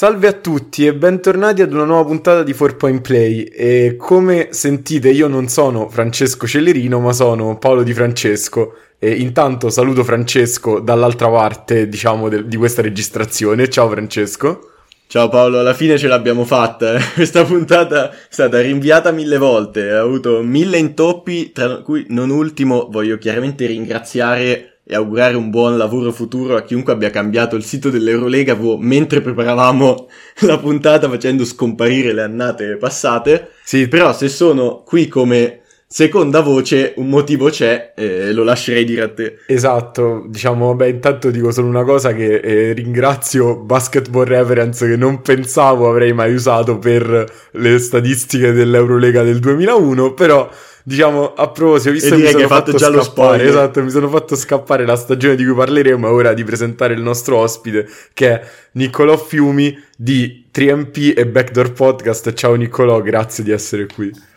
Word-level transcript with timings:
Salve 0.00 0.28
a 0.28 0.32
tutti 0.32 0.86
e 0.86 0.94
bentornati 0.94 1.60
ad 1.60 1.74
una 1.74 1.84
nuova 1.84 2.06
puntata 2.06 2.42
di 2.42 2.54
4 2.54 2.74
Point 2.78 3.02
Play. 3.02 3.42
E 3.42 3.96
come 3.98 4.48
sentite, 4.50 5.10
io 5.10 5.28
non 5.28 5.48
sono 5.48 5.90
Francesco 5.90 6.46
Celerino, 6.46 7.00
ma 7.00 7.12
sono 7.12 7.58
Paolo 7.58 7.82
Di 7.82 7.92
Francesco. 7.92 8.76
E 8.98 9.10
intanto 9.10 9.68
saluto 9.68 10.02
Francesco 10.02 10.80
dall'altra 10.80 11.28
parte, 11.28 11.86
diciamo, 11.86 12.30
de- 12.30 12.48
di 12.48 12.56
questa 12.56 12.80
registrazione. 12.80 13.68
Ciao 13.68 13.90
Francesco. 13.90 14.70
Ciao 15.06 15.28
Paolo, 15.28 15.58
alla 15.58 15.74
fine 15.74 15.98
ce 15.98 16.06
l'abbiamo 16.06 16.46
fatta. 16.46 16.94
eh. 16.94 17.00
Questa 17.12 17.44
puntata 17.44 18.10
è 18.10 18.14
stata 18.30 18.58
rinviata 18.58 19.10
mille 19.10 19.36
volte, 19.36 19.90
ha 19.90 20.00
avuto 20.00 20.40
mille 20.40 20.78
intoppi, 20.78 21.52
tra 21.52 21.82
cui 21.82 22.06
non 22.08 22.30
ultimo 22.30 22.88
voglio 22.90 23.18
chiaramente 23.18 23.66
ringraziare 23.66 24.69
e 24.90 24.96
augurare 24.96 25.36
un 25.36 25.50
buon 25.50 25.76
lavoro 25.76 26.10
futuro 26.10 26.56
a 26.56 26.62
chiunque 26.62 26.92
abbia 26.92 27.10
cambiato 27.10 27.54
il 27.54 27.62
sito 27.62 27.90
dell'Eurolega 27.90 28.58
mentre 28.80 29.20
preparavamo 29.20 30.08
la 30.42 30.58
puntata 30.58 31.08
facendo 31.08 31.44
scomparire 31.44 32.12
le 32.12 32.22
annate 32.22 32.76
passate. 32.76 33.50
Sì, 33.62 33.86
Però 33.86 34.12
se 34.12 34.28
sono 34.28 34.82
qui 34.84 35.06
come 35.06 35.60
seconda 35.86 36.40
voce, 36.40 36.94
un 36.96 37.08
motivo 37.08 37.50
c'è 37.50 37.92
e 37.96 38.32
lo 38.32 38.42
lascerei 38.42 38.84
dire 38.84 39.02
a 39.02 39.12
te. 39.12 39.38
Esatto, 39.46 40.24
diciamo, 40.28 40.66
vabbè, 40.66 40.86
intanto 40.86 41.30
dico 41.30 41.52
solo 41.52 41.68
una 41.68 41.84
cosa 41.84 42.12
che 42.12 42.36
eh, 42.36 42.72
ringrazio 42.72 43.56
Basketball 43.58 44.24
Reference 44.24 44.88
che 44.88 44.96
non 44.96 45.20
pensavo 45.20 45.88
avrei 45.88 46.12
mai 46.12 46.34
usato 46.34 46.78
per 46.78 47.32
le 47.52 47.78
statistiche 47.78 48.50
dell'Eurolega 48.50 49.22
del 49.22 49.38
2001, 49.38 50.14
però 50.14 50.48
diciamo 50.84 51.34
a 51.34 51.48
proposito, 51.50 51.92
visto 51.92 52.14
E 52.14 52.16
che 52.16 52.16
mi 52.16 52.26
sono 52.26 52.36
che 52.36 52.42
hai 52.42 52.48
fatto 52.48 52.64
fatto 52.72 52.76
già 52.78 52.88
lo 52.88 53.02
scappare, 53.02 53.28
spoiler. 53.28 53.46
esatto, 53.46 53.82
mi 53.82 53.90
sono 53.90 54.08
fatto 54.08 54.36
scappare 54.36 54.86
la 54.86 54.96
stagione 54.96 55.36
di 55.36 55.44
cui 55.44 55.54
parleremo, 55.54 56.08
è 56.08 56.10
ora 56.10 56.32
di 56.34 56.44
presentare 56.44 56.94
il 56.94 57.02
nostro 57.02 57.36
ospite 57.36 57.86
che 58.12 58.28
è 58.30 58.42
Niccolò 58.72 59.16
Fiumi 59.16 59.76
di 59.96 60.46
3MP 60.52 61.16
e 61.16 61.26
Backdoor 61.26 61.72
Podcast. 61.72 62.32
Ciao 62.34 62.54
Niccolò, 62.54 63.00
grazie 63.02 63.44
di 63.44 63.50
essere 63.50 63.86
qui. 63.86 64.28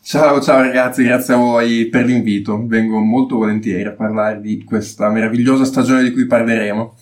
Ciao, 0.00 0.40
ciao 0.40 0.62
ragazzi, 0.62 1.02
grazie 1.04 1.34
a 1.34 1.36
voi 1.36 1.86
per 1.90 2.06
l'invito. 2.06 2.64
Vengo 2.66 2.98
molto 2.98 3.36
volentieri 3.36 3.84
a 3.84 3.92
parlare 3.92 4.40
di 4.40 4.64
questa 4.64 5.10
meravigliosa 5.10 5.64
stagione 5.66 6.02
di 6.02 6.12
cui 6.12 6.24
parleremo. 6.26 6.96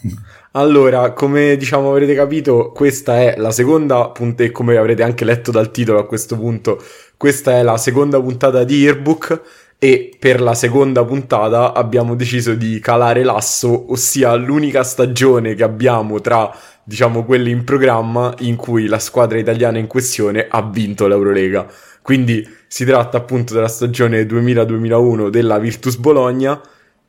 Allora, 0.53 1.13
come 1.13 1.57
diciamo 1.57 1.91
avrete 1.91 2.15
capito, 2.15 2.73
questa 2.75 3.21
è 3.21 3.35
la 3.37 3.53
seconda 3.53 4.09
puntata, 4.09 4.45
e 4.45 4.51
come 4.51 4.77
avrete 4.77 5.03
anche 5.03 5.25
letto 5.25 5.51
dal 5.53 5.71
titolo 5.71 5.99
a 5.99 6.07
questo 6.07 6.37
punto, 6.37 6.83
questa 7.17 7.53
è 7.53 7.62
la 7.62 7.77
seconda 7.77 8.20
puntata 8.20 8.64
di 8.64 8.77
Yearbook 8.77 9.41
e 9.78 10.17
per 10.19 10.41
la 10.41 10.55
seconda 10.55 11.05
puntata 11.05 11.72
abbiamo 11.72 12.14
deciso 12.14 12.55
di 12.55 12.78
calare 12.81 13.22
l'asso, 13.22 13.91
ossia 13.92 14.34
l'unica 14.34 14.83
stagione 14.83 15.55
che 15.55 15.62
abbiamo 15.62 16.20
tra, 16.20 16.50
diciamo, 16.83 17.25
quelle 17.25 17.50
in 17.50 17.64
programma 17.64 18.34
in 18.41 18.56
cui 18.56 18.87
la 18.87 18.98
squadra 18.98 19.39
italiana 19.39 19.78
in 19.78 19.87
questione 19.87 20.47
ha 20.48 20.62
vinto 20.62 21.06
l'Eurolega. 21.06 21.67
Quindi 22.03 22.47
si 22.67 22.84
tratta 22.84 23.19
appunto 23.19 23.55
della 23.55 23.69
stagione 23.69 24.22
2000-2001 24.22 25.28
della 25.28 25.59
Virtus 25.59 25.97
Bologna 25.97 26.61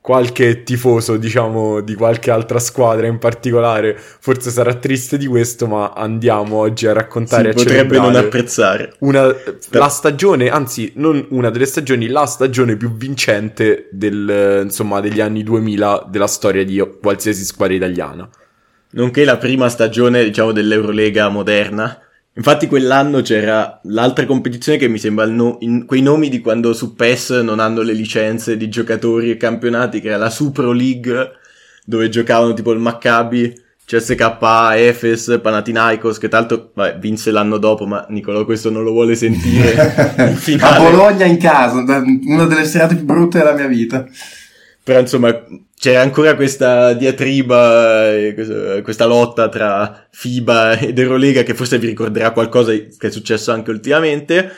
qualche 0.08 0.64
tifoso, 0.64 1.18
diciamo, 1.18 1.82
di 1.82 1.94
qualche 1.94 2.32
altra 2.32 2.60
squadra 2.60 3.08
in 3.08 3.18
particolare, 3.18 3.94
forse 3.98 4.52
sarà 4.52 4.74
triste 4.76 5.18
di 5.18 5.28
questo, 5.28 5.68
ma 5.68 5.92
andiamo 5.92 6.56
oggi 6.56 6.88
a 6.88 6.94
raccontare 6.94 7.52
Si 7.52 7.60
a 7.60 7.62
potrebbe 7.62 7.98
non 7.98 8.16
apprezzare. 8.16 8.94
una, 9.00 9.36
la 9.72 9.90
stagione, 9.90 10.48
anzi, 10.48 10.94
non 10.96 11.26
una 11.32 11.50
delle 11.50 11.66
stagioni, 11.66 12.08
la 12.08 12.26
stagione 12.26 12.78
più 12.78 12.96
vincente 12.96 13.90
del, 13.92 14.62
insomma, 14.64 15.02
degli 15.02 15.20
anni 15.20 15.44
2000 15.44 16.08
della 16.10 16.28
storia 16.28 16.64
di 16.64 16.82
qualsiasi 17.02 17.44
squadra 17.44 17.76
italiana. 17.76 18.30
nonché 18.92 19.26
la 19.26 19.36
prima 19.36 19.68
stagione, 19.68 20.24
diciamo, 20.24 20.54
dell'Eurolega 20.54 21.28
moderna. 21.28 22.00
Infatti 22.38 22.68
quell'anno 22.68 23.22
c'era 23.22 23.80
l'altra 23.86 24.28
competizione 24.28 24.78
che 24.78 24.88
mi 24.88 25.00
sembra 25.00 25.26
no- 25.26 25.58
quei 25.88 26.02
nomi 26.02 26.30
di 26.30 26.40
quando 26.40 26.72
su 26.72 26.94
PES 26.94 27.32
non 27.42 27.60
hanno 27.60 27.82
le 27.82 27.94
licenze 27.94 28.58
di 28.58 28.70
giocatori 28.70 29.32
e 29.32 29.38
campionati, 29.38 30.00
che 30.00 30.10
era 30.10 30.18
la 30.18 30.30
Supro 30.30 30.72
League, 30.72 31.32
dove 31.84 32.10
giocavano 32.10 32.54
tipo 32.54 32.72
il 32.74 32.80
Maccabi, 32.80 33.60
CSKA, 33.84 34.78
Efes, 34.78 35.40
Panathinaikos, 35.42 36.20
che 36.20 36.28
tanto 36.28 36.72
vabbè, 36.76 37.00
vinse 37.00 37.32
l'anno 37.32 37.58
dopo, 37.58 37.88
ma 37.88 38.06
Nicolò 38.10 38.46
questo 38.46 38.70
non 38.70 38.84
lo 38.84 38.92
vuole 38.92 39.16
sentire. 39.16 39.74
a. 40.60 40.80
Bologna 40.80 41.26
in 41.26 41.38
casa, 41.38 41.80
una 41.80 42.46
delle 42.46 42.66
serate 42.66 42.96
più 42.96 43.06
brutte 43.06 43.40
della 43.40 43.54
mia 43.54 43.68
vita. 43.68 44.06
Però 44.88 45.02
insomma 45.02 45.44
c'era 45.78 46.00
ancora 46.00 46.34
questa 46.38 46.94
diatriba, 46.94 48.16
e 48.16 48.82
questa, 48.82 49.06
lotta 49.06 49.50
tra 49.50 50.08
FIBA 50.10 50.80
ed 50.80 50.98
Eurolega 50.98 51.44
che 51.44 51.54
forse 51.54 51.78
vi 51.78 51.88
ricorderà 51.88 52.32
qualcosa 52.32 52.72
che 52.72 52.96
è 52.98 53.10
successo 53.12 53.52
anche 53.52 53.70
ultimamente. 53.70 54.50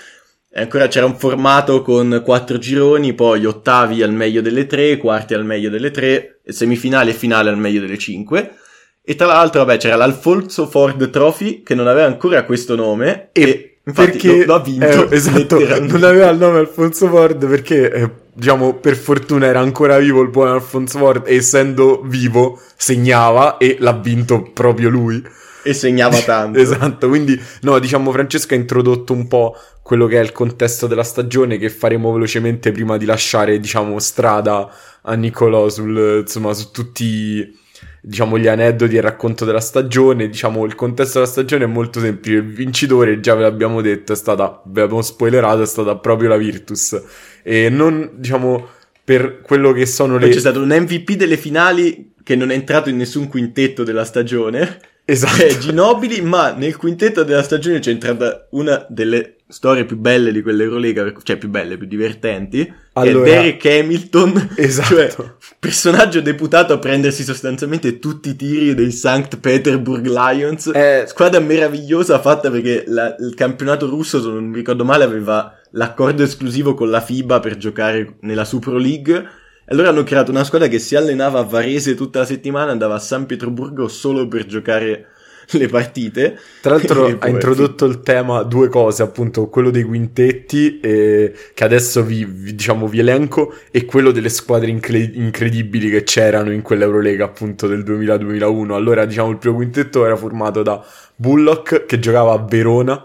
E 0.51 0.62
ancora 0.62 0.88
c'era 0.88 1.07
un 1.07 1.18
formato 1.18 1.81
con 1.81 2.22
quattro 2.23 2.59
gironi, 2.59 3.16
poi 3.16 3.47
ottavi 3.47 4.03
al 4.03 4.13
meglio 4.13 4.41
delle 4.41 4.68
tre, 4.68 4.97
quarti 4.97 5.34
al 5.34 5.45
meglio 5.45 5.72
delle 5.72 5.89
tre, 5.89 6.41
e 6.44 6.51
semifinali 6.51 7.09
e 7.09 7.13
finale 7.13 7.50
al 7.50 7.57
meglio 7.57 7.81
delle 7.81 7.97
cinque. 7.97 8.53
E 9.01 9.16
tra 9.16 9.25
l'altro, 9.25 9.66
vabbè, 9.66 9.79
c'era 9.79 9.95
l'Alfonso 9.95 10.68
Ford 10.68 11.09
Trophy 11.09 11.63
che 11.63 11.73
non 11.73 11.88
aveva 11.88 12.06
ancora 12.06 12.45
questo 12.45 12.75
nome 12.75 13.29
e, 13.31 13.69
infatti 13.89 14.19
perché 14.19 14.45
lo, 14.45 14.45
lo 14.45 14.53
ha 14.55 14.61
vinto. 14.61 15.09
eh, 15.09 15.16
esatto, 15.16 15.59
non 15.59 16.03
aveva 16.03 16.29
il 16.29 16.38
nome 16.38 16.59
Alfonso 16.59 17.07
Ford 17.07 17.47
perché 17.47 17.91
eh, 17.91 18.09
diciamo 18.33 18.75
per 18.75 18.95
fortuna 18.95 19.47
era 19.47 19.59
ancora 19.59 19.97
vivo 19.97 20.22
il 20.22 20.29
buon 20.29 20.47
Alfonso 20.47 20.97
Ford 20.97 21.27
e 21.27 21.35
essendo 21.35 22.01
vivo 22.05 22.59
segnava 22.75 23.57
e 23.57 23.77
l'ha 23.79 23.94
vinto 23.94 24.51
proprio 24.53 24.89
lui. 24.89 25.22
E 25.61 25.73
segnava 25.73 26.17
tanto. 26.23 26.57
Esatto, 26.57 27.09
quindi 27.09 27.39
no, 27.61 27.79
diciamo 27.79 28.11
Francesco 28.11 28.53
ha 28.53 28.57
introdotto 28.57 29.13
un 29.13 29.27
po' 29.27 29.55
quello 29.81 30.06
che 30.06 30.19
è 30.19 30.23
il 30.23 30.31
contesto 30.31 30.88
della 30.88 31.03
stagione 31.03 31.57
che 31.57 31.69
faremo 31.69 32.13
velocemente 32.13 32.71
prima 32.71 32.95
di 32.97 33.06
lasciare, 33.06 33.59
diciamo, 33.59 33.97
strada 34.00 34.69
a 35.01 35.13
Nicolò 35.16 35.67
sul, 35.67 36.19
insomma, 36.21 36.53
su 36.53 36.69
tutti 36.71 37.58
diciamo 38.01 38.37
gli 38.37 38.47
aneddoti 38.47 38.95
e 38.95 38.97
il 38.97 39.03
racconto 39.03 39.45
della 39.45 39.59
stagione, 39.59 40.27
diciamo 40.27 40.65
il 40.65 40.75
contesto 40.75 41.19
della 41.19 41.29
stagione 41.29 41.65
è 41.65 41.67
molto 41.67 41.99
semplice, 41.99 42.37
il 42.37 42.43
vincitore 42.43 43.19
già 43.19 43.35
ve 43.35 43.43
l'abbiamo 43.43 43.81
detto, 43.81 44.13
è 44.13 44.15
stata, 44.15 44.61
ve 44.65 44.81
l'abbiamo 44.81 45.01
spoilerato, 45.01 45.61
è 45.61 45.67
stata 45.67 45.95
proprio 45.97 46.29
la 46.29 46.38
Virtus 46.38 47.01
e 47.43 47.69
non, 47.69 48.11
diciamo, 48.15 48.67
per 49.03 49.41
quello 49.41 49.71
che 49.71 49.85
sono 49.85 50.17
Poi 50.17 50.27
le... 50.27 50.33
c'è 50.33 50.39
stato 50.39 50.61
un 50.61 50.69
MVP 50.69 51.13
delle 51.13 51.38
finali 51.38 52.13
che 52.23 52.35
non 52.35 52.51
è 52.51 52.53
entrato 52.53 52.89
in 52.89 52.97
nessun 52.97 53.27
quintetto 53.27 53.83
della 53.83 54.05
stagione. 54.05 54.79
Esatto. 55.03 55.38
Che 55.38 55.47
è 55.47 55.57
Ginobili, 55.57 56.21
ma 56.21 56.51
nel 56.51 56.75
quintetto 56.75 57.23
della 57.23 57.41
stagione 57.41 57.79
c'è 57.79 57.89
entrata 57.89 58.47
una 58.51 58.85
delle 58.88 59.38
storie 59.51 59.83
più 59.83 59.97
belle 59.97 60.31
di 60.31 60.43
quell'Eurolega, 60.43 61.11
cioè 61.23 61.37
più 61.37 61.49
belle, 61.49 61.77
più 61.77 61.87
divertenti. 61.87 62.71
Allora- 62.93 63.25
è 63.25 63.29
Derek 63.29 63.65
Hamilton. 63.65 64.49
Esatto. 64.55 64.95
Cioè, 64.95 65.13
personaggio 65.57 66.21
deputato 66.21 66.73
a 66.73 66.77
prendersi 66.77 67.23
sostanzialmente 67.23 67.97
tutti 67.97 68.29
i 68.29 68.35
tiri 68.35 68.75
dei 68.75 68.91
St. 68.91 69.39
Petersburg 69.39 70.05
Lions. 70.05 70.69
Eh, 70.73 71.05
Squadra 71.07 71.39
meravigliosa 71.39 72.19
fatta 72.19 72.51
perché 72.51 72.83
la- 72.88 73.15
il 73.19 73.33
campionato 73.35 73.88
russo, 73.88 74.21
se 74.21 74.27
non 74.27 74.45
mi 74.45 74.55
ricordo 74.57 74.85
male, 74.85 75.03
aveva 75.03 75.51
l'accordo 75.71 76.23
esclusivo 76.23 76.73
con 76.75 76.89
la 76.89 77.01
FIBA 77.01 77.39
per 77.39 77.57
giocare 77.57 78.17
nella 78.21 78.45
Super 78.45 78.73
League. 78.75 79.15
E 79.17 79.73
allora 79.73 79.89
hanno 79.89 80.03
creato 80.03 80.31
una 80.31 80.43
squadra 80.43 80.67
che 80.67 80.79
si 80.79 80.95
allenava 80.95 81.39
a 81.39 81.43
Varese 81.43 81.95
tutta 81.95 82.19
la 82.19 82.25
settimana, 82.25 82.71
andava 82.71 82.95
a 82.95 82.99
San 82.99 83.25
Pietroburgo 83.25 83.88
solo 83.88 84.27
per 84.27 84.45
giocare 84.45 85.07
le 85.57 85.67
partite. 85.67 86.37
Tra 86.61 86.71
l'altro 86.71 87.05
ha 87.07 87.15
poi- 87.15 87.29
introdotto 87.31 87.85
il 87.85 88.01
tema 88.01 88.44
due 88.44 88.68
cose, 88.69 89.03
appunto 89.03 89.47
quello 89.47 89.69
dei 89.69 89.83
quintetti 89.83 90.79
eh, 90.79 91.33
che 91.53 91.63
adesso 91.63 92.03
vi, 92.03 92.25
vi- 92.25 92.56
diciamo 92.56 92.88
vi 92.88 93.00
elenco 93.00 93.53
e 93.71 93.85
quello 93.85 94.12
delle 94.12 94.29
squadre 94.29 94.69
incre- 94.69 95.12
incredibili 95.13 95.89
che 95.89 96.03
c'erano 96.03 96.51
in 96.51 96.62
quell'Eurolega 96.62 97.25
appunto 97.25 97.68
del 97.68 97.83
2000-2001. 97.83 98.71
Allora 98.71 99.06
diciamo 99.06 99.29
il 99.31 99.38
primo 99.38 99.56
quintetto 99.56 100.06
era 100.06 100.15
formato 100.15 100.62
da 100.62 100.83
Bullock 101.15 101.85
che 101.85 102.00
giocava 102.00 102.33
a 102.33 102.38
Verona, 102.38 103.03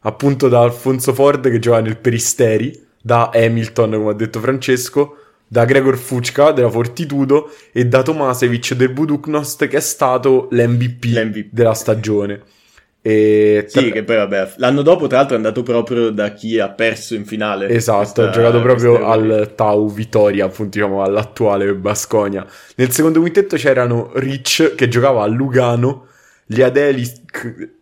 appunto 0.00 0.48
da 0.48 0.60
Alfonso 0.60 1.14
Ford 1.14 1.48
che 1.50 1.58
giocava 1.58 1.82
nel 1.82 1.96
Peristeri, 1.96 2.84
da 3.00 3.30
Hamilton 3.32 3.92
come 3.92 4.10
ha 4.10 4.14
detto 4.14 4.40
Francesco, 4.40 5.16
da 5.48 5.64
Gregor 5.64 5.96
Fucca 5.96 6.50
della 6.52 6.70
Fortitudo 6.70 7.50
e 7.72 7.86
da 7.86 8.02
Tomasevic 8.02 8.74
del 8.74 8.90
Buduknost 8.90 9.66
che 9.68 9.76
è 9.76 9.80
stato 9.80 10.48
l'MVP, 10.50 11.04
L'MVP. 11.04 11.48
della 11.50 11.74
stagione. 11.74 12.42
E 13.00 13.66
Sì, 13.68 13.82
tra- 13.82 13.90
che 13.90 14.02
poi 14.02 14.16
vabbè, 14.16 14.54
l'anno 14.56 14.82
dopo 14.82 15.06
tra 15.06 15.18
l'altro 15.18 15.34
è 15.34 15.38
andato 15.38 15.62
proprio 15.62 16.10
da 16.10 16.32
chi 16.32 16.58
ha 16.58 16.68
perso 16.70 17.14
in 17.14 17.24
finale. 17.24 17.68
Esatto, 17.68 18.22
ha 18.22 18.30
giocato 18.30 18.60
proprio 18.60 19.06
al 19.06 19.52
Tau 19.54 19.88
Vitoria, 19.92 20.46
appunto 20.46 20.76
diciamo 20.78 21.04
all'attuale 21.04 21.72
Basconia. 21.74 22.44
Nel 22.74 22.90
secondo 22.90 23.20
quintetto 23.20 23.54
c'erano 23.56 24.10
Rich 24.14 24.74
che 24.74 24.88
giocava 24.88 25.22
a 25.22 25.26
Lugano, 25.26 26.06
gli 26.46 26.62
Adelis, 26.62 27.22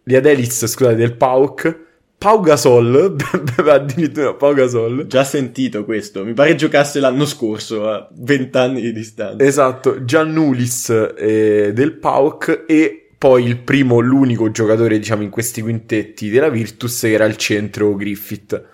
gli 0.02 0.14
Adelis 0.14 0.66
scusate, 0.66 0.94
del 0.94 1.14
PAOK, 1.16 1.78
Pau 2.24 2.40
Gasol, 2.40 3.16
addirittura 3.68 4.32
Pau 4.32 4.54
Gasol, 4.54 5.06
Già 5.06 5.24
sentito 5.24 5.84
questo, 5.84 6.24
mi 6.24 6.32
pare 6.32 6.54
giocasse 6.54 6.98
l'anno 6.98 7.26
scorso 7.26 7.86
a 7.86 8.08
20 8.10 8.56
anni 8.56 8.80
di 8.80 8.94
distanza. 8.94 9.44
esatto, 9.44 10.06
Giannulis 10.06 10.88
eh, 11.18 11.72
del 11.74 11.92
PAOK 11.92 12.64
e 12.66 13.10
poi 13.18 13.44
il 13.44 13.58
primo, 13.58 14.00
l'unico 14.00 14.50
giocatore, 14.50 14.98
diciamo, 14.98 15.22
in 15.22 15.28
questi 15.28 15.60
quintetti 15.60 16.30
della 16.30 16.48
Virtus 16.48 17.00
che 17.00 17.12
era 17.12 17.26
il 17.26 17.36
centro 17.36 17.94
Griffith. 17.94 18.64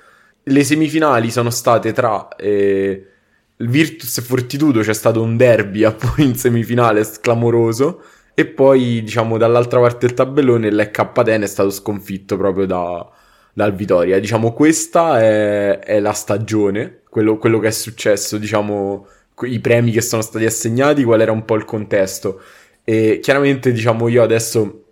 Le 0.44 0.62
semifinali 0.62 1.32
sono 1.32 1.50
state 1.50 1.92
tra 1.92 2.28
eh, 2.36 3.04
Virtus 3.56 4.16
e 4.16 4.22
Fortitudo, 4.22 4.80
c'è 4.82 4.94
stato 4.94 5.20
un 5.20 5.36
derby 5.36 5.82
poi 5.98 6.24
in 6.24 6.36
semifinale 6.36 7.04
clamoroso, 7.20 8.00
e 8.32 8.46
poi, 8.46 9.02
diciamo, 9.02 9.36
dall'altra 9.38 9.80
parte 9.80 10.06
del 10.06 10.14
tabellone 10.14 10.70
l'EK 10.70 10.98
Atene 11.00 11.46
è 11.46 11.48
stato 11.48 11.70
sconfitto 11.70 12.36
proprio 12.36 12.66
da, 12.66 13.10
dal 13.52 13.74
Vitoria. 13.74 14.18
Diciamo, 14.18 14.52
questa 14.52 15.20
è, 15.20 15.78
è 15.78 16.00
la 16.00 16.12
stagione, 16.12 17.00
quello, 17.08 17.36
quello, 17.38 17.58
che 17.58 17.68
è 17.68 17.72
successo, 17.72 18.38
diciamo, 18.38 19.06
i 19.42 19.60
premi 19.60 19.90
che 19.90 20.00
sono 20.00 20.22
stati 20.22 20.44
assegnati, 20.44 21.04
qual 21.04 21.20
era 21.20 21.32
un 21.32 21.44
po' 21.44 21.56
il 21.56 21.64
contesto. 21.64 22.40
E 22.84 23.20
chiaramente, 23.22 23.72
diciamo, 23.72 24.08
io 24.08 24.22
adesso, 24.22 24.84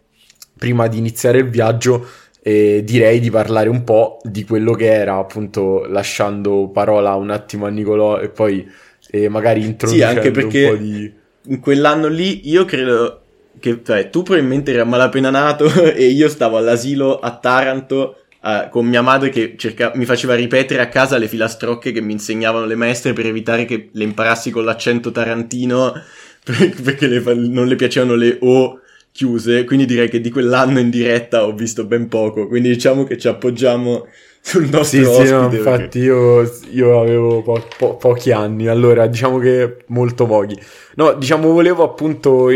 prima 0.56 0.87
di 0.87 0.99
iniziare 0.99 1.38
il 1.38 1.49
viaggio, 1.49 2.06
eh, 2.43 2.82
direi 2.84 3.20
di 3.20 3.31
parlare 3.31 3.69
un 3.69 3.84
po' 3.84 4.19
di 4.22 4.44
quello 4.44 4.72
che 4.72 4.93
era, 4.93 5.16
appunto, 5.16 5.84
lasciando 5.87 6.69
parola 6.69 7.14
un 7.14 7.31
attimo 7.31 7.66
a 7.66 7.69
Nicolò 7.69 8.19
e 8.19 8.28
poi 8.28 8.66
eh, 9.11 9.28
magari 9.28 9.64
introducendo 9.64 10.11
sì, 10.11 10.16
anche 10.16 10.31
perché 10.31 10.64
un 10.64 10.70
po' 10.70 10.82
di... 10.82 11.12
In 11.50 11.61
quell'anno 11.61 12.08
lì 12.08 12.49
io 12.49 12.64
credo 12.64 13.22
che 13.58 13.81
cioè, 13.84 14.11
tu 14.11 14.22
probabilmente 14.22 14.70
eri 14.70 14.81
a 14.81 14.84
malapena 14.84 15.31
nato 15.31 15.66
e 15.93 16.06
io 16.06 16.28
stavo 16.28 16.56
all'asilo 16.56 17.19
a 17.19 17.37
Taranto 17.37 18.25
uh, 18.49 18.69
con 18.71 18.87
mia 18.87 19.03
madre 19.03 19.29
che 19.29 19.55
cerca- 19.56 19.93
mi 19.95 20.05
faceva 20.05 20.35
ripetere 20.35 20.81
a 20.81 20.89
casa 20.89 21.19
le 21.19 21.29
filastrocche 21.29 21.93
che 21.93 22.00
mi 22.00 22.12
insegnavano 22.12 22.67
le 22.67 22.75
maestre 22.75 23.12
per 23.12 23.27
evitare 23.27 23.65
che 23.65 23.91
le 23.93 24.05
imparassi 24.05 24.50
con 24.50 24.65
l'accento 24.65 25.11
tarantino 25.11 25.93
perché 26.83 27.06
le 27.06 27.21
fa- 27.21 27.35
non 27.35 27.67
le 27.67 27.77
piacevano 27.77 28.15
le 28.15 28.39
O 28.41 28.81
chiuse, 29.12 29.65
quindi 29.65 29.85
direi 29.85 30.09
che 30.09 30.21
di 30.21 30.31
quell'anno 30.31 30.79
in 30.79 30.91
diretta 30.91 31.45
ho 31.45 31.53
visto 31.53 31.85
ben 31.85 32.09
poco, 32.09 32.47
quindi 32.47 32.69
diciamo 32.69 33.03
che 33.03 33.19
ci 33.19 33.27
appoggiamo 33.27 34.06
sul 34.41 34.69
nostro 34.69 34.85
sì, 34.85 35.03
ospite. 35.03 35.27
Sì, 35.27 35.33
no, 35.33 35.53
infatti 35.53 35.99
io, 35.99 36.50
io 36.71 37.00
avevo 37.00 37.43
po- 37.43 37.67
po- 37.77 37.97
pochi 37.97 38.31
anni, 38.31 38.69
allora 38.69 39.09
diciamo 39.09 39.39
che 39.39 39.79
molto 39.87 40.25
pochi. 40.27 40.56
No, 40.95 41.15
diciamo 41.15 41.50
volevo 41.50 41.83
appunto 41.83 42.49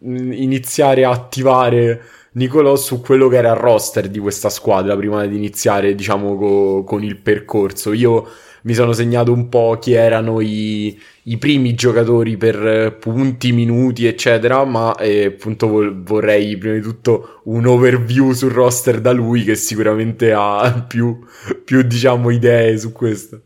iniziare 0.00 1.04
a 1.04 1.10
attivare 1.10 2.02
Nicolò 2.38 2.76
su 2.76 3.00
quello 3.00 3.26
che 3.28 3.36
era 3.36 3.50
il 3.50 3.56
roster 3.56 4.08
di 4.08 4.20
questa 4.20 4.48
squadra 4.48 4.96
prima 4.96 5.26
di 5.26 5.36
iniziare, 5.36 5.94
diciamo, 5.96 6.36
co- 6.36 6.84
con 6.84 7.02
il 7.02 7.16
percorso. 7.16 7.92
Io 7.92 8.28
mi 8.62 8.74
sono 8.74 8.92
segnato 8.92 9.32
un 9.32 9.48
po' 9.48 9.76
chi 9.80 9.94
erano 9.94 10.40
i, 10.40 10.96
i 11.24 11.36
primi 11.36 11.74
giocatori 11.74 12.36
per 12.36 12.96
punti, 13.00 13.50
minuti, 13.52 14.06
eccetera, 14.06 14.64
ma 14.64 14.94
eh, 14.96 15.24
appunto 15.26 15.92
vorrei 16.02 16.56
prima 16.56 16.74
di 16.74 16.80
tutto 16.80 17.40
un 17.44 17.66
overview 17.66 18.32
sul 18.32 18.52
roster 18.52 19.00
da 19.00 19.10
lui 19.10 19.42
che 19.42 19.56
sicuramente 19.56 20.32
ha 20.32 20.84
più, 20.86 21.18
più 21.64 21.82
diciamo, 21.82 22.30
idee 22.30 22.78
su 22.78 22.92
questo 22.92 23.42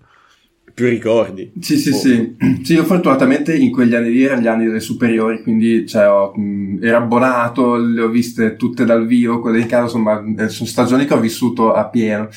più 0.74 0.86
ricordi. 0.88 1.52
Sì, 1.60 1.76
sì, 1.76 1.90
oh. 1.90 1.94
sì. 1.94 2.36
Sì, 2.62 2.74
io 2.74 2.84
fortunatamente 2.84 3.54
in 3.56 3.70
quegli 3.70 3.94
anni 3.94 4.10
lì 4.10 4.22
erano 4.22 4.40
gli 4.40 4.46
anni 4.46 4.66
delle 4.66 4.80
superiori, 4.80 5.42
quindi 5.42 5.86
cioè, 5.86 6.08
ho, 6.08 6.32
mh, 6.34 6.78
ero 6.80 6.96
abbonato, 6.98 7.76
le 7.76 8.02
ho 8.02 8.08
viste 8.08 8.56
tutte 8.56 8.84
dal 8.84 9.06
vivo, 9.06 9.40
quelle 9.40 9.60
in 9.60 9.66
casa, 9.66 9.84
insomma, 9.84 10.22
eh, 10.38 10.48
sono 10.48 10.68
stagioni 10.68 11.04
che 11.04 11.14
ho 11.14 11.20
vissuto 11.20 11.72
a 11.72 11.86
pieno. 11.88 12.28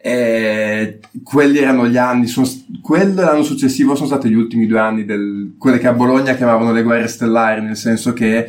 E 0.00 1.00
quelli 1.24 1.58
erano 1.58 1.88
gli 1.88 1.96
anni, 1.96 2.26
sono, 2.26 2.46
quello 2.80 3.20
e 3.20 3.24
l'anno 3.24 3.42
successivo 3.42 3.94
sono 3.94 4.06
stati 4.06 4.28
gli 4.28 4.34
ultimi 4.34 4.66
due 4.66 4.78
anni 4.78 5.04
del, 5.04 5.54
quelle 5.58 5.78
che 5.78 5.88
a 5.88 5.92
Bologna 5.92 6.34
chiamavano 6.34 6.72
le 6.72 6.82
guerre 6.82 7.08
stellari, 7.08 7.62
nel 7.62 7.76
senso 7.76 8.12
che 8.12 8.48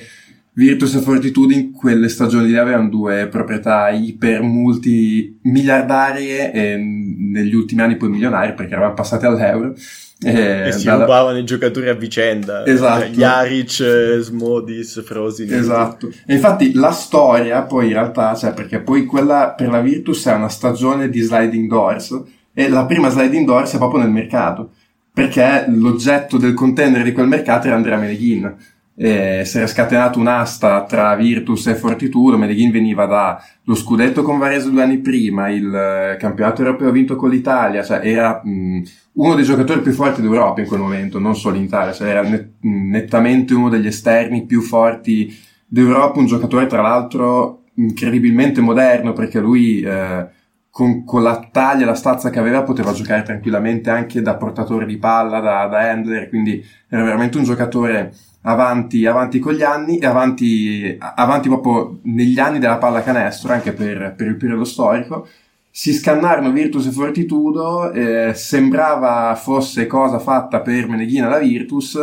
Virtus 0.53 0.95
e 0.95 0.99
Fortitude 0.99 1.53
in 1.53 1.71
quelle 1.71 2.09
stagioni 2.09 2.47
lì 2.47 2.57
avevano 2.57 2.89
due 2.89 3.27
proprietà 3.27 3.89
iper 3.89 4.41
multi 4.41 5.39
miliardarie 5.43 6.51
e 6.51 6.75
negli 6.75 7.55
ultimi 7.55 7.81
anni 7.81 7.95
poi 7.95 8.09
milionari 8.09 8.53
perché 8.53 8.73
eravamo 8.73 8.93
passati 8.93 9.25
all'euro. 9.25 9.73
E, 10.21 10.67
e 10.67 10.71
si 10.73 10.85
dalla... 10.85 11.05
rubavano 11.05 11.37
i 11.37 11.45
giocatori 11.45 11.87
a 11.87 11.93
vicenda. 11.93 12.65
Esatto. 12.65 13.05
Jaric, 13.11 14.19
Smodis, 14.19 15.01
Frosin. 15.03 15.53
Esatto. 15.53 16.11
E 16.25 16.33
infatti 16.33 16.73
la 16.73 16.91
storia 16.91 17.61
poi 17.61 17.87
in 17.87 17.93
realtà, 17.93 18.35
cioè 18.35 18.53
perché 18.53 18.81
poi 18.81 19.05
quella 19.05 19.53
per 19.55 19.69
la 19.69 19.79
Virtus 19.79 20.25
è 20.27 20.33
una 20.33 20.49
stagione 20.49 21.09
di 21.09 21.21
sliding 21.21 21.69
doors 21.69 22.21
e 22.53 22.67
la 22.67 22.85
prima 22.85 23.07
sliding 23.07 23.45
doors 23.45 23.73
è 23.75 23.77
proprio 23.77 24.01
nel 24.01 24.11
mercato 24.11 24.71
perché 25.13 25.65
l'oggetto 25.67 26.37
del 26.37 26.53
contender 26.53 27.03
di 27.03 27.11
quel 27.11 27.27
mercato 27.27 27.67
era 27.67 27.75
Andrea 27.75 27.97
Meneghin 27.97 28.55
eh, 29.01 29.43
si 29.45 29.55
era 29.55 29.65
scatenato 29.65 30.19
un'asta 30.19 30.83
tra 30.83 31.15
Virtus 31.15 31.67
e 31.67 31.75
Fortitudo, 31.75 32.37
Medellin 32.37 32.69
veniva 32.69 33.05
dallo 33.05 33.75
scudetto 33.75 34.23
con 34.23 34.37
Varese 34.37 34.69
due 34.69 34.83
anni 34.83 34.97
prima, 34.97 35.47
il 35.47 35.73
eh, 35.73 36.17
campionato 36.17 36.63
europeo 36.63 36.91
vinto 36.91 37.15
con 37.15 37.29
l'Italia, 37.29 37.81
cioè 37.81 38.01
era 38.03 38.41
mh, 38.43 38.81
uno 39.13 39.35
dei 39.35 39.45
giocatori 39.45 39.79
più 39.79 39.93
forti 39.93 40.21
d'Europa 40.21 40.59
in 40.59 40.67
quel 40.67 40.81
momento, 40.81 41.17
non 41.17 41.37
solo 41.37 41.55
in 41.55 41.63
Italia, 41.63 41.93
cioè 41.93 42.09
era 42.09 42.23
net- 42.23 42.55
nettamente 42.59 43.53
uno 43.53 43.69
degli 43.69 43.87
esterni 43.87 44.45
più 44.45 44.59
forti 44.59 45.33
d'Europa, 45.65 46.19
un 46.19 46.25
giocatore 46.25 46.67
tra 46.67 46.81
l'altro 46.81 47.61
incredibilmente 47.75 48.59
moderno 48.59 49.13
perché 49.13 49.39
lui 49.39 49.79
eh, 49.79 50.27
con, 50.69 51.05
con, 51.05 51.23
la 51.23 51.47
taglia 51.49 51.83
e 51.83 51.85
la 51.85 51.95
stazza 51.95 52.29
che 52.29 52.39
aveva 52.39 52.63
poteva 52.63 52.91
giocare 52.91 53.23
tranquillamente 53.23 53.89
anche 53.89 54.21
da 54.21 54.35
portatore 54.35 54.85
di 54.85 54.97
palla, 54.97 55.39
da, 55.39 55.67
da 55.67 55.89
handler, 55.89 56.27
quindi 56.27 56.61
era 56.89 57.03
veramente 57.03 57.37
un 57.37 57.45
giocatore 57.45 58.13
avanti, 58.41 59.05
avanti 59.05 59.39
con 59.39 59.53
gli 59.53 59.63
anni 59.63 59.97
e 59.97 60.05
avanti, 60.05 60.97
avanti 60.97 61.49
proprio 61.49 61.99
negli 62.03 62.39
anni 62.39 62.59
della 62.59 62.77
pallacanestro, 62.77 63.51
anche 63.53 63.73
per, 63.73 64.13
per 64.15 64.27
il 64.27 64.37
periodo 64.37 64.63
storico. 64.63 65.27
Si 65.71 65.93
scannarono 65.93 66.51
Virtus 66.51 66.87
e 66.87 66.91
Fortitudo, 66.91 67.91
eh, 67.91 68.33
sembrava 68.33 69.35
fosse 69.35 69.87
cosa 69.87 70.19
fatta 70.19 70.61
per 70.61 70.87
Meneghina 70.87 71.29
la 71.29 71.37
Virtus, 71.39 71.95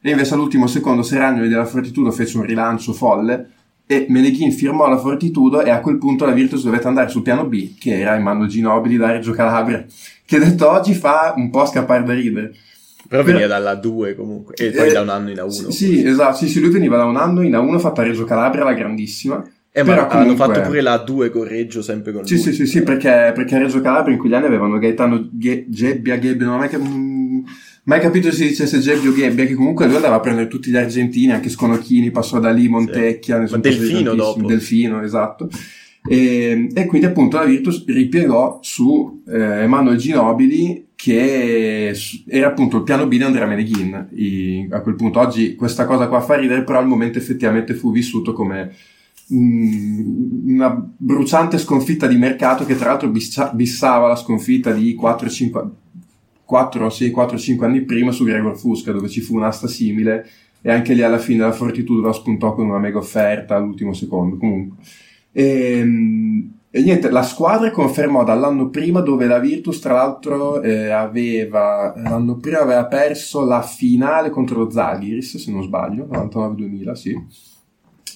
e 0.00 0.10
invece 0.10 0.34
all'ultimo 0.34 0.66
secondo 0.66 1.02
Seragnoli 1.02 1.48
della 1.48 1.64
Fortitudo 1.64 2.10
fece 2.10 2.36
un 2.36 2.44
rilancio 2.44 2.92
folle 2.92 3.50
e 3.86 4.06
Meneghin 4.08 4.52
firmò 4.52 4.88
la 4.88 4.96
Fortitudo 4.96 5.62
e 5.62 5.70
a 5.70 5.80
quel 5.80 5.98
punto 5.98 6.24
la 6.24 6.32
Virtus 6.32 6.64
dovette 6.64 6.88
andare 6.88 7.08
sul 7.08 7.22
piano 7.22 7.44
B, 7.44 7.78
che 7.78 8.00
era 8.00 8.16
in 8.16 8.22
mano 8.22 8.46
Ginobili 8.46 8.96
da 8.96 9.12
Reggio 9.12 9.32
Calabria, 9.32 9.84
che 10.24 10.38
detto 10.38 10.70
oggi 10.70 10.94
fa 10.94 11.34
un 11.36 11.50
po' 11.50 11.66
scappare 11.66 12.02
da 12.02 12.14
ridere. 12.14 12.54
Però 13.12 13.24
veniva 13.24 13.46
dalla 13.46 13.74
2 13.74 14.14
comunque, 14.14 14.54
e 14.54 14.70
poi 14.70 14.88
eh, 14.88 14.92
da 14.92 15.02
un 15.02 15.10
anno 15.10 15.28
in 15.28 15.36
A1. 15.36 15.48
Sì, 15.50 15.70
sì, 15.70 16.06
esatto, 16.06 16.36
sì, 16.38 16.48
sì, 16.48 16.60
lui 16.60 16.70
veniva 16.70 16.96
da 16.96 17.04
un 17.04 17.18
anno 17.18 17.42
in 17.42 17.52
A1 17.52 17.78
fatta 17.78 18.00
a 18.00 18.04
Reggio 18.04 18.24
Calabria, 18.24 18.64
la 18.64 18.72
grandissima. 18.72 19.46
Eh, 19.70 19.82
ma 19.82 20.06
comunque... 20.06 20.18
hanno 20.18 20.34
fatto 20.34 20.60
pure 20.62 20.80
la 20.80 20.96
2 20.96 21.28
con 21.28 21.44
Reggio, 21.44 21.82
sempre 21.82 22.10
con 22.12 22.24
sì, 22.24 22.36
lui. 22.36 22.42
Sì, 22.42 22.52
sì, 22.54 22.64
sì, 22.64 22.82
perché, 22.82 23.32
perché 23.34 23.58
Reggio 23.58 23.82
Calabria 23.82 24.14
in 24.14 24.18
quegli 24.18 24.32
anni 24.32 24.46
avevano 24.46 24.78
Gaetano 24.78 25.28
Ge- 25.30 25.66
Gebbia, 25.68 26.18
Gebbia, 26.18 26.46
non 26.46 26.54
ho 26.54 26.58
mai, 26.58 26.70
cap- 26.70 26.88
mm, 26.88 27.40
mai 27.82 28.00
capito 28.00 28.30
se 28.30 28.36
si 28.36 28.48
dicesse 28.48 28.78
Gebbia 28.78 29.10
o 29.10 29.12
Gebbia, 29.12 29.44
che 29.44 29.54
comunque 29.54 29.84
lui 29.84 29.96
andava 29.96 30.14
a 30.14 30.20
prendere 30.20 30.48
tutti 30.48 30.70
gli 30.70 30.76
argentini, 30.78 31.32
anche 31.32 31.50
Sconocchini, 31.50 32.10
passò 32.10 32.38
da 32.38 32.50
lì, 32.50 32.66
Montecchia, 32.66 33.46
sì. 33.46 33.60
Delfino 33.60 34.14
dopo. 34.14 34.46
Delfino, 34.46 35.02
esatto. 35.02 35.50
E, 36.08 36.68
e, 36.72 36.86
quindi 36.86 37.06
appunto 37.06 37.36
la 37.36 37.44
Virtus 37.44 37.84
ripiegò 37.84 38.58
su 38.62 39.22
eh, 39.28 39.62
Emanuele 39.64 39.98
Ginobili 39.98 40.91
che 41.02 41.96
era 42.28 42.46
appunto 42.46 42.76
il 42.76 42.84
piano 42.84 43.08
B 43.08 43.16
di 43.16 43.24
Andrea 43.24 43.44
Meneghin 43.44 44.10
I, 44.12 44.68
a 44.70 44.82
quel 44.82 44.94
punto 44.94 45.18
oggi 45.18 45.56
questa 45.56 45.84
cosa 45.84 46.06
qua 46.06 46.20
fa 46.20 46.36
ridere 46.36 46.62
però 46.62 46.78
al 46.78 46.86
momento 46.86 47.18
effettivamente 47.18 47.74
fu 47.74 47.90
vissuto 47.90 48.32
come 48.32 48.72
una 49.26 50.70
bruciante 50.96 51.58
sconfitta 51.58 52.06
di 52.06 52.16
mercato 52.16 52.64
che 52.64 52.76
tra 52.76 52.90
l'altro 52.90 53.08
bissa, 53.08 53.50
bissava 53.52 54.06
la 54.06 54.14
sconfitta 54.14 54.70
di 54.70 54.96
4-5 54.96 55.68
4, 56.44 56.88
sì, 56.88 57.10
4-5 57.10 57.64
anni 57.64 57.80
prima 57.82 58.12
su 58.12 58.22
Gregor 58.22 58.56
Fusca 58.56 58.92
dove 58.92 59.08
ci 59.08 59.22
fu 59.22 59.34
un'asta 59.34 59.66
simile 59.66 60.24
e 60.60 60.70
anche 60.70 60.94
lì 60.94 61.02
alla 61.02 61.18
fine 61.18 61.42
la 61.42 61.50
Fortitudo 61.50 62.06
la 62.06 62.12
spuntò 62.12 62.54
con 62.54 62.68
una 62.68 62.78
mega 62.78 62.98
offerta 62.98 63.56
all'ultimo 63.56 63.92
secondo 63.92 64.36
comunque. 64.36 64.76
E, 65.32 65.78
ehm, 65.78 66.52
e 66.74 66.80
niente, 66.80 67.10
la 67.10 67.22
squadra 67.22 67.70
confermò 67.70 68.24
dall'anno 68.24 68.70
prima 68.70 69.00
dove 69.00 69.26
la 69.26 69.38
Virtus, 69.38 69.78
tra 69.78 69.92
l'altro, 69.92 70.62
eh, 70.62 70.88
aveva, 70.88 71.92
l'anno 71.94 72.38
prima 72.38 72.60
aveva 72.60 72.86
perso 72.86 73.44
la 73.44 73.60
finale 73.60 74.30
contro 74.30 74.60
lo 74.60 74.70
Zaghiris, 74.70 75.36
se 75.36 75.52
non 75.52 75.62
sbaglio, 75.62 76.08
99-2000, 76.10 76.92
sì. 76.92 77.26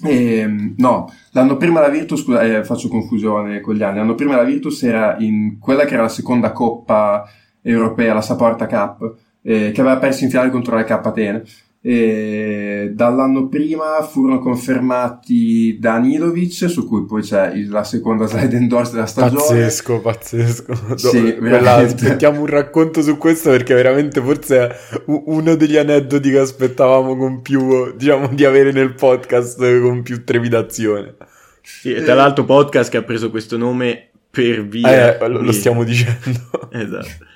E, 0.02 0.38
ehm, 0.38 0.74
no, 0.78 1.12
l'anno 1.32 1.58
prima 1.58 1.80
la 1.80 1.90
Virtus, 1.90 2.22
scusa, 2.22 2.40
eh, 2.40 2.64
faccio 2.64 2.88
confusione 2.88 3.60
con 3.60 3.74
gli 3.74 3.82
anni, 3.82 3.98
l'anno 3.98 4.14
prima 4.14 4.36
la 4.36 4.44
Virtus 4.44 4.82
era 4.84 5.16
in 5.18 5.58
quella 5.58 5.84
che 5.84 5.92
era 5.92 6.04
la 6.04 6.08
seconda 6.08 6.52
coppa 6.52 7.28
europea, 7.60 8.14
la 8.14 8.22
Saporta 8.22 8.66
Cup, 8.66 9.16
eh, 9.42 9.70
che 9.70 9.80
aveva 9.82 9.98
perso 9.98 10.24
in 10.24 10.30
finale 10.30 10.48
contro 10.48 10.74
la 10.74 10.84
K 10.84 10.90
Atene. 10.92 11.44
E 11.88 12.90
dall'anno 12.94 13.46
prima 13.46 14.02
furono 14.02 14.40
confermati 14.40 15.78
Danilovic, 15.78 16.68
su 16.68 16.84
cui 16.84 17.04
poi 17.04 17.22
c'è 17.22 17.54
la 17.68 17.84
seconda 17.84 18.26
slide 18.26 18.56
endorse 18.56 18.94
della 18.94 19.06
stagione. 19.06 19.40
Pazzesco, 19.40 20.00
pazzesco. 20.00 20.96
Sì, 20.96 21.36
Quella, 21.36 21.76
aspettiamo 21.76 22.40
un 22.40 22.46
racconto 22.46 23.02
su 23.02 23.16
questo 23.16 23.50
perché 23.50 23.74
veramente 23.74 24.20
forse 24.20 24.66
è 24.66 24.76
uno 25.06 25.54
degli 25.54 25.76
aneddoti 25.76 26.28
che 26.28 26.40
aspettavamo 26.40 27.16
con 27.16 27.40
più, 27.40 27.94
diciamo, 27.94 28.34
di 28.34 28.44
avere 28.44 28.72
nel 28.72 28.94
podcast 28.94 29.60
con 29.80 30.02
più 30.02 30.24
trepidazione. 30.24 31.14
Sì, 31.62 31.94
e 31.94 32.02
tra 32.02 32.14
l'altro 32.14 32.44
podcast 32.44 32.90
che 32.90 32.96
ha 32.96 33.02
preso 33.02 33.30
questo 33.30 33.56
nome 33.56 34.08
per 34.28 34.66
via... 34.66 35.16
Eh, 35.16 35.28
lo, 35.28 35.52
stiamo 35.52 35.84
dicendo. 35.84 36.68
esatto. 36.72 37.34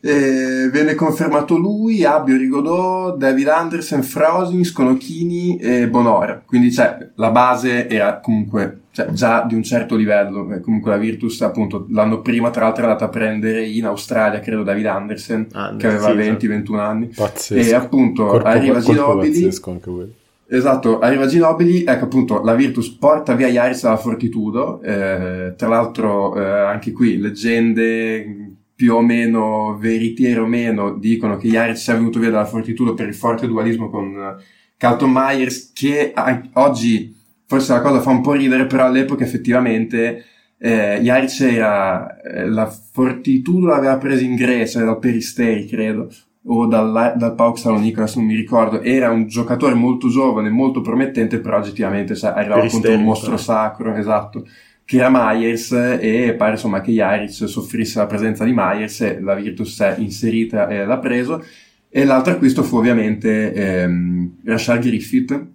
Eh, 0.00 0.68
venne 0.70 0.94
confermato 0.94 1.56
lui, 1.56 2.04
Abio 2.04 2.36
Rigodò, 2.36 3.16
David 3.16 3.48
Anderson, 3.48 4.02
Frosin, 4.02 4.64
Sconocchini 4.64 5.56
e 5.56 5.88
Bonora. 5.88 6.42
Quindi 6.44 6.70
cioè, 6.72 7.10
la 7.14 7.30
base 7.30 7.88
era 7.88 8.20
comunque 8.20 8.80
cioè, 8.96 9.08
già 9.10 9.44
di 9.46 9.54
un 9.54 9.62
certo 9.62 9.96
livello. 9.96 10.52
Eh, 10.52 10.60
comunque 10.60 10.90
la 10.90 10.96
Virtus, 10.96 11.40
appunto, 11.42 11.86
l'anno 11.90 12.20
prima, 12.22 12.50
tra 12.50 12.64
l'altro, 12.64 12.84
è 12.84 12.86
andata 12.86 13.04
a 13.04 13.08
prendere 13.08 13.66
in 13.66 13.84
Australia, 13.84 14.40
credo, 14.40 14.62
David 14.62 14.86
Anderson, 14.86 15.48
Anderson 15.52 15.76
che 15.78 15.86
aveva 15.86 16.38
sì, 16.38 16.46
20-21 16.46 16.78
anni. 16.78 17.06
Pazzesco. 17.08 17.68
E 17.68 17.74
appunto 17.74 18.24
Corpo- 18.24 18.48
arriva 18.48 18.80
Ginobili. 18.80 19.32
pazzesco 19.32 19.70
anche 19.70 19.90
quello. 19.90 20.12
Esatto, 20.48 21.00
arriva 21.00 21.26
Ginobili, 21.26 21.82
ecco 21.84 22.04
appunto 22.04 22.40
la 22.40 22.54
Virtus 22.54 22.88
porta 22.90 23.34
via 23.34 23.48
Yaris 23.48 23.82
dalla 23.82 23.96
Fortitudo, 23.96 24.80
eh, 24.80 25.54
tra 25.56 25.68
l'altro 25.68 26.36
eh, 26.36 26.40
anche 26.40 26.92
qui 26.92 27.18
leggende 27.18 28.45
più 28.76 28.94
o 28.94 29.00
meno 29.00 29.76
veritiere 29.80 30.38
o 30.40 30.46
meno 30.46 30.96
dicono 30.98 31.38
che 31.38 31.48
Yaris 31.48 31.82
sia 31.82 31.94
venuto 31.94 32.20
via 32.20 32.30
dalla 32.30 32.44
Fortitudo 32.44 32.92
per 32.92 33.08
il 33.08 33.14
forte 33.14 33.46
dualismo 33.46 33.88
con 33.88 34.14
uh, 34.14 34.42
Carlton 34.76 35.10
Myers 35.10 35.72
che 35.72 36.12
oggi 36.52 37.16
forse 37.46 37.72
la 37.72 37.80
cosa 37.80 38.00
fa 38.00 38.10
un 38.10 38.20
po' 38.20 38.32
ridere 38.32 38.66
però 38.66 38.84
all'epoca 38.84 39.24
effettivamente 39.24 40.24
eh, 40.58 40.98
Yaris 41.02 41.40
era 41.40 42.20
eh, 42.20 42.46
la 42.46 42.66
Fortitudo 42.66 43.68
l'aveva 43.68 43.96
presa 43.96 44.22
in 44.22 44.36
Grecia 44.36 44.84
dal 44.84 44.98
Peristeri 44.98 45.66
credo 45.66 46.10
o 46.48 46.66
dal, 46.66 47.14
dal 47.16 47.34
Pauk 47.34 47.58
Salonica, 47.58 48.02
adesso 48.02 48.18
non 48.18 48.28
mi 48.28 48.36
ricordo, 48.36 48.80
era 48.80 49.10
un 49.10 49.26
giocatore 49.26 49.74
molto 49.74 50.08
giovane, 50.08 50.48
molto 50.48 50.80
promettente, 50.80 51.40
però 51.40 51.58
oggettivamente 51.58 52.14
cioè, 52.14 52.30
arrivava 52.30 52.66
contro 52.68 52.92
un 52.92 53.02
mostro 53.02 53.36
sacro, 53.36 53.94
esatto, 53.94 54.46
che 54.86 54.96
era 54.98 55.10
Myers 55.12 55.72
e 55.72 56.34
pare 56.38 56.52
insomma 56.52 56.80
che 56.80 56.92
Jaric 56.92 57.48
soffrisse 57.48 57.98
la 57.98 58.06
presenza 58.06 58.44
di 58.44 58.52
Myers 58.54 59.00
e 59.00 59.20
la 59.20 59.34
Virtus 59.34 59.80
è 59.80 59.96
inserita 59.98 60.68
e 60.68 60.86
l'ha 60.86 60.98
preso. 60.98 61.44
E 61.90 62.04
l'altro 62.04 62.32
acquisto 62.32 62.62
fu 62.62 62.76
ovviamente 62.76 63.52
ehm, 63.52 64.36
Rashad 64.44 64.80
Griffith, 64.80 65.46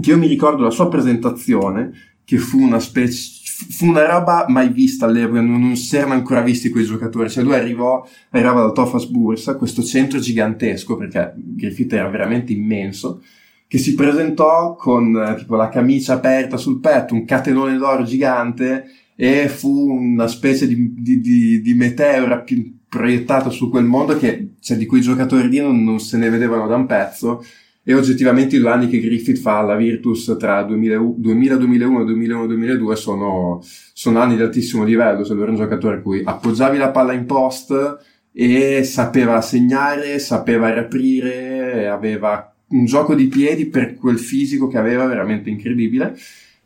che 0.00 0.10
io 0.10 0.18
mi 0.18 0.26
ricordo 0.26 0.62
la 0.62 0.70
sua 0.70 0.88
presentazione, 0.88 1.92
che 2.24 2.36
fu 2.36 2.60
una 2.60 2.78
specie 2.78 3.38
fu 3.66 3.86
una 3.86 4.06
roba 4.06 4.44
mai 4.48 4.68
vista 4.68 5.06
all'epoca, 5.06 5.40
non, 5.40 5.60
non 5.60 5.76
si 5.76 5.96
erano 5.96 6.12
ancora 6.12 6.42
visti 6.42 6.68
quei 6.68 6.84
giocatori, 6.84 7.28
cioè 7.28 7.42
lui 7.42 7.54
arrivò, 7.54 8.06
arrivava 8.30 8.60
dal 8.60 8.72
Tofas 8.72 9.06
Bursa, 9.06 9.56
questo 9.56 9.82
centro 9.82 10.20
gigantesco, 10.20 10.96
perché 10.96 11.32
Griffith 11.34 11.92
era 11.92 12.08
veramente 12.08 12.52
immenso, 12.52 13.22
che 13.68 13.78
si 13.78 13.94
presentò 13.94 14.74
con 14.74 15.14
eh, 15.14 15.36
tipo 15.36 15.54
la 15.54 15.68
camicia 15.68 16.14
aperta 16.14 16.56
sul 16.56 16.80
petto, 16.80 17.14
un 17.14 17.26
catenone 17.26 17.76
d'oro 17.76 18.02
gigante, 18.02 18.86
e 19.14 19.48
fu 19.48 19.90
una 19.90 20.26
specie 20.26 20.66
di, 20.66 20.94
di, 20.96 21.20
di, 21.20 21.60
di 21.60 21.74
meteora 21.74 22.44
proiettato 22.88 23.50
su 23.50 23.68
quel 23.68 23.84
mondo 23.84 24.16
che, 24.16 24.54
cioè, 24.60 24.76
di 24.76 24.86
quei 24.86 25.02
giocatori 25.02 25.48
lì 25.48 25.58
non, 25.58 25.84
non 25.84 26.00
se 26.00 26.16
ne 26.16 26.30
vedevano 26.30 26.66
da 26.66 26.76
un 26.76 26.86
pezzo, 26.86 27.44
e 27.82 27.94
oggettivamente 27.94 28.56
i 28.56 28.58
due 28.58 28.70
anni 28.70 28.88
che 28.88 29.00
Griffith 29.00 29.38
fa 29.38 29.58
alla 29.58 29.74
Virtus 29.74 30.36
tra 30.38 30.62
2000, 30.62 31.14
2000 31.16 31.56
2001 31.56 32.00
e 32.00 32.04
2001 32.04 32.46
2002 32.46 32.96
sono, 32.96 33.60
sono 33.92 34.20
anni 34.20 34.36
di 34.36 34.42
altissimo 34.42 34.84
livello, 34.84 35.24
se 35.24 35.32
lui 35.32 35.42
era 35.42 35.50
un 35.52 35.56
giocatore 35.56 35.96
a 35.96 36.00
cui 36.00 36.22
appoggiavi 36.24 36.78
la 36.78 36.90
palla 36.90 37.12
in 37.12 37.26
post 37.26 37.98
e 38.32 38.84
sapeva 38.84 39.40
segnare, 39.40 40.18
sapeva 40.18 40.72
riaprire, 40.72 41.88
aveva 41.88 42.52
un 42.68 42.84
gioco 42.84 43.14
di 43.14 43.26
piedi 43.26 43.66
per 43.66 43.94
quel 43.96 44.18
fisico 44.18 44.68
che 44.68 44.78
aveva 44.78 45.06
veramente 45.06 45.50
incredibile. 45.50 46.16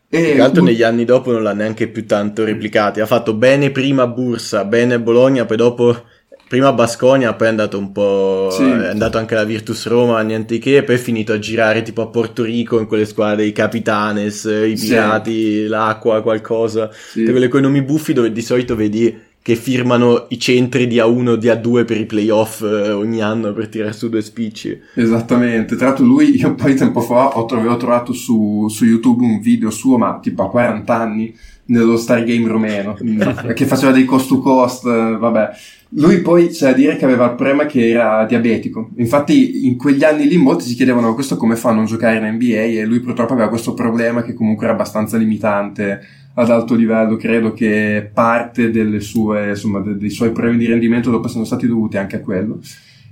E 0.08 0.32
tra 0.34 0.42
l'altro 0.42 0.62
negli 0.62 0.82
anni 0.82 1.04
dopo 1.04 1.32
non 1.32 1.42
l'ha 1.42 1.54
neanche 1.54 1.88
più 1.88 2.04
tanto 2.04 2.44
replicato, 2.44 3.00
ha 3.00 3.06
fatto 3.06 3.32
bene 3.34 3.70
prima 3.70 4.06
Bursa, 4.06 4.64
bene 4.64 5.00
Bologna, 5.00 5.46
poi 5.46 5.56
dopo 5.56 6.04
prima 6.52 6.70
Basconia, 6.74 7.32
poi 7.32 7.46
è 7.46 7.50
andato 7.50 7.78
un 7.78 7.92
po'. 7.92 8.50
Sì. 8.52 8.62
È 8.62 8.88
andato 8.88 9.16
anche 9.16 9.34
alla 9.34 9.44
Virtus 9.44 9.86
Roma, 9.86 10.20
niente 10.20 10.58
che, 10.58 10.76
e 10.76 10.82
poi 10.82 10.96
è 10.96 10.98
finito 10.98 11.32
a 11.32 11.38
girare 11.38 11.80
tipo 11.80 12.02
a 12.02 12.08
Porto 12.08 12.42
Rico 12.42 12.78
in 12.78 12.86
quelle 12.86 13.06
squadre, 13.06 13.46
i 13.46 13.52
Capitanes, 13.52 14.44
i 14.44 14.76
Pirati, 14.78 15.32
sì. 15.32 15.66
l'Acqua, 15.66 16.20
qualcosa. 16.20 16.90
Sì. 16.92 17.24
Quelle 17.24 17.48
coi 17.48 17.62
nomi 17.62 17.80
buffi 17.80 18.12
dove 18.12 18.32
di 18.32 18.42
solito 18.42 18.76
vedi 18.76 19.18
che 19.42 19.56
firmano 19.56 20.26
i 20.28 20.38
centri 20.38 20.86
di 20.86 20.98
A1 20.98 21.28
o 21.28 21.36
di 21.36 21.48
A2 21.48 21.84
per 21.84 21.98
i 21.98 22.06
playoff 22.06 22.62
eh, 22.62 22.92
ogni 22.92 23.20
anno 23.20 23.52
per 23.52 23.68
tirare 23.68 23.92
su 23.92 24.08
due 24.08 24.22
spicci. 24.22 24.80
Esattamente, 24.94 25.74
tra 25.74 25.88
l'altro 25.88 26.04
lui, 26.04 26.36
io 26.36 26.46
un 26.46 26.54
po' 26.54 26.68
di 26.68 26.76
tempo 26.76 27.00
fa 27.00 27.36
ho, 27.36 27.44
avevo 27.46 27.76
trovato 27.76 28.12
su, 28.12 28.68
su 28.68 28.84
YouTube 28.84 29.24
un 29.24 29.40
video 29.40 29.70
suo, 29.70 29.98
ma 29.98 30.20
tipo 30.22 30.44
a 30.44 30.48
40 30.48 30.94
anni, 30.94 31.34
nello 31.64 31.96
Stargame 31.96 32.46
romeno, 32.46 32.96
che 33.54 33.66
faceva 33.66 33.90
dei 33.90 34.04
cost 34.04 34.28
to 34.28 34.38
cost, 34.38 34.84
vabbè. 34.84 35.50
Lui 35.94 36.20
poi 36.20 36.48
c'è 36.48 36.70
da 36.70 36.72
dire 36.72 36.96
che 36.96 37.04
aveva 37.04 37.26
il 37.26 37.34
problema 37.34 37.66
che 37.66 37.88
era 37.88 38.24
diabetico. 38.24 38.90
Infatti, 38.96 39.66
in 39.66 39.76
quegli 39.76 40.04
anni 40.04 40.26
lì 40.26 40.36
molti 40.38 40.64
si 40.64 40.74
chiedevano 40.74 41.14
questo 41.14 41.36
come 41.36 41.56
fa 41.56 41.70
a 41.70 41.74
non 41.74 41.84
giocare 41.84 42.16
in 42.16 42.34
NBA 42.34 42.80
e 42.80 42.84
lui 42.84 43.00
purtroppo 43.00 43.34
aveva 43.34 43.48
questo 43.48 43.74
problema 43.74 44.22
che 44.22 44.32
comunque 44.32 44.64
era 44.64 44.74
abbastanza 44.74 45.18
limitante 45.18 46.00
ad 46.34 46.50
alto 46.50 46.74
livello. 46.74 47.16
Credo 47.16 47.52
che 47.52 48.10
parte 48.12 49.00
sue, 49.00 49.50
insomma, 49.50 49.80
dei 49.80 50.10
suoi 50.10 50.30
problemi 50.32 50.58
di 50.58 50.66
rendimento 50.66 51.10
dopo 51.10 51.28
sono 51.28 51.44
stati 51.44 51.66
dovuti 51.66 51.96
anche 51.96 52.16
a 52.16 52.20
quello. 52.20 52.60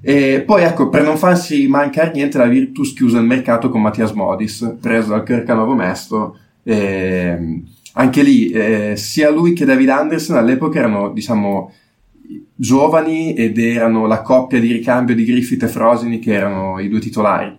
E 0.02 0.42
poi 0.46 0.62
ecco, 0.62 0.88
per 0.88 1.02
non 1.02 1.18
farsi 1.18 1.66
mancare 1.68 2.12
niente, 2.14 2.38
la 2.38 2.46
Virtus 2.46 2.94
chiuse 2.94 3.18
il 3.18 3.24
mercato 3.24 3.68
con 3.68 3.82
Mattias 3.82 4.12
Modis, 4.12 4.76
preso 4.80 5.10
dal 5.10 5.24
Kirkanovo 5.24 5.74
Mesto. 5.74 6.36
E 6.62 7.62
anche 7.92 8.22
lì, 8.22 8.48
eh, 8.50 8.94
sia 8.96 9.30
lui 9.30 9.52
che 9.52 9.64
David 9.64 9.88
Anderson 9.88 10.36
all'epoca 10.36 10.78
erano, 10.78 11.10
diciamo, 11.10 11.72
giovani 12.54 13.34
ed 13.34 13.58
erano 13.58 14.06
la 14.06 14.22
coppia 14.22 14.60
di 14.60 14.72
ricambio 14.72 15.14
di 15.14 15.24
Griffith 15.24 15.62
e 15.64 15.68
Frosini 15.68 16.18
che 16.18 16.32
erano 16.32 16.78
i 16.78 16.88
due 16.88 17.00
titolari. 17.00 17.56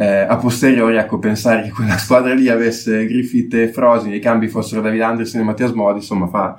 Eh, 0.00 0.06
a 0.06 0.36
posteriori, 0.36 0.96
ecco, 0.96 1.18
pensare 1.18 1.64
che 1.64 1.70
quella 1.70 1.98
squadra 1.98 2.32
lì 2.32 2.48
avesse 2.48 3.04
Griffith 3.04 3.52
e 3.54 3.66
Frosini 3.66 4.12
e 4.12 4.16
i 4.18 4.20
cambi 4.20 4.46
fossero 4.46 4.80
David 4.80 5.00
Anderson 5.00 5.40
e 5.40 5.44
Mattias 5.44 5.72
Modi, 5.72 5.98
insomma, 5.98 6.28
fa, 6.28 6.56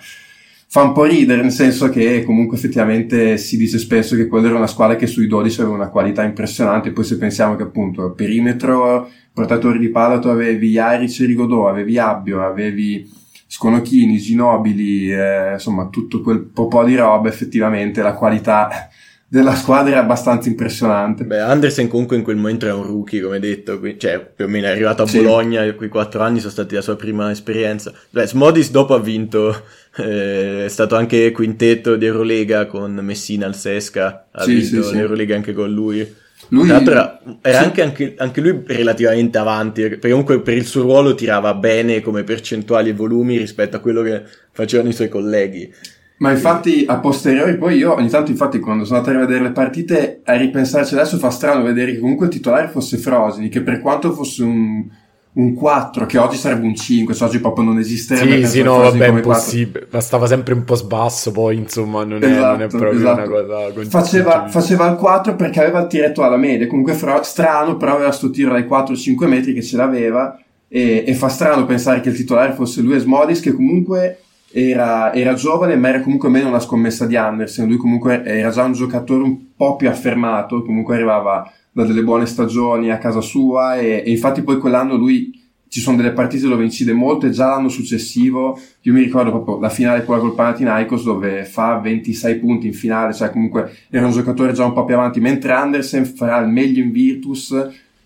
fa 0.67 0.81
un 0.81 0.91
po' 0.91 1.05
ridere, 1.05 1.41
nel 1.41 1.53
senso 1.53 1.87
che 1.87 2.25
comunque 2.25 2.57
effettivamente 2.57 3.37
si 3.37 3.55
dice 3.55 3.77
spesso 3.77 4.17
che 4.17 4.27
quella 4.27 4.47
era 4.47 4.57
una 4.57 4.67
squadra 4.67 4.97
che 4.97 5.07
sui 5.07 5.27
12 5.27 5.61
aveva 5.61 5.75
una 5.75 5.87
qualità 5.87 6.23
impressionante, 6.23 6.91
poi 6.91 7.05
se 7.05 7.17
pensiamo 7.17 7.55
che 7.55 7.63
appunto 7.63 8.11
perimetro, 8.11 9.09
portatori 9.31 9.79
di 9.79 9.87
palla 9.87 10.19
tu 10.19 10.27
avevi 10.27 10.71
Jaric 10.71 11.21
e 11.21 11.25
Rigodò, 11.25 11.69
avevi 11.69 11.97
Abbio, 11.97 12.45
avevi 12.45 13.09
Sconocchini, 13.47 14.17
Ginobili, 14.17 15.13
eh, 15.13 15.53
insomma 15.53 15.87
tutto 15.87 16.19
quel 16.19 16.41
po' 16.41 16.83
di 16.83 16.97
roba, 16.97 17.29
effettivamente 17.29 18.01
la 18.01 18.15
qualità 18.15 18.89
della 19.31 19.53
squadra 19.53 19.93
è 19.93 19.97
abbastanza 19.97 20.49
impressionante. 20.49 21.23
Beh, 21.23 21.39
Andersen 21.39 21.87
comunque 21.87 22.17
in 22.17 22.23
quel 22.23 22.35
momento 22.37 22.65
è 22.65 22.73
un 22.73 22.83
rookie, 22.83 23.21
come 23.21 23.39
detto, 23.39 23.79
cioè 23.97 24.19
più 24.35 24.45
o 24.45 24.47
meno 24.47 24.65
è 24.65 24.71
arrivato 24.71 25.03
a 25.03 25.07
Sì. 25.07 25.17
Bologna, 25.17 25.71
quei 25.75 25.87
quattro 25.89 26.21
anni 26.23 26.39
sono 26.39 26.51
stati 26.51 26.73
la 26.73 26.81
sua 26.81 26.95
prima 26.95 27.29
esperienza. 27.29 27.93
Beh, 28.09 28.25
Smodis 28.25 28.71
dopo 28.71 28.95
ha 28.95 28.99
vinto, 28.99 29.65
eh, 29.97 30.65
è 30.65 30.67
stato 30.69 30.95
anche 30.95 31.31
quintetto 31.31 31.95
di 31.95 32.05
Eurolega 32.07 32.65
con 32.65 32.91
Messina 32.95 33.45
al 33.45 33.55
Sesca, 33.55 34.27
ha 34.31 34.43
Sì, 34.43 34.55
vinto 34.55 34.81
sì, 34.83 34.95
l'Eurolega 34.95 35.35
anche 35.35 35.53
con 35.53 35.71
lui. 35.71 36.15
Lui, 36.51 36.65
Tra 36.65 36.77
l'altro 36.77 37.39
era, 37.41 37.59
anche, 37.59 37.81
anche- 37.83 38.15
anche 38.17 38.41
lui 38.41 38.63
relativamente 38.65 39.37
avanti, 39.37 39.81
perché 39.83 40.09
comunque 40.09 40.41
per 40.41 40.57
il 40.57 40.65
suo 40.65 40.81
ruolo 40.81 41.13
tirava 41.13 41.53
bene 41.53 42.01
come 42.01 42.23
percentuali 42.23 42.89
e 42.89 42.93
volumi 42.93 43.37
rispetto 43.37 43.77
a 43.77 43.79
quello 43.79 44.01
che 44.01 44.23
facevano 44.51 44.89
i 44.89 44.93
suoi 44.93 45.09
colleghi. 45.09 45.71
Ma 46.19 46.31
infatti 46.31 46.83
a 46.87 46.97
posteriori 46.99 47.57
poi 47.57 47.77
io 47.77 47.93
ogni 47.93 48.09
tanto 48.09 48.29
infatti 48.31 48.59
quando 48.59 48.83
sono 48.85 48.99
andato 48.99 49.15
a 49.15 49.19
rivedere 49.19 49.45
le 49.45 49.51
partite 49.53 50.21
a 50.25 50.35
ripensarci 50.35 50.93
adesso 50.93 51.17
fa 51.17 51.29
strano 51.29 51.63
vedere 51.63 51.93
che 51.93 51.99
comunque 51.99 52.25
il 52.27 52.31
titolare 52.31 52.67
fosse 52.67 52.97
Frosini 52.97 53.47
che 53.49 53.61
per 53.61 53.79
quanto 53.79 54.11
fosse 54.11 54.43
un, 54.43 54.83
un 55.31 55.53
4 55.53 56.05
che 56.05 56.17
oggi 56.17 56.35
sarebbe 56.35 56.65
un 56.67 56.75
5 56.75 57.13
cioè 57.13 57.27
oggi 57.29 57.39
proprio 57.39 57.63
non 57.63 57.77
esisterebbe 57.79 58.45
Sì, 58.45 58.51
sì, 58.51 58.61
no, 58.63 58.79
Frosini 58.79 58.99
vabbè, 58.99 59.21
4. 59.21 59.29
impossibile. 59.31 59.87
Ma 59.91 59.99
stava 60.01 60.27
sempre 60.27 60.53
un 60.53 60.63
po' 60.65 60.75
sbasso, 60.75 61.31
poi, 61.31 61.55
insomma, 61.55 62.03
non 62.03 62.21
è, 62.21 62.27
non 62.27 62.61
è 62.61 62.65
Esatto, 62.65 62.77
proprio 62.77 62.99
esatto. 62.99 63.29
una 63.31 63.41
cosa 63.71 63.89
Faceva, 63.89 64.47
faceva 64.49 64.87
il 64.89 64.95
4 64.97 65.35
perché 65.35 65.61
aveva 65.61 65.79
il 65.79 65.87
tiretto 65.87 66.23
alla 66.23 66.35
media, 66.37 66.67
comunque 66.67 66.93
fra- 66.95 67.23
strano, 67.23 67.77
però 67.77 67.95
aveva 67.95 68.11
sto 68.11 68.29
tiro 68.29 68.51
dai 68.51 68.63
4-5 68.63 69.25
metri 69.25 69.53
che 69.53 69.63
ce 69.63 69.77
l'aveva 69.77 70.37
e, 70.67 71.05
e 71.07 71.13
fa 71.13 71.29
strano 71.29 71.63
pensare 71.65 72.01
che 72.01 72.09
il 72.09 72.15
titolare 72.15 72.51
fosse 72.51 72.81
lui 72.81 72.95
e 72.95 72.99
Smodis 72.99 73.39
che 73.39 73.53
comunque 73.53 74.17
era, 74.51 75.13
era, 75.13 75.33
giovane, 75.33 75.75
ma 75.75 75.89
era 75.89 76.01
comunque 76.01 76.29
meno 76.29 76.47
una 76.47 76.59
scommessa 76.59 77.05
di 77.05 77.15
Andersen. 77.15 77.67
Lui 77.67 77.77
comunque 77.77 78.23
era 78.23 78.49
già 78.49 78.63
un 78.63 78.73
giocatore 78.73 79.23
un 79.23 79.55
po' 79.55 79.75
più 79.75 79.89
affermato, 79.89 80.63
comunque 80.63 80.95
arrivava 80.95 81.51
da 81.71 81.83
delle 81.85 82.03
buone 82.03 82.25
stagioni 82.25 82.91
a 82.91 82.97
casa 82.97 83.21
sua 83.21 83.77
e, 83.77 84.03
e 84.05 84.11
infatti 84.11 84.41
poi 84.41 84.57
quell'anno 84.57 84.95
lui 84.95 85.37
ci 85.67 85.81
sono 85.81 85.97
delle 85.97 86.13
partite 86.13 86.47
dove 86.47 86.63
incide 86.63 86.93
molto 86.93 87.27
e 87.27 87.29
già 87.29 87.47
l'anno 87.47 87.69
successivo 87.69 88.59
io 88.81 88.93
mi 88.93 89.03
ricordo 89.03 89.29
proprio 89.29 89.59
la 89.59 89.69
finale 89.69 90.03
quella 90.03 90.19
col 90.19 90.33
Panathinaikos 90.33 91.03
dove 91.03 91.45
fa 91.45 91.77
26 91.77 92.39
punti 92.39 92.67
in 92.67 92.73
finale 92.73 93.13
cioè 93.13 93.29
comunque 93.29 93.71
era 93.89 94.07
un 94.07 94.11
giocatore 94.11 94.51
già 94.51 94.65
un 94.65 94.73
po' 94.73 94.83
più 94.83 94.95
avanti 94.95 95.19
mentre 95.19 95.51
Andersen 95.51 96.05
farà 96.05 96.39
il 96.39 96.49
meglio 96.49 96.81
in 96.81 96.91
Virtus 96.91 97.55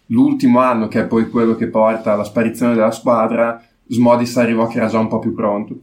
l'ultimo 0.07 0.59
anno 0.59 0.89
che 0.89 0.99
è 0.99 1.05
poi 1.05 1.29
quello 1.29 1.55
che 1.55 1.67
porta 1.67 2.11
alla 2.11 2.25
sparizione 2.25 2.73
della 2.73 2.91
squadra 2.91 3.63
Smodis 3.87 4.35
arrivò 4.35 4.67
che 4.67 4.79
era 4.79 4.87
già 4.87 4.99
un 4.99 5.07
po' 5.07 5.19
più 5.19 5.33
pronto 5.33 5.79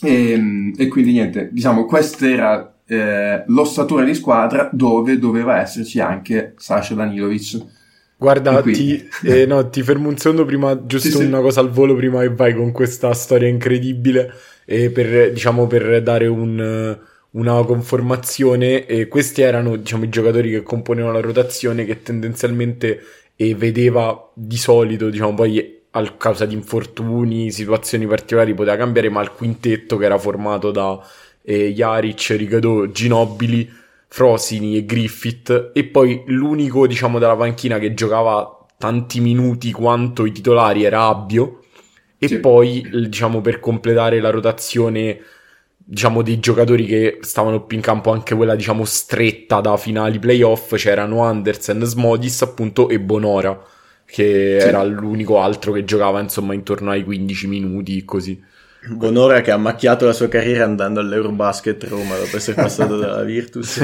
e, 0.00 0.72
e 0.76 0.88
quindi 0.88 1.12
niente 1.12 1.48
diciamo 1.52 1.84
questa 1.84 2.28
era 2.28 2.74
eh, 2.86 3.44
l'ossatura 3.46 4.04
di 4.04 4.14
squadra 4.14 4.70
dove 4.72 5.18
doveva 5.18 5.60
esserci 5.60 6.00
anche 6.00 6.54
Sasha 6.56 6.94
Danilovic 6.94 7.76
Guarda, 8.20 8.60
ti, 8.62 9.08
eh, 9.22 9.46
no, 9.46 9.70
ti, 9.70 9.80
fermo 9.80 10.08
un 10.08 10.16
secondo 10.16 10.44
prima, 10.44 10.84
giusto 10.86 11.18
sì, 11.18 11.24
una 11.24 11.36
sì. 11.36 11.42
cosa 11.44 11.60
al 11.60 11.70
volo 11.70 11.94
prima 11.94 12.20
che 12.22 12.30
vai 12.30 12.52
con 12.52 12.72
questa 12.72 13.12
storia 13.14 13.46
incredibile, 13.46 14.32
eh, 14.64 14.90
per, 14.90 15.30
diciamo, 15.30 15.68
per 15.68 16.02
dare 16.02 16.26
un, 16.26 16.98
una 17.30 17.64
conformazione. 17.64 18.86
Eh, 18.86 19.06
questi 19.06 19.42
erano 19.42 19.76
diciamo, 19.76 20.02
i 20.02 20.08
giocatori 20.08 20.50
che 20.50 20.64
componevano 20.64 21.12
la 21.12 21.20
rotazione 21.20 21.84
che 21.84 22.02
tendenzialmente 22.02 23.00
vedeva 23.36 24.32
di 24.34 24.56
solito, 24.56 25.10
diciamo, 25.10 25.34
poi 25.34 25.77
a 25.90 26.12
causa 26.16 26.46
di 26.46 26.54
infortuni, 26.54 27.50
situazioni 27.50 28.06
particolari 28.06 28.54
poteva 28.54 28.76
cambiare, 28.76 29.08
ma 29.08 29.22
il 29.22 29.32
quintetto 29.32 29.96
che 29.96 30.04
era 30.04 30.18
formato 30.18 30.70
da 30.70 31.00
eh, 31.42 31.72
Jaric, 31.72 32.34
Rigaudot, 32.36 32.90
Ginobili 32.90 33.76
Frosini 34.08 34.76
e 34.76 34.84
Griffith 34.86 35.70
e 35.74 35.84
poi 35.84 36.22
l'unico 36.26 36.86
diciamo 36.86 37.18
della 37.18 37.36
panchina 37.36 37.78
che 37.78 37.92
giocava 37.92 38.66
tanti 38.78 39.20
minuti 39.20 39.70
quanto 39.70 40.24
i 40.24 40.32
titolari 40.32 40.84
era 40.84 41.06
Abbio 41.06 41.60
e 42.18 42.28
sì. 42.28 42.40
poi 42.40 42.88
diciamo 42.90 43.42
per 43.42 43.60
completare 43.60 44.18
la 44.18 44.30
rotazione 44.30 45.20
diciamo 45.76 46.22
dei 46.22 46.38
giocatori 46.38 46.86
che 46.86 47.18
stavano 47.20 47.64
più 47.64 47.76
in 47.76 47.82
campo 47.82 48.10
anche 48.10 48.34
quella 48.34 48.54
diciamo 48.56 48.84
stretta 48.84 49.60
da 49.60 49.76
finali 49.76 50.18
playoff 50.18 50.74
c'erano 50.76 51.22
Andersen, 51.22 51.84
Smodis 51.84 52.40
appunto 52.42 52.88
e 52.88 52.98
Bonora 52.98 53.62
che 54.10 54.58
sì. 54.60 54.66
era 54.66 54.82
l'unico 54.82 55.40
altro 55.40 55.72
che 55.72 55.84
giocava 55.84 56.20
insomma 56.20 56.54
intorno 56.54 56.90
ai 56.90 57.04
15 57.04 57.46
minuti 57.46 58.04
così 58.04 58.42
Bonora 58.86 59.40
che 59.40 59.50
ha 59.50 59.56
macchiato 59.56 60.06
la 60.06 60.12
sua 60.12 60.28
carriera 60.28 60.64
andando 60.64 61.00
all'Eurobasket 61.00 61.82
Roma 61.84 62.16
dopo 62.16 62.36
essere 62.36 62.60
passato 62.60 62.96
dalla 62.96 63.22
Virtus 63.22 63.82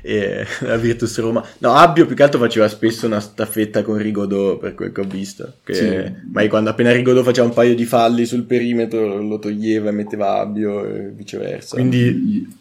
e 0.00 0.46
la 0.60 0.76
Virtus 0.76 1.18
Roma. 1.20 1.44
No, 1.58 1.74
Abbio 1.74 2.06
più 2.06 2.16
che 2.16 2.22
altro 2.22 2.40
faceva 2.40 2.66
spesso 2.68 3.06
una 3.06 3.20
staffetta 3.20 3.82
con 3.82 3.98
Rigodò 3.98 4.56
per 4.56 4.74
quel 4.74 4.90
che 4.90 5.00
ho 5.02 5.04
visto. 5.04 5.56
Che 5.62 5.74
sì. 5.74 6.12
Ma 6.32 6.46
quando 6.48 6.70
appena 6.70 6.92
Rigodò 6.92 7.22
faceva 7.22 7.46
un 7.46 7.52
paio 7.52 7.74
di 7.74 7.84
falli 7.84 8.24
sul 8.24 8.44
perimetro 8.44 9.20
lo 9.20 9.38
toglieva 9.38 9.90
e 9.90 9.92
metteva 9.92 10.40
Abbio 10.40 10.84
e 10.84 11.10
viceversa. 11.14 11.76
Quindi 11.76 12.60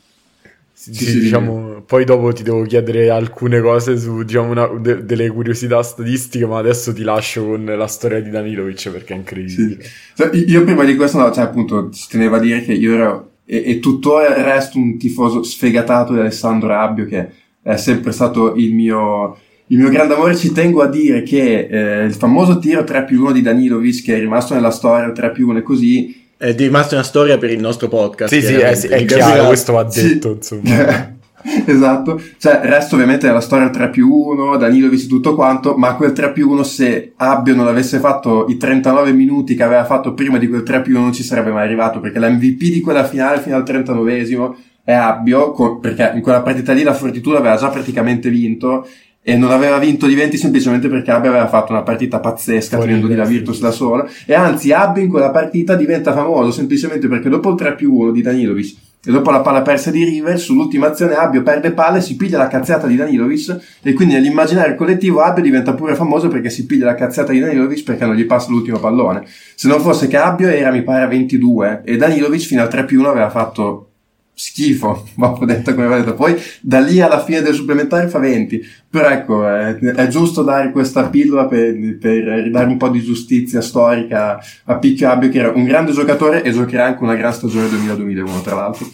sì, 0.84 1.06
sì, 1.06 1.20
diciamo, 1.20 1.84
poi 1.86 2.06
dopo 2.06 2.34
ti 2.34 2.42
devo 2.42 2.64
chiedere 2.64 3.12
alcune 3.12 3.62
cose 3.62 4.00
su 4.00 4.24
diciamo, 4.24 4.50
una, 4.50 4.66
de, 4.66 5.06
delle 5.06 5.30
curiosità 5.30 5.84
statistiche, 5.84 6.48
ma 6.48 6.58
adesso 6.58 6.92
ti 6.92 7.04
lascio 7.04 7.46
con 7.46 7.66
la 7.66 7.86
storia 7.86 8.20
di 8.20 8.32
Danilovic 8.32 8.90
perché 8.90 9.14
è 9.14 9.18
incredibile. 9.18 9.84
Sì. 10.16 10.46
Io 10.48 10.64
prima 10.64 10.84
di 10.84 10.96
questo, 10.96 11.20
no, 11.20 11.32
cioè 11.32 11.44
appunto, 11.44 11.92
ci 11.92 12.08
tenevo 12.10 12.38
a 12.38 12.40
dire 12.40 12.64
che 12.64 12.74
io 12.74 12.94
ero 12.96 13.32
e, 13.46 13.64
e 13.66 13.80
tuttora 13.80 14.34
resto 14.42 14.80
un 14.80 14.98
tifoso 14.98 15.44
sfegatato 15.44 16.14
di 16.14 16.20
Alessandro 16.20 16.74
Abbio, 16.74 17.06
che 17.06 17.30
è 17.62 17.76
sempre 17.76 18.12
stato 18.12 18.56
il 18.56 18.74
mio, 18.74 19.38
il 19.68 19.78
mio 19.78 19.90
grande 19.90 20.16
amore. 20.16 20.36
Ci 20.36 20.52
tengo 20.52 20.82
a 20.82 20.88
dire 20.88 21.22
che 21.22 21.68
eh, 21.70 22.06
il 22.06 22.14
famoso 22.14 22.58
tiro 22.58 22.84
3 22.84 23.06
più 23.06 23.22
1 23.22 23.34
di 23.34 23.42
Danilovic, 23.42 24.04
che 24.04 24.16
è 24.16 24.20
rimasto 24.20 24.56
nella 24.56 24.72
storia 24.72 25.12
3 25.12 25.32
più 25.32 25.48
1 25.50 25.60
e 25.60 25.62
così, 25.62 26.21
è 26.42 26.56
rimasto 26.56 26.96
una 26.96 27.04
storia 27.04 27.38
per 27.38 27.52
il 27.52 27.60
nostro 27.60 27.88
podcast. 27.88 28.34
Sì, 28.34 28.42
sì, 28.42 28.56
è, 28.56 28.76
è 28.76 29.06
chiaro, 29.06 29.46
questo 29.46 29.74
va 29.74 29.84
detto, 29.84 30.38
sì. 30.40 30.56
insomma. 30.56 31.20
esatto, 31.66 32.20
cioè 32.40 32.62
resto 32.64 32.96
ovviamente 32.96 33.28
della 33.28 33.42
storia 33.42 33.70
3 33.70 33.90
più 33.92 34.12
1, 34.12 34.58
Danilovic 34.58 35.06
tutto 35.06 35.36
quanto, 35.36 35.76
ma 35.76 35.96
quel 35.96 36.14
3 36.14 36.32
più 36.32 36.50
1 36.50 36.64
se 36.64 37.14
Abbio 37.16 37.54
non 37.54 37.68
avesse 37.68 38.00
fatto 38.00 38.48
i 38.48 38.58
39 38.58 39.12
minuti 39.12 39.54
che 39.54 39.62
aveva 39.62 39.86
fatto 39.86 40.16
prima 40.16 40.40
di 40.40 40.48
quel 40.48 40.64
3 40.64 40.82
più 40.82 40.96
1 40.96 41.04
non 41.04 41.14
ci 41.14 41.24
sarebbe 41.24 41.52
mai 41.52 41.64
arrivato, 41.66 42.00
perché 42.00 42.20
l'MVP 42.20 42.58
di 42.58 42.82
quella 42.82 43.06
finale 43.06 43.40
fino 43.40 43.56
al 43.56 43.64
39esimo 43.64 44.56
è 44.84 44.94
Abbio, 44.94 45.78
perché 45.80 46.12
in 46.16 46.22
quella 46.22 46.42
partita 46.42 46.74
lì 46.74 46.82
la 46.82 46.96
Fortitudo 46.96 47.38
aveva 47.38 47.56
già 47.56 47.70
praticamente 47.70 48.30
vinto 48.30 48.88
e 49.24 49.36
non 49.38 49.52
aveva 49.52 49.78
vinto 49.78 50.08
di 50.08 50.16
20 50.16 50.38
semplicemente 50.38 50.88
perché 50.88 51.12
Abbe 51.12 51.28
aveva 51.28 51.48
fatto 51.48 51.72
una 51.72 51.84
partita 51.84 52.20
pazzesca 52.20 52.78
tenendo 52.78 53.08
di 53.08 53.16
la 53.16 53.26
Virtus 53.26 53.60
da 53.60 53.72
sola. 53.72 54.08
E 54.26 54.34
anzi 54.34 54.72
Abbe 54.72 55.02
in 55.02 55.10
quella 55.10 55.30
partita 55.30 55.76
diventa 55.76 56.14
famoso 56.14 56.52
semplicemente 56.52 57.08
perché 57.08 57.30
dopo 57.30 57.50
il 57.50 57.56
3 57.56 57.76
più 57.76 57.94
1 57.94 58.12
di 58.12 58.22
Danilovic 58.22 58.76
e 59.04 59.12
dopo 59.12 59.32
la 59.32 59.42
palla 59.42 59.64
persa 59.64 59.90
di 59.90 60.04
River 60.04 60.40
sull'ultima 60.40 60.88
azione 60.88 61.16
Abbio 61.16 61.42
perde 61.42 61.72
palle 61.72 62.02
si 62.02 62.16
piglia 62.16 62.38
la 62.38 62.48
cazzata 62.48 62.86
di 62.86 62.96
Danilovic 62.96 63.80
e 63.82 63.94
quindi 63.94 64.14
nell'immaginario 64.14 64.76
collettivo 64.76 65.22
Abbio 65.22 65.42
diventa 65.42 65.74
pure 65.74 65.96
famoso 65.96 66.28
perché 66.28 66.52
si 66.52 66.68
piglia 66.68 66.86
la 66.86 66.94
cazzata 66.94 67.32
di 67.32 67.40
Danilovic 67.40 67.84
perché 67.84 68.06
non 68.06 68.16
gli 68.16 68.26
passa 68.26 68.50
l'ultimo 68.52 68.80
pallone. 68.80 69.24
Se 69.56 69.68
non 69.68 69.80
fosse 69.80 70.08
che 70.08 70.18
Abbio 70.18 70.50
era 70.50 70.72
mi 70.72 70.84
pare 70.84 71.04
a 71.04 71.08
22 71.08 71.82
e 71.84 71.98
Danilovic 71.98 72.42
fino 72.42 72.62
al 72.62 72.70
3 72.70 72.86
più 72.86 73.00
1 73.00 73.10
aveva 73.10 73.30
fatto 73.32 73.91
schifo, 74.34 75.08
ma 75.16 75.32
ho 75.32 75.46
detto 75.46 75.74
come 75.74 75.88
detto. 75.88 76.14
Poi 76.14 76.36
da 76.62 76.80
lì 76.80 77.02
alla 77.02 77.24
fine 77.24 77.42
del 77.42 77.54
supplementare 77.54 78.08
fa 78.08 78.20
20. 78.20 78.62
Però 78.90 79.08
ecco, 79.08 79.48
è, 79.48 79.76
è 79.76 80.08
giusto 80.08 80.44
dare 80.44 80.72
questa 80.72 81.10
pillola 81.10 81.46
per, 81.46 81.98
per, 81.98 82.24
ridare 82.44 82.68
un 82.68 82.78
po' 82.78 82.90
di 82.90 83.02
giustizia 83.02 83.62
storica 83.62 84.40
a 84.66 84.78
Picchio 84.78 85.10
Abbio, 85.10 85.30
che 85.30 85.40
era 85.40 85.52
un 85.52 85.64
grande 85.64 85.92
giocatore 85.92 86.44
e 86.44 86.52
giocherà 86.52 86.86
anche 86.86 87.04
una 87.04 87.16
gran 87.16 87.34
stagione 87.34 87.68
2000-2001, 87.68 88.42
tra 88.42 88.56
l'altro. 88.56 88.88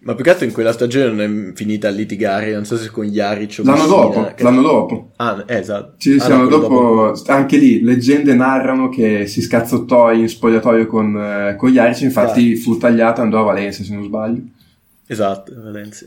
Ma 0.00 0.14
più 0.14 0.22
che 0.22 0.30
altro 0.30 0.44
in 0.44 0.52
quella 0.52 0.72
stagione 0.72 1.06
non 1.06 1.50
è 1.50 1.52
finita 1.54 1.88
a 1.88 1.90
litigare, 1.90 2.52
non 2.52 2.64
so 2.64 2.76
se 2.76 2.88
con 2.88 3.06
Jaric 3.06 3.58
o 3.58 3.62
L'anno 3.64 3.78
Messina, 3.78 3.96
dopo, 3.96 4.32
che... 4.34 4.42
l'anno 4.44 4.62
dopo. 4.62 5.10
Ah, 5.16 5.44
eh, 5.46 5.58
esatto. 5.58 5.94
Sì, 5.98 6.12
ah, 6.12 6.22
sì, 6.22 6.28
l'anno 6.28 6.46
dopo, 6.46 7.12
dopo, 7.12 7.32
anche 7.32 7.56
lì, 7.56 7.82
leggende 7.82 8.34
narrano 8.34 8.88
che 8.88 9.26
si 9.26 9.42
scazzottò 9.42 10.12
in 10.12 10.28
spogliatoio 10.28 10.86
con, 10.86 11.16
eh, 11.16 11.56
con 11.56 11.72
Jaric, 11.72 12.02
infatti 12.02 12.52
esatto. 12.52 12.72
fu 12.72 12.78
tagliata 12.78 13.20
e 13.20 13.24
andò 13.24 13.40
a 13.40 13.44
Valencia, 13.44 13.82
se 13.82 13.92
non 13.92 14.04
sbaglio. 14.04 14.42
Esatto, 15.06 15.52
Valencia. 15.56 16.06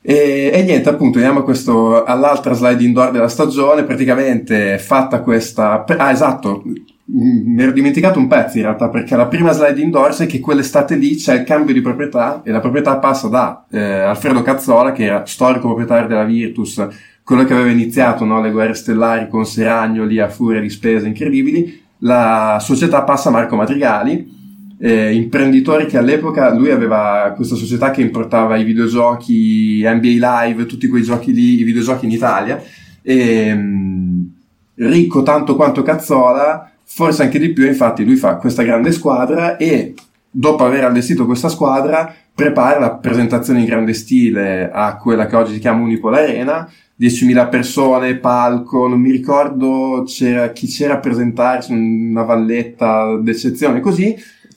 E, 0.00 0.50
e, 0.52 0.62
niente, 0.62 0.88
appunto, 0.88 1.18
andiamo 1.18 1.42
questo, 1.42 2.04
all'altra 2.04 2.54
slide 2.54 2.82
indoor 2.82 3.10
della 3.10 3.28
stagione. 3.28 3.84
Praticamente 3.84 4.78
fatta 4.78 5.20
questa. 5.20 5.84
Ah, 5.84 6.10
esatto, 6.10 6.62
mi 7.10 7.62
ero 7.62 7.72
dimenticato 7.72 8.18
un 8.18 8.26
pezzo 8.26 8.58
in 8.58 8.64
realtà, 8.64 8.88
perché 8.88 9.16
la 9.16 9.26
prima 9.26 9.52
slide 9.52 9.80
indoor 9.80 10.14
è 10.16 10.26
che 10.26 10.40
quell'estate 10.40 10.96
lì 10.96 11.16
c'è 11.16 11.34
il 11.34 11.44
cambio 11.44 11.72
di 11.72 11.80
proprietà 11.80 12.42
e 12.44 12.50
la 12.50 12.60
proprietà 12.60 12.96
passa 12.98 13.28
da 13.28 13.64
eh, 13.70 13.80
Alfredo 13.80 14.42
Cazzola, 14.42 14.92
che 14.92 15.04
era 15.04 15.24
storico 15.24 15.66
proprietario 15.66 16.08
della 16.08 16.24
Virtus, 16.24 16.86
quello 17.22 17.44
che 17.44 17.54
aveva 17.54 17.70
iniziato 17.70 18.24
no, 18.24 18.40
le 18.40 18.50
guerre 18.50 18.74
stellari 18.74 19.28
con 19.28 19.44
Seragnoli 19.44 20.18
a 20.18 20.28
furia 20.28 20.60
di 20.60 20.70
spese 20.70 21.06
incredibili. 21.06 21.82
La 22.02 22.58
società 22.60 23.02
passa 23.02 23.28
a 23.28 23.32
Marco 23.32 23.56
Madrigali 23.56 24.36
eh, 24.78 25.12
imprenditori 25.12 25.86
che 25.86 25.98
all'epoca 25.98 26.54
lui 26.54 26.70
aveva 26.70 27.32
questa 27.34 27.56
società 27.56 27.90
che 27.90 28.00
importava 28.00 28.56
i 28.56 28.64
videogiochi 28.64 29.82
NBA 29.84 30.44
Live, 30.44 30.66
tutti 30.66 30.86
quei 30.86 31.02
giochi 31.02 31.32
lì, 31.32 31.60
i 31.60 31.64
videogiochi 31.64 32.04
in 32.04 32.12
Italia, 32.12 32.62
e, 33.02 33.54
mh, 33.54 34.30
ricco 34.76 35.22
tanto 35.22 35.56
quanto 35.56 35.82
Cazzola, 35.82 36.70
forse 36.90 37.22
anche 37.22 37.38
di 37.38 37.52
più, 37.52 37.66
infatti 37.66 38.02
lui 38.04 38.16
fa 38.16 38.36
questa 38.36 38.62
grande 38.62 38.92
squadra 38.92 39.58
e 39.58 39.94
dopo 40.30 40.64
aver 40.64 40.84
allestito 40.84 41.26
questa 41.26 41.48
squadra 41.48 42.12
prepara 42.34 42.78
la 42.78 42.94
presentazione 42.94 43.60
in 43.60 43.66
grande 43.66 43.92
stile 43.92 44.70
a 44.72 44.96
quella 44.96 45.26
che 45.26 45.36
oggi 45.36 45.52
si 45.52 45.58
chiama 45.58 45.82
Unipol 45.82 46.14
Arena, 46.14 46.68
10.000 46.98 47.48
persone, 47.48 48.16
palco, 48.16 48.88
non 48.88 49.00
mi 49.00 49.10
ricordo 49.10 50.04
c'era, 50.06 50.50
chi 50.52 50.66
c'era 50.66 50.94
a 50.94 50.98
presentarsi, 50.98 51.72
una 51.72 52.22
valletta 52.22 53.16
d'eccezione, 53.16 53.80
così, 53.80 54.16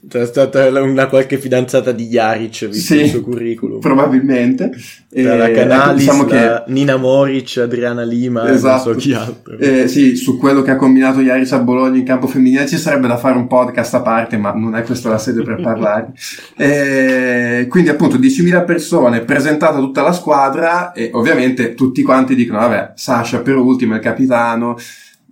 c'è 0.09 0.25
stata 0.25 0.67
una 0.81 1.05
qualche 1.07 1.37
fidanzata 1.37 1.91
di 1.91 2.07
Jaric, 2.07 2.67
visto 2.67 2.93
sì, 2.93 3.01
il 3.01 3.09
suo 3.09 3.21
curriculum. 3.21 3.79
Probabilmente. 3.79 4.71
Tra 5.07 5.35
la 5.35 5.51
Canalis, 5.51 5.99
diciamo 5.99 6.25
la 6.25 6.63
che... 6.65 6.71
Nina 6.71 6.95
Moric, 6.97 7.57
Adriana 7.57 8.01
Lima 8.03 8.49
esatto. 8.49 8.91
non 8.91 8.99
so 8.99 9.07
chi 9.07 9.13
altro. 9.13 9.57
Eh, 9.57 9.87
sì, 9.87 10.15
su 10.15 10.37
quello 10.37 10.63
che 10.63 10.71
ha 10.71 10.75
combinato 10.75 11.19
Jaric 11.19 11.51
a 11.51 11.59
Bologna 11.59 11.99
in 11.99 12.05
campo 12.05 12.25
femminile 12.25 12.67
ci 12.67 12.77
sarebbe 12.77 13.07
da 13.07 13.17
fare 13.17 13.37
un 13.37 13.45
podcast 13.45 13.93
a 13.93 14.01
parte, 14.01 14.37
ma 14.37 14.51
non 14.53 14.75
è 14.75 14.81
questa 14.83 15.09
la 15.09 15.19
sede 15.19 15.43
per 15.43 15.61
parlare. 15.61 16.13
Eh, 16.61 17.65
quindi 17.69 17.89
appunto 17.89 18.17
10.000 18.17 18.65
persone, 18.65 19.21
presentata 19.21 19.79
tutta 19.79 20.01
la 20.01 20.11
squadra 20.11 20.91
e 20.91 21.09
ovviamente 21.13 21.73
tutti 21.73 22.03
quanti 22.03 22.35
dicono, 22.35 22.59
vabbè, 22.59 22.93
Sasha 22.95 23.39
per 23.39 23.55
ultimo 23.55 23.93
è 23.93 23.97
il 23.97 24.03
capitano, 24.03 24.77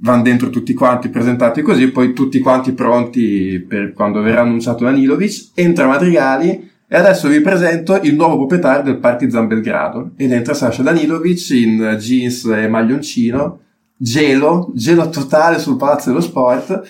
vanno 0.02 0.24
dentro 0.24 0.50
tutti 0.50 0.74
quanti 0.74 1.10
presentati 1.10 1.62
così, 1.62 1.90
poi 1.90 2.14
tutti 2.14 2.40
quanti 2.40 2.74
pronti 2.74 3.60
per 3.68 3.94
quando 3.94 4.22
verrà 4.22 4.42
annunciato 4.42 4.84
Danilovic, 4.84 5.52
entra 5.56 5.88
Madrigali 5.88 6.70
e 6.88 6.96
adesso 6.96 7.28
vi 7.28 7.42
presento 7.42 8.00
il 8.02 8.16
nuovo 8.16 8.38
proprietario 8.38 8.84
del 8.84 8.98
Partizan 8.98 9.48
Belgrado. 9.48 10.12
Ed 10.16 10.32
entra 10.32 10.54
Sasha 10.54 10.82
Danilovic 10.82 11.50
in 11.52 11.98
jeans 12.00 12.46
e 12.46 12.68
maglioncino, 12.68 13.60
gelo, 13.96 14.72
gelo 14.74 15.10
totale 15.10 15.60
sul 15.60 15.78
Palazzo 15.78 16.10
dello 16.10 16.22
Sport 16.22 16.82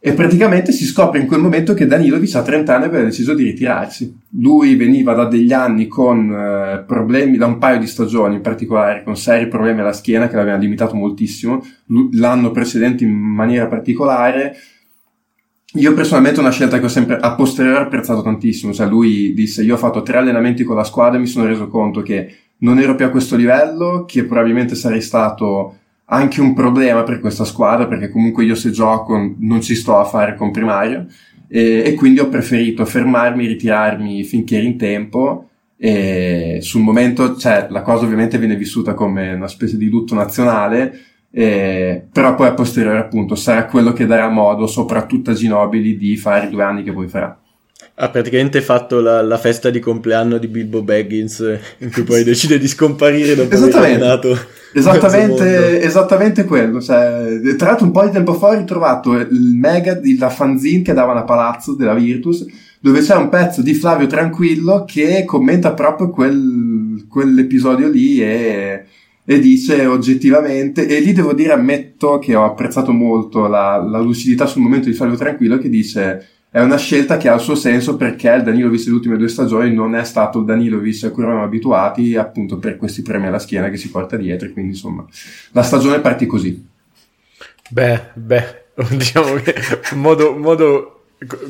e 0.00 0.12
praticamente 0.12 0.70
si 0.70 0.84
scopre 0.84 1.18
in 1.18 1.26
quel 1.26 1.40
momento 1.40 1.74
che 1.74 1.86
Danilovic 1.86 2.36
a 2.36 2.42
30 2.42 2.74
anni 2.74 2.84
aveva 2.84 3.04
deciso 3.04 3.34
di 3.34 3.42
ritirarsi. 3.42 4.16
Lui 4.38 4.76
veniva 4.76 5.12
da 5.12 5.24
degli 5.24 5.52
anni 5.52 5.88
con 5.88 6.30
eh, 6.30 6.84
problemi, 6.86 7.36
da 7.36 7.46
un 7.46 7.58
paio 7.58 7.80
di 7.80 7.86
stagioni 7.88 8.36
in 8.36 8.40
particolare, 8.40 9.02
con 9.02 9.16
seri 9.16 9.48
problemi 9.48 9.80
alla 9.80 9.92
schiena 9.92 10.28
che 10.28 10.36
l'avevano 10.36 10.62
limitato 10.62 10.94
moltissimo, 10.94 11.64
l'anno 12.12 12.52
precedente 12.52 13.02
in 13.02 13.10
maniera 13.10 13.66
particolare. 13.66 14.56
Io 15.74 15.92
personalmente 15.94 16.38
è 16.38 16.42
una 16.42 16.52
scelta 16.52 16.78
che 16.78 16.84
ho 16.84 16.88
sempre 16.88 17.18
a 17.18 17.34
posteriore 17.34 17.80
apprezzato 17.80 18.22
tantissimo, 18.22 18.72
cioè 18.72 18.86
lui 18.86 19.34
disse 19.34 19.64
io 19.64 19.74
ho 19.74 19.78
fatto 19.78 20.02
tre 20.02 20.18
allenamenti 20.18 20.62
con 20.62 20.76
la 20.76 20.84
squadra 20.84 21.18
e 21.18 21.20
mi 21.20 21.26
sono 21.26 21.44
reso 21.46 21.66
conto 21.66 22.02
che 22.02 22.34
non 22.58 22.78
ero 22.78 22.94
più 22.94 23.04
a 23.04 23.10
questo 23.10 23.34
livello, 23.34 24.04
che 24.06 24.24
probabilmente 24.24 24.76
sarei 24.76 25.02
stato 25.02 25.77
anche 26.10 26.40
un 26.40 26.54
problema 26.54 27.02
per 27.02 27.20
questa 27.20 27.44
squadra 27.44 27.86
perché 27.86 28.10
comunque 28.10 28.44
io 28.44 28.54
se 28.54 28.70
gioco 28.70 29.34
non 29.38 29.60
ci 29.60 29.74
sto 29.74 29.98
a 29.98 30.04
fare 30.04 30.36
con 30.36 30.50
primario 30.50 31.06
e, 31.48 31.82
e 31.84 31.94
quindi 31.94 32.20
ho 32.20 32.28
preferito 32.28 32.84
fermarmi, 32.84 33.46
ritirarmi 33.46 34.22
finché 34.24 34.56
ero 34.56 34.66
in 34.66 34.78
tempo 34.78 35.48
e 35.76 36.58
sul 36.60 36.80
momento 36.80 37.36
cioè, 37.36 37.66
la 37.70 37.82
cosa 37.82 38.04
ovviamente 38.04 38.38
viene 38.38 38.56
vissuta 38.56 38.94
come 38.94 39.34
una 39.34 39.48
specie 39.48 39.76
di 39.76 39.88
lutto 39.88 40.14
nazionale 40.14 40.98
eh, 41.30 42.06
però 42.10 42.34
poi 42.34 42.48
a 42.48 42.54
posteriore 42.54 42.98
appunto 42.98 43.34
sarà 43.34 43.66
quello 43.66 43.92
che 43.92 44.06
darà 44.06 44.28
modo 44.28 44.66
soprattutto 44.66 45.30
a 45.30 45.34
Ginobili 45.34 45.96
di 45.96 46.16
fare 46.16 46.46
i 46.46 46.50
due 46.50 46.62
anni 46.62 46.82
che 46.82 46.92
poi 46.92 47.06
farà 47.06 47.38
ha 48.00 48.10
praticamente 48.10 48.60
fatto 48.60 49.00
la, 49.00 49.22
la, 49.22 49.38
festa 49.38 49.70
di 49.70 49.78
compleanno 49.78 50.38
di 50.38 50.48
Bilbo 50.48 50.82
Baggins 50.82 51.58
in 51.78 51.92
cui 51.92 52.02
poi 52.02 52.24
decide 52.24 52.58
di 52.58 52.66
scomparire 52.66 53.34
dopo 53.34 53.56
aver 53.56 53.98
nato 53.98 54.38
esattamente, 54.72 55.80
esattamente 55.80 56.44
quello 56.44 56.80
cioè, 56.80 57.40
tra 57.56 57.68
l'altro 57.68 57.86
un 57.86 57.92
po' 57.92 58.04
di 58.04 58.10
tempo 58.10 58.34
fa 58.34 58.48
ho 58.48 58.54
ritrovato 58.54 59.14
il 59.14 59.52
mega 59.54 60.00
la 60.18 60.28
fanzine 60.28 60.82
che 60.82 60.92
davano 60.92 61.20
a 61.20 61.24
Palazzo 61.24 61.74
della 61.74 61.94
Virtus 61.94 62.46
dove 62.80 63.00
c'è 63.00 63.16
un 63.16 63.28
pezzo 63.28 63.62
di 63.62 63.74
Flavio 63.74 64.06
Tranquillo 64.06 64.84
che 64.84 65.24
commenta 65.24 65.72
proprio 65.72 66.10
quel, 66.10 67.06
quell'episodio 67.08 67.88
lì 67.88 68.20
e, 68.20 68.84
e, 69.24 69.38
dice 69.40 69.86
oggettivamente 69.86 70.86
e 70.86 71.00
lì 71.00 71.12
devo 71.12 71.32
dire 71.32 71.52
ammetto 71.52 72.18
che 72.18 72.36
ho 72.36 72.44
apprezzato 72.44 72.92
molto 72.92 73.48
la, 73.48 73.76
la 73.76 73.98
lucidità 73.98 74.46
sul 74.46 74.62
momento 74.62 74.88
di 74.88 74.94
Flavio 74.94 75.16
Tranquillo 75.16 75.58
che 75.58 75.68
dice 75.68 76.37
è 76.50 76.60
una 76.60 76.76
scelta 76.76 77.18
che 77.18 77.28
ha 77.28 77.34
il 77.34 77.40
suo 77.40 77.54
senso 77.54 77.96
perché 77.96 78.30
il 78.30 78.42
Danilovic 78.42 78.82
delle 78.82 78.94
ultime 78.96 79.16
due 79.16 79.28
stagioni 79.28 79.72
non 79.72 79.94
è 79.94 80.04
stato 80.04 80.38
il 80.38 80.46
Danilovic 80.46 81.04
a 81.04 81.10
cui 81.10 81.22
eravamo 81.22 81.44
abituati 81.44 82.16
appunto 82.16 82.58
per 82.58 82.76
questi 82.76 83.02
premi 83.02 83.26
alla 83.26 83.38
schiena 83.38 83.68
che 83.68 83.76
si 83.76 83.90
porta 83.90 84.16
dietro 84.16 84.50
quindi 84.52 84.72
insomma 84.72 85.04
la 85.52 85.62
stagione 85.62 86.00
partì 86.00 86.26
così. 86.26 86.66
Beh 87.70 88.10
beh 88.14 88.64
diciamo 88.96 89.34
che 89.34 89.54
modo, 89.94 90.34
modo 90.36 90.97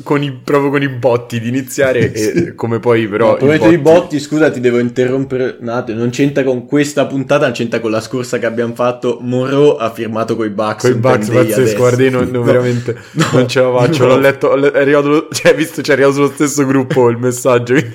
con 0.01 0.23
i, 0.23 0.31
proprio 0.31 0.71
con 0.71 0.81
i 0.81 0.89
botti 0.89 1.39
di 1.39 1.47
iniziare 1.47 2.11
e 2.11 2.55
come 2.55 2.79
poi 2.79 3.07
però... 3.07 3.37
No, 3.39 3.53
i 3.53 3.57
botti... 3.57 3.73
i 3.73 3.77
botti, 3.77 4.19
scusa 4.19 4.49
ti 4.49 4.59
devo 4.59 4.79
interrompere 4.79 5.57
un 5.59 5.69
attimo, 5.69 5.99
non 5.99 6.09
c'entra 6.09 6.43
con 6.43 6.65
questa 6.65 7.05
puntata, 7.05 7.45
non 7.45 7.53
c'entra 7.53 7.79
con 7.79 7.91
la 7.91 8.01
scorsa 8.01 8.39
che 8.39 8.47
abbiamo 8.47 8.73
fatto, 8.73 9.19
Monroe 9.21 9.75
ha 9.79 9.91
firmato 9.91 10.35
con 10.35 10.47
i 10.47 10.49
Bucks. 10.49 10.81
Con 10.81 10.91
i 10.91 10.95
Bucks, 10.95 11.29
pazzesco, 11.29 11.77
guarda, 11.77 12.03
io 12.03 12.09
non, 12.09 12.29
no, 12.31 12.41
veramente 12.41 12.97
no, 13.11 13.25
non 13.33 13.47
ce 13.47 13.61
la 13.61 13.71
faccio, 13.77 14.07
l'ho 14.07 14.17
letto, 14.17 14.71
è 14.71 14.79
arrivato, 14.79 15.27
cioè 15.33 15.53
visto, 15.53 15.81
c'è 15.81 15.93
arrivato 15.93 16.15
sullo 16.15 16.31
stesso 16.33 16.65
gruppo 16.65 17.09
il 17.09 17.17
messaggio, 17.17 17.75
io 17.75 17.93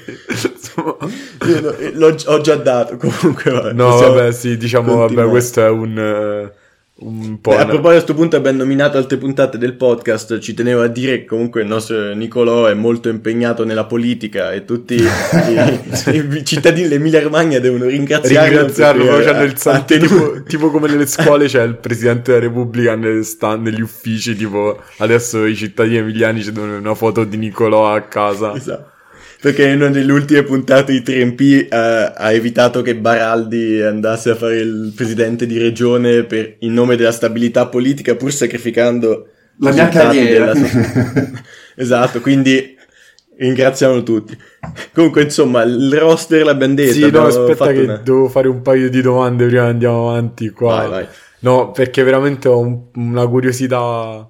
l'ho, 1.95 2.17
ho 2.27 2.41
già 2.41 2.55
dato, 2.55 2.97
comunque 2.97 3.51
vabbè, 3.51 3.73
No, 3.73 3.97
vabbè, 3.97 4.31
sì, 4.31 4.57
diciamo, 4.57 4.97
vabbè, 4.97 5.29
questo 5.29 5.61
è 5.61 5.69
un... 5.69 6.51
Uh, 6.53 6.63
un 6.97 7.41
po'. 7.41 7.51
Beh, 7.51 7.57
a 7.57 7.67
proposito, 7.67 7.89
a 7.89 7.93
questo 7.93 8.15
punto 8.15 8.37
abbiamo 8.37 8.59
nominato 8.59 8.99
altre 8.99 9.17
puntate 9.17 9.59
del 9.59 9.75
podcast. 9.75 10.39
Ci 10.39 10.55
tenevo 10.55 10.83
a 10.83 10.87
dire 10.87 11.21
che 11.21 11.25
comunque 11.25 11.63
il 11.63 11.67
nostro 11.67 12.15
Nicolò 12.15 12.67
è 12.67 12.75
molto 12.75 13.09
impegnato 13.09 13.65
nella 13.65 13.85
politica 13.85 14.53
e 14.53 14.65
tutti 14.65 14.95
i, 15.03 16.37
i, 16.37 16.45
cittadini 16.45 16.89
dell'Emilia 16.89 17.21
Romagna 17.21 17.59
devono 17.59 17.87
ringraziarlo. 17.87 18.59
Ringraziarlo 18.59 19.05
facendo 19.07 19.43
il 19.43 19.59
santo. 19.59 19.99
Tipo, 19.99 20.43
tipo, 20.45 20.71
come 20.71 20.89
nelle 20.89 21.07
scuole 21.07 21.47
c'è 21.47 21.63
il 21.65 21.77
presidente 21.77 22.31
della 22.33 22.45
Repubblica 22.45 22.95
nelle 22.95 23.25
sta, 23.25 23.57
negli 23.57 23.81
uffici. 23.81 24.37
Tipo 24.37 24.81
adesso 24.99 25.45
i 25.45 25.57
cittadini 25.57 25.97
emiliani 25.97 26.43
ci 26.43 26.53
danno 26.53 26.77
una 26.77 26.95
foto 26.95 27.25
di 27.25 27.37
Nicolò 27.37 27.93
a 27.93 28.03
casa. 28.03 28.55
Esatto 28.55 28.93
perché 29.45 29.69
in 29.69 29.83
una 29.83 29.91
delle 29.91 30.11
ultime 30.11 30.43
puntate 30.43 30.91
di 30.91 31.01
3MP 31.03 31.65
uh, 31.65 31.75
eh, 31.75 32.13
ha 32.17 32.33
evitato 32.33 32.81
che 32.81 32.97
Baraldi 32.97 33.79
andasse 33.83 34.31
a 34.31 34.37
fare 34.37 34.57
il 34.57 34.95
presidente 34.97 35.45
di 35.45 35.59
regione 35.59 36.23
per, 36.23 36.57
in 36.61 36.73
nome 36.73 36.97
della 36.97 37.13
stabilità 37.13 37.67
politica, 37.67 38.15
pur 38.15 38.33
sacrificando 38.33 39.29
la 39.59 39.71
mia 39.73 39.89
carriera. 39.91 40.55
Della... 40.55 41.31
esatto, 41.77 42.23
quindi 42.23 42.75
ringraziamo 43.37 44.03
tutti. 44.03 44.35
Comunque, 44.95 45.25
insomma, 45.25 45.61
il 45.61 45.95
roster 45.95 46.43
l'abbiamo 46.43 46.73
detto. 46.73 46.93
Sì, 46.93 47.11
no, 47.11 47.27
aspetta 47.27 47.71
che 47.71 47.81
una... 47.81 47.97
devo 47.97 48.31
fare 48.31 48.49
un 48.49 48.63
paio 48.63 48.89
di 48.89 49.03
domande 49.03 49.45
prima 49.45 49.65
andiamo 49.65 50.09
avanti 50.09 50.49
qua. 50.49 50.77
Vai, 50.77 50.89
vai. 50.89 51.07
No, 51.41 51.71
perché 51.71 52.03
veramente 52.03 52.49
ho 52.49 52.61
un, 52.61 52.85
una 52.95 53.27
curiosità 53.27 54.27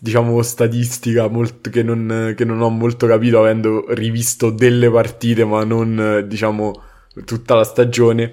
diciamo 0.00 0.42
statistica 0.42 1.28
molto, 1.28 1.70
che, 1.70 1.82
non, 1.82 2.34
che 2.36 2.44
non 2.44 2.60
ho 2.60 2.68
molto 2.68 3.06
capito 3.06 3.40
avendo 3.40 3.86
rivisto 3.94 4.50
delle 4.50 4.90
partite 4.90 5.44
ma 5.44 5.64
non 5.64 6.24
diciamo 6.26 6.82
tutta 7.24 7.54
la 7.54 7.64
stagione. 7.64 8.32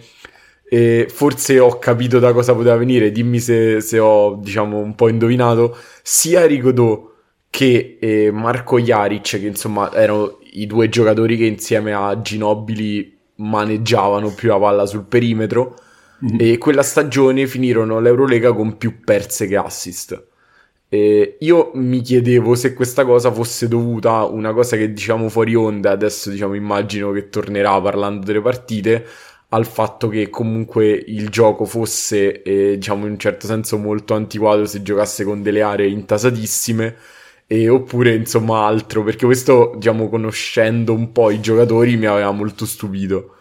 E 0.68 1.08
forse 1.10 1.60
ho 1.60 1.78
capito 1.78 2.20
da 2.20 2.34
cosa 2.34 2.54
poteva 2.54 2.76
venire. 2.76 3.12
Dimmi 3.12 3.40
se, 3.40 3.82
se 3.82 4.00
ho 4.00 4.36
diciamo 4.36 4.80
un 4.80 4.96
po' 4.96 5.10
indovinato. 5.10 5.78
Sia 6.02 6.46
Rigodò 6.46 7.12
che 7.50 7.98
eh, 8.02 8.32
Marco 8.32 8.80
Jaric 8.80 9.40
che 9.40 9.48
insomma 9.48 9.94
erano 9.94 10.40
i 10.54 10.66
due 10.66 10.90
giocatori 10.90 11.38
che 11.38 11.46
insieme 11.46 11.94
a 11.94 12.20
Ginobili 12.22 13.18
maneggiavano 13.36 14.34
più 14.34 14.50
la 14.50 14.60
palla 14.60 14.86
sul 14.86 15.06
perimetro. 15.06 15.76
Mm-hmm. 16.24 16.38
e 16.40 16.58
quella 16.58 16.82
stagione 16.82 17.46
finirono 17.46 18.00
l'Eurolega 18.00 18.54
con 18.54 18.78
più 18.78 19.02
perse 19.04 19.48
che 19.48 19.58
assist 19.58 20.28
e 20.96 21.36
io 21.40 21.72
mi 21.74 22.00
chiedevo 22.00 22.56
se 22.56 22.74
questa 22.74 23.04
cosa 23.04 23.30
fosse 23.30 23.68
dovuta 23.68 24.14
a 24.14 24.26
una 24.26 24.54
cosa 24.54 24.78
che 24.78 24.94
diciamo 24.94 25.28
fuori 25.28 25.54
onda, 25.54 25.92
adesso 25.92 26.30
diciamo 26.30 26.54
immagino 26.54 27.12
che 27.12 27.28
tornerà 27.28 27.82
parlando 27.82 28.26
delle 28.26 28.40
partite, 28.40 29.06
al 29.50 29.66
fatto 29.66 30.08
che 30.08 30.30
comunque 30.30 30.90
il 30.92 31.28
gioco 31.28 31.66
fosse 31.66 32.42
eh, 32.44 32.78
diciamo 32.78 33.08
in 33.08 33.12
un 33.12 33.20
certo 33.20 33.46
senso 33.46 33.78
molto 33.78 34.14
antiquato 34.14 34.66
se 34.66 34.82
giocasse 34.82 35.26
con 35.26 35.42
delle 35.42 35.62
aree 35.62 35.90
intasatissime 35.90 36.96
e, 37.46 37.68
oppure 37.68 38.16
insomma 38.16 38.66
altro, 38.66 39.04
perché 39.04 39.26
questo 39.26 39.74
diciamo 39.76 40.08
conoscendo 40.08 40.94
un 40.94 41.12
po' 41.12 41.30
i 41.30 41.42
giocatori 41.42 41.98
mi 41.98 42.06
aveva 42.06 42.32
molto 42.32 42.66
stupito. 42.66 43.36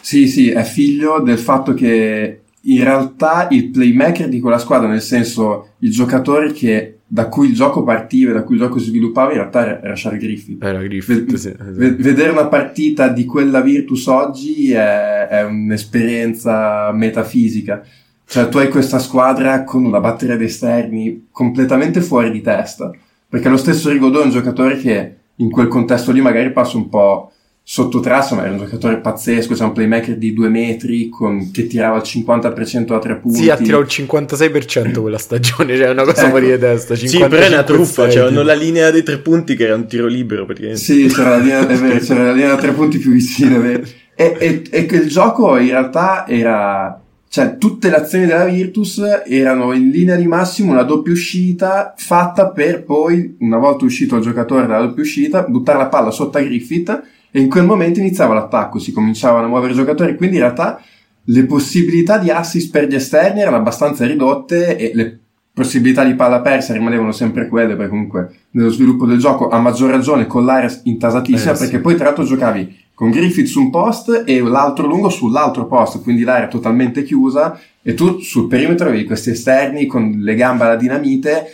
Sì, 0.00 0.28
sì, 0.28 0.50
è 0.50 0.62
figlio 0.62 1.20
del 1.20 1.38
fatto 1.38 1.74
che 1.74 2.42
in 2.66 2.82
realtà 2.82 3.48
il 3.50 3.70
playmaker 3.70 4.28
di 4.28 4.40
quella 4.40 4.58
squadra, 4.58 4.88
nel 4.88 5.02
senso 5.02 5.74
il 5.80 5.90
giocatore 5.90 6.52
che, 6.52 6.98
da 7.06 7.28
cui 7.28 7.48
il 7.48 7.54
gioco 7.54 7.82
partiva, 7.82 8.32
da 8.32 8.42
cui 8.42 8.56
il 8.56 8.62
gioco 8.62 8.78
si 8.78 8.86
sviluppava, 8.86 9.30
in 9.30 9.38
realtà 9.38 9.82
era 9.82 9.92
Charles 9.94 10.22
Griffith. 10.22 10.62
Era 10.62 10.82
Griffith, 10.82 11.32
v- 11.32 11.34
sì, 11.34 11.48
esatto. 11.48 11.70
v- 11.70 11.96
vedere 11.96 12.30
una 12.30 12.46
partita 12.46 13.08
di 13.08 13.24
quella 13.24 13.60
Virtus 13.60 14.06
oggi 14.06 14.72
è, 14.72 15.28
è 15.28 15.44
un'esperienza 15.44 16.90
metafisica. 16.92 17.82
Cioè, 18.28 18.48
tu 18.48 18.58
hai 18.58 18.68
questa 18.68 18.98
squadra 18.98 19.62
con 19.62 19.84
una 19.84 20.00
batteria 20.00 20.36
di 20.36 20.44
esterni 20.44 21.28
completamente 21.30 22.00
fuori 22.00 22.32
di 22.32 22.40
testa. 22.40 22.90
Perché 23.28 23.48
lo 23.48 23.56
stesso 23.56 23.90
Rigodò 23.90 24.20
è 24.20 24.24
un 24.24 24.30
giocatore 24.30 24.78
che 24.78 25.14
in 25.36 25.50
quel 25.50 25.68
contesto 25.68 26.10
lì 26.10 26.20
magari 26.20 26.50
passa 26.52 26.76
un 26.76 26.88
po' 26.88 27.30
sotto 27.68 27.98
traccia, 27.98 28.36
ma 28.36 28.42
era 28.42 28.52
un 28.52 28.58
giocatore 28.58 28.98
pazzesco, 28.98 29.54
c'è 29.54 29.64
un 29.64 29.72
playmaker 29.72 30.16
di 30.16 30.32
due 30.32 30.48
metri 30.48 31.08
con, 31.08 31.50
che 31.50 31.66
tirava 31.66 31.96
il 31.96 32.04
50% 32.04 32.92
a 32.92 32.98
tre 33.00 33.16
punti. 33.16 33.38
Sì, 33.38 33.50
ha 33.50 33.56
tirato 33.56 33.82
il 33.82 33.88
56% 33.90 35.00
quella 35.00 35.18
stagione, 35.18 35.76
cioè 35.76 35.88
una 35.88 36.04
cosa 36.04 36.20
ecco. 36.20 36.30
fuori 36.30 36.52
di 36.52 36.58
testa. 36.60 36.94
Sì, 36.94 37.18
però 37.18 37.42
è 37.42 37.48
una 37.48 37.64
truffa, 37.64 38.06
c'erano 38.06 38.42
la 38.42 38.54
linea 38.54 38.92
dei 38.92 39.02
tre 39.02 39.18
punti 39.18 39.56
che 39.56 39.64
era 39.64 39.74
un 39.74 39.88
tiro 39.88 40.06
libero 40.06 40.46
praticamente. 40.46 40.80
Sì, 40.80 41.08
c'era 41.08 41.30
la 41.30 41.38
linea, 41.38 41.64
vero, 41.64 41.98
c'era 41.98 42.22
la 42.26 42.32
linea 42.32 42.50
da 42.50 42.56
tre 42.56 42.70
punti 42.70 42.98
più 42.98 43.10
vicina. 43.10 43.60
E, 43.68 43.84
e, 44.14 44.62
e 44.70 44.80
il 44.88 45.08
gioco 45.08 45.56
in 45.56 45.70
realtà 45.70 46.24
era... 46.28 47.00
Cioè, 47.28 47.58
tutte 47.58 47.90
le 47.90 47.96
azioni 47.96 48.26
della 48.26 48.44
Virtus 48.44 49.02
erano 49.26 49.72
in 49.72 49.90
linea 49.90 50.14
di 50.14 50.28
massimo 50.28 50.70
una 50.70 50.84
doppia 50.84 51.12
uscita 51.12 51.94
fatta 51.96 52.48
per 52.50 52.84
poi, 52.84 53.36
una 53.40 53.58
volta 53.58 53.84
uscito 53.84 54.14
il 54.14 54.22
giocatore 54.22 54.68
dalla 54.68 54.86
doppia 54.86 55.02
uscita, 55.02 55.42
buttare 55.42 55.78
la 55.78 55.88
palla 55.88 56.12
sotto 56.12 56.38
a 56.38 56.42
Griffith 56.42 57.14
e 57.36 57.40
in 57.40 57.50
quel 57.50 57.66
momento 57.66 58.00
iniziava 58.00 58.32
l'attacco, 58.32 58.78
si 58.78 58.92
cominciavano 58.92 59.44
a 59.44 59.48
muovere 59.48 59.74
i 59.74 59.76
giocatori, 59.76 60.16
quindi 60.16 60.36
in 60.36 60.42
realtà 60.42 60.80
le 61.22 61.44
possibilità 61.44 62.16
di 62.16 62.30
assist 62.30 62.70
per 62.70 62.88
gli 62.88 62.94
esterni 62.94 63.42
erano 63.42 63.56
abbastanza 63.56 64.06
ridotte 64.06 64.78
e 64.78 64.92
le 64.94 65.18
possibilità 65.52 66.02
di 66.02 66.14
palla 66.14 66.40
persa 66.40 66.72
rimanevano 66.72 67.12
sempre 67.12 67.46
quelle, 67.48 67.76
perché 67.76 67.90
comunque 67.90 68.30
nello 68.52 68.70
sviluppo 68.70 69.04
del 69.04 69.18
gioco, 69.18 69.50
a 69.50 69.58
maggior 69.58 69.90
ragione 69.90 70.26
con 70.26 70.46
l'area 70.46 70.74
intasatissima, 70.84 71.52
eh, 71.52 71.58
perché 71.58 71.76
sì. 71.76 71.82
poi 71.82 71.94
tra 71.94 72.04
l'altro 72.04 72.24
giocavi 72.24 72.84
con 72.94 73.10
Griffith 73.10 73.48
su 73.48 73.60
un 73.60 73.68
post 73.68 74.22
e 74.24 74.40
l'altro 74.40 74.86
lungo 74.86 75.10
sull'altro 75.10 75.66
post, 75.66 76.00
quindi 76.02 76.22
l'area 76.22 76.48
totalmente 76.48 77.02
chiusa 77.02 77.60
e 77.82 77.92
tu 77.92 78.18
sul 78.20 78.48
perimetro 78.48 78.88
avevi 78.88 79.04
questi 79.04 79.28
esterni 79.28 79.84
con 79.84 80.20
le 80.20 80.34
gambe 80.36 80.64
alla 80.64 80.76
dinamite 80.76 81.52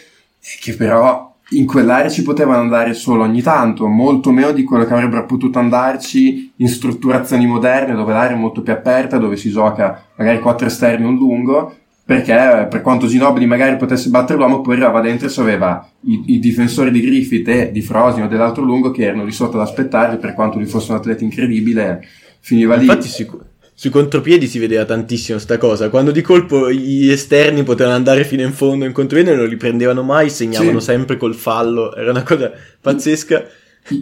che 0.60 0.76
però 0.76 1.31
in 1.52 1.66
quell'area 1.66 2.10
ci 2.10 2.22
potevano 2.22 2.60
andare 2.60 2.94
solo 2.94 3.22
ogni 3.22 3.42
tanto, 3.42 3.86
molto 3.86 4.30
meno 4.30 4.52
di 4.52 4.62
quello 4.64 4.84
che 4.84 4.92
avrebbero 4.92 5.26
potuto 5.26 5.58
andarci 5.58 6.52
in 6.56 6.68
strutturazioni 6.68 7.46
moderne 7.46 7.94
dove 7.94 8.12
l'area 8.12 8.36
è 8.36 8.38
molto 8.38 8.62
più 8.62 8.72
aperta, 8.72 9.18
dove 9.18 9.36
si 9.36 9.50
gioca 9.50 10.04
magari 10.16 10.40
quattro 10.40 10.66
esterni 10.66 11.04
un 11.04 11.16
lungo, 11.16 11.74
perché 12.04 12.66
per 12.68 12.80
quanto 12.82 13.06
Ginobili 13.06 13.46
magari 13.46 13.76
potesse 13.76 14.08
battere 14.08 14.38
l'uomo, 14.38 14.60
poi 14.60 14.74
arrivava 14.74 15.00
dentro 15.00 15.28
e 15.28 15.32
aveva 15.40 15.88
i, 16.02 16.34
i, 16.34 16.38
difensori 16.38 16.90
di 16.90 17.00
Griffith 17.00 17.48
e 17.48 17.70
di 17.70 17.80
Frosino 17.80 18.26
dell'altro 18.26 18.64
lungo 18.64 18.90
che 18.90 19.04
erano 19.04 19.24
lì 19.24 19.32
sotto 19.32 19.60
ad 19.60 19.66
aspettarli, 19.66 20.18
per 20.18 20.34
quanto 20.34 20.58
lui 20.58 20.66
fosse 20.66 20.92
un 20.92 20.98
atleta 20.98 21.24
incredibile, 21.24 22.04
finiva 22.40 22.74
lì. 22.74 22.86
Infatti 22.86 23.08
sicuro 23.08 23.44
sui 23.82 23.90
contropiedi 23.90 24.46
si 24.46 24.60
vedeva 24.60 24.84
tantissimo 24.84 25.40
sta 25.40 25.58
cosa. 25.58 25.90
Quando 25.90 26.12
di 26.12 26.20
colpo 26.20 26.70
gli 26.70 27.10
esterni 27.10 27.64
potevano 27.64 27.96
andare 27.96 28.22
fino 28.22 28.42
in 28.42 28.52
fondo 28.52 28.84
in 28.84 28.92
contropiedi 28.92 29.36
non 29.36 29.48
li 29.48 29.56
prendevano 29.56 30.04
mai, 30.04 30.30
segnavano 30.30 30.78
sì. 30.78 30.84
sempre 30.84 31.16
col 31.16 31.34
fallo. 31.34 31.92
Era 31.92 32.12
una 32.12 32.22
cosa 32.22 32.52
pazzesca. 32.80 33.44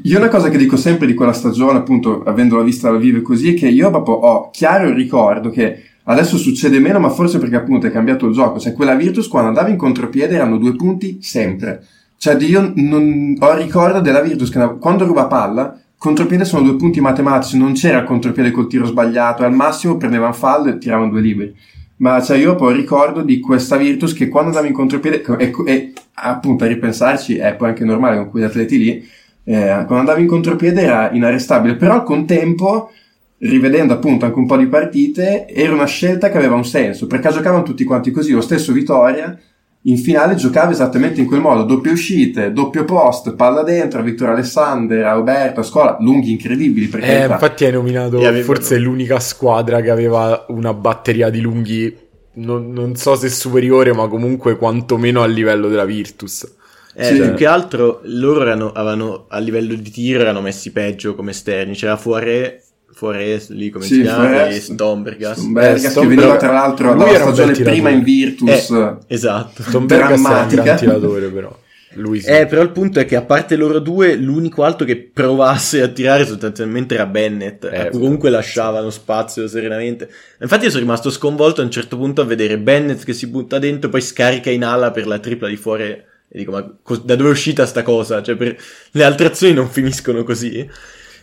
Io 0.02 0.18
una 0.18 0.28
cosa 0.28 0.50
che 0.50 0.58
dico 0.58 0.76
sempre 0.76 1.06
di 1.06 1.14
quella 1.14 1.32
stagione, 1.32 1.78
appunto, 1.78 2.22
avendola 2.24 2.62
vista 2.62 2.90
dal 2.90 3.00
vivo 3.00 3.22
così, 3.22 3.54
è 3.54 3.58
che 3.58 3.68
io 3.68 3.88
proprio 3.88 4.16
ho 4.16 4.50
chiaro 4.50 4.86
il 4.86 4.94
ricordo 4.94 5.48
che 5.48 5.82
adesso 6.02 6.36
succede 6.36 6.78
meno, 6.78 6.98
ma 6.98 7.08
forse 7.08 7.38
perché 7.38 7.56
appunto 7.56 7.86
è 7.86 7.90
cambiato 7.90 8.26
il 8.26 8.34
gioco. 8.34 8.60
Cioè, 8.60 8.74
quella 8.74 8.94
Virtus 8.94 9.28
quando 9.28 9.48
andava 9.48 9.70
in 9.70 9.78
contropiede 9.78 10.34
erano 10.34 10.58
due 10.58 10.76
punti 10.76 11.22
sempre. 11.22 11.86
Cioè, 12.18 12.36
io 12.42 12.70
non 12.76 13.34
ho 13.38 13.54
ricordo 13.54 14.00
della 14.00 14.20
Virtus 14.20 14.50
che 14.50 14.76
quando 14.78 15.06
ruba 15.06 15.24
palla 15.24 15.74
contropiede 16.00 16.46
sono 16.46 16.62
due 16.62 16.76
punti 16.76 16.98
matematici, 16.98 17.58
non 17.58 17.74
c'era 17.74 18.04
contropiede 18.04 18.50
col 18.50 18.68
tiro 18.68 18.86
sbagliato, 18.86 19.44
al 19.44 19.52
massimo 19.52 19.98
prendevano 19.98 20.32
fallo 20.32 20.70
e 20.70 20.78
tiravano 20.78 21.10
due 21.10 21.20
liberi. 21.20 21.54
Ma 21.96 22.22
cioè, 22.22 22.38
io 22.38 22.54
poi 22.54 22.72
ricordo 22.72 23.20
di 23.20 23.38
questa 23.38 23.76
Virtus 23.76 24.14
che 24.14 24.28
quando 24.28 24.48
andavo 24.48 24.66
in 24.66 24.72
contropiede, 24.72 25.22
e, 25.36 25.52
e 25.66 25.92
appunto 26.14 26.64
a 26.64 26.68
ripensarci 26.68 27.36
è 27.36 27.54
poi 27.54 27.68
anche 27.68 27.84
normale 27.84 28.16
con 28.16 28.30
quegli 28.30 28.44
atleti 28.44 28.78
lì, 28.78 29.06
eh, 29.44 29.66
quando 29.66 29.98
andavo 29.98 30.20
in 30.20 30.26
contropiede 30.26 30.80
era 30.80 31.10
inarrestabile, 31.12 31.76
però 31.76 31.92
al 31.92 32.04
contempo, 32.04 32.92
rivedendo 33.36 33.92
appunto 33.92 34.24
anche 34.24 34.38
un 34.38 34.46
po' 34.46 34.56
di 34.56 34.68
partite, 34.68 35.46
era 35.48 35.74
una 35.74 35.84
scelta 35.84 36.30
che 36.30 36.38
aveva 36.38 36.54
un 36.54 36.64
senso, 36.64 37.06
perché 37.06 37.28
giocavano 37.28 37.62
tutti 37.62 37.84
quanti 37.84 38.10
così, 38.10 38.32
lo 38.32 38.40
stesso 38.40 38.72
Vittoria, 38.72 39.38
in 39.82 39.96
finale 39.96 40.34
giocava 40.34 40.72
esattamente 40.72 41.20
in 41.20 41.26
quel 41.26 41.40
modo, 41.40 41.62
doppie 41.62 41.92
uscite, 41.92 42.52
doppio 42.52 42.84
post, 42.84 43.34
palla 43.34 43.62
dentro, 43.62 44.02
Vittorio 44.02 44.34
Alessander, 44.34 45.04
Alberto, 45.04 45.62
Scuola, 45.62 45.96
lunghi 46.00 46.32
incredibili. 46.32 46.88
Perché 46.88 47.22
eh, 47.22 47.26
infatti 47.26 47.64
hai 47.64 47.72
nominato 47.72 48.18
avevano... 48.18 48.42
forse 48.42 48.78
l'unica 48.78 49.18
squadra 49.20 49.80
che 49.80 49.90
aveva 49.90 50.44
una 50.48 50.74
batteria 50.74 51.30
di 51.30 51.40
lunghi, 51.40 51.96
non, 52.32 52.70
non, 52.72 52.94
so 52.96 53.14
se 53.14 53.30
superiore, 53.30 53.94
ma 53.94 54.06
comunque 54.06 54.56
quantomeno 54.56 55.22
a 55.22 55.26
livello 55.26 55.68
della 55.68 55.86
Virtus. 55.86 56.56
Eh, 56.94 57.04
sì. 57.04 57.20
Più 57.20 57.34
che 57.34 57.46
altro 57.46 58.00
loro 58.02 58.42
erano, 58.42 58.72
avevano, 58.72 59.26
a 59.28 59.38
livello 59.38 59.74
di 59.74 59.90
tiro 59.90 60.20
erano 60.20 60.42
messi 60.42 60.72
peggio 60.72 61.14
come 61.14 61.30
esterni, 61.30 61.74
c'era 61.74 61.96
Fuore 61.96 62.64
Forest 63.00 63.50
lì 63.50 63.70
come 63.70 63.86
sì, 63.86 63.94
si 63.94 64.02
chiama 64.02 64.28
Forest, 64.28 64.72
Stombergas 64.72 65.38
Stombergas 65.38 65.96
eh, 65.96 66.00
che 66.00 66.06
veniva 66.06 66.36
tra 66.36 66.52
l'altro 66.52 66.94
dalla 66.94 67.14
stagione 67.14 67.52
prima 67.52 67.88
in 67.88 68.02
Virtus 68.02 68.70
eh, 68.70 68.96
esatto 69.06 69.62
Stombergas 69.62 70.22
è 70.22 70.42
un 70.42 70.48
gran 70.48 70.76
tiratore 70.76 71.28
però 71.28 71.56
lui 71.94 72.20
sì. 72.20 72.28
Eh, 72.28 72.46
però 72.46 72.62
il 72.62 72.70
punto 72.70 73.00
è 73.00 73.04
che 73.04 73.16
a 73.16 73.22
parte 73.22 73.56
loro 73.56 73.80
due, 73.80 74.14
l'unico 74.14 74.62
altro 74.62 74.86
che 74.86 75.10
provasse 75.12 75.82
a 75.82 75.88
tirare 75.88 76.24
sostanzialmente 76.24 76.94
era 76.94 77.06
Bennett. 77.06 77.64
Eh, 77.64 77.88
comunque 77.90 78.30
lasciavano 78.30 78.90
spazio 78.90 79.48
serenamente. 79.48 80.08
Infatti, 80.40 80.64
io 80.64 80.70
sono 80.70 80.82
rimasto 80.82 81.10
sconvolto 81.10 81.60
a 81.60 81.64
un 81.64 81.70
certo 81.70 81.96
punto 81.96 82.20
a 82.20 82.24
vedere 82.24 82.58
Bennett 82.58 83.02
che 83.02 83.12
si 83.12 83.26
butta 83.26 83.58
dentro, 83.58 83.90
poi 83.90 84.02
scarica 84.02 84.50
in 84.50 84.62
ala 84.62 84.92
per 84.92 85.08
la 85.08 85.18
tripla 85.18 85.48
di 85.48 85.56
fuori. 85.56 85.82
E 85.82 86.04
dico, 86.38 86.52
ma 86.52 86.60
da 87.02 87.16
dove 87.16 87.30
è 87.30 87.32
uscita 87.32 87.66
sta 87.66 87.82
cosa? 87.82 88.22
Cioè, 88.22 88.36
per... 88.36 88.56
le 88.92 89.04
altre 89.04 89.26
azioni 89.26 89.52
non 89.52 89.68
finiscono 89.68 90.22
così. 90.22 90.68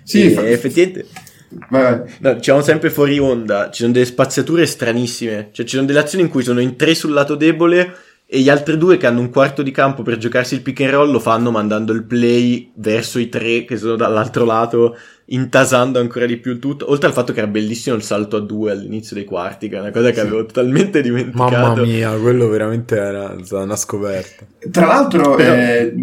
Sì, 0.03 0.25
e, 0.25 0.29
fa... 0.31 0.45
effettivamente. 0.49 1.05
No, 1.69 2.33
diciamo 2.33 2.61
sempre 2.61 2.89
fuori 2.89 3.19
onda, 3.19 3.69
ci 3.71 3.81
sono 3.81 3.93
delle 3.93 4.05
spaziature 4.05 4.65
stranissime, 4.65 5.49
cioè 5.53 5.65
ci 5.65 5.75
sono 5.75 5.87
delle 5.87 5.99
azioni 5.99 6.25
in 6.25 6.29
cui 6.29 6.43
sono 6.43 6.59
in 6.59 6.75
tre 6.75 6.93
sul 6.93 7.13
lato 7.13 7.35
debole 7.35 7.95
e 8.25 8.41
gli 8.41 8.49
altri 8.49 8.77
due 8.77 8.97
che 8.97 9.07
hanno 9.07 9.21
un 9.21 9.29
quarto 9.29 9.63
di 9.63 9.71
campo 9.71 10.03
per 10.03 10.17
giocarsi 10.17 10.55
il 10.55 10.61
pick 10.61 10.81
and 10.81 10.91
roll 10.91 11.09
lo 11.09 11.19
fanno 11.19 11.49
mandando 11.49 11.93
il 11.93 12.03
play 12.03 12.69
verso 12.75 13.19
i 13.19 13.29
tre 13.29 13.63
che 13.63 13.77
sono 13.77 13.95
dall'altro 13.95 14.43
lato, 14.43 14.97
intasando 15.27 15.99
ancora 15.99 16.25
di 16.25 16.35
più 16.35 16.51
il 16.51 16.59
tutto, 16.59 16.91
oltre 16.91 17.07
al 17.07 17.13
fatto 17.13 17.31
che 17.31 17.39
era 17.39 17.47
bellissimo 17.47 17.95
il 17.95 18.03
salto 18.03 18.35
a 18.35 18.41
due 18.41 18.71
all'inizio 18.71 19.15
dei 19.15 19.23
quarti, 19.23 19.69
che 19.69 19.77
è 19.77 19.79
una 19.79 19.91
cosa 19.91 20.09
che 20.09 20.15
sì. 20.15 20.19
avevo 20.19 20.45
totalmente 20.45 21.01
dimenticato. 21.01 21.55
Mamma 21.55 21.81
mia, 21.81 22.11
quello 22.17 22.49
veramente 22.49 22.97
era 22.97 23.33
una 23.51 23.75
scoperta. 23.77 24.45
Tra 24.69 24.85
l'altro... 24.85 25.35
Però... 25.35 25.53
Eh, 25.53 25.93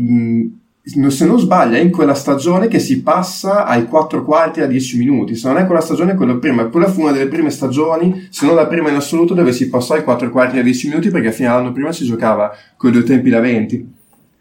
se 0.84 1.24
non 1.24 1.38
sbaglio, 1.38 1.76
è 1.76 1.80
in 1.80 1.90
quella 1.90 2.12
stagione 2.12 2.68
che 2.68 2.78
si 2.78 3.00
passa 3.00 3.64
ai 3.64 3.86
4 3.86 4.22
quarti 4.22 4.60
a 4.60 4.66
10 4.66 4.98
minuti. 4.98 5.34
Se 5.34 5.48
non 5.48 5.56
è 5.56 5.64
quella 5.64 5.80
stagione, 5.80 6.12
è 6.12 6.14
quella 6.14 6.34
prima. 6.34 6.66
Quella 6.66 6.88
fu 6.88 7.00
una 7.00 7.12
delle 7.12 7.28
prime 7.28 7.48
stagioni, 7.48 8.28
se 8.30 8.44
non 8.44 8.54
la 8.54 8.66
prima 8.66 8.90
in 8.90 8.96
assoluto, 8.96 9.32
dove 9.32 9.52
si 9.52 9.70
passò 9.70 9.94
ai 9.94 10.04
4 10.04 10.30
quarti 10.30 10.58
a 10.58 10.62
10 10.62 10.88
minuti 10.88 11.08
perché 11.10 11.32
fino 11.32 11.50
all'anno 11.50 11.72
prima 11.72 11.90
si 11.90 12.04
giocava 12.04 12.54
con 12.76 12.90
i 12.90 12.92
due 12.92 13.02
tempi 13.02 13.30
da 13.30 13.40
20. 13.40 13.92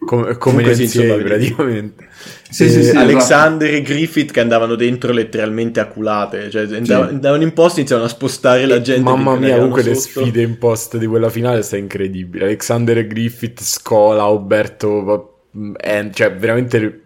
Come, 0.06 0.36
come 0.36 0.64
in 0.64 0.70
NCAA 0.70 1.24
praticamente. 1.24 2.10
Sì, 2.50 2.70
sì, 2.70 2.84
sì, 2.84 2.90
Alexander 2.90 3.70
esatto. 3.70 3.90
e 3.90 3.94
Griffith 3.94 4.32
che 4.32 4.42
andavano 4.42 4.76
dentro 4.76 5.14
letteralmente 5.14 5.80
a 5.80 5.88
culate, 5.88 6.50
cioè 6.50 6.68
andavano 6.76 7.42
in 7.42 7.54
posto 7.54 7.78
e 7.78 7.80
iniziavano 7.80 8.08
a 8.08 8.12
spostare 8.12 8.66
la 8.66 8.82
gente. 8.82 9.02
Mamma 9.02 9.36
mia, 9.36 9.56
comunque 9.56 9.82
sotto. 9.82 9.94
le 9.94 10.00
sfide 10.02 10.42
in 10.42 10.58
post 10.58 10.98
di 10.98 11.08
quella 11.08 11.30
finale 11.30 11.64
sono 11.64 11.82
incredibili. 11.82 12.44
Alexander 12.44 12.98
e 12.98 13.08
Griffith, 13.08 13.62
Scola, 13.62 14.24
Alberto 14.24 15.33
è 15.78 16.10
cioè, 16.12 16.34
veramente 16.36 17.02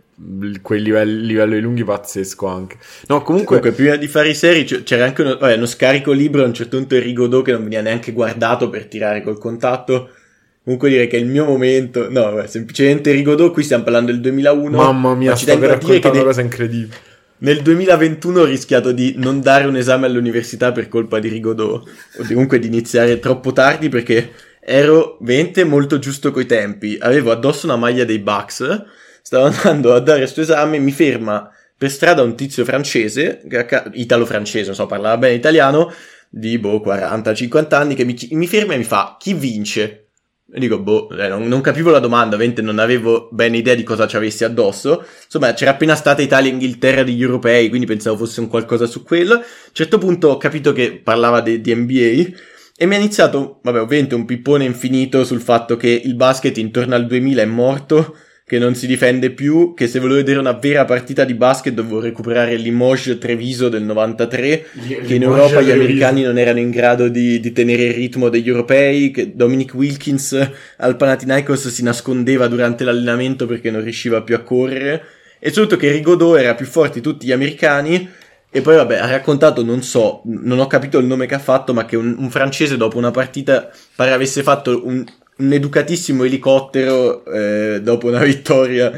quei 0.62 0.82
livelli, 0.82 1.28
livelli 1.28 1.60
lunghi 1.62 1.84
pazzesco 1.84 2.48
anche. 2.48 2.78
No, 3.08 3.22
comunque... 3.22 3.60
comunque 3.60 3.72
prima 3.72 3.96
di 3.96 4.08
fare 4.08 4.30
i 4.30 4.36
seri 4.36 4.64
c'era 4.64 5.06
anche 5.06 5.22
uno, 5.22 5.38
vabbè, 5.38 5.56
uno 5.56 5.66
scarico 5.66 6.12
libero 6.12 6.44
a 6.44 6.48
un 6.48 6.54
certo 6.54 6.78
punto 6.78 6.98
Rigodò 6.98 7.42
che 7.42 7.52
non 7.52 7.64
veniva 7.64 7.82
neanche 7.82 8.12
guardato 8.12 8.70
per 8.70 8.86
tirare 8.86 9.22
col 9.22 9.38
contatto. 9.38 10.10
Comunque 10.64 10.90
direi 10.90 11.08
che 11.08 11.18
è 11.18 11.20
il 11.20 11.28
mio 11.28 11.46
momento, 11.46 12.10
no, 12.10 12.34
beh, 12.34 12.48
semplicemente 12.48 13.12
Rigodò, 13.12 13.52
qui 13.52 13.64
stiamo 13.64 13.84
parlando 13.84 14.12
del 14.12 14.20
2001. 14.22 14.76
Mamma 14.76 15.16
mia, 15.16 15.36
sto 15.36 15.58
per 15.58 15.70
raccontare 15.70 16.16
una 16.16 16.24
cosa 16.26 16.42
incredibile. 16.42 16.96
Nel 17.40 17.62
2021 17.62 18.42
ho 18.42 18.46
rischiato 18.46 18.92
di 18.92 19.14
non 19.18 19.42
dare 19.42 19.68
un 19.68 19.78
esame 19.78 20.08
all'università 20.08 20.72
per 20.72 20.88
colpa 20.88 21.20
di 21.20 21.28
Rigodò, 21.30 21.74
o 21.74 22.26
comunque 22.28 22.58
di 22.58 22.66
iniziare 22.66 23.20
troppo 23.20 23.54
tardi 23.54 23.90
perché 23.90 24.32
ero 24.70 25.18
veramente 25.22 25.64
molto 25.64 25.98
giusto 25.98 26.32
coi 26.32 26.46
tempi. 26.46 26.98
Avevo 27.00 27.32
addosso 27.32 27.66
una 27.68 27.78
maglia 27.78 28.04
dei 28.04 28.20
Bucks, 28.20 28.84
stavo 29.22 29.46
andando 29.56 29.94
a 29.94 30.00
dare 30.02 30.20
questo 30.20 30.42
esame, 30.42 30.78
mi 30.78 30.92
ferma 30.92 31.50
per 31.78 31.90
strada 31.90 32.22
un 32.22 32.36
tizio 32.36 32.66
francese, 32.66 33.44
italo-francese, 33.94 34.66
non 34.66 34.76
so, 34.76 34.86
parlava 34.88 35.16
bene 35.18 35.36
italiano, 35.36 35.94
di 36.28 36.58
boh, 36.58 36.84
40-50 36.86 37.76
anni, 37.76 37.96
che 37.96 38.04
mi, 38.04 38.18
mi, 38.32 38.48
ferma 38.48 38.74
e 38.74 38.78
mi 38.78 38.84
fa, 38.84 39.16
chi 39.18 39.34
vince? 39.34 40.08
E 40.52 40.60
dico, 40.60 40.80
boh, 40.80 41.10
eh, 41.12 41.30
non, 41.30 41.48
non, 41.48 41.62
capivo 41.62 41.92
la 41.92 42.00
domanda, 42.00 42.36
ovviamente 42.36 42.62
non 42.62 42.80
avevo 42.80 43.30
bene 43.32 43.58
idea 43.58 43.76
di 43.76 43.84
cosa 43.84 44.08
ci 44.08 44.18
avessi 44.18 44.44
addosso. 44.44 45.06
Insomma, 45.24 45.54
c'era 45.54 45.72
appena 45.72 45.96
stata 45.96 46.22
Italia 46.22 46.50
e 46.50 46.54
Inghilterra 46.54 47.04
degli 47.04 47.22
europei, 47.22 47.70
quindi 47.70 47.86
pensavo 47.86 48.18
fosse 48.18 48.42
un 48.42 48.48
qualcosa 48.48 48.86
su 48.86 49.04
quello. 49.04 49.36
A 49.36 49.38
un 49.38 49.44
certo 49.72 49.98
punto 49.98 50.30
ho 50.30 50.38
capito 50.38 50.74
che 50.74 51.00
parlava 51.02 51.40
di 51.42 51.62
NBA 51.64 52.56
e 52.80 52.86
mi 52.86 52.94
ha 52.94 53.00
iniziato, 53.00 53.60
vabbè, 53.64 53.82
ovviamente 53.82 54.14
un 54.14 54.26
pippone 54.26 54.64
infinito 54.64 55.24
sul 55.24 55.42
fatto 55.42 55.76
che 55.78 55.90
il 55.90 56.14
basket 56.14 56.56
intorno 56.60 56.94
al 56.94 57.08
2000 57.08 57.42
è 57.42 57.46
morto, 57.46 58.16
che 58.46 58.60
non 58.60 58.76
si 58.76 58.86
difende 58.86 59.32
più, 59.32 59.74
che 59.74 59.88
se 59.88 59.98
volevo 59.98 60.20
vedere 60.20 60.38
una 60.38 60.54
vera 60.54 60.86
partita 60.86 61.26
di 61.26 61.34
basket 61.34 61.74
dovevo 61.74 62.00
recuperare 62.00 62.56
Limoges 62.56 63.18
Treviso 63.18 63.68
del 63.68 63.82
93, 63.82 64.66
che 65.08 65.16
in 65.16 65.24
Europa 65.24 65.60
gli 65.60 65.72
americani 65.72 66.22
non 66.22 66.38
erano 66.38 66.60
in 66.60 66.70
grado 66.70 67.08
di, 67.08 67.40
di, 67.40 67.52
tenere 67.52 67.86
il 67.86 67.94
ritmo 67.96 68.30
degli 68.30 68.48
europei, 68.48 69.10
che 69.10 69.36
Dominic 69.36 69.74
Wilkins 69.74 70.50
al 70.78 70.96
Panathinaikos 70.98 71.70
si 71.70 71.82
nascondeva 71.82 72.48
durante 72.48 72.84
l'allenamento 72.84 73.48
perché 73.48 73.72
non 73.72 73.82
riusciva 73.82 74.22
più 74.22 74.36
a 74.36 74.44
correre, 74.44 75.04
e 75.40 75.50
soprattutto 75.50 75.78
che 75.78 75.92
Rigodò 75.92 76.36
era 76.36 76.54
più 76.54 76.68
forte 76.68 77.00
di 77.00 77.02
tutti 77.02 77.26
gli 77.26 77.32
americani, 77.32 78.08
e 78.50 78.62
poi 78.62 78.76
vabbè, 78.76 78.98
ha 78.98 79.10
raccontato, 79.10 79.64
non 79.64 79.84
so, 79.84 80.22
non 80.26 80.60
ho 80.60 80.68
capito 80.68 80.98
il 81.00 81.06
nome 81.06 81.26
che 81.26 81.36
ha 81.36 81.40
fatto, 81.40 81.74
ma 81.74 81.86
che 81.86 81.98
un, 81.98 82.16
un 82.18 82.30
francese 82.30 82.78
dopo 82.78 82.98
una 82.98 83.12
partita 83.12 83.70
pare 83.96 84.12
avesse 84.12 84.42
fatto 84.42 84.82
un, 84.86 85.06
un 85.38 85.54
educatissimo 85.54 86.24
elicottero 86.24 87.26
eh, 87.26 87.82
dopo 87.82 88.08
una 88.08 88.24
vittoria. 88.26 88.92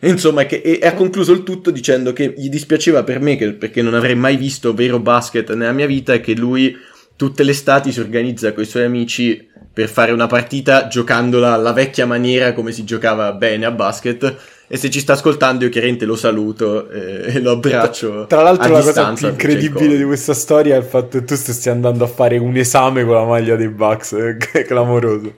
Insomma, 0.00 0.44
che, 0.44 0.56
e, 0.56 0.80
e, 0.82 0.86
ha 0.86 0.94
concluso 0.94 1.32
il 1.32 1.44
tutto 1.44 1.70
dicendo 1.70 2.12
che 2.12 2.34
gli 2.36 2.48
dispiaceva 2.48 3.04
per 3.04 3.20
me, 3.20 3.36
che, 3.36 3.52
perché 3.52 3.80
non 3.80 3.94
avrei 3.94 4.16
mai 4.16 4.36
visto 4.36 4.74
vero 4.74 4.98
basket 4.98 5.54
nella 5.54 5.72
mia 5.72 5.86
vita, 5.86 6.12
e 6.12 6.20
che 6.20 6.34
lui 6.34 6.76
tutte 7.14 7.44
le 7.44 7.52
estati 7.52 7.92
si 7.92 8.00
organizza 8.00 8.52
con 8.52 8.64
i 8.64 8.66
suoi 8.66 8.84
amici 8.84 9.48
per 9.72 9.88
fare 9.88 10.12
una 10.12 10.26
partita 10.26 10.88
giocandola 10.88 11.52
alla 11.52 11.72
vecchia 11.72 12.06
maniera 12.06 12.52
come 12.52 12.72
si 12.72 12.84
giocava 12.84 13.32
bene 13.32 13.64
a 13.64 13.70
basket 13.70 14.36
e 14.68 14.76
se 14.76 14.90
ci 14.90 15.00
sta 15.00 15.12
ascoltando 15.12 15.64
io 15.64 15.70
chiaramente 15.70 16.04
lo 16.04 16.16
saluto 16.16 16.88
eh, 16.90 17.34
e 17.34 17.40
lo 17.40 17.52
abbraccio. 17.52 18.26
Tra 18.26 18.42
l'altro 18.42 18.72
la 18.72 18.82
cosa 18.82 19.12
più 19.12 19.28
incredibile 19.28 19.96
di 19.96 20.04
questa 20.04 20.34
storia 20.34 20.74
è 20.74 20.78
il 20.78 20.84
fatto 20.84 21.18
che 21.18 21.24
tu 21.24 21.34
stessi 21.36 21.68
andando 21.68 22.04
a 22.04 22.08
fare 22.08 22.38
un 22.38 22.56
esame 22.56 23.04
con 23.04 23.14
la 23.14 23.24
maglia 23.24 23.56
dei 23.56 23.68
Bucks, 23.68 24.12
è 24.52 24.64
clamoroso. 24.64 25.34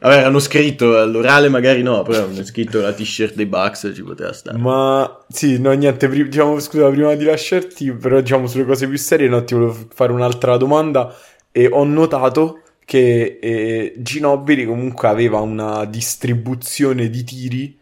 Vabbè, 0.00 0.22
hanno 0.22 0.38
scritto 0.38 0.96
all'orale 0.96 1.48
magari 1.48 1.82
no, 1.82 2.02
però 2.02 2.24
hanno 2.24 2.44
scritto 2.44 2.80
la 2.80 2.92
t-shirt 2.92 3.34
dei 3.34 3.46
Bucks, 3.46 3.90
ci 3.92 4.02
poteva 4.04 4.32
stare. 4.32 4.56
Ma 4.56 5.24
sì, 5.28 5.58
no 5.58 5.72
niente, 5.72 6.08
diciamo 6.08 6.60
scusa, 6.60 6.88
prima 6.88 7.14
di 7.14 7.24
lasciarti, 7.24 7.92
però 7.92 8.20
diciamo 8.20 8.46
sulle 8.46 8.64
cose 8.64 8.86
più 8.86 8.96
serie, 8.96 9.28
no, 9.28 9.42
ti 9.42 9.54
volevo 9.54 9.76
fare 9.92 10.12
un'altra 10.12 10.56
domanda 10.56 11.12
e 11.50 11.66
ho 11.66 11.82
notato 11.82 12.60
che 12.84 13.38
eh, 13.42 13.94
Ginobili 13.98 14.64
comunque 14.64 15.08
aveva 15.08 15.40
una 15.40 15.84
distribuzione 15.84 17.10
di 17.10 17.24
tiri 17.24 17.78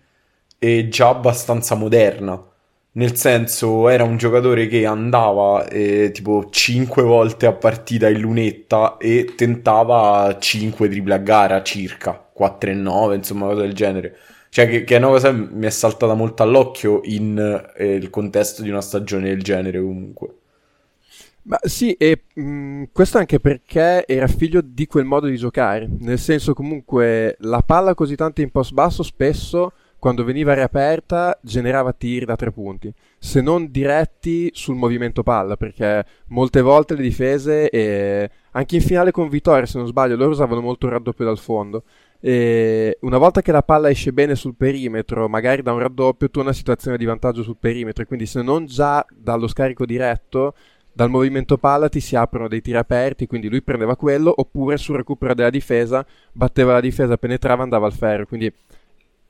e 0.58 0.88
già 0.88 1.08
abbastanza 1.08 1.74
moderna. 1.74 2.42
Nel 2.92 3.14
senso, 3.14 3.88
era 3.90 4.04
un 4.04 4.16
giocatore 4.16 4.68
che 4.68 4.86
andava 4.86 5.68
eh, 5.68 6.10
tipo 6.12 6.48
5 6.48 7.02
volte 7.02 7.44
a 7.44 7.52
partita 7.52 8.08
in 8.08 8.20
lunetta 8.20 8.96
e 8.96 9.34
tentava 9.36 10.34
5 10.38 10.88
triple 10.88 11.14
a 11.14 11.18
gara 11.18 11.62
circa, 11.62 12.12
4 12.12 12.70
e 12.70 12.74
9, 12.74 13.16
insomma, 13.16 13.46
cosa 13.48 13.60
del 13.60 13.74
genere. 13.74 14.16
Cioè, 14.48 14.66
che, 14.68 14.84
che 14.84 14.94
è 14.94 14.98
una 14.98 15.08
cosa 15.08 15.30
che 15.30 15.36
mi 15.36 15.66
è 15.66 15.70
saltata 15.70 16.14
molto 16.14 16.42
all'occhio 16.42 17.00
in 17.04 17.38
eh, 17.76 17.94
il 17.94 18.08
contesto 18.08 18.62
di 18.62 18.70
una 18.70 18.80
stagione 18.80 19.28
del 19.28 19.42
genere, 19.42 19.78
comunque. 19.78 20.34
Ma 21.42 21.58
sì, 21.62 21.92
e 21.92 22.22
mh, 22.32 22.42
mm, 22.42 22.82
questo 22.92 23.18
anche 23.18 23.40
perché 23.40 24.06
era 24.06 24.26
figlio 24.26 24.60
di 24.62 24.86
quel 24.86 25.04
modo 25.04 25.26
di 25.26 25.36
giocare. 25.36 25.86
Nel 25.98 26.18
senso, 26.18 26.54
comunque, 26.54 27.36
la 27.40 27.60
palla 27.60 27.94
così 27.94 28.16
tanto 28.16 28.40
in 28.40 28.50
post 28.50 28.72
basso 28.72 29.02
spesso 29.02 29.72
quando 29.98 30.24
veniva 30.24 30.54
riaperta 30.54 31.38
generava 31.42 31.92
tir 31.92 32.24
da 32.24 32.36
tre 32.36 32.52
punti, 32.52 32.92
se 33.18 33.40
non 33.40 33.70
diretti 33.70 34.50
sul 34.52 34.76
movimento 34.76 35.22
palla, 35.22 35.56
perché 35.56 36.04
molte 36.28 36.60
volte 36.60 36.94
le 36.94 37.02
difese, 37.02 37.68
e 37.70 38.30
anche 38.52 38.76
in 38.76 38.82
finale 38.82 39.10
con 39.10 39.28
Vittoria, 39.28 39.66
se 39.66 39.78
non 39.78 39.86
sbaglio, 39.86 40.16
loro 40.16 40.30
usavano 40.30 40.60
molto 40.60 40.86
il 40.86 40.92
raddoppio 40.92 41.24
dal 41.24 41.38
fondo. 41.38 41.84
E 42.20 42.96
una 43.02 43.18
volta 43.18 43.42
che 43.42 43.52
la 43.52 43.62
palla 43.62 43.90
esce 43.90 44.12
bene 44.12 44.34
sul 44.34 44.54
perimetro, 44.54 45.28
magari 45.28 45.62
da 45.62 45.72
un 45.72 45.80
raddoppio, 45.80 46.30
tu 46.30 46.38
hai 46.38 46.44
una 46.46 46.54
situazione 46.54 46.96
di 46.96 47.04
vantaggio 47.04 47.42
sul 47.42 47.56
perimetro, 47.58 48.04
quindi 48.06 48.26
se 48.26 48.42
non 48.42 48.66
già 48.66 49.04
dallo 49.14 49.48
scarico 49.48 49.84
diretto, 49.84 50.54
dal 50.92 51.10
movimento 51.10 51.58
palla 51.58 51.90
ti 51.90 52.00
si 52.00 52.16
aprono 52.16 52.48
dei 52.48 52.62
tiri 52.62 52.78
aperti, 52.78 53.26
quindi 53.26 53.50
lui 53.50 53.60
prendeva 53.60 53.96
quello, 53.96 54.32
oppure 54.34 54.78
sul 54.78 54.96
recupero 54.96 55.34
della 55.34 55.50
difesa, 55.50 56.06
batteva 56.32 56.72
la 56.72 56.80
difesa, 56.80 57.18
penetrava, 57.18 57.62
andava 57.62 57.84
al 57.84 57.92
ferro, 57.92 58.24
quindi 58.24 58.50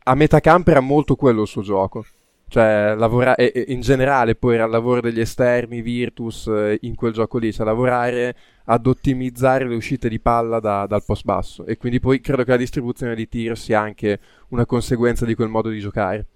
a 0.09 0.15
metà 0.15 0.41
campo 0.41 0.71
era 0.71 0.81
molto 0.81 1.17
quello 1.17 1.43
il 1.43 1.49
suo 1.49 1.63
gioco. 1.63 2.05
Cioè, 2.49 2.95
lavorare, 2.97 3.51
e, 3.51 3.73
in 3.73 3.81
generale 3.81 4.37
poi 4.37 4.55
era 4.55 4.65
il 4.65 4.71
lavoro 4.71 5.01
degli 5.01 5.19
esterni, 5.19 5.83
Virtus, 5.83 6.47
eh, 6.47 6.79
in 6.83 6.95
quel 6.95 7.13
gioco 7.13 7.39
lì, 7.39 7.53
cioè 7.53 7.67
lavorare 7.67 8.37
ad 8.67 8.87
ottimizzare 8.87 9.67
le 9.67 9.75
uscite 9.75 10.09
di 10.09 10.21
palla 10.21 10.61
da, 10.61 10.87
dal 10.87 11.03
post 11.05 11.25
basso. 11.25 11.67
E 11.67 11.77
quindi 11.77 11.99
poi 11.99 12.21
credo 12.21 12.45
che 12.45 12.51
la 12.51 12.57
distribuzione 12.57 13.17
di 13.17 13.29
tiro 13.29 13.57
sia 13.57 13.81
anche 13.81 14.21
una 14.51 14.65
conseguenza 14.65 15.25
di 15.25 15.35
quel 15.35 15.49
modo 15.49 15.71
di 15.71 15.81
giocare. 15.81 16.27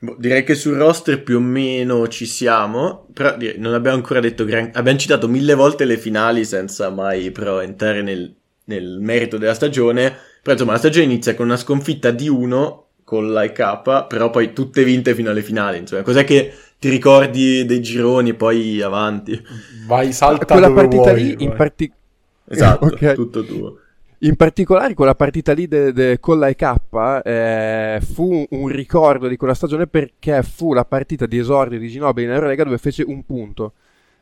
Boh, 0.00 0.16
direi 0.18 0.44
che 0.44 0.54
sul 0.54 0.76
roster 0.76 1.22
più 1.22 1.38
o 1.38 1.40
meno 1.40 2.06
ci 2.08 2.26
siamo, 2.26 3.06
però 3.14 3.34
non 3.56 3.72
abbiamo 3.72 3.96
ancora 3.96 4.20
detto 4.20 4.44
gran... 4.44 4.70
Abbiamo 4.74 4.98
citato 4.98 5.26
mille 5.26 5.54
volte 5.54 5.86
le 5.86 5.96
finali 5.96 6.44
senza 6.44 6.90
mai 6.90 7.30
però 7.30 7.62
entrare 7.62 8.02
nel, 8.02 8.32
nel 8.64 8.98
merito 9.00 9.38
della 9.38 9.54
stagione. 9.54 10.14
Però 10.48 10.60
insomma 10.60 10.76
la 10.76 10.82
stagione 10.82 11.12
inizia 11.12 11.34
con 11.34 11.44
una 11.44 11.58
sconfitta 11.58 12.10
di 12.10 12.26
uno 12.26 12.86
con 13.04 13.30
l'IK, 13.30 14.06
però 14.06 14.30
poi 14.30 14.54
tutte 14.54 14.82
vinte 14.82 15.14
fino 15.14 15.28
alle 15.28 15.42
finali. 15.42 15.76
Insomma, 15.76 16.00
cos'è 16.00 16.24
che 16.24 16.50
ti 16.78 16.88
ricordi 16.88 17.66
dei 17.66 17.82
gironi 17.82 18.30
e 18.30 18.34
poi 18.34 18.80
avanti? 18.80 19.38
Vai, 19.86 20.10
salta 20.10 20.46
Quella 20.46 20.72
partita 20.72 21.12
vuoi, 21.12 21.22
lì 21.22 21.34
vai. 21.34 21.44
in 21.44 21.54
particolare... 21.54 22.02
Esatto, 22.48 22.86
okay. 22.96 23.14
tutto 23.14 23.44
tuo. 23.44 23.78
In 24.20 24.36
particolare 24.36 24.94
quella 24.94 25.14
partita 25.14 25.52
lì 25.52 25.68
de, 25.68 25.92
de, 25.92 26.18
con 26.18 26.40
l'IK 26.40 26.76
eh, 27.24 28.00
fu 28.10 28.46
un 28.48 28.68
ricordo 28.68 29.28
di 29.28 29.36
quella 29.36 29.52
stagione 29.52 29.86
perché 29.86 30.42
fu 30.42 30.72
la 30.72 30.86
partita 30.86 31.26
di 31.26 31.36
esordio 31.36 31.78
di 31.78 31.90
Ginobili 31.90 32.26
in 32.26 32.32
Eurolega 32.32 32.64
dove 32.64 32.78
fece 32.78 33.02
un 33.02 33.22
punto. 33.22 33.74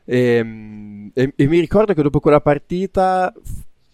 E, 0.05 0.19
ehm, 0.19 1.11
e, 1.15 1.33
e 1.37 1.47
mi 1.47 1.61
ricordo 1.61 1.95
che 1.95 2.03
dopo 2.03 2.19
quella 2.19 2.41
partita 2.41 3.33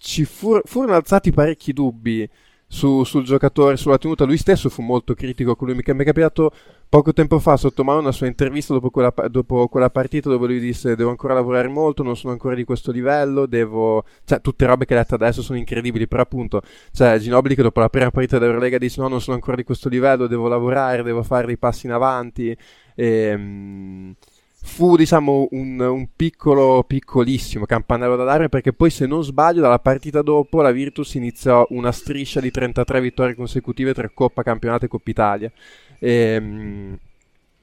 ci 0.02 0.24
fur- 0.24 0.62
furono 0.64 0.94
alzati 0.94 1.30
parecchi 1.30 1.72
dubbi 1.72 2.28
su, 2.66 3.04
sul 3.04 3.22
giocatore, 3.24 3.76
sulla 3.76 3.98
tenuta. 3.98 4.24
Lui 4.24 4.36
stesso 4.36 4.68
fu 4.68 4.82
molto 4.82 5.14
critico 5.14 5.54
con 5.54 5.68
lui. 5.68 5.76
Mi, 5.76 5.82
mi 5.94 6.02
è 6.02 6.04
capitato 6.04 6.52
poco 6.88 7.12
tempo 7.12 7.38
fa 7.38 7.56
sotto 7.56 7.84
mano 7.84 8.00
una 8.00 8.10
sua 8.12 8.26
intervista 8.26 8.74
dopo 8.74 8.90
quella, 8.90 9.14
dopo 9.28 9.68
quella, 9.68 9.90
partita 9.90 10.28
dove 10.28 10.46
lui 10.48 10.58
disse 10.58 10.96
devo 10.96 11.10
ancora 11.10 11.34
lavorare 11.34 11.68
molto, 11.68 12.02
non 12.02 12.16
sono 12.16 12.32
ancora 12.32 12.56
di 12.56 12.64
questo 12.64 12.90
livello, 12.90 13.46
devo... 13.46 14.04
Cioè, 14.24 14.40
tutte 14.40 14.66
robe 14.66 14.86
che 14.86 14.94
ha 14.94 14.98
detto 14.98 15.14
adesso 15.14 15.40
sono 15.40 15.58
incredibili, 15.58 16.08
però 16.08 16.22
appunto, 16.22 16.62
cioè, 16.92 17.18
Ginobili 17.18 17.54
che 17.54 17.62
dopo 17.62 17.78
la 17.78 17.88
prima 17.88 18.10
partita 18.10 18.38
dell'Eurolega 18.38 18.78
dice 18.78 19.00
no, 19.00 19.06
non 19.08 19.20
sono 19.20 19.36
ancora 19.36 19.56
di 19.56 19.64
questo 19.64 19.88
livello, 19.88 20.26
devo 20.26 20.48
lavorare, 20.48 21.04
devo 21.04 21.22
fare 21.22 21.46
dei 21.46 21.58
passi 21.58 21.86
in 21.86 21.92
avanti. 21.92 22.56
E, 22.94 23.06
ehm, 23.06 24.14
fu 24.64 24.96
diciamo 24.96 25.48
un, 25.50 25.80
un, 25.80 26.06
piccolo 26.14 26.84
piccolissimo 26.86 27.66
campanello 27.66 28.16
d'allarme 28.16 28.48
perché 28.48 28.72
poi 28.72 28.90
se 28.90 29.06
non 29.06 29.24
sbaglio 29.24 29.60
dalla 29.60 29.80
partita 29.80 30.22
dopo 30.22 30.62
la 30.62 30.70
Virtus 30.70 31.14
iniziò 31.14 31.66
una 31.70 31.90
striscia 31.90 32.40
di 32.40 32.50
33 32.50 33.00
vittorie 33.00 33.34
consecutive 33.34 33.92
tra 33.92 34.08
Coppa 34.08 34.42
Campionato 34.42 34.84
e 34.84 34.88
Coppa 34.88 35.10
Italia 35.10 35.52
ehm, 35.98 36.96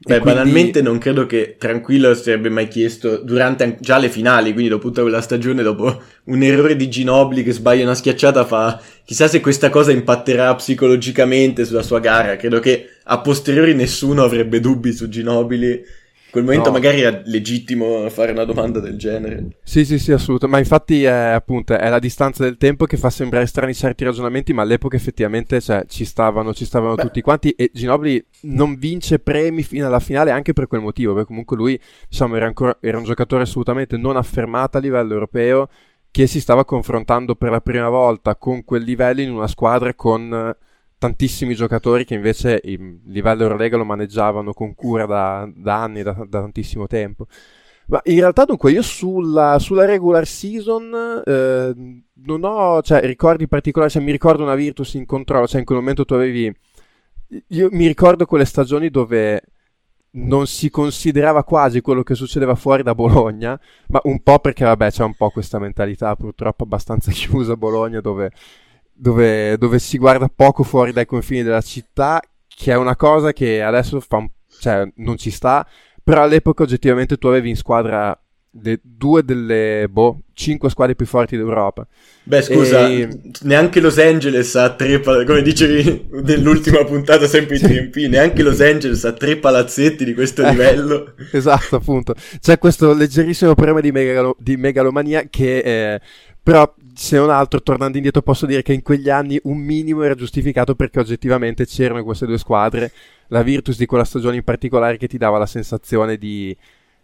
e, 0.02 0.14
Beh, 0.14 0.20
quindi... 0.20 0.40
banalmente 0.40 0.82
non 0.82 0.98
credo 0.98 1.26
che 1.26 1.56
Tranquillo 1.58 2.14
si 2.14 2.24
sarebbe 2.24 2.50
mai 2.50 2.70
chiesto 2.70 3.18
durante 3.18 3.78
già 3.82 3.98
le 3.98 4.08
finali, 4.08 4.54
quindi 4.54 4.70
dopo 4.70 4.88
tutta 4.88 5.02
quella 5.02 5.20
stagione, 5.20 5.62
dopo 5.62 6.02
un 6.26 6.42
errore 6.42 6.78
di 6.78 6.88
Ginobili 6.88 7.44
che 7.44 7.52
sbaglia 7.52 7.84
una 7.84 7.96
schiacciata, 7.96 8.46
fa 8.46 8.82
chissà 9.04 9.28
se 9.28 9.42
questa 9.42 9.70
cosa 9.70 9.92
impatterà 9.92 10.56
psicologicamente 10.56 11.66
sulla 11.66 11.82
sua 11.82 12.00
gara. 12.00 12.38
Credo 12.38 12.60
che 12.60 12.92
a 13.04 13.20
posteriori 13.20 13.76
nessuno 13.76 14.24
avrebbe 14.24 14.62
dubbi 14.62 14.94
su 14.94 15.10
Ginobili 15.10 15.68
in 15.68 15.84
quel 16.30 16.44
momento 16.44 16.68
no. 16.68 16.74
magari 16.74 17.02
è 17.02 17.22
legittimo 17.26 18.08
fare 18.10 18.32
una 18.32 18.44
domanda 18.44 18.80
del 18.80 18.98
genere. 18.98 19.58
Sì, 19.64 19.86
sì, 19.86 19.98
sì, 20.00 20.12
assolutamente. 20.12 20.48
Ma 20.48 20.60
infatti 20.60 21.04
è 21.04 21.10
appunto 21.10 21.78
è 21.78 21.90
la 21.90 22.00
distanza 22.00 22.44
del 22.44 22.58
tempo 22.58 22.86
che 22.86 22.98
fa 22.98 23.10
sembrare 23.10 23.46
strani 23.46 23.74
certi 23.74 24.04
ragionamenti, 24.04 24.54
ma 24.54 24.62
all'epoca 24.62 24.96
effettivamente 24.96 25.60
cioè, 25.62 25.86
ci 25.88 26.06
stavano, 26.06 26.54
ci 26.54 26.66
stavano 26.66 26.96
tutti 26.96 27.22
quanti 27.22 27.52
e 27.52 27.72
Ginobili 27.74 28.24
non 28.42 28.76
vince 28.76 29.20
premi 29.20 29.64
fino 29.64 29.88
alla 29.88 30.00
finale 30.00 30.32
anche 30.32 30.54
per 30.54 30.68
quel 30.68 30.82
motivo, 30.82 31.14
perché 31.14 31.28
comunque 31.28 31.58
lui 31.58 31.80
diciamo, 32.08 32.36
era, 32.36 32.46
ancora, 32.46 32.78
era 32.82 32.98
un 32.98 33.04
giocatore 33.04 33.44
assolutamente 33.44 33.98
non 33.98 34.18
affermato 34.18 34.78
a 34.78 34.82
livello 34.82 35.14
europeo 35.14 35.70
che 36.12 36.28
si 36.28 36.40
stava 36.40 36.66
confrontando 36.66 37.36
per 37.36 37.52
la 37.52 37.62
prima 37.62 37.90
volta 37.90 38.36
con 38.36 38.64
quel 38.64 38.84
livello 38.84 39.22
in 39.22 39.32
una 39.32 39.48
squadra 39.48 39.94
con 39.94 40.56
tantissimi 41.00 41.56
giocatori 41.56 42.06
che 42.06 42.14
invece 42.14 42.60
il 42.66 43.00
livello 43.06 43.44
Eurolega 43.44 43.78
lo 43.78 43.86
maneggiavano 43.86 44.54
con 44.54 44.76
cura 44.76 45.06
da, 45.06 45.50
da 45.56 45.82
anni, 45.82 46.04
da, 46.04 46.12
da, 46.12 46.42
tantissimo 46.42 46.86
tempo. 46.88 47.26
Ma 47.88 48.02
in 48.04 48.20
realtà 48.20 48.46
dunque 48.46 48.72
io 48.72 48.84
sulla, 48.84 49.58
sulla 49.58 49.86
regular 49.86 50.28
season 50.28 51.24
eh, 51.26 52.04
non 52.26 52.44
ho 52.44 52.82
cioè, 52.84 53.02
ricordi 53.02 53.48
particolari, 53.48 53.92
cioè, 53.92 54.04
mi 54.04 54.12
ricordo 54.12 54.44
una 54.44 54.54
Virtus 54.56 54.94
in 54.94 55.06
controllo, 55.06 55.48
cioè 55.48 55.60
in 55.60 55.66
quel 55.66 55.80
momento 55.80 56.06
tu 56.06 56.14
avevi... 56.14 56.54
Io 57.48 57.70
mi 57.72 57.88
ricordo 57.88 58.26
quelle 58.26 58.46
stagioni 58.46 58.90
dove 58.90 59.42
non 60.12 60.48
si 60.48 60.70
considerava 60.70 61.44
quasi 61.44 61.82
quello 61.82 62.04
che 62.04 62.16
succedeva 62.16 62.56
fuori 62.56 62.84
da 62.84 62.96
Bologna, 62.96 63.60
ma 63.88 64.02
un 64.04 64.22
po' 64.22 64.40
perché 64.40 64.66
vabbè 64.66 64.92
c'è 64.92 65.04
un 65.04 65.14
po' 65.16 65.30
questa 65.30 65.60
mentalità 65.60 66.16
purtroppo 66.16 66.64
abbastanza 66.64 67.12
chiusa 67.14 67.54
a 67.54 67.58
Bologna 67.58 68.02
dove 68.02 68.32
dove, 69.00 69.58
dove, 69.58 69.80
si 69.80 69.98
guarda 69.98 70.30
poco 70.34 70.64
fuori 70.64 70.92
dai 70.92 71.06
confini 71.06 71.44
della 71.44 71.62
città, 71.62 72.22
che 72.48 72.72
è 72.72 72.76
una 72.76 72.96
cosa 72.96 73.32
che 73.32 73.62
adesso 73.62 74.00
fa 74.00 74.26
cioè, 74.60 74.92
non 74.96 75.18
ci 75.18 75.32
sta, 75.32 75.66
però 76.04 76.24
all'epoca 76.24 76.64
oggettivamente 76.64 77.18
tu 77.18 77.28
avevi 77.28 77.50
in 77.50 77.56
squadra 77.56 78.20
le 78.64 78.80
due 78.82 79.24
delle 79.24 79.88
boh, 79.90 80.22
cinque 80.34 80.70
squadre 80.70 80.96
più 80.96 81.06
forti 81.06 81.38
d'Europa. 81.38 81.88
Beh, 82.24 82.42
scusa, 82.42 82.88
e... 82.88 83.08
neanche 83.42 83.80
Los 83.80 84.00
Angeles 84.00 84.56
ha 84.56 84.74
tre, 84.74 85.00
come 85.02 85.42
dicevi 85.42 86.08
nell'ultima 86.24 86.84
puntata, 86.84 87.28
sempre 87.28 87.58
in 87.58 87.62
TMP, 87.62 88.10
neanche 88.10 88.42
Los 88.42 88.60
Angeles 88.60 89.06
ha 89.06 89.14
tre 89.14 89.38
palazzetti 89.38 90.04
di 90.04 90.14
questo 90.14 90.44
eh, 90.44 90.50
livello. 90.50 91.14
esatto, 91.32 91.76
appunto. 91.76 92.16
C'è 92.40 92.58
questo 92.58 92.94
leggerissimo 92.94 93.54
problema 93.54 93.82
di, 93.82 93.92
megalo- 93.92 94.36
di 94.40 94.58
megalomania 94.58 95.24
che 95.30 95.60
eh, 95.60 96.02
però, 96.42 96.74
se 97.00 97.16
non 97.16 97.30
altro, 97.30 97.62
tornando 97.62 97.96
indietro, 97.96 98.22
posso 98.22 98.46
dire 98.46 98.62
che 98.62 98.74
in 98.74 98.82
quegli 98.82 99.10
anni 99.10 99.40
un 99.44 99.58
minimo 99.58 100.04
era 100.04 100.16
giustificato 100.16 100.76
perché 100.76 101.00
oggettivamente 101.00 101.66
c'erano 101.66 102.04
queste 102.04 102.26
due 102.26 102.38
squadre. 102.38 102.92
La 103.28 103.42
Virtus 103.42 103.78
di 103.78 103.86
quella 103.86 104.04
stagione 104.04 104.36
in 104.36 104.44
particolare 104.44 104.98
che 104.98 105.08
ti 105.08 105.18
dava 105.18 105.38
la 105.38 105.46
sensazione 105.46 106.18
di, 106.18 106.56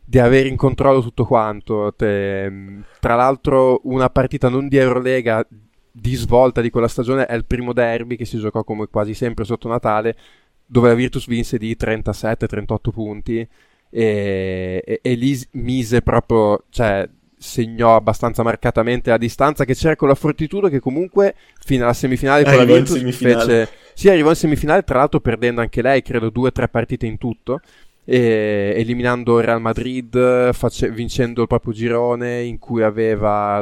di 0.03 0.19
avere 0.19 0.49
in 0.49 0.57
controllo 0.57 1.01
tutto 1.01 1.23
quanto. 1.23 1.93
Te, 1.95 2.51
tra 2.99 3.15
l'altro, 3.15 3.79
una 3.83 4.09
partita 4.09 4.49
non 4.49 4.67
di 4.67 4.75
Eurolega 4.75 5.47
di 5.89 6.15
svolta 6.15 6.59
di 6.59 6.69
quella 6.69 6.89
stagione 6.89 7.25
è 7.25 7.33
il 7.33 7.45
primo 7.45 7.71
derby 7.71 8.17
che 8.17 8.25
si 8.25 8.37
giocò 8.37 8.65
come 8.65 8.87
quasi 8.87 9.13
sempre 9.13 9.45
sotto 9.45 9.69
Natale, 9.69 10.17
dove 10.65 10.89
la 10.89 10.93
Virtus 10.93 11.25
vinse 11.25 11.57
di 11.57 11.73
37-38 11.79 12.77
punti. 12.91 13.47
E, 13.89 14.83
e, 14.85 14.99
e, 15.01 15.13
lì 15.13 15.39
mise 15.51 16.01
proprio, 16.01 16.65
cioè, 16.69 17.07
segnò 17.37 17.95
abbastanza 17.95 18.43
marcatamente 18.43 19.09
la 19.09 19.17
distanza 19.17 19.65
che 19.65 19.75
c'era 19.75 19.95
con 19.95 20.07
la 20.07 20.15
Fortitudo 20.15 20.69
che 20.69 20.79
comunque 20.79 21.35
fino 21.63 21.83
alla 21.83 21.93
semifinale 21.93 22.43
con 22.43 22.53
arrivò 22.53 22.73
la 22.73 22.79
Virtus 22.79 23.15
fece 23.15 23.69
sì 23.93 24.09
arrivò 24.09 24.29
in 24.29 24.35
semifinale 24.35 24.83
tra 24.83 24.99
l'altro 24.99 25.19
perdendo 25.19 25.61
anche 25.61 25.81
lei 25.81 26.01
credo 26.01 26.29
due 26.29 26.49
o 26.49 26.51
tre 26.51 26.67
partite 26.67 27.05
in 27.05 27.17
tutto 27.17 27.59
e, 28.05 28.73
eliminando 28.75 29.39
Real 29.39 29.59
Madrid 29.59 30.53
face, 30.53 30.89
vincendo 30.91 31.41
il 31.41 31.47
proprio 31.47 31.73
girone 31.73 32.43
in 32.43 32.57
cui 32.57 32.83
aveva 32.83 33.61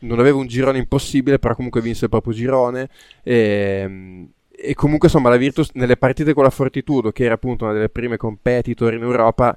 non 0.00 0.18
aveva 0.18 0.38
un 0.38 0.46
girone 0.46 0.78
impossibile 0.78 1.38
però 1.38 1.54
comunque 1.54 1.80
vinse 1.80 2.04
il 2.04 2.10
proprio 2.10 2.32
girone 2.32 2.88
e, 3.22 4.28
e 4.50 4.74
comunque 4.74 5.08
insomma 5.08 5.28
la 5.28 5.36
Virtus 5.36 5.70
nelle 5.74 5.96
partite 5.96 6.34
con 6.34 6.42
la 6.42 6.50
Fortitudo 6.50 7.12
che 7.12 7.24
era 7.24 7.34
appunto 7.34 7.64
una 7.64 7.72
delle 7.72 7.88
prime 7.88 8.16
competitor 8.16 8.94
in 8.94 9.02
Europa 9.02 9.56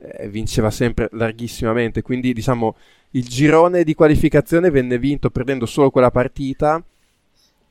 eh, 0.00 0.28
vinceva 0.28 0.70
sempre 0.70 1.08
larghissimamente. 1.12 2.02
Quindi, 2.02 2.32
diciamo, 2.32 2.76
il 3.10 3.26
girone 3.26 3.84
di 3.84 3.94
qualificazione 3.94 4.70
venne 4.70 4.98
vinto 4.98 5.30
perdendo 5.30 5.66
solo 5.66 5.90
quella 5.90 6.10
partita. 6.10 6.82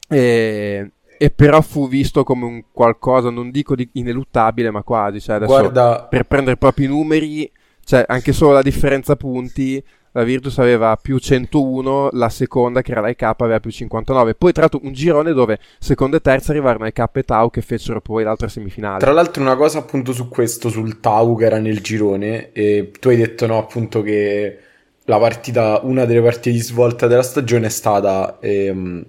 E, 0.08 0.92
e 1.18 1.32
però 1.32 1.62
fu 1.62 1.88
visto 1.88 2.24
come 2.24 2.46
un 2.46 2.64
qualcosa, 2.72 3.30
non 3.30 3.52
dico 3.52 3.76
di 3.76 3.88
ineluttabile, 3.94 4.72
ma 4.72 4.84
quasi. 4.84 5.20
Cioè 5.20 5.36
adesso, 5.36 5.52
Guarda, 5.52 6.08
per 6.10 6.24
prendere 6.24 6.58
proprio 6.58 6.86
i 6.86 6.90
numeri, 6.90 7.52
cioè 7.84 8.06
anche 8.08 8.32
solo 8.32 8.54
la 8.54 8.62
differenza 8.62 9.16
punti, 9.16 9.84
la 10.12 10.24
Virtus 10.24 10.58
aveva 10.58 10.98
più 11.02 11.18
101, 11.18 12.10
la 12.14 12.30
seconda 12.30 12.82
che 12.82 12.92
era 12.92 13.02
la 13.02 13.10
IK 13.10 13.24
aveva 13.24 13.60
più 13.60 13.72
59. 13.72 14.36
Poi 14.36 14.52
tra 14.52 14.62
l'altro 14.62 14.80
un 14.84 14.94
girone 14.94 15.34
dove 15.34 15.60
seconda 15.80 16.18
e 16.18 16.22
terza 16.22 16.52
arrivarono 16.52 16.88
IK 16.88 17.10
e 17.14 17.24
Tau 17.24 17.50
che 17.50 17.62
fecero 17.62 18.02
poi 18.02 18.24
l'altra 18.24 18.48
semifinale. 18.48 19.00
Tra 19.00 19.12
l'altro 19.12 19.42
una 19.42 19.56
cosa 19.56 19.80
appunto 19.80 20.14
su 20.14 20.28
questo, 20.28 20.70
sul 20.70 21.00
Tau 21.00 21.38
che 21.38 21.46
era 21.46 21.60
nel 21.60 21.82
girone, 21.82 22.52
e 22.52 22.92
tu 23.00 23.10
hai 23.10 23.18
detto 23.18 23.46
no 23.46 23.58
appunto 23.58 24.02
che 24.02 24.58
la 25.06 25.20
partita, 25.20 25.82
una 25.84 26.06
delle 26.06 26.22
partite 26.22 26.52
di 26.52 26.62
svolta 26.62 27.08
della 27.08 27.24
stagione 27.24 27.68
è 27.68 27.70
stata 27.70 28.38
ehm, 28.40 29.04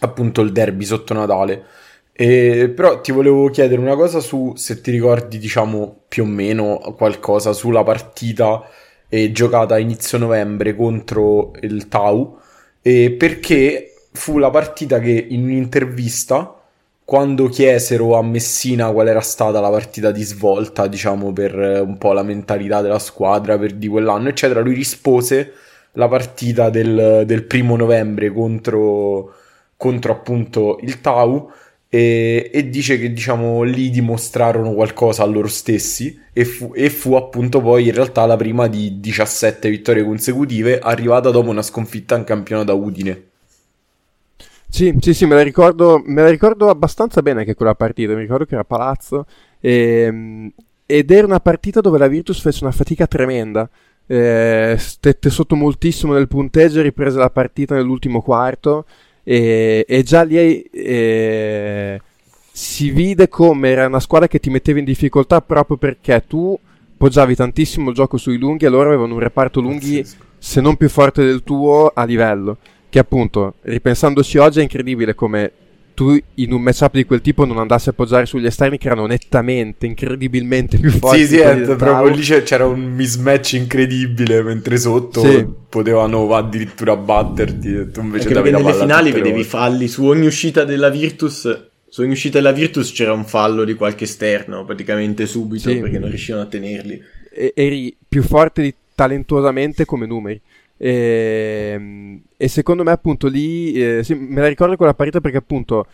appunto 0.00 0.40
il 0.40 0.52
derby 0.52 0.84
sotto 0.84 1.14
Natale. 1.14 1.64
E, 2.12 2.70
però 2.74 3.00
ti 3.00 3.10
volevo 3.10 3.48
chiedere 3.48 3.80
una 3.80 3.96
cosa 3.96 4.20
su 4.20 4.52
se 4.54 4.82
ti 4.82 4.90
ricordi 4.90 5.38
diciamo 5.38 6.02
più 6.08 6.24
o 6.24 6.26
meno 6.26 6.78
qualcosa 6.94 7.54
sulla 7.54 7.82
partita 7.82 8.62
eh, 9.12 9.30
giocata 9.30 9.74
a 9.74 9.78
inizio 9.78 10.16
novembre 10.16 10.74
contro 10.74 11.52
il 11.60 11.86
Tau 11.86 12.38
eh, 12.80 13.10
perché 13.10 13.92
fu 14.12 14.38
la 14.38 14.48
partita 14.48 15.00
che 15.00 15.26
in 15.28 15.42
un'intervista 15.42 16.58
quando 17.04 17.48
chiesero 17.48 18.16
a 18.16 18.22
Messina 18.22 18.90
qual 18.90 19.08
era 19.08 19.20
stata 19.20 19.60
la 19.60 19.68
partita 19.68 20.10
di 20.10 20.22
svolta 20.22 20.86
diciamo 20.86 21.30
per 21.34 21.60
eh, 21.60 21.80
un 21.80 21.98
po' 21.98 22.14
la 22.14 22.22
mentalità 22.22 22.80
della 22.80 22.98
squadra 22.98 23.58
per 23.58 23.74
di 23.74 23.86
quell'anno 23.86 24.30
eccetera 24.30 24.60
lui 24.60 24.74
rispose 24.74 25.52
la 25.92 26.08
partita 26.08 26.70
del, 26.70 27.24
del 27.26 27.44
primo 27.44 27.76
novembre 27.76 28.32
contro, 28.32 29.34
contro 29.76 30.12
appunto 30.12 30.78
il 30.80 31.02
Tau 31.02 31.50
e, 31.94 32.48
e, 32.50 32.70
dice 32.70 32.98
che 32.98 33.12
diciamo 33.12 33.64
lì 33.64 33.90
dimostrarono 33.90 34.72
qualcosa 34.72 35.24
a 35.24 35.26
loro 35.26 35.46
stessi 35.46 36.18
e 36.32 36.46
fu, 36.46 36.72
e 36.74 36.88
fu, 36.88 37.12
appunto 37.16 37.60
poi 37.60 37.88
in 37.88 37.92
realtà 37.92 38.24
la 38.24 38.38
prima 38.38 38.66
di 38.66 38.98
17 38.98 39.68
vittorie 39.68 40.02
consecutive 40.02 40.78
arrivata 40.78 41.28
dopo 41.28 41.50
una 41.50 41.60
sconfitta 41.60 42.16
in 42.16 42.24
campionato 42.24 42.68
da 42.68 42.72
Udine. 42.72 43.22
Sì, 44.70 44.96
sì, 45.00 45.12
sì, 45.12 45.26
me 45.26 45.34
la 45.34 45.42
ricordo, 45.42 46.00
me 46.02 46.22
la 46.22 46.30
ricordo 46.30 46.70
abbastanza 46.70 47.20
bene 47.20 47.44
che 47.44 47.54
quella 47.54 47.74
partita, 47.74 48.14
mi 48.14 48.20
ricordo 48.20 48.46
che 48.46 48.54
era 48.54 48.62
a 48.62 48.64
Palazzo 48.64 49.26
e, 49.60 50.04
ehm, 50.06 50.52
ed 50.86 51.10
era 51.10 51.26
una 51.26 51.40
partita 51.40 51.82
dove 51.82 51.98
la 51.98 52.08
Virtus 52.08 52.40
fece 52.40 52.64
una 52.64 52.72
fatica 52.72 53.06
tremenda. 53.06 53.68
Eh, 54.06 54.76
stette 54.78 55.28
sotto 55.28 55.56
moltissimo 55.56 56.14
nel 56.14 56.26
punteggio, 56.26 56.80
riprese 56.80 57.18
la 57.18 57.28
partita 57.28 57.74
nell'ultimo 57.74 58.22
quarto 58.22 58.86
e, 59.22 59.84
e 59.86 60.02
già 60.02 60.22
lì 60.22 60.62
eh, 60.62 62.00
si 62.50 62.90
vide 62.90 63.28
come 63.28 63.70
era 63.70 63.86
una 63.86 64.00
squadra 64.00 64.28
che 64.28 64.38
ti 64.38 64.50
metteva 64.50 64.78
in 64.78 64.84
difficoltà 64.84 65.40
proprio 65.40 65.76
perché 65.76 66.24
tu 66.26 66.58
poggiavi 66.96 67.34
tantissimo 67.34 67.90
il 67.90 67.94
gioco 67.94 68.16
sui 68.16 68.36
lunghi 68.36 68.64
e 68.64 68.68
loro 68.68 68.88
avevano 68.88 69.14
un 69.14 69.20
reparto 69.20 69.60
lunghi 69.60 70.04
se 70.38 70.60
non 70.60 70.76
più 70.76 70.88
forte 70.88 71.24
del 71.24 71.42
tuo 71.42 71.90
a 71.94 72.04
livello 72.04 72.58
che 72.88 72.98
appunto 72.98 73.54
ripensandoci 73.62 74.38
oggi 74.38 74.58
è 74.58 74.62
incredibile 74.62 75.14
come 75.14 75.52
tu 75.94 76.18
in 76.34 76.52
un 76.52 76.62
matchup 76.62 76.92
di 76.94 77.04
quel 77.04 77.20
tipo 77.20 77.44
non 77.44 77.58
andassi 77.58 77.88
a 77.88 77.92
appoggiare 77.92 78.26
sugli 78.26 78.46
esterni 78.46 78.78
che 78.78 78.86
erano 78.86 79.06
nettamente, 79.06 79.86
incredibilmente 79.86 80.78
più 80.78 80.90
forti. 80.90 81.20
Sì, 81.20 81.26
sì, 81.26 81.38
è, 81.38 81.76
proprio 81.76 82.14
lì 82.14 82.22
c'era 82.22 82.66
un 82.66 82.80
mismatch 82.80 83.52
incredibile, 83.54 84.42
mentre 84.42 84.76
sotto 84.78 85.20
sì. 85.20 85.46
potevano 85.68 86.34
addirittura 86.34 86.96
batterti. 86.96 87.90
Tu 87.90 88.00
invece 88.00 88.28
perché 88.28 88.50
nelle 88.50 88.72
finali 88.72 89.12
vedevi 89.12 89.44
falli 89.44 89.88
su 89.88 90.04
ogni 90.04 90.26
uscita 90.26 90.64
della 90.64 90.88
Virtus. 90.88 91.70
Su 91.88 92.00
ogni 92.00 92.12
uscita 92.12 92.38
della 92.38 92.52
Virtus 92.52 92.90
c'era 92.90 93.12
un 93.12 93.26
fallo 93.26 93.64
di 93.64 93.74
qualche 93.74 94.04
esterno, 94.04 94.64
praticamente 94.64 95.26
subito, 95.26 95.68
sì. 95.68 95.76
perché 95.76 95.98
non 95.98 96.08
riuscivano 96.08 96.44
a 96.44 96.46
tenerli. 96.46 97.02
E- 97.30 97.52
eri 97.54 97.94
più 98.08 98.22
forte 98.22 98.62
di, 98.62 98.74
talentuosamente 98.94 99.84
come 99.84 100.06
numeri. 100.06 100.40
E, 100.84 101.70
ehm, 101.74 102.22
e, 102.36 102.48
secondo 102.48 102.82
me 102.82 102.90
appunto 102.90 103.28
lì 103.28 103.72
eh, 103.74 104.02
sì, 104.02 104.14
me 104.14 104.40
la 104.40 104.48
ricordo 104.48 104.76
quella 104.76 104.94
partita 104.94 105.20
perché 105.20 105.36
appunto 105.36 105.86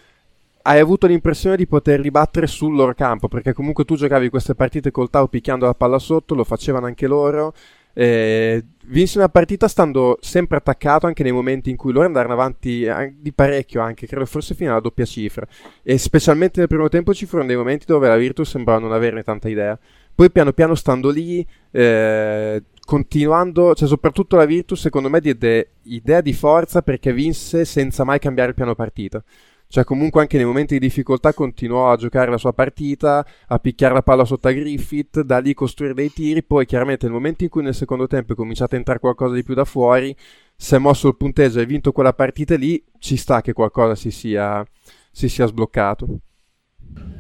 hai 0.62 0.78
avuto 0.80 1.06
l'impressione 1.06 1.56
di 1.56 1.66
poterli 1.66 2.10
battere 2.10 2.46
sul 2.46 2.74
loro 2.74 2.94
campo 2.94 3.28
perché 3.28 3.52
comunque 3.52 3.84
tu 3.84 3.96
giocavi 3.96 4.30
queste 4.30 4.54
partite 4.54 4.90
col 4.90 5.10
Tau 5.10 5.28
picchiando 5.28 5.66
la 5.66 5.74
palla 5.74 5.98
sotto 5.98 6.34
lo 6.34 6.44
facevano 6.44 6.86
anche 6.86 7.06
loro 7.06 7.52
eh, 8.00 8.64
vinsi 8.86 9.18
una 9.18 9.28
partita 9.28 9.66
stando 9.66 10.18
sempre 10.20 10.58
attaccato 10.58 11.06
anche 11.06 11.24
nei 11.24 11.32
momenti 11.32 11.68
in 11.68 11.76
cui 11.76 11.92
loro 11.92 12.06
andarono 12.06 12.34
avanti 12.34 12.84
eh, 12.84 13.14
di 13.18 13.32
parecchio 13.32 13.80
anche 13.80 14.06
credo 14.06 14.24
forse 14.24 14.54
fino 14.54 14.70
alla 14.70 14.78
doppia 14.78 15.04
cifra. 15.04 15.44
E 15.82 15.98
specialmente 15.98 16.60
nel 16.60 16.68
primo 16.68 16.88
tempo 16.88 17.12
ci 17.12 17.26
furono 17.26 17.48
dei 17.48 17.56
momenti 17.56 17.86
dove 17.86 18.06
la 18.06 18.16
Virtus 18.16 18.50
sembrava 18.50 18.78
non 18.78 18.92
averne 18.92 19.24
tanta 19.24 19.48
idea. 19.48 19.76
Poi 20.14 20.30
piano 20.30 20.52
piano 20.52 20.76
stando 20.76 21.10
lì 21.10 21.44
eh, 21.72 22.62
continuando, 22.88 23.74
cioè 23.74 23.86
soprattutto 23.86 24.34
la 24.36 24.46
Virtus 24.46 24.80
secondo 24.80 25.10
me 25.10 25.20
diede 25.20 25.72
idea 25.82 26.22
di 26.22 26.32
forza 26.32 26.80
perché 26.80 27.12
vinse 27.12 27.66
senza 27.66 28.02
mai 28.02 28.18
cambiare 28.18 28.48
il 28.48 28.54
piano 28.54 28.74
partita. 28.74 29.22
Cioè 29.66 29.84
comunque 29.84 30.22
anche 30.22 30.38
nei 30.38 30.46
momenti 30.46 30.72
di 30.72 30.86
difficoltà 30.86 31.34
continuò 31.34 31.92
a 31.92 31.96
giocare 31.96 32.30
la 32.30 32.38
sua 32.38 32.54
partita, 32.54 33.26
a 33.48 33.58
picchiare 33.58 33.92
la 33.92 34.00
palla 34.00 34.24
sotto 34.24 34.48
a 34.48 34.52
Griffith, 34.52 35.20
da 35.20 35.36
lì 35.36 35.52
costruire 35.52 35.92
dei 35.92 36.10
tiri, 36.10 36.42
poi 36.42 36.64
chiaramente 36.64 37.04
nel 37.04 37.14
momento 37.14 37.44
in 37.44 37.50
cui 37.50 37.62
nel 37.62 37.74
secondo 37.74 38.06
tempo 38.06 38.32
è 38.32 38.36
cominciato 38.36 38.74
a 38.74 38.78
entrare 38.78 39.00
qualcosa 39.00 39.34
di 39.34 39.42
più 39.42 39.52
da 39.52 39.66
fuori, 39.66 40.16
si 40.56 40.74
è 40.74 40.78
mosso 40.78 41.08
il 41.08 41.16
punteggio 41.18 41.60
e 41.60 41.66
vinto 41.66 41.92
quella 41.92 42.14
partita 42.14 42.56
lì, 42.56 42.82
ci 42.98 43.18
sta 43.18 43.42
che 43.42 43.52
qualcosa 43.52 43.96
si 43.96 44.10
sia, 44.10 44.66
si 45.12 45.28
sia 45.28 45.44
sbloccato. 45.44 46.20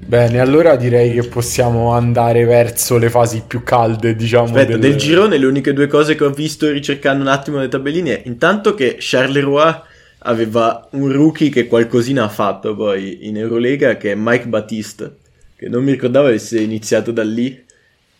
Bene, 0.08 0.40
allora 0.40 0.76
direi 0.76 1.12
che 1.12 1.28
possiamo 1.28 1.92
andare 1.92 2.46
verso 2.46 2.96
le 2.96 3.10
fasi 3.10 3.42
più 3.46 3.62
calde, 3.62 4.16
diciamo. 4.16 4.44
Aspetta, 4.46 4.70
del... 4.70 4.80
del 4.80 4.96
girone 4.96 5.36
le 5.36 5.44
uniche 5.44 5.74
due 5.74 5.86
cose 5.86 6.14
che 6.14 6.24
ho 6.24 6.30
visto 6.30 6.70
ricercando 6.70 7.22
un 7.22 7.28
attimo 7.28 7.58
le 7.58 7.68
tabelline 7.68 8.22
è 8.22 8.26
intanto 8.26 8.72
che 8.72 8.96
Charleroi 8.98 9.74
aveva 10.20 10.88
un 10.92 11.12
rookie 11.12 11.50
che 11.50 11.66
qualcosina 11.66 12.24
ha 12.24 12.28
fatto 12.30 12.74
poi 12.74 13.28
in 13.28 13.36
Eurolega 13.36 13.98
che 13.98 14.12
è 14.12 14.14
Mike 14.16 14.46
Battiste, 14.46 15.16
che 15.54 15.68
non 15.68 15.84
mi 15.84 15.92
ricordavo 15.92 16.28
avesse 16.28 16.58
iniziato 16.58 17.12
da 17.12 17.22
lì, 17.22 17.66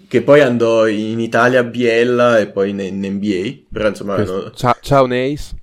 che 0.06 0.20
poi 0.20 0.42
andò 0.42 0.86
in 0.86 1.18
Italia 1.20 1.60
a 1.60 1.64
Biella 1.64 2.38
e 2.38 2.48
poi 2.48 2.68
in, 2.68 2.80
in 2.80 3.00
NBA, 3.00 3.62
però 3.72 3.88
insomma... 3.88 4.18
No... 4.18 4.50
Ciao, 4.52 4.76
ciao 4.82 5.06
Nace. 5.06 5.56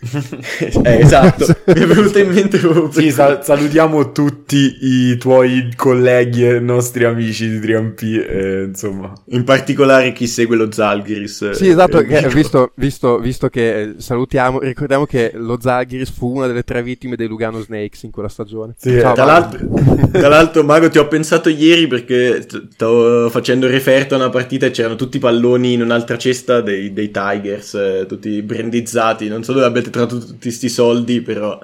eh, 0.84 0.98
esatto, 1.00 1.44
mi 1.66 1.72
è 1.72 1.86
venuto 1.86 2.18
in 2.20 2.30
mente 2.30 2.58
proprio 2.58 2.88
sì, 2.92 3.10
sal- 3.10 3.44
salutiamo 3.44 4.12
tutti 4.12 4.78
i 4.82 5.16
tuoi 5.16 5.72
colleghi 5.74 6.46
e 6.46 6.60
nostri 6.60 7.02
amici 7.04 7.48
di 7.48 7.58
3MP, 7.58 8.02
eh, 8.02 8.62
insomma. 8.68 9.12
In 9.30 9.42
particolare 9.42 10.12
chi 10.12 10.28
segue 10.28 10.56
lo 10.56 10.70
Zalgiris. 10.70 11.50
Sì, 11.50 11.68
esatto, 11.68 11.98
eh, 11.98 12.28
visto, 12.28 12.70
visto, 12.76 13.18
visto, 13.18 13.48
che 13.48 13.80
eh, 13.80 13.94
salutiamo, 13.96 14.60
ricordiamo 14.60 15.04
che 15.04 15.32
lo 15.34 15.58
Zalgiris 15.60 16.10
fu 16.10 16.32
una 16.36 16.46
delle 16.46 16.62
tre 16.62 16.80
vittime 16.82 17.16
dei 17.16 17.26
Lugano 17.26 17.60
Snakes 17.60 18.04
in 18.04 18.12
quella 18.12 18.28
stagione. 18.28 18.74
Sì, 18.78 19.00
Ciao, 19.00 19.14
tra, 19.14 19.24
l'altro, 19.24 19.66
tra, 20.12 20.28
l'altro, 20.28 20.62
Mago, 20.62 20.88
ti 20.90 20.98
ho 20.98 21.08
pensato 21.08 21.48
ieri 21.48 21.88
perché 21.88 22.46
stavo 22.70 23.28
facendo 23.30 23.66
referto 23.66 24.14
a 24.14 24.18
una 24.18 24.30
partita 24.30 24.66
e 24.66 24.70
c'erano 24.70 24.94
tutti 24.94 25.16
i 25.16 25.20
palloni 25.20 25.72
in 25.72 25.82
un'altra 25.82 26.16
cesta 26.16 26.60
dei, 26.60 26.92
dei 26.92 27.10
Tigers, 27.10 27.74
eh, 27.74 28.04
tutti 28.06 28.40
brandizzati, 28.42 29.26
non 29.26 29.42
so 29.42 29.52
dove 29.52 29.66
abbiate 29.66 29.86
avete 29.88 29.90
tratto 29.90 30.18
tutti 30.18 30.38
questi 30.42 30.68
soldi, 30.68 31.20
però... 31.20 31.58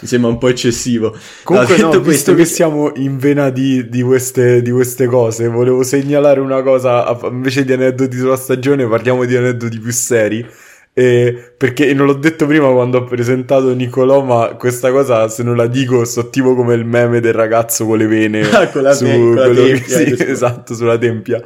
mi 0.00 0.08
sembra 0.08 0.30
un 0.30 0.38
po' 0.38 0.48
eccessivo. 0.48 1.16
Comunque, 1.42 1.76
no, 1.78 1.88
visto 1.88 2.02
questo, 2.02 2.34
che 2.34 2.44
siamo 2.44 2.92
in 2.96 3.18
vena 3.18 3.50
di, 3.50 3.88
di, 3.88 4.02
queste, 4.02 4.62
di, 4.62 4.70
queste, 4.70 5.06
cose, 5.06 5.48
volevo 5.48 5.82
segnalare 5.82 6.40
una 6.40 6.62
cosa, 6.62 7.18
invece 7.30 7.64
di 7.64 7.72
aneddoti 7.72 8.16
sulla 8.16 8.36
stagione, 8.36 8.86
parliamo 8.86 9.24
di 9.24 9.36
aneddoti 9.36 9.78
più 9.78 9.92
seri. 9.92 10.46
Eh, 10.94 11.54
perché 11.56 11.94
non 11.94 12.04
l'ho 12.04 12.12
detto 12.12 12.46
prima 12.46 12.70
quando 12.70 12.98
ho 12.98 13.04
presentato 13.04 13.74
Nicolò, 13.74 14.22
ma 14.22 14.56
questa 14.58 14.90
cosa 14.90 15.26
se 15.28 15.42
non 15.42 15.56
la 15.56 15.66
dico 15.66 16.04
so 16.04 16.28
tipo 16.28 16.54
come 16.54 16.74
il 16.74 16.84
meme 16.84 17.20
del 17.20 17.32
ragazzo 17.32 17.86
con 17.86 17.96
le 17.96 18.06
vene 18.06 18.42
ah, 18.52 18.68
con 18.68 18.82
la, 18.82 18.92
su 18.92 19.06
te- 19.06 19.16
con 19.16 19.34
la 19.34 19.44
tempia, 19.54 19.98
che, 19.98 20.04
sì, 20.16 20.16
esatto, 20.28 20.74
sulla 20.74 20.98
tempia. 20.98 21.42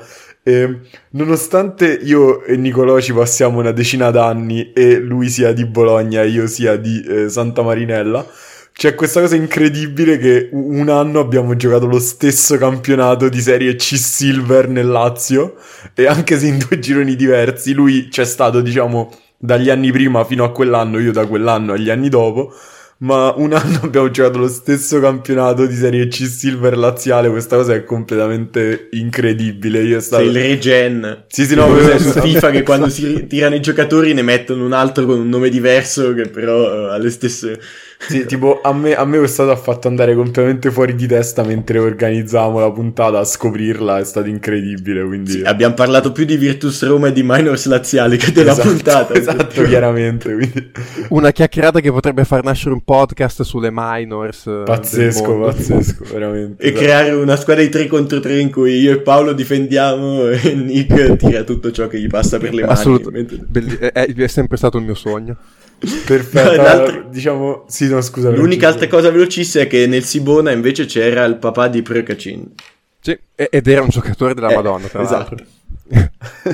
Eh, 0.49 0.79
nonostante 1.11 1.99
io 2.05 2.45
e 2.45 2.57
Nicolò 2.57 3.01
ci 3.01 3.13
passiamo 3.13 3.59
una 3.59 3.73
decina 3.73 4.13
d'anni 4.13 4.71
e 4.73 5.01
lui 5.01 5.29
sia 5.29 5.53
di 5.53 5.67
Bologna 5.67 6.23
e 6.23 6.29
io 6.29 6.47
sia 6.47 6.77
di 6.77 7.03
eh, 7.03 7.29
Santa 7.29 7.63
Marinella, 7.63 8.25
c'è 8.73 8.95
questa 8.95 9.21
cosa 9.21 9.35
incredibile 9.35 10.19
che 10.19 10.49
un 10.53 10.89
anno 10.89 11.19
abbiamo 11.19 11.57
giocato 11.57 11.87
lo 11.87 11.99
stesso 11.99 12.57
campionato 12.59 13.29
di 13.29 13.41
Serie 13.41 13.75
C 13.75 13.97
Silver 13.97 14.69
nel 14.69 14.87
Lazio 14.87 15.57
e 15.95 16.07
anche 16.07 16.39
se 16.39 16.47
in 16.47 16.59
due 16.59 16.79
gironi 16.79 17.17
diversi, 17.17 17.73
lui 17.73 18.07
c'è 18.07 18.25
stato 18.25 18.61
diciamo 18.61 19.11
dagli 19.37 19.69
anni 19.69 19.91
prima 19.91 20.25
fino 20.25 20.45
a 20.45 20.53
quell'anno, 20.53 21.01
io 21.01 21.11
da 21.11 21.27
quell'anno 21.27 21.73
agli 21.73 21.91
anni 21.91 22.09
dopo 22.09 22.53
ma 22.99 23.35
un 23.37 23.53
anno 23.53 23.81
abbiamo 23.83 24.11
giocato 24.11 24.39
lo 24.39 24.49
stesso 24.49 25.01
campionato 25.01 25.67
di 25.67 25.75
Serie 25.75 26.09
C 26.09 26.25
Silver 26.25 26.77
laziale, 26.79 27.29
questa 27.29 27.57
cosa 27.57 27.75
è 27.75 27.85
completamente 27.85 28.89
incredibile. 28.93 29.83
Io 29.83 30.01
stato... 30.01 30.23
Sei 30.23 30.33
il 30.33 30.39
regen. 30.39 31.25
Sì, 31.27 31.45
sì, 31.45 31.55
no, 31.55 31.77
è 31.77 31.99
su 31.99 32.19
FIFA 32.19 32.51
che 32.51 32.63
quando 32.63 32.89
si 32.89 33.27
tirano 33.27 33.55
i 33.55 33.61
giocatori 33.61 34.15
ne 34.15 34.23
mettono 34.23 34.65
un 34.65 34.73
altro 34.73 35.05
con 35.05 35.19
un 35.19 35.29
nome 35.29 35.51
diverso 35.51 36.15
che 36.15 36.29
però 36.29 36.87
uh, 36.87 36.91
ha 36.93 36.97
le 36.97 37.11
stesse 37.11 37.61
sì, 37.99 38.25
tipo, 38.27 38.61
a 38.61 38.73
me, 38.73 38.95
a 38.95 39.05
me 39.05 39.19
questa 39.19 39.45
cosa 39.45 39.55
ha 39.55 39.61
fatto 39.61 39.89
andare 39.89 40.15
completamente 40.15 40.71
fuori 40.71 40.95
di 40.95 41.07
testa 41.07 41.43
mentre 41.43 41.79
organizzavamo 41.79 42.61
la 42.61 42.71
puntata 42.71 43.19
a 43.19 43.25
scoprirla, 43.25 43.99
è 43.99 44.05
stato 44.05 44.29
incredibile. 44.29 45.05
Quindi... 45.05 45.33
Sì, 45.33 45.43
abbiamo 45.43 45.75
parlato 45.75 46.13
più 46.13 46.25
di 46.25 46.37
Virtus 46.37 46.85
Roma 46.85 47.09
e 47.09 47.13
di 47.13 47.23
Minors 47.25 47.67
Laziali 47.67 48.17
che 48.17 48.33
della 48.33 48.53
esatto, 48.53 48.69
puntata. 48.69 49.15
Esatto, 49.27 49.63
chiaramente. 49.63 50.33
Quindi... 50.33 50.71
Una 51.09 51.33
chiacchierata 51.33 51.81
che 51.81 51.91
potrebbe 51.91 52.25
far 52.25 52.45
nascere 52.45 52.75
un 52.75 52.83
podcast 52.83 53.43
sulle 53.43 53.71
Minors. 53.73 54.47
Eh, 54.47 54.63
pazzesco, 54.65 55.41
pazzesco, 55.41 56.05
veramente. 56.13 56.63
E 56.63 56.69
esatto. 56.69 56.85
creare 56.85 57.11
una 57.13 57.37
squadra 57.37 57.63
di 57.63 57.71
3 57.71 57.87
contro 57.87 58.21
3 58.21 58.39
in 58.39 58.51
cui 58.51 58.79
io 58.79 58.93
e 58.93 59.01
Paolo 59.01 59.33
difendiamo 59.33 60.29
e 60.31 60.55
Nick 60.55 61.17
tira 61.17 61.43
tutto 61.43 61.73
ciò 61.73 61.89
che 61.89 61.99
gli 61.99 62.09
passa 62.09 62.39
per 62.39 62.55
le 62.55 62.63
mani. 62.63 62.73
Assolutamente. 62.73 63.41
Mentre... 63.51 63.91
È, 63.91 64.15
è 64.15 64.27
sempre 64.29 64.57
stato 64.59 64.77
il 64.77 64.85
mio 64.85 64.95
sogno. 64.95 65.37
Perfetto, 65.79 67.09
diciamo, 67.11 67.65
sì, 67.69 67.89
no, 67.89 68.01
scusa. 68.01 68.31
L'unica 68.31 68.69
altra 68.69 68.89
cosa 68.89 69.11
velocissima 69.11 69.65
è 69.65 69.67
che 69.67 69.87
nel 69.87 70.05
Sibona 70.05 70.51
invece 70.51 70.87
c'era 70.87 71.25
il 71.25 71.37
papà 71.37 71.69
di 71.69 71.83
Prekacin. 71.83 72.53
Sì, 73.01 73.17
ed 73.35 73.67
era 73.69 73.83
un 73.83 73.89
giocatore 73.89 74.35
della 74.35 74.51
eh, 74.51 74.55
Madonna, 74.55 74.87
tra 74.89 75.03
esatto. 75.03 75.37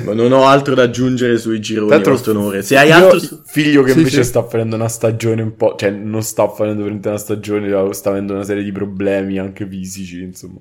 Ma 0.03 0.13
non 0.13 0.31
ho 0.31 0.45
altro 0.45 0.75
da 0.75 0.83
aggiungere 0.83 1.37
sui 1.39 1.59
gironi 1.59 1.93
a 1.93 1.99
vostro 1.99 2.33
onore. 2.33 2.61
Se 2.61 2.77
hai 2.77 2.91
altro 2.91 3.19
figlio 3.45 3.81
che 3.81 3.93
sì, 3.93 3.97
invece 3.97 4.23
sì. 4.23 4.29
sta 4.29 4.43
facendo 4.43 4.75
una 4.75 4.89
stagione 4.89 5.41
un 5.41 5.55
po', 5.55 5.75
cioè 5.77 5.89
non 5.89 6.21
sta 6.21 6.47
facendo 6.49 6.81
veramente 6.81 7.07
una 7.07 7.17
stagione, 7.17 7.93
sta 7.93 8.09
avendo 8.11 8.33
una 8.33 8.43
serie 8.43 8.63
di 8.63 8.71
problemi 8.71 9.39
anche 9.39 9.67
fisici, 9.67 10.21
insomma. 10.21 10.59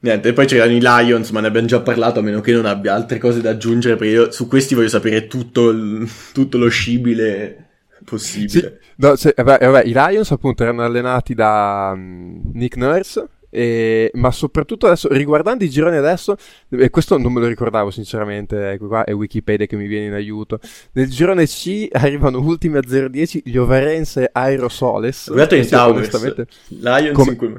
Niente, 0.00 0.28
e 0.28 0.32
poi 0.32 0.46
c'erano 0.46 0.72
i 0.72 0.80
Lions, 0.80 1.30
ma 1.30 1.40
ne 1.40 1.48
abbiamo 1.48 1.66
già 1.66 1.80
parlato, 1.80 2.20
a 2.20 2.22
meno 2.22 2.40
che 2.40 2.52
non 2.52 2.66
abbia 2.66 2.94
altre 2.94 3.18
cose 3.18 3.40
da 3.40 3.50
aggiungere, 3.50 3.96
perché 3.96 4.12
io 4.12 4.30
su 4.30 4.46
questi 4.46 4.76
voglio 4.76 4.88
sapere 4.88 5.26
tutto, 5.26 5.70
il, 5.70 6.08
tutto 6.32 6.56
lo 6.56 6.68
scibile 6.68 7.66
possibile. 8.04 8.78
Sì, 8.80 8.92
no, 8.96 9.16
se, 9.16 9.34
vabbè, 9.36 9.66
vabbè, 9.66 9.86
i 9.86 9.92
Lions 9.92 10.30
appunto 10.30 10.62
erano 10.62 10.84
allenati 10.84 11.34
da 11.34 11.90
um, 11.94 12.40
Nick 12.52 12.76
Nurse, 12.76 13.26
e, 13.50 14.10
ma 14.14 14.30
soprattutto 14.30 14.86
adesso, 14.86 15.08
riguardando 15.10 15.64
i 15.64 15.70
gironi 15.70 15.96
adesso, 15.96 16.36
e 16.68 16.90
questo 16.90 17.18
non 17.18 17.32
me 17.32 17.40
lo 17.40 17.48
ricordavo 17.48 17.90
sinceramente, 17.90 18.70
ecco 18.70 18.86
qua 18.86 19.02
è 19.02 19.12
Wikipedia 19.12 19.66
che 19.66 19.74
mi 19.74 19.88
viene 19.88 20.06
in 20.06 20.12
aiuto. 20.12 20.60
Nel 20.92 21.08
girone 21.08 21.46
C 21.46 21.88
arrivano 21.90 22.38
ultimi 22.38 22.76
a 22.76 22.82
0-10 22.86 23.40
gli 23.42 23.56
Overense 23.56 24.30
Aerosoles. 24.30 25.26
Guardate 25.26 25.56
in 25.56 25.68
Towers, 25.68 26.38
Lions 26.68 27.16
come... 27.16 27.30
in 27.32 27.36
cui... 27.36 27.54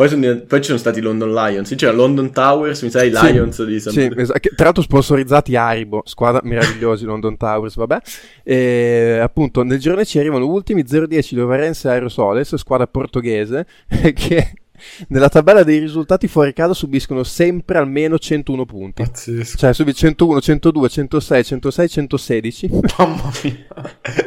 Poi, 0.00 0.08
sono, 0.08 0.40
poi, 0.46 0.60
ci 0.60 0.68
sono 0.68 0.78
stati 0.78 1.02
London 1.02 1.30
Lions. 1.30 1.74
C'era 1.76 1.92
London 1.92 2.32
Towers, 2.32 2.80
mi 2.80 2.88
sa 2.88 3.02
i 3.02 3.10
Lions 3.10 3.54
sì, 3.54 3.66
di 3.66 3.80
San 3.80 3.92
Sì, 3.92 4.10
esatto. 4.16 4.48
tra 4.54 4.64
l'altro 4.64 4.82
sponsorizzati 4.82 5.56
Haribo, 5.56 6.00
squadra 6.06 6.40
meravigliosi 6.42 7.04
London 7.04 7.36
Towers, 7.36 7.74
vabbè. 7.76 7.98
E 8.42 9.18
appunto 9.20 9.62
nel 9.62 9.78
girone 9.78 10.06
ci 10.06 10.18
arrivano 10.18 10.46
ultimi 10.46 10.84
0-10 10.84 11.36
Lovarense 11.36 11.90
Aerosoles, 11.90 12.54
squadra 12.54 12.86
portoghese, 12.86 13.66
che 14.14 14.52
nella 15.08 15.28
tabella 15.28 15.64
dei 15.64 15.78
risultati 15.78 16.28
fuori 16.28 16.54
casa 16.54 16.72
subiscono 16.72 17.22
sempre 17.22 17.76
almeno 17.76 18.18
101 18.18 18.64
punti. 18.64 19.02
Pazzesco. 19.02 19.58
Cioè 19.58 19.74
subiscono 19.74 20.12
101, 20.12 20.40
102, 20.40 20.88
106, 20.88 21.44
106, 21.44 21.88
116. 21.90 22.70
Mamma 22.96 23.30
mia. 23.42 23.66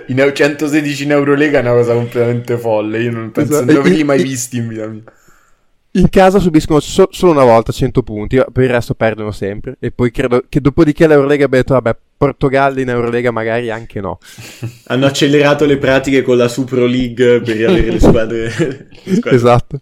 In 0.05 0.31
116 0.35 1.03
in 1.03 1.11
Eurolega 1.13 1.57
è 1.57 1.61
una 1.61 1.71
cosa 1.71 1.95
completamente 1.95 2.59
folle. 2.59 3.01
Io 3.01 3.09
non 3.09 3.31
penso 3.31 3.53
esatto. 3.53 3.71
non 3.71 3.81
avrei 3.81 4.03
mai 4.03 4.21
visti 4.21 4.57
in 4.57 4.67
vita 4.67 4.85
mia. 4.85 5.01
In 5.95 6.09
casa 6.09 6.39
subiscono 6.39 6.79
so- 6.79 7.09
solo 7.11 7.33
una 7.33 7.43
volta 7.43 7.71
100 7.71 8.01
punti, 8.01 8.41
per 8.51 8.63
il 8.63 8.69
resto 8.71 8.95
perdono 8.95 9.31
sempre. 9.31 9.75
E 9.79 9.91
poi 9.91 10.09
credo 10.09 10.43
che 10.49 10.59
dopodiché 10.59 11.05
l'Eurolega 11.05 11.45
abbia 11.45 11.59
detto, 11.59 11.73
vabbè, 11.73 11.95
Portogallo 12.17 12.79
in 12.79 12.89
Eurolega 12.89 13.29
magari 13.29 13.69
anche 13.69 14.01
no. 14.01 14.17
Hanno 14.87 15.05
accelerato 15.05 15.65
le 15.65 15.77
pratiche 15.77 16.23
con 16.23 16.37
la 16.37 16.47
Super 16.47 16.79
League 16.79 17.41
per 17.41 17.69
avere 17.69 17.91
le 17.91 17.99
squadre. 17.99 18.41
le 19.03 19.15
squadre. 19.15 19.35
Esatto. 19.35 19.81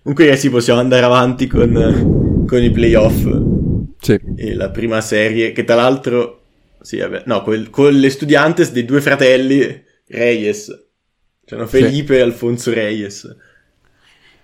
Comunque 0.00 0.24
ragazzi 0.24 0.48
possiamo 0.48 0.80
andare 0.80 1.04
avanti 1.04 1.46
con, 1.46 2.44
con 2.48 2.62
i 2.62 2.70
playoff. 2.70 3.26
Sì. 4.00 4.18
E 4.36 4.54
la 4.54 4.70
prima 4.70 5.02
serie, 5.02 5.52
che 5.52 5.64
tra 5.64 5.74
l'altro... 5.74 6.40
Sì, 6.80 6.96
vabbè, 6.96 7.24
no, 7.26 7.42
con, 7.42 7.68
con 7.70 7.92
le 7.92 8.08
Studiantes 8.08 8.72
dei 8.72 8.86
due 8.86 9.02
fratelli 9.02 9.84
Reyes. 10.08 10.86
Cioè, 11.44 11.66
Felipe 11.66 12.14
sì. 12.14 12.20
e 12.20 12.22
Alfonso 12.22 12.72
Reyes 12.72 13.36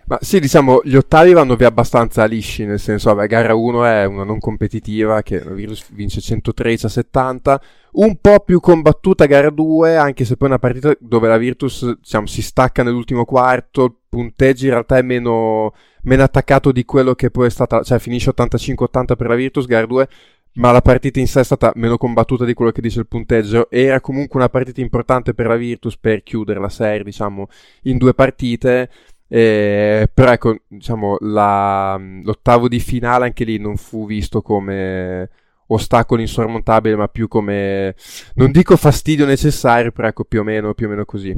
ma 0.09 0.19
sì, 0.23 0.41
diciamo, 0.41 0.81
gli 0.85 0.97
ottavi 0.97 1.35
vanno 1.35 1.55
via 1.55 1.67
abbastanza 1.67 2.25
lisci, 2.25 2.65
nel 2.65 2.81
senso, 2.81 3.13
vabbè, 3.13 3.27
gara 3.27 3.55
1 3.55 3.85
è 3.85 4.05
una 4.07 4.25
non 4.25 4.39
competitiva 4.39 5.21
che 5.21 5.45
la 5.45 5.53
Virtus 5.53 5.91
vince 5.93 6.23
113 6.23 6.87
a 6.87 6.89
70, 6.89 7.61
un 7.93 8.17
po' 8.19 8.41
più 8.41 8.59
combattuta 8.59 9.27
gara 9.27 9.51
2, 9.51 9.97
anche 9.99 10.25
se 10.25 10.37
poi 10.39 10.49
è 10.49 10.51
una 10.53 10.59
partita 10.59 10.97
dove 10.99 11.29
la 11.29 11.37
Virtus, 11.37 11.99
diciamo, 11.99 12.27
si 12.27 12.41
stacca 12.41 12.83
nell'ultimo 12.83 13.27
quarto, 13.27 13.85
il 13.85 13.95
punteggio 14.09 14.65
in 14.65 14.71
realtà 14.71 14.97
è 14.97 15.03
meno, 15.03 15.75
meno 16.05 16.23
attaccato 16.23 16.73
di 16.73 16.87
quello 16.87 17.15
che 17.15 17.31
poi 17.31 17.49
è 17.49 17.51
stata, 17.51 17.83
cioè 17.83 17.99
finisce 17.99 18.33
85-80 18.35 19.15
per 19.15 19.27
la 19.27 19.35
Virtus, 19.35 19.67
gara 19.67 19.85
2, 19.85 20.09
ma 20.55 20.73
la 20.73 20.81
partita 20.81 21.21
in 21.21 21.29
sé 21.29 21.41
è 21.41 21.45
stata 21.45 21.71
meno 21.75 21.99
combattuta 21.99 22.47
di 22.47 22.55
quello 22.55 22.71
che 22.71 22.81
dice 22.81 23.01
il 23.01 23.07
punteggio. 23.07 23.71
Era 23.71 24.01
comunque 24.01 24.41
una 24.41 24.49
partita 24.49 24.81
importante 24.81 25.35
per 25.35 25.47
la 25.47 25.57
Virtus 25.57 25.99
per 25.99 26.23
chiudere 26.23 26.59
la 26.59 26.71
serie, 26.71 27.05
diciamo, 27.05 27.49
in 27.83 27.99
due 27.99 28.15
partite. 28.15 28.89
Eh, 29.31 30.09
però 30.12 30.33
ecco, 30.33 30.57
diciamo, 30.66 31.18
la, 31.20 32.01
l'ottavo 32.22 32.66
di 32.68 32.81
finale 32.81 33.26
anche 33.26 33.45
lì 33.45 33.59
non 33.59 33.76
fu 33.76 34.07
visto 34.07 34.41
come 34.43 35.29
ostacolo 35.68 36.20
insormontabile, 36.20 36.97
ma 36.97 37.09
più 37.09 37.29
come, 37.29 37.95
non 38.35 38.51
dico 38.51 38.76
fastidio 38.76 39.26
necessario, 39.26 39.93
però 39.93 40.09
ecco, 40.09 40.24
più 40.24 40.41
o 40.41 40.45
meno, 40.45 40.74
più 40.74 40.87
o 40.87 40.89
meno 40.91 41.05
così. 41.05 41.37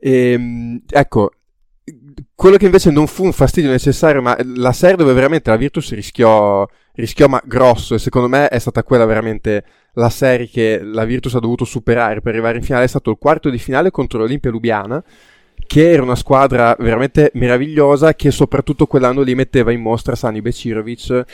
E, 0.00 0.32
ehm, 0.32 0.82
ecco, 0.88 1.30
quello 2.34 2.56
che 2.56 2.64
invece 2.64 2.90
non 2.90 3.06
fu 3.06 3.24
un 3.24 3.32
fastidio 3.32 3.70
necessario, 3.70 4.22
ma 4.22 4.36
la 4.56 4.72
serie 4.72 4.96
dove 4.96 5.12
veramente 5.12 5.50
la 5.50 5.56
Virtus 5.56 5.92
rischiò, 5.92 6.66
rischiò 6.94 7.28
ma 7.28 7.40
grosso, 7.44 7.94
e 7.94 7.98
secondo 7.98 8.28
me 8.28 8.48
è 8.48 8.58
stata 8.58 8.82
quella 8.82 9.04
veramente 9.04 9.64
la 9.94 10.10
serie 10.10 10.48
che 10.48 10.80
la 10.82 11.04
Virtus 11.04 11.34
ha 11.34 11.40
dovuto 11.40 11.64
superare 11.64 12.20
per 12.20 12.32
arrivare 12.32 12.58
in 12.58 12.64
finale, 12.64 12.84
è 12.84 12.88
stato 12.88 13.10
il 13.10 13.18
quarto 13.18 13.50
di 13.50 13.58
finale 13.58 13.90
contro 13.90 14.18
l'Olimpia 14.18 14.50
Lubiana, 14.50 15.02
che 15.70 15.92
era 15.92 16.02
una 16.02 16.16
squadra 16.16 16.74
veramente 16.80 17.30
meravigliosa 17.34 18.14
che 18.14 18.32
soprattutto 18.32 18.86
quell'anno 18.86 19.22
lì 19.22 19.36
metteva 19.36 19.70
in 19.70 19.80
mostra 19.80 20.16
Sani 20.16 20.40
Becirovic 20.40 21.24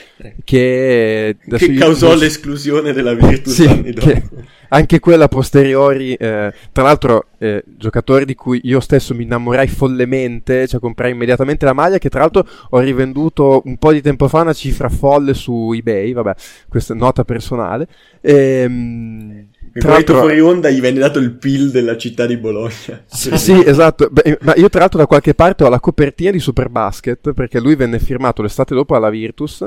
che, 0.44 1.36
che 1.56 1.72
causò 1.72 2.10
io... 2.10 2.16
l'esclusione 2.16 2.92
della 2.92 3.14
Virtus 3.14 3.54
sì, 3.54 3.64
anni 3.64 3.92
dopo. 3.92 4.06
Che 4.06 4.22
anche 4.68 4.98
quella 4.98 5.28
posteriori, 5.28 6.12
eh, 6.14 6.52
tra 6.70 6.82
l'altro 6.82 7.28
eh, 7.38 7.62
giocatori 7.78 8.26
di 8.26 8.34
cui 8.34 8.60
io 8.64 8.80
stesso 8.80 9.14
mi 9.14 9.22
innamorai 9.22 9.68
follemente, 9.68 10.66
cioè 10.66 10.80
comprai 10.80 11.12
immediatamente 11.12 11.64
la 11.64 11.72
maglia 11.72 11.96
che 11.96 12.10
tra 12.10 12.20
l'altro 12.20 12.46
ho 12.68 12.78
rivenduto 12.80 13.62
un 13.64 13.78
po' 13.78 13.92
di 13.92 14.02
tempo 14.02 14.28
fa 14.28 14.42
una 14.42 14.52
cifra 14.52 14.90
folle 14.90 15.32
su 15.32 15.72
eBay, 15.74 16.12
vabbè, 16.12 16.34
questa 16.68 16.92
è 16.92 16.96
nota 16.96 17.24
personale. 17.24 17.88
Ehm, 18.20 19.46
tra 19.72 19.92
l'altro 19.92 20.18
fuori 20.18 20.40
onda 20.40 20.70
gli 20.70 20.80
venne 20.80 20.98
dato 20.98 21.18
il 21.18 21.32
PIL 21.32 21.70
della 21.70 21.96
città 21.96 22.26
di 22.26 22.36
Bologna. 22.36 23.02
Sì, 23.06 23.36
sì 23.36 23.62
esatto. 23.64 24.08
Beh, 24.10 24.38
ma 24.42 24.54
io 24.56 24.68
tra 24.68 24.80
l'altro 24.80 24.98
da 24.98 25.06
qualche 25.06 25.34
parte 25.34 25.64
ho 25.64 25.68
la 25.68 25.80
copertina 25.80 26.30
di 26.30 26.38
Superbasket 26.40 27.32
perché 27.32 27.60
lui 27.60 27.74
venne 27.76 27.98
firmato 27.98 28.42
l'estate 28.42 28.74
dopo 28.74 28.94
alla 28.94 29.10
Virtus 29.10 29.66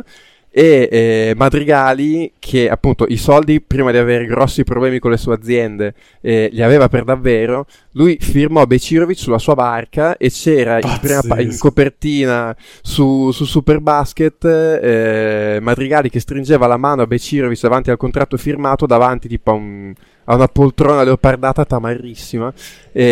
e 0.52 0.90
eh, 0.92 1.34
Madrigali 1.36 2.34
che 2.40 2.70
appunto 2.70 3.06
i 3.08 3.18
soldi 3.18 3.62
prima 3.62 3.92
di 3.92 3.98
avere 3.98 4.26
grossi 4.26 4.64
problemi 4.64 4.98
con 4.98 5.12
le 5.12 5.18
sue 5.18 5.36
aziende 5.36 5.94
eh, 6.22 6.50
li 6.52 6.64
aveva 6.64 6.90
per 6.90 7.04
davvero 7.04 7.68
lui 7.92 8.18
firmò 8.20 8.66
Becirovic 8.66 9.18
sulla 9.18 9.38
sua 9.38 9.54
barca 9.54 10.18
e 10.18 10.32
c'era 10.32 10.80
in, 10.80 10.98
prima, 11.00 11.40
in, 11.40 11.56
copertina 11.58 12.56
su, 12.82 13.30
su 13.32 13.46
Superbasket 13.46 14.44
eh, 14.44 15.60
Madrigali 15.62 16.10
che 16.10 16.20
stringeva 16.20 16.66
la 16.66 16.78
mano 16.78 17.04
a 17.04 17.08
Becirovic 17.08 17.62
davanti 17.62 17.92
al 17.92 17.98
contratto 17.98 18.36
firmato 18.38 18.88
davanti 18.88 19.28
tipo 19.28 19.52
a 19.52 19.54
un 19.54 19.94
ha 20.30 20.36
una 20.36 20.48
poltrona 20.48 21.02
leopardata 21.04 21.66
tamarrissima. 21.66 22.54
E, 22.92 23.04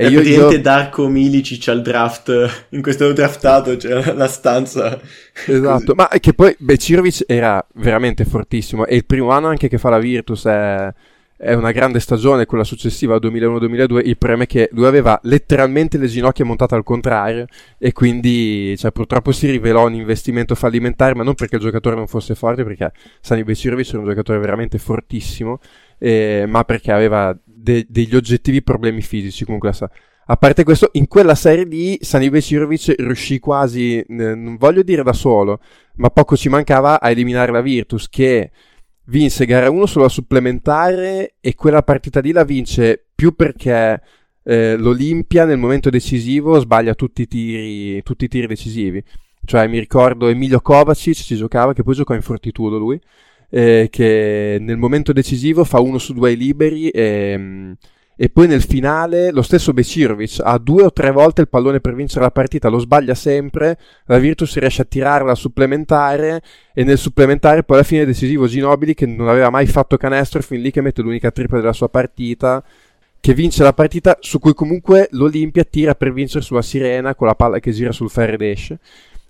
eh, 0.00 0.06
e 0.06 0.08
io, 0.08 0.20
io... 0.20 0.60
Darko 0.60 1.08
Milicic 1.08 1.68
al 1.68 1.82
draft, 1.82 2.66
in 2.70 2.82
questo 2.82 3.12
draftato 3.12 3.76
cioè 3.76 4.12
la 4.12 4.26
stanza. 4.26 4.98
Esatto, 5.46 5.94
ma 5.94 6.08
che 6.08 6.34
poi 6.34 6.54
Becirovic 6.58 7.24
era 7.26 7.64
veramente 7.74 8.24
fortissimo. 8.24 8.86
E 8.86 8.96
il 8.96 9.04
primo 9.04 9.30
anno 9.30 9.46
anche 9.46 9.68
che 9.68 9.78
fa 9.78 9.88
la 9.88 9.98
Virtus 9.98 10.46
è 10.46 10.92
è 11.36 11.52
una 11.52 11.72
grande 11.72 11.98
stagione, 12.00 12.46
quella 12.46 12.64
successiva 12.64 13.16
2001-2002, 13.16 14.06
il 14.06 14.16
problema 14.16 14.44
è 14.44 14.46
che 14.46 14.68
lui 14.72 14.86
aveva 14.86 15.18
letteralmente 15.24 15.98
le 15.98 16.06
ginocchia 16.06 16.44
montate 16.44 16.74
al 16.74 16.84
contrario 16.84 17.46
e 17.76 17.92
quindi 17.92 18.74
cioè, 18.78 18.92
purtroppo 18.92 19.32
si 19.32 19.50
rivelò 19.50 19.86
un 19.86 19.94
investimento 19.94 20.54
fallimentare, 20.54 21.14
ma 21.14 21.22
non 21.22 21.34
perché 21.34 21.56
il 21.56 21.60
giocatore 21.60 21.96
non 21.96 22.06
fosse 22.06 22.34
forte, 22.34 22.64
perché 22.64 22.92
Sani 23.20 23.42
Becirovic 23.42 23.88
era 23.88 23.98
un 23.98 24.06
giocatore 24.06 24.38
veramente 24.38 24.78
fortissimo, 24.78 25.58
eh, 26.04 26.44
ma 26.46 26.64
perché 26.64 26.92
aveva 26.92 27.34
de- 27.42 27.86
degli 27.88 28.14
oggettivi 28.14 28.62
problemi 28.62 29.00
fisici 29.00 29.46
comunque. 29.46 29.72
Sa- 29.72 29.90
a 30.26 30.36
parte 30.36 30.62
questo, 30.62 30.90
in 30.92 31.08
quella 31.08 31.34
serie 31.34 31.64
lì 31.64 31.96
Sani 32.02 32.28
Becirovic 32.28 32.94
riuscì 32.98 33.38
quasi, 33.38 34.00
eh, 34.00 34.04
non 34.06 34.56
voglio 34.58 34.82
dire 34.82 35.02
da 35.02 35.14
solo, 35.14 35.60
ma 35.96 36.10
poco 36.10 36.36
ci 36.36 36.50
mancava 36.50 37.00
a 37.00 37.08
eliminare 37.08 37.52
la 37.52 37.62
Virtus 37.62 38.08
che 38.10 38.50
vinse 39.06 39.46
gara 39.46 39.70
1 39.70 39.86
sulla 39.86 40.10
supplementare 40.10 41.36
e 41.40 41.54
quella 41.54 41.82
partita 41.82 42.20
lì 42.20 42.32
la 42.32 42.44
vince 42.44 43.02
più 43.14 43.34
perché 43.34 44.02
eh, 44.42 44.76
l'Olimpia 44.76 45.46
nel 45.46 45.58
momento 45.58 45.88
decisivo 45.88 46.58
sbaglia 46.58 46.94
tutti 46.94 47.22
i 47.22 47.26
tiri, 47.26 48.02
tutti 48.02 48.26
i 48.26 48.28
tiri 48.28 48.46
decisivi. 48.46 49.02
Cioè 49.46 49.66
mi 49.68 49.78
ricordo 49.78 50.28
Emilio 50.28 50.60
Kovacic 50.60 51.14
ci 51.14 51.36
giocava, 51.36 51.72
che 51.72 51.82
poi 51.82 51.94
giocò 51.94 52.14
in 52.14 52.22
Fortitudo 52.22 52.78
lui, 52.78 53.00
eh, 53.50 53.88
che 53.90 54.58
nel 54.60 54.76
momento 54.76 55.12
decisivo 55.12 55.64
fa 55.64 55.80
uno 55.80 55.98
su 55.98 56.12
due 56.12 56.34
liberi 56.34 56.88
e... 56.88 57.34
Mm, 57.38 57.72
e 58.16 58.28
poi 58.28 58.46
nel 58.46 58.62
finale 58.62 59.32
lo 59.32 59.42
stesso 59.42 59.72
Becirovic 59.72 60.38
ha 60.40 60.56
due 60.58 60.84
o 60.84 60.92
tre 60.92 61.10
volte 61.10 61.40
il 61.40 61.48
pallone 61.48 61.80
per 61.80 61.94
vincere 61.94 62.20
la 62.20 62.30
partita, 62.30 62.68
lo 62.68 62.78
sbaglia 62.78 63.14
sempre, 63.14 63.76
la 64.06 64.18
Virtus 64.18 64.56
riesce 64.56 64.82
a 64.82 64.84
tirare 64.84 65.24
la 65.24 65.34
supplementare 65.34 66.40
e 66.72 66.84
nel 66.84 66.98
supplementare 66.98 67.64
poi 67.64 67.78
alla 67.78 67.84
fine 67.84 68.02
è 68.02 68.06
decisivo 68.06 68.46
Ginobili 68.46 68.94
che 68.94 69.06
non 69.06 69.28
aveva 69.28 69.50
mai 69.50 69.66
fatto 69.66 69.96
canestro 69.96 70.42
fin 70.42 70.60
lì 70.60 70.70
che 70.70 70.80
mette 70.80 71.02
l'unica 71.02 71.32
tripla 71.32 71.58
della 71.58 71.72
sua 71.72 71.88
partita 71.88 72.62
che 73.18 73.34
vince 73.34 73.62
la 73.62 73.72
partita 73.72 74.18
su 74.20 74.38
cui 74.38 74.54
comunque 74.54 75.08
l'Olimpia 75.12 75.64
tira 75.64 75.94
per 75.94 76.12
vincere 76.12 76.44
sulla 76.44 76.62
sirena 76.62 77.14
con 77.14 77.26
la 77.26 77.34
palla 77.34 77.58
che 77.58 77.72
gira 77.72 77.90
sul 77.90 78.10
ferro 78.10 78.34
ed 78.34 78.42
esce 78.42 78.78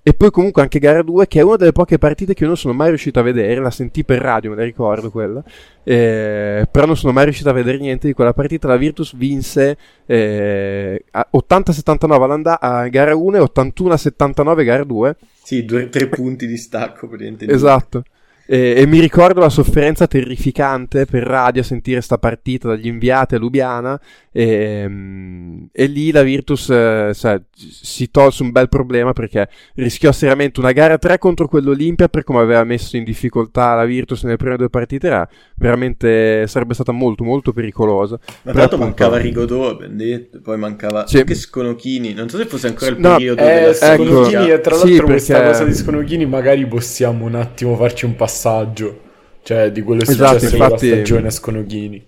e 0.07 0.12
poi 0.12 0.30
comunque 0.30 0.61
anche 0.61 0.78
gara 0.78 1.00
2, 1.00 1.26
che 1.26 1.40
è 1.40 1.42
una 1.42 1.57
delle 1.57 1.72
poche 1.72 1.96
partite 1.96 2.34
che 2.34 2.42
io 2.42 2.48
non 2.48 2.59
sono 2.59 2.74
mai 2.74 2.88
riuscito 2.88 3.20
a 3.20 3.22
vedere, 3.22 3.59
la 3.62 3.70
sentì 3.70 4.05
per 4.05 4.20
radio, 4.20 4.50
me 4.50 4.57
la 4.57 4.62
ricordo 4.62 5.11
quella, 5.11 5.42
eh, 5.82 6.68
però 6.70 6.84
non 6.84 6.94
sono 6.94 7.14
mai 7.14 7.24
riuscito 7.24 7.48
a 7.48 7.55
vedere 7.55 7.78
niente 7.78 8.07
di 8.07 8.12
quella 8.12 8.34
partita. 8.34 8.68
La 8.68 8.76
Virtus 8.76 9.16
vinse 9.16 9.78
eh, 10.05 11.05
80-79 11.11 12.22
all'andata 12.22 12.61
a 12.61 12.86
gara 12.88 13.16
1 13.16 13.38
e 13.38 13.40
81-79 13.40 14.64
gara 14.64 14.84
2. 14.84 15.16
Sì, 15.42 15.64
due, 15.64 15.88
tre 15.88 16.09
punti 16.09 16.46
di 16.46 16.59
stacco. 16.59 17.09
Esatto. 17.46 18.02
E, 18.46 18.74
e, 18.76 18.86
mi 18.86 19.00
ricordo 19.00 19.40
la 19.40 19.48
sofferenza 19.48 20.07
terrificante 20.07 21.07
per 21.07 21.22
radio 21.22 21.62
a 21.62 21.64
sentire 21.64 22.02
sta 22.02 22.18
partita 22.18 22.68
dagli 22.68 22.88
inviati 22.88 23.36
a 23.36 23.38
Lubiana 23.38 23.98
e, 24.37 24.85
mm, 24.89 25.66
e 25.70 25.87
lì 25.87 26.11
la 26.11 26.24
Virtus 26.24 26.68
eh, 26.68 27.12
cioè, 27.14 27.41
si 27.55 28.11
tolse 28.11 28.43
un 28.43 28.51
bel 28.51 28.68
problema 28.68 29.12
perché 29.12 29.49
rischiò 29.76 30.11
seriamente 30.11 30.59
una 30.59 30.72
gara 30.72 30.99
3 30.99 31.18
contro 31.18 31.47
quell'Olimpia 31.47 32.09
per 32.09 32.24
come 32.24 32.41
aveva 32.41 32.64
messo 32.64 32.97
in 32.97 33.05
difficoltà 33.05 33.74
la 33.74 33.85
Virtus 33.85 34.24
nelle 34.24 34.37
prime 34.37 34.57
due 34.57 34.68
partite 34.68 35.07
era 35.07 35.28
veramente 35.55 36.49
sarebbe 36.49 36.74
stata 36.74 36.91
molto 36.91 37.22
molto 37.22 37.53
pericolosa 37.53 38.18
ma 38.43 38.51
tra 38.51 38.61
l'altro 38.62 38.78
mancava 38.78 39.18
Rigodò 39.18 39.76
poi 40.43 40.59
mancava 40.59 41.07
sì. 41.07 41.18
anche 41.18 41.37
Sconochini 41.37 42.12
non 42.12 42.28
so 42.28 42.37
se 42.37 42.47
fosse 42.47 42.66
ancora 42.66 42.91
il 42.91 42.99
no, 42.99 43.14
periodo 43.14 43.41
eh, 43.41 43.45
della 43.45 43.93
ecco, 43.93 44.05
Sconochini 44.05 44.51
e 44.51 44.61
tra 44.61 44.74
l'altro 44.74 44.89
sì, 44.89 45.01
questa 45.01 45.35
perché... 45.35 45.51
cosa 45.53 45.64
di 45.64 45.74
Sconochini 45.74 46.26
magari 46.26 46.66
possiamo 46.66 47.24
un 47.24 47.37
attimo 47.37 47.76
farci 47.76 48.05
un 48.05 48.16
passaggio 48.16 49.01
cioè 49.45 49.70
di 49.70 49.82
quello 49.82 50.01
che 50.01 50.09
è 50.09 50.11
esatto, 50.11 50.39
successo 50.39 50.57
infatti, 50.57 50.87
nella 50.87 50.97
stagione 50.97 51.26
a 51.28 51.30
Sconoghini. 51.30 52.05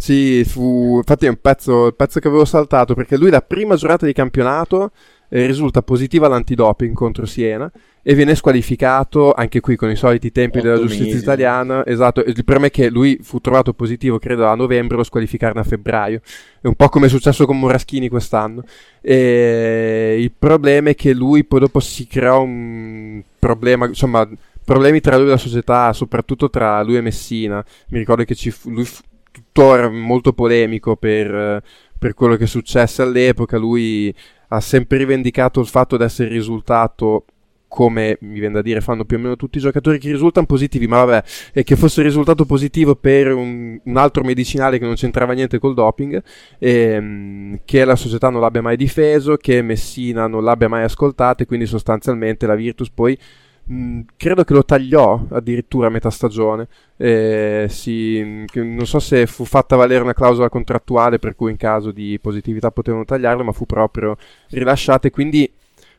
Sì, 0.00 0.44
fu, 0.46 0.96
infatti 0.96 1.26
è 1.26 1.28
un 1.28 1.36
pezzo, 1.42 1.88
il 1.88 1.94
pezzo 1.94 2.20
che 2.20 2.28
avevo 2.28 2.46
saltato 2.46 2.94
perché 2.94 3.18
lui 3.18 3.28
la 3.28 3.42
prima 3.42 3.76
giornata 3.76 4.06
di 4.06 4.14
campionato 4.14 4.92
eh, 5.28 5.44
risulta 5.44 5.82
positiva 5.82 6.24
all'antidoping 6.24 6.94
contro 6.94 7.26
Siena 7.26 7.70
e 8.00 8.14
viene 8.14 8.34
squalificato 8.34 9.34
anche 9.34 9.60
qui 9.60 9.76
con 9.76 9.90
i 9.90 9.96
soliti 9.96 10.32
tempi 10.32 10.62
della 10.62 10.78
giustizia 10.78 11.04
mesi. 11.04 11.18
italiana. 11.18 11.84
Esatto, 11.84 12.20
il 12.20 12.32
problema 12.32 12.68
è 12.68 12.70
che 12.70 12.88
lui 12.88 13.18
fu 13.20 13.40
trovato 13.40 13.74
positivo 13.74 14.18
credo 14.18 14.46
a 14.46 14.54
novembre 14.54 14.96
lo 14.96 15.04
squalificarono 15.04 15.60
a 15.60 15.64
febbraio. 15.64 16.22
È 16.62 16.66
un 16.66 16.76
po' 16.76 16.88
come 16.88 17.04
è 17.04 17.08
successo 17.10 17.44
con 17.44 17.58
Moraschini 17.58 18.08
quest'anno. 18.08 18.64
E 19.02 20.16
il 20.18 20.32
problema 20.32 20.88
è 20.88 20.94
che 20.94 21.12
lui 21.12 21.44
poi 21.44 21.60
dopo 21.60 21.78
si 21.78 22.06
creò 22.06 22.40
un 22.40 23.22
problema, 23.38 23.86
insomma 23.86 24.26
problemi 24.64 25.00
tra 25.00 25.18
lui 25.18 25.26
e 25.26 25.30
la 25.30 25.36
società, 25.36 25.92
soprattutto 25.92 26.48
tra 26.48 26.82
lui 26.82 26.96
e 26.96 27.02
Messina. 27.02 27.62
Mi 27.88 27.98
ricordo 27.98 28.24
che 28.24 28.34
ci 28.34 28.50
fu, 28.50 28.70
lui 28.70 28.86
fu 28.86 29.02
tuttora 29.30 29.88
molto 29.88 30.32
polemico 30.32 30.96
per, 30.96 31.62
per 31.98 32.14
quello 32.14 32.36
che 32.36 32.46
successe 32.46 33.02
all'epoca. 33.02 33.58
Lui 33.58 34.14
ha 34.48 34.60
sempre 34.60 34.98
rivendicato 34.98 35.60
il 35.60 35.66
fatto 35.66 35.96
di 35.96 36.04
essere 36.04 36.28
risultato 36.28 37.24
come 37.70 38.18
mi 38.22 38.40
viene 38.40 38.54
da 38.54 38.62
dire 38.62 38.80
fanno 38.80 39.04
più 39.04 39.16
o 39.16 39.20
meno 39.20 39.36
tutti 39.36 39.58
i 39.58 39.60
giocatori 39.60 40.00
che 40.00 40.10
risultano 40.10 40.44
positivi, 40.44 40.88
ma 40.88 41.04
vabbè, 41.04 41.24
e 41.52 41.62
che 41.62 41.76
fosse 41.76 42.02
risultato 42.02 42.44
positivo 42.44 42.96
per 42.96 43.32
un, 43.32 43.78
un 43.80 43.96
altro 43.96 44.24
medicinale 44.24 44.80
che 44.80 44.84
non 44.84 44.96
c'entrava 44.96 45.34
niente 45.34 45.60
col 45.60 45.74
doping, 45.74 46.20
e, 46.58 46.70
ehm, 46.70 47.60
che 47.64 47.84
la 47.84 47.94
società 47.94 48.28
non 48.28 48.40
l'abbia 48.40 48.60
mai 48.60 48.76
difeso, 48.76 49.36
che 49.36 49.62
Messina 49.62 50.26
non 50.26 50.42
l'abbia 50.42 50.68
mai 50.68 50.82
ascoltato 50.82 51.44
e 51.44 51.46
quindi 51.46 51.66
sostanzialmente 51.66 52.44
la 52.44 52.56
Virtus 52.56 52.90
poi 52.90 53.16
Mm, 53.72 54.00
credo 54.16 54.42
che 54.42 54.52
lo 54.52 54.64
tagliò 54.64 55.26
addirittura 55.30 55.86
a 55.86 55.90
metà 55.90 56.10
stagione. 56.10 56.66
Eh, 56.96 57.66
si, 57.68 58.44
non 58.54 58.86
so 58.86 58.98
se 58.98 59.26
fu 59.26 59.44
fatta 59.44 59.76
valere 59.76 60.02
una 60.02 60.12
clausola 60.12 60.48
contrattuale 60.48 61.20
per 61.20 61.36
cui 61.36 61.52
in 61.52 61.56
caso 61.56 61.92
di 61.92 62.18
positività 62.20 62.72
potevano 62.72 63.04
tagliarlo, 63.04 63.44
ma 63.44 63.52
fu 63.52 63.66
proprio 63.66 64.16
rilasciata. 64.48 65.06
E 65.06 65.10
quindi 65.10 65.50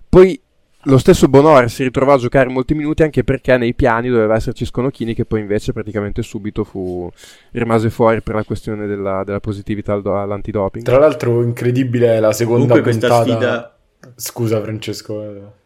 poi 0.09 0.39
lo 0.86 0.97
stesso 0.97 1.28
Bonor 1.28 1.69
si 1.69 1.84
ritrovò 1.84 2.13
a 2.13 2.17
giocare 2.17 2.49
molti 2.49 2.74
minuti 2.74 3.03
anche 3.03 3.24
perché 3.24 3.55
nei 3.55 3.74
piani 3.74 4.09
doveva 4.09 4.36
esserci 4.36 4.65
Sconochini, 4.65 5.13
che 5.13 5.24
poi 5.24 5.39
invece 5.39 5.72
praticamente 5.72 6.24
subito 6.24 6.65
fu, 6.65 7.09
rimase 7.51 7.89
fuori 7.89 8.22
per 8.22 8.36
la 8.36 8.43
questione 8.43 8.86
della, 8.86 9.24
della 9.24 9.39
positività 9.39 9.93
all'antidoping. 9.93 10.84
Tra 10.84 10.97
l'altro, 10.97 11.41
incredibile 11.41 12.19
la 12.19 12.34
seconda 12.34 12.67
Comunque 12.67 12.91
puntata. 12.91 13.24
Sfida... 13.24 13.76
Scusa, 14.15 14.59
Francesco. 14.59 15.59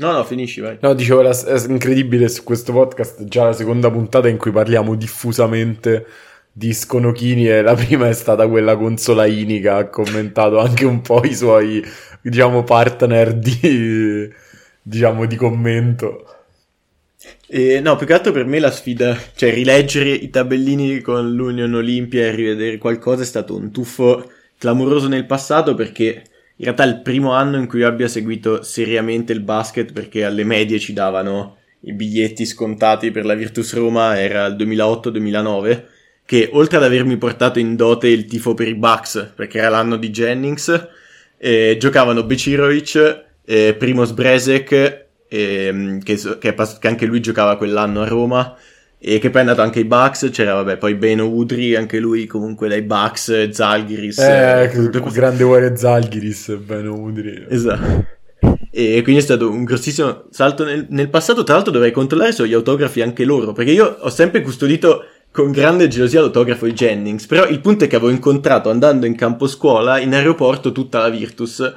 No, 0.00 0.12
no, 0.12 0.24
finisci, 0.24 0.62
vai. 0.62 0.78
No, 0.80 0.94
dicevo, 0.94 1.28
è 1.28 1.64
incredibile 1.68 2.30
su 2.30 2.42
questo 2.42 2.72
podcast, 2.72 3.22
già 3.24 3.44
la 3.44 3.52
seconda 3.52 3.90
puntata 3.90 4.28
in 4.28 4.38
cui 4.38 4.50
parliamo 4.50 4.94
diffusamente 4.94 6.06
di 6.50 6.72
Sconochini 6.72 7.46
e 7.46 7.60
la 7.60 7.74
prima 7.74 8.08
è 8.08 8.14
stata 8.14 8.48
quella 8.48 8.78
con 8.78 8.96
Solaini 8.96 9.60
che 9.60 9.68
ha 9.68 9.88
commentato 9.88 10.58
anche 10.58 10.86
un 10.86 11.02
po' 11.02 11.22
i 11.24 11.34
suoi, 11.34 11.84
diciamo, 12.22 12.64
partner 12.64 13.34
di, 13.34 14.26
diciamo, 14.80 15.26
di 15.26 15.36
commento. 15.36 16.24
E, 17.46 17.80
no, 17.80 17.96
più 17.96 18.06
che 18.06 18.14
altro 18.14 18.32
per 18.32 18.46
me 18.46 18.58
la 18.58 18.70
sfida, 18.70 19.14
cioè 19.34 19.52
rileggere 19.52 20.08
i 20.08 20.30
tabellini 20.30 21.02
con 21.02 21.30
l'Union 21.30 21.74
Olimpia 21.74 22.22
e 22.22 22.34
rivedere 22.34 22.78
qualcosa 22.78 23.20
è 23.20 23.26
stato 23.26 23.54
un 23.54 23.70
tuffo 23.70 24.30
clamoroso 24.56 25.08
nel 25.08 25.26
passato 25.26 25.74
perché 25.74 26.22
in 26.60 26.66
realtà 26.66 26.84
il 26.84 27.00
primo 27.00 27.32
anno 27.32 27.56
in 27.56 27.66
cui 27.66 27.82
abbia 27.82 28.06
seguito 28.06 28.62
seriamente 28.62 29.32
il 29.32 29.40
basket 29.40 29.92
perché 29.92 30.24
alle 30.24 30.44
medie 30.44 30.78
ci 30.78 30.92
davano 30.92 31.56
i 31.80 31.94
biglietti 31.94 32.44
scontati 32.44 33.10
per 33.10 33.24
la 33.24 33.34
Virtus 33.34 33.74
Roma 33.74 34.20
era 34.20 34.44
il 34.44 34.56
2008-2009 34.56 35.82
che 36.26 36.50
oltre 36.52 36.76
ad 36.76 36.84
avermi 36.84 37.16
portato 37.16 37.58
in 37.58 37.76
dote 37.76 38.08
il 38.08 38.26
tifo 38.26 38.52
per 38.52 38.68
i 38.68 38.74
Bucks 38.74 39.32
perché 39.34 39.58
era 39.58 39.70
l'anno 39.70 39.96
di 39.96 40.10
Jennings 40.10 40.88
eh, 41.38 41.76
giocavano 41.78 42.24
Becirovic 42.24 43.24
eh, 43.42 43.74
Primoz 43.78 44.10
Brezek 44.12 45.06
eh, 45.28 45.98
che, 46.02 46.18
che, 46.38 46.54
che 46.54 46.88
anche 46.88 47.06
lui 47.06 47.20
giocava 47.20 47.56
quell'anno 47.56 48.02
a 48.02 48.06
Roma 48.06 48.54
e 49.02 49.18
che 49.18 49.30
poi 49.30 49.38
è 49.38 49.44
andato 49.44 49.62
anche 49.62 49.78
ai 49.78 49.86
Bucks, 49.86 50.28
c'era 50.30 50.52
vabbè, 50.54 50.76
poi 50.76 50.94
Beno 50.94 51.26
Udri, 51.26 51.74
anche 51.74 51.98
lui 51.98 52.26
comunque 52.26 52.68
dai 52.68 52.82
Bucks, 52.82 53.48
Zalgiris. 53.48 54.18
Eh, 54.18 54.64
eh 54.64 54.90
grande 55.10 55.42
Warrior 55.42 55.76
Zalgiris, 55.76 56.54
Beno 56.56 56.92
Udri. 56.92 57.46
Esatto. 57.48 58.18
E 58.70 59.00
quindi 59.02 59.20
è 59.20 59.24
stato 59.24 59.50
un 59.50 59.64
grossissimo 59.64 60.24
salto 60.30 60.64
nel, 60.64 60.86
nel 60.90 61.08
passato. 61.08 61.44
Tra 61.44 61.54
l'altro 61.54 61.72
dovrei 61.72 61.92
controllare 61.92 62.32
se 62.32 62.42
ho 62.42 62.46
gli 62.46 62.52
autografi 62.52 63.00
anche 63.00 63.24
loro, 63.24 63.52
perché 63.52 63.70
io 63.70 63.96
ho 64.00 64.10
sempre 64.10 64.42
custodito 64.42 65.04
con 65.32 65.50
grande 65.50 65.88
gelosia 65.88 66.20
l'autografo 66.20 66.66
di 66.66 66.72
Jennings, 66.72 67.26
però 67.26 67.46
il 67.46 67.60
punto 67.60 67.84
è 67.84 67.86
che 67.86 67.96
avevo 67.96 68.10
incontrato 68.10 68.68
andando 68.68 69.06
in 69.06 69.16
campo 69.16 69.46
scuola 69.46 69.98
in 69.98 70.12
aeroporto 70.12 70.72
tutta 70.72 70.98
la 70.98 71.08
Virtus 71.08 71.72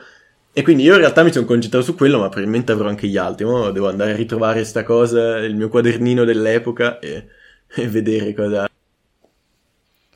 e 0.56 0.62
quindi 0.62 0.84
io 0.84 0.94
in 0.94 1.00
realtà 1.00 1.24
mi 1.24 1.32
sono 1.32 1.48
concentrato 1.48 1.84
su 1.84 1.96
quello, 1.96 2.20
ma 2.20 2.30
probabilmente 2.30 2.72
avrò 2.72 2.88
anche 2.88 3.08
gli 3.08 3.18
altri. 3.18 3.44
Ora 3.44 3.72
devo 3.72 3.90
andare 3.90 4.12
a 4.12 4.16
ritrovare 4.16 4.64
sta 4.64 4.84
cosa, 4.84 5.40
il 5.40 5.56
mio 5.56 5.68
quadernino 5.68 6.26
dell'epoca 6.26 7.00
e, 7.00 7.28
e 7.74 7.88
vedere 7.88 8.36
cosa. 8.36 8.70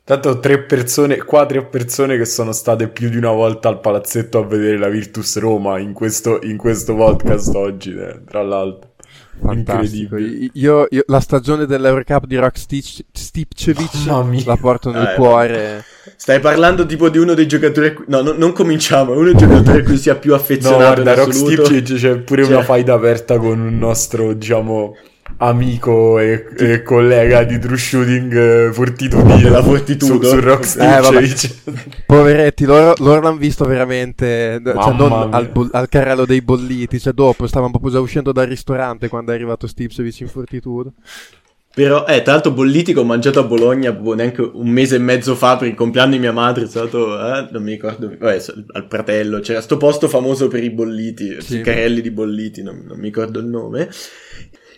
Tanto 0.04 0.38
tre 0.38 0.62
persone, 0.62 1.18
qua 1.18 1.44
tre 1.44 1.66
persone 1.66 2.16
che 2.16 2.24
sono 2.24 2.52
state 2.52 2.88
più 2.88 3.10
di 3.10 3.16
una 3.16 3.32
volta 3.32 3.68
al 3.68 3.80
palazzetto 3.80 4.38
a 4.38 4.46
vedere 4.46 4.78
la 4.78 4.88
Virtus 4.88 5.38
Roma 5.38 5.78
in 5.80 5.92
questo, 5.92 6.40
in 6.42 6.56
questo 6.56 6.94
podcast 6.94 7.54
oggi, 7.56 7.94
eh, 7.94 8.22
tra 8.24 8.42
l'altro. 8.42 8.87
Fantastico. 9.40 10.16
Io, 10.16 10.86
io, 10.90 11.04
la 11.06 11.20
stagione 11.20 11.66
dell'Eurocup 11.66 12.26
di 12.26 12.36
Rock 12.36 12.58
Stitch, 12.58 13.04
Stipcevic 13.12 14.06
la 14.44 14.56
porto 14.56 14.90
nel 14.90 15.06
ah, 15.06 15.14
cuore. 15.14 15.84
Stai 16.16 16.40
parlando 16.40 16.86
tipo 16.86 17.08
di 17.08 17.18
uno 17.18 17.34
dei 17.34 17.46
giocatori. 17.46 17.94
No, 18.06 18.20
no 18.22 18.32
non 18.32 18.52
cominciamo. 18.52 19.12
È 19.12 19.16
uno 19.16 19.32
dei 19.32 19.36
giocatori 19.36 19.78
a 19.80 19.84
cui 19.84 19.96
si 19.96 20.10
è 20.10 20.18
più 20.18 20.34
affezionato. 20.34 20.66
No, 20.78 21.02
guarda, 21.02 21.14
Rock 21.14 21.34
Stipcevic 21.34 21.94
c'è 21.94 22.16
pure 22.18 22.44
cioè... 22.44 22.52
una 22.52 22.62
faida 22.62 22.94
aperta 22.94 23.38
con 23.38 23.60
un 23.60 23.78
nostro, 23.78 24.32
diciamo 24.32 24.96
amico 25.38 26.18
e, 26.18 26.46
e, 26.56 26.82
collega 26.82 27.44
di 27.44 27.58
True 27.58 27.76
Shooting 27.76 28.34
eh, 28.34 28.72
Fortitudo. 28.72 29.36
Della 29.36 29.62
Fortitudo. 29.62 30.26
Su, 30.26 30.34
su 30.34 30.40
Rockstar 30.40 31.14
eh, 31.14 31.28
poveretti 32.06 32.64
loro, 32.64 32.94
loro, 32.98 33.20
l'hanno 33.20 33.36
visto 33.36 33.64
veramente 33.64 34.60
cioè, 34.64 34.92
non 34.94 35.32
al, 35.32 35.50
al, 35.72 35.88
carrello 35.88 36.24
dei 36.24 36.42
bolliti 36.42 36.98
cioè 36.98 37.12
dopo 37.12 37.46
stavano 37.46 37.70
proprio 37.70 37.92
già 37.92 38.00
uscendo 38.00 38.32
dal 38.32 38.46
ristorante 38.46 39.08
quando 39.08 39.32
è 39.32 39.34
arrivato 39.34 39.66
Stipsevic 39.66 40.20
in 40.20 40.28
Fortitudo. 40.28 40.92
Però, 41.74 42.06
eh, 42.06 42.22
tra 42.22 42.32
l'altro 42.32 42.50
bolliti 42.50 42.92
che 42.92 42.98
ho 42.98 43.04
mangiato 43.04 43.38
a 43.38 43.44
Bologna 43.44 43.92
boh, 43.92 44.14
neanche 44.14 44.40
un 44.40 44.68
mese 44.68 44.96
e 44.96 44.98
mezzo 44.98 45.36
fa 45.36 45.56
per 45.56 45.68
il 45.68 45.74
compleanno 45.74 46.10
di 46.10 46.18
mia 46.18 46.32
madre, 46.32 46.64
è 46.64 46.66
stato, 46.66 47.16
eh, 47.16 47.46
non 47.52 47.62
mi 47.62 47.70
ricordo, 47.70 48.08
vabbè, 48.18 48.42
al 48.72 48.86
fratello, 48.88 49.38
c'era 49.38 49.60
sto 49.60 49.76
posto 49.76 50.08
famoso 50.08 50.48
per 50.48 50.64
i 50.64 50.70
bolliti, 50.70 51.40
sì. 51.40 51.58
i 51.58 51.60
carrelli 51.60 52.00
di 52.00 52.10
bolliti, 52.10 52.64
non, 52.64 52.82
non 52.84 52.98
mi 52.98 53.04
ricordo 53.04 53.38
il 53.38 53.46
nome. 53.46 53.88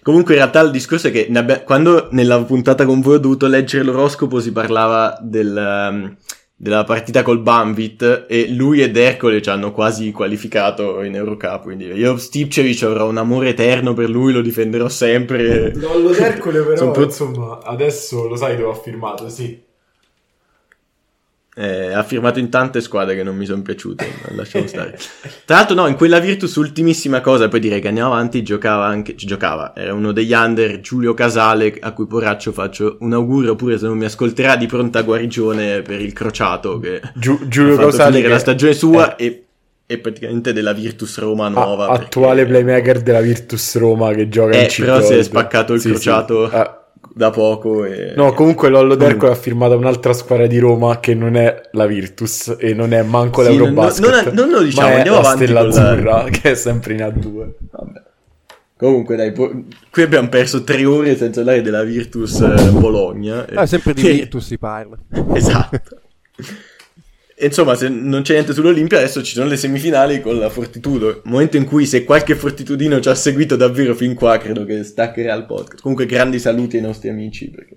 Comunque, 0.03 0.35
in 0.35 0.41
realtà, 0.41 0.61
il 0.61 0.71
discorso 0.71 1.09
è 1.09 1.11
che 1.11 1.31
abbia... 1.35 1.63
quando 1.63 2.09
nella 2.13 2.43
puntata 2.43 2.85
con 2.85 3.01
voi 3.01 3.17
ho 3.17 3.19
dovuto 3.19 3.47
leggere 3.47 3.85
l'oroscopo, 3.85 4.41
si 4.41 4.53
parlava 4.53 5.19
del, 5.21 5.89
um, 5.91 6.17
della 6.57 6.85
partita 6.85 7.23
col 7.23 7.41
Banvit 7.41 8.27
e 8.29 8.49
lui 8.51 8.83
ed 8.83 8.97
Ercole 8.97 9.41
ci 9.41 9.49
hanno 9.51 9.73
quasi 9.73 10.11
qualificato 10.13 11.03
in 11.03 11.15
Eurocup. 11.15 11.63
Quindi 11.63 11.87
io, 11.87 12.17
Stipcevic, 12.17 12.83
avrò 12.83 13.09
un 13.09 13.19
amore 13.19 13.51
eterno 13.51 13.95
per 13.95 14.11
lui, 14.11 14.33
lo 14.33 14.41
difenderò 14.41 14.89
sempre. 14.89 15.73
No, 15.75 15.99
lo 15.99 16.13
Ercole, 16.13 16.63
però, 16.63 17.03
insomma, 17.03 17.61
adesso 17.63 18.27
lo 18.27 18.37
sai 18.37 18.57
dove 18.57 18.71
ha 18.71 18.75
firmato, 18.75 19.29
sì. 19.29 19.69
Eh, 21.61 21.93
ha 21.93 22.03
firmato 22.05 22.39
in 22.39 22.49
tante 22.49 22.81
squadre 22.81 23.15
che 23.15 23.23
non 23.23 23.37
mi 23.37 23.45
sono 23.45 23.61
piaciute, 23.61 24.07
lasciamo 24.29 24.67
stare. 24.67 24.97
Tra 25.45 25.57
l'altro, 25.57 25.75
no, 25.75 25.89
in 25.89 25.95
quella 25.95 26.19
Virtus, 26.19 26.55
ultimissima 26.55 27.21
cosa, 27.21 27.49
poi 27.49 27.61
direi 27.61 27.83
che 27.83 27.89
andiamo 27.89 28.15
avanti, 28.15 28.43
giocava 28.43 28.87
anche, 28.87 29.15
giocava, 29.15 29.75
era 29.77 29.93
uno 29.93 30.13
degli 30.13 30.33
under, 30.33 30.81
Giulio 30.81 31.13
Casale, 31.13 31.77
a 31.79 31.93
cui 31.93 32.07
poraccio 32.07 32.53
faccio 32.53 32.97
un 33.01 33.13
augurio, 33.13 33.53
oppure 33.53 33.77
se 33.77 33.85
non 33.85 33.99
mi 33.99 34.07
ascolterà, 34.07 34.57
di 34.57 34.65
pronta 34.65 35.03
guarigione 35.03 35.83
per 35.83 36.01
il 36.01 36.15
crociato, 36.15 36.79
che 36.79 37.03
Giu- 37.15 37.47
Giulio 37.47 37.77
Casale 37.77 38.23
che 38.23 38.29
la 38.29 38.39
stagione 38.39 38.73
sua 38.73 39.17
è... 39.17 39.23
e 39.23 39.45
e 39.91 39.99
praticamente 39.99 40.53
della 40.53 40.73
Virtus 40.73 41.19
Roma 41.19 41.49
nuova. 41.49 41.89
A- 41.89 41.95
attuale 41.95 42.47
perché... 42.47 42.63
playmaker 42.63 43.01
della 43.03 43.21
Virtus 43.21 43.77
Roma 43.77 44.13
che 44.13 44.29
gioca 44.29 44.57
eh, 44.57 44.63
in 44.63 44.69
C. 44.69 44.81
Però 44.83 45.01
si 45.01 45.15
è 45.15 45.23
spaccato 45.25 45.73
il 45.73 45.81
sì, 45.81 45.89
crociato. 45.89 46.49
Sì. 46.49 46.55
Ah, 46.55 46.80
da 47.15 47.31
poco. 47.31 47.85
E... 47.85 48.13
No, 48.17 48.33
comunque 48.33 48.69
Lollo 48.69 48.95
Derco 48.95 49.27
mm. 49.27 49.31
ha 49.31 49.35
firmato 49.35 49.77
un'altra 49.77 50.13
squadra 50.13 50.47
di 50.47 50.59
Roma 50.59 51.01
che 51.01 51.15
non 51.15 51.37
è 51.37 51.61
la 51.73 51.87
Virtus 51.87 52.57
e 52.59 52.75
non 52.75 52.93
è 52.93 53.03
manco 53.03 53.43
sì, 53.43 53.51
l'Eurobasket. 53.51 54.11
Non, 54.11 54.35
non, 54.35 54.35
non, 54.35 54.51
lo 54.51 54.63
diciamo, 54.63 54.95
andiamo 54.95 55.19
avanti. 55.19 55.45
Stella 55.45 55.61
Azzurra 55.61 56.23
la... 56.23 56.29
che 56.31 56.51
è 56.51 56.55
sempre 56.55 56.95
in 56.95 57.01
A2. 57.01 57.51
Vabbè. 57.71 58.03
Comunque, 58.77 59.15
dai, 59.15 59.33
po- 59.33 59.65
qui 59.91 60.03
abbiamo 60.03 60.31
perso 60.31 60.65
tre 60.65 60.87
ore 60.87 61.15
senza 61.15 61.43
parlare 61.43 61.61
della 61.61 61.83
Virtus 61.83 62.41
eh, 62.41 62.71
Bologna. 62.71 63.47
Ah, 63.53 63.67
sempre 63.67 63.93
di 63.93 64.01
Virtus 64.01 64.47
si 64.47 64.57
parla. 64.57 64.97
esatto. 65.35 66.01
Insomma, 67.41 67.75
se 67.75 67.89
non 67.89 68.23
c'è 68.23 68.35
niente 68.35 68.53
sull'Olimpia, 68.53 68.99
adesso 68.99 69.23
ci 69.23 69.35
sono 69.35 69.49
le 69.49 69.57
semifinali 69.57 70.21
con 70.21 70.39
la 70.39 70.49
Fortitudo. 70.51 71.23
Momento 71.25 71.57
in 71.57 71.65
cui, 71.65 71.87
se 71.87 72.05
qualche 72.05 72.35
fortitudino 72.35 73.01
ci 73.01 73.09
ha 73.09 73.15
seguito 73.15 73.57
davvero 73.57 73.95
fin 73.95 74.15
qua, 74.15 74.39
credo 74.39 74.65
che 74.65 74.83
staccherà 74.85 75.35
il 75.35 75.47
podcast. 75.47 75.83
Comunque, 75.83 76.07
grandi 76.07 76.39
saluti 76.39 76.77
ai 76.77 76.83
nostri 76.83 77.09
amici. 77.09 77.51
Perché... 77.51 77.77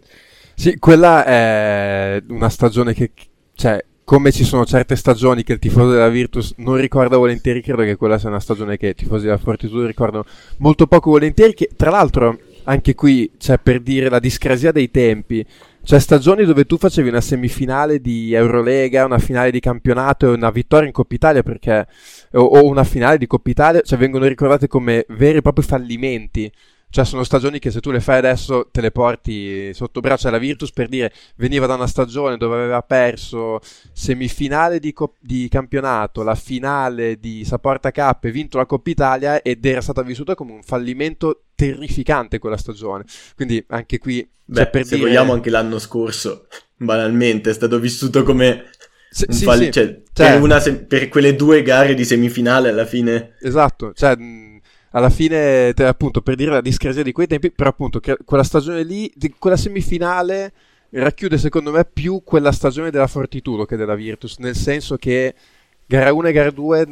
Sì, 0.55 0.77
quella 0.77 1.25
è 1.25 2.21
una 2.29 2.49
stagione 2.49 2.93
che, 2.93 3.11
cioè, 3.55 3.83
come 4.03 4.31
ci 4.31 4.43
sono 4.43 4.65
certe 4.65 4.95
stagioni 4.95 5.43
che 5.43 5.53
il 5.53 5.59
tifoso 5.59 5.91
della 5.91 6.09
Virtus 6.09 6.53
non 6.57 6.75
ricorda 6.75 7.17
volentieri, 7.17 7.61
credo 7.61 7.83
che 7.83 7.95
quella 7.95 8.17
sia 8.17 8.29
una 8.29 8.39
stagione 8.39 8.77
che 8.77 8.89
i 8.89 8.95
tifosi 8.95 9.25
della 9.25 9.37
Fortitudo 9.37 9.85
ricordano 9.85 10.25
molto 10.57 10.87
poco 10.87 11.11
volentieri. 11.11 11.53
Che, 11.53 11.69
tra 11.75 11.89
l'altro, 11.89 12.37
anche 12.65 12.95
qui 12.95 13.31
c'è 13.37 13.57
per 13.57 13.79
dire 13.79 14.09
la 14.09 14.19
discrasia 14.19 14.71
dei 14.71 14.91
tempi 14.91 15.45
cioè 15.83 15.99
stagioni 15.99 16.45
dove 16.45 16.65
tu 16.65 16.77
facevi 16.77 17.09
una 17.09 17.19
semifinale 17.19 17.99
di 17.99 18.33
Eurolega, 18.33 19.03
una 19.05 19.19
finale 19.19 19.51
di 19.51 19.59
campionato 19.59 20.25
e 20.27 20.35
una 20.35 20.49
vittoria 20.49 20.87
in 20.87 20.93
Coppa 20.93 21.13
Italia 21.13 21.43
perché, 21.43 21.85
o, 22.33 22.41
o 22.41 22.65
una 22.65 22.85
finale 22.85 23.17
di 23.17 23.27
Coppa 23.27 23.49
Italia, 23.49 23.81
cioè 23.81 23.97
vengono 23.97 24.25
ricordate 24.25 24.67
come 24.67 25.05
veri 25.09 25.39
e 25.39 25.41
propri 25.41 25.63
fallimenti. 25.63 26.51
Cioè 26.93 27.05
sono 27.05 27.23
stagioni 27.23 27.57
che 27.57 27.71
se 27.71 27.79
tu 27.79 27.89
le 27.89 27.99
fai 27.99 28.19
adesso 28.19 28.69
te 28.71 28.79
le 28.79 28.91
porti 28.91 29.73
sotto 29.73 29.99
braccio 29.99 30.27
alla 30.27 30.37
Virtus 30.37 30.71
per 30.71 30.87
dire 30.87 31.11
veniva 31.37 31.65
da 31.65 31.73
una 31.73 31.87
stagione 31.87 32.37
dove 32.37 32.53
aveva 32.53 32.83
perso 32.83 33.61
semifinale 33.91 34.77
di, 34.77 34.93
co- 34.93 35.15
di 35.19 35.47
campionato, 35.49 36.21
la 36.21 36.35
finale 36.35 37.17
di 37.17 37.45
Saporta 37.45 37.91
Cup 37.91 38.25
e 38.25 38.31
vinto 38.31 38.59
la 38.59 38.67
Coppa 38.67 38.91
Italia 38.91 39.41
ed 39.41 39.65
era 39.65 39.81
stata 39.81 40.03
vissuta 40.03 40.35
come 40.35 40.51
un 40.51 40.61
fallimento 40.61 41.45
terrificante 41.55 42.37
quella 42.37 42.57
stagione. 42.57 43.05
Quindi 43.35 43.65
anche 43.69 43.97
qui 43.97 44.29
Beh, 44.45 44.67
per 44.67 44.85
se 44.85 44.97
dire... 44.97 45.07
vogliamo 45.07 45.33
anche 45.33 45.49
l'anno 45.49 45.79
scorso, 45.79 46.45
banalmente, 46.77 47.49
è 47.49 47.53
stato 47.53 47.79
vissuto 47.79 48.21
come 48.21 48.69
sì, 49.09 49.25
sì, 49.29 49.43
fall- 49.45 49.63
sì. 49.63 49.71
Cioè, 49.71 50.03
cioè... 50.13 50.39
Per, 50.39 50.61
se- 50.61 50.83
per, 50.83 51.09
quelle 51.09 51.35
due 51.35 51.63
gare 51.63 51.95
di 51.95 52.05
semifinale 52.05 52.69
alla 52.69 52.85
fine. 52.85 53.35
Esatto, 53.41 53.93
cioè 53.93 54.15
alla 54.95 55.09
fine, 55.09 55.73
te, 55.73 55.85
appunto, 55.85 56.21
per 56.21 56.35
dire 56.35 56.51
la 56.51 56.61
discrasia 56.61 57.03
di 57.03 57.11
quei 57.11 57.27
tempi, 57.27 57.51
però 57.51 57.69
appunto 57.69 57.99
che 57.99 58.17
quella 58.23 58.43
stagione 58.43 58.83
lì, 58.83 59.11
di, 59.15 59.33
quella 59.37 59.57
semifinale 59.57 60.53
racchiude 60.91 61.37
secondo 61.37 61.71
me 61.71 61.85
più 61.85 62.21
quella 62.23 62.51
stagione 62.51 62.91
della 62.91 63.07
Fortitudo 63.07 63.65
che 63.65 63.75
della 63.75 63.95
Virtus, 63.95 64.37
nel 64.37 64.55
senso 64.55 64.95
che 64.97 65.33
gara 65.85 66.13
1 66.13 66.27
e 66.27 66.31
gara 66.31 66.51
2 66.51 66.87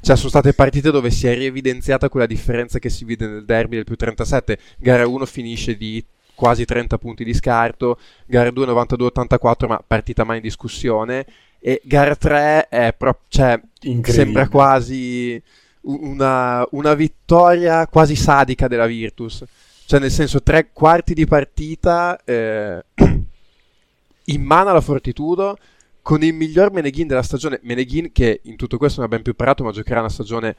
cioè, 0.00 0.16
sono 0.16 0.30
state 0.30 0.52
partite 0.52 0.90
dove 0.90 1.10
si 1.10 1.28
è 1.28 1.34
rievidenziata 1.34 2.08
quella 2.08 2.26
differenza 2.26 2.80
che 2.80 2.90
si 2.90 3.04
vede 3.04 3.28
nel 3.28 3.44
derby 3.44 3.76
del 3.76 3.84
più 3.84 3.94
37. 3.94 4.58
Gara 4.78 5.06
1 5.06 5.24
finisce 5.26 5.76
di 5.76 6.04
quasi 6.34 6.64
30 6.64 6.98
punti 6.98 7.22
di 7.22 7.32
scarto, 7.32 7.98
gara 8.26 8.50
2 8.50 8.66
92-84, 8.66 9.68
ma 9.68 9.84
partita 9.86 10.24
mai 10.24 10.38
in 10.38 10.42
discussione. 10.42 11.24
E 11.60 11.80
gara 11.84 12.16
3 12.16 12.68
è 12.68 12.92
proprio, 12.98 13.26
cioè, 13.28 13.60
sembra 14.02 14.48
quasi 14.48 15.40
una, 15.82 16.66
una 16.70 16.94
vittoria 16.94 17.86
quasi 17.86 18.16
sadica 18.16 18.68
della 18.68 18.86
Virtus. 18.86 19.44
Cioè, 19.84 20.00
nel 20.00 20.10
senso, 20.10 20.42
tre 20.42 20.70
quarti 20.72 21.14
di 21.14 21.26
partita 21.26 22.18
eh, 22.24 22.84
in 24.24 24.42
mano 24.42 24.70
alla 24.70 24.80
Fortitudo 24.80 25.58
con 26.02 26.22
il 26.22 26.34
miglior 26.34 26.72
Meneghin 26.72 27.06
della 27.06 27.22
stagione. 27.22 27.60
Meneghin 27.62 28.12
che 28.12 28.40
in 28.44 28.56
tutto 28.56 28.78
questo 28.78 29.00
non 29.00 29.08
ha 29.08 29.14
ben 29.14 29.22
più 29.22 29.34
parato, 29.34 29.64
ma 29.64 29.72
giocherà 29.72 30.00
una 30.00 30.08
stagione 30.08 30.56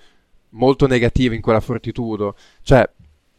molto 0.50 0.88
negativa 0.88 1.34
in 1.36 1.42
quella 1.42 1.60
Fortitudo. 1.60 2.36
Cioè, 2.62 2.88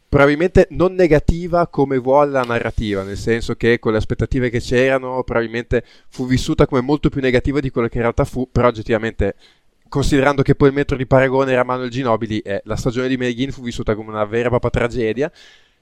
probabilmente 0.07 0.67
non 0.71 0.93
negativa 0.93 1.67
come 1.67 1.97
vuole 1.97 2.31
la 2.31 2.43
narrativa, 2.43 3.03
nel 3.03 3.17
senso 3.17 3.55
che 3.55 3.79
con 3.79 3.91
le 3.91 3.97
aspettative 3.97 4.49
che 4.49 4.59
c'erano 4.59 5.23
probabilmente 5.23 5.83
fu 6.07 6.25
vissuta 6.25 6.67
come 6.67 6.81
molto 6.81 7.09
più 7.09 7.21
negativa 7.21 7.59
di 7.59 7.69
quello 7.69 7.87
che 7.87 7.97
in 7.97 8.03
realtà 8.03 8.23
fu, 8.23 8.47
però 8.51 8.67
oggettivamente 8.69 9.35
considerando 9.95 10.41
che 10.41 10.55
poi 10.55 10.67
il 10.67 10.73
metro 10.73 10.97
di 10.97 11.07
paragone 11.07 11.53
era 11.53 11.63
Manuel 11.63 11.89
Ginobili, 11.89 12.39
eh, 12.39 12.61
la 12.65 12.75
stagione 12.75 13.07
di 13.07 13.15
Medellin 13.15 13.53
fu 13.53 13.61
vissuta 13.61 13.95
come 13.95 14.09
una 14.09 14.25
vera 14.25 14.47
e 14.47 14.49
propria 14.49 14.69
tragedia 14.69 15.31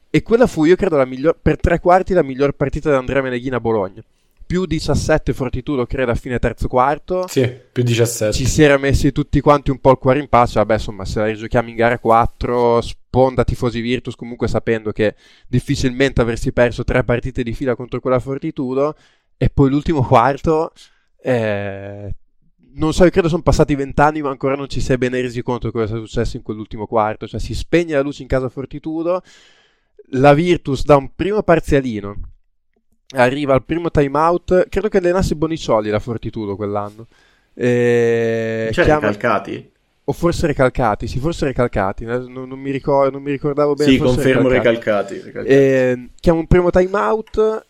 e 0.08 0.22
quella 0.22 0.46
fu, 0.46 0.66
io 0.66 0.76
credo, 0.76 0.98
la 0.98 1.06
miglior, 1.06 1.36
per 1.42 1.60
tre 1.60 1.80
quarti 1.80 2.14
la 2.14 2.22
miglior 2.22 2.52
partita 2.52 2.92
di 2.92 2.96
Andrea 2.96 3.24
Meneghin 3.24 3.56
a 3.56 3.60
Bologna 3.60 4.04
più 4.46 4.66
17 4.66 5.34
Fortitudo 5.34 5.88
credo 5.88 6.12
a 6.12 6.16
fine 6.16 6.38
terzo 6.38 6.68
quarto. 6.68 7.26
Sì, 7.28 7.50
più 7.72 7.82
17. 7.82 8.34
Ci 8.34 8.46
si 8.46 8.62
era 8.62 8.78
messi 8.78 9.12
tutti 9.12 9.42
quanti 9.42 9.72
un 9.72 9.80
po' 9.80 9.90
il 9.90 9.98
cuore 9.98 10.20
in 10.20 10.28
pace. 10.28 10.60
Vabbè, 10.60 10.74
insomma, 10.74 11.06
se 11.06 11.20
la 11.20 11.26
rigiochiamo 11.26 11.70
in 11.70 11.76
gara 11.76 11.98
4, 11.98 12.82
sponda 12.82 13.44
tifosi 13.44 13.82
Virtus, 13.82 14.14
comunque 14.14 14.48
sapendo 14.48 14.92
che 14.92 15.16
difficilmente 15.48 16.22
avresti 16.22 16.54
perso 16.54 16.84
tre 16.84 17.04
partite 17.04 17.42
di 17.42 17.54
fila 17.54 17.76
contro 17.76 18.00
quella 18.00 18.20
Fortitudo. 18.20 18.96
E 19.38 19.50
poi 19.50 19.72
l'ultimo 19.72 20.04
quarto, 20.06 20.72
eh, 21.20 22.14
non 22.76 22.94
so, 22.94 23.08
credo 23.10 23.28
sono 23.28 23.42
passati 23.42 23.76
vent'anni, 23.76 24.22
ma 24.22 24.30
ancora 24.30 24.56
non 24.56 24.70
ci 24.70 24.82
si 24.82 24.94
è 24.94 24.98
bene 24.98 25.22
resi 25.22 25.42
conto 25.42 25.68
di 25.68 25.74
cosa 25.74 25.88
sia 25.88 25.98
successo 25.98 26.38
in 26.38 26.44
quell'ultimo 26.44 26.88
quarto. 26.88 27.28
Cioè, 27.28 27.40
si 27.40 27.54
spegne 27.54 27.96
la 27.96 28.02
luce 28.02 28.22
in 28.22 28.28
casa 28.28 28.50
Fortitudo, 28.50 29.22
la 30.12 30.34
Virtus 30.34 30.84
dà 30.84 30.96
un 30.96 31.12
primo 31.16 31.42
parzialino, 31.44 32.16
arriva 33.16 33.54
al 33.54 33.64
primo 33.64 33.92
timeout, 33.92 34.70
credo 34.70 34.90
che 34.90 34.98
allenasse 34.98 35.36
Bonicioli 35.36 35.90
la 35.90 36.00
Fortitudo 36.00 36.56
quell'anno. 36.56 37.08
E... 37.54 38.70
Cioè, 38.72 38.86
chiama... 38.86 39.08
Recalcati? 39.08 39.72
O 40.06 40.12
forse 40.12 40.48
recalcati, 40.48 41.08
sì, 41.08 41.18
forse 41.20 41.46
recalcati, 41.46 42.04
non, 42.04 42.30
non, 42.30 42.60
mi, 42.60 42.72
ricordo, 42.72 43.10
non 43.12 43.22
mi, 43.22 43.32
ricordavo 43.32 43.74
bene. 43.74 43.90
Sì, 43.90 43.98
confermo 43.98 44.50
recalcati. 44.50 45.14
recalcati, 45.22 45.48
E, 45.48 46.10
chiama 46.20 46.40
un 46.40 46.48
primo 46.48 46.72
timeout, 46.72 47.66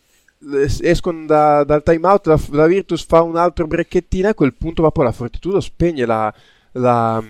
escono 0.81 1.25
da, 1.25 1.63
dal 1.63 1.83
timeout, 1.83 2.27
la, 2.27 2.39
la 2.51 2.65
Virtus 2.67 3.05
fa 3.05 3.21
un 3.21 3.37
altro 3.37 3.67
brecchettino 3.67 4.29
a 4.29 4.33
quel 4.33 4.53
punto 4.53 4.81
proprio 4.81 5.05
la 5.05 5.11
Fortitudo 5.11 5.59
spegne 5.59 6.05
la, 6.05 6.33
la, 6.73 7.23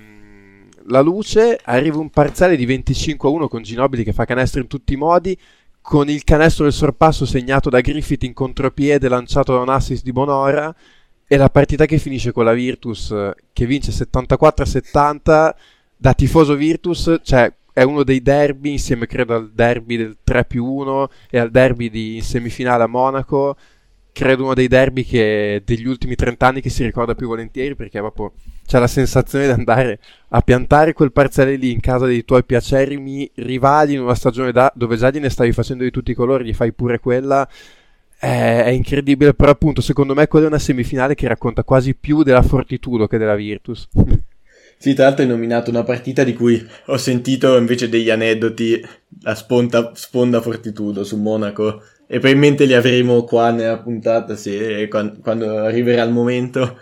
la 0.88 1.01
luce, 1.01 1.59
arriva 1.64 1.97
un 1.97 2.09
parziale 2.09 2.55
di 2.55 2.66
25 2.66 3.30
a 3.30 3.32
1 3.32 3.47
con 3.47 3.61
Ginobili 3.61 4.03
che 4.03 4.14
fa 4.14 4.26
canestro 4.26 4.61
in 4.61 4.68
tutti 4.68 4.93
i 4.93 4.97
modi, 4.97 5.38
con 5.82 6.09
il 6.09 6.24
canestro 6.24 6.64
del 6.64 6.74
sorpasso 6.74 7.26
segnato 7.26 7.70
da 7.70 7.82
Griffith 7.82 8.24
in 8.24 8.34
contropiede 8.34 9.09
lanciato 9.09 9.53
da 9.53 9.59
un 9.59 9.70
assist 9.70 10.03
di 10.03 10.14
Bonora 10.14 10.74
e 11.28 11.38
la 11.38 11.49
partita 11.49 11.86
che 11.86 11.97
finisce 11.97 12.32
con 12.32 12.45
la 12.45 12.53
Virtus 12.53 13.11
eh, 13.11 13.34
che 13.51 13.66
vince 13.66 13.91
74 13.91 14.64
a 14.64 14.68
70 14.68 15.55
da 15.97 16.14
tifoso 16.14 16.55
Virtus, 16.55 17.20
cioè 17.24 17.53
è 17.74 17.82
uno 17.82 18.03
dei 18.03 18.21
derby 18.21 18.71
insieme 18.71 19.07
credo 19.07 19.36
al 19.36 19.51
derby 19.51 19.97
del 19.97 20.17
3 20.24 20.45
più 20.45 20.63
1 20.63 21.09
e 21.30 21.39
al 21.39 21.49
derby 21.49 21.89
di 21.89 22.15
in 22.15 22.21
semifinale 22.21 22.84
a 22.84 22.88
Monaco 22.88 23.57
credo 24.13 24.43
uno 24.43 24.53
dei 24.53 24.67
derby 24.67 25.03
che 25.03 25.63
degli 25.65 25.88
ultimi 25.88 26.15
30 26.15 26.47
anni 26.47 26.61
che 26.61 26.69
si 26.69 26.84
ricorda 26.84 27.15
più 27.15 27.28
volentieri 27.28 27.76
perché 27.76 27.99
proprio 27.99 28.34
c'è 28.65 28.80
la 28.80 28.88
sensazione 28.88 29.45
di 29.45 29.51
andare 29.51 29.99
a 30.30 30.41
piantare 30.41 30.93
quel 30.93 31.11
parziale 31.11 31.55
lì 31.55 31.71
in 31.71 31.80
casa 31.80 32.05
dei 32.05 32.24
tuoi 32.24 32.43
piacerimi 32.43 33.30
rivali 33.36 33.93
in 33.93 34.01
una 34.01 34.15
stagione 34.15 34.51
da, 34.51 34.71
dove 34.76 34.95
già 34.95 35.09
gliene 35.09 35.30
stavi 35.30 35.51
facendo 35.51 35.84
di 35.84 35.91
tutti 35.91 36.11
i 36.11 36.15
colori, 36.15 36.45
gli 36.45 36.53
fai 36.53 36.71
pure 36.71 36.99
quella. 36.99 37.47
È, 38.17 38.63
è 38.63 38.69
incredibile, 38.69 39.34
però 39.34 39.51
appunto 39.51 39.82
secondo 39.82 40.13
me 40.13 40.28
quella 40.28 40.45
è 40.45 40.49
una 40.49 40.59
semifinale 40.59 41.13
che 41.13 41.28
racconta 41.28 41.63
quasi 41.63 41.93
più 41.93 42.24
della 42.24 42.41
Fortitudo 42.41 43.07
che 43.07 43.17
della 43.17 43.36
Virtus. 43.36 43.88
Sì, 44.78 44.93
tra 44.93 45.05
l'altro 45.05 45.24
hai 45.24 45.30
nominato 45.30 45.69
una 45.69 45.84
partita 45.84 46.24
di 46.24 46.34
cui 46.34 46.65
ho 46.88 46.97
sentito 46.97 47.55
invece 47.57 47.89
degli 47.89 48.09
aneddoti 48.09 48.86
la 49.21 49.36
sponda, 49.36 49.91
sponda 49.95 50.41
Fortitudo 50.41 51.03
su 51.03 51.17
Monaco 51.17 51.82
e 52.05 52.19
probabilmente 52.19 52.65
li 52.65 52.74
avremo 52.74 53.24
qua 53.24 53.51
nella 53.51 53.80
puntata 53.80 54.36
se, 54.36 54.88
quando, 54.89 55.19
quando 55.21 55.57
arriverà 55.57 56.03
il 56.03 56.11
momento. 56.11 56.80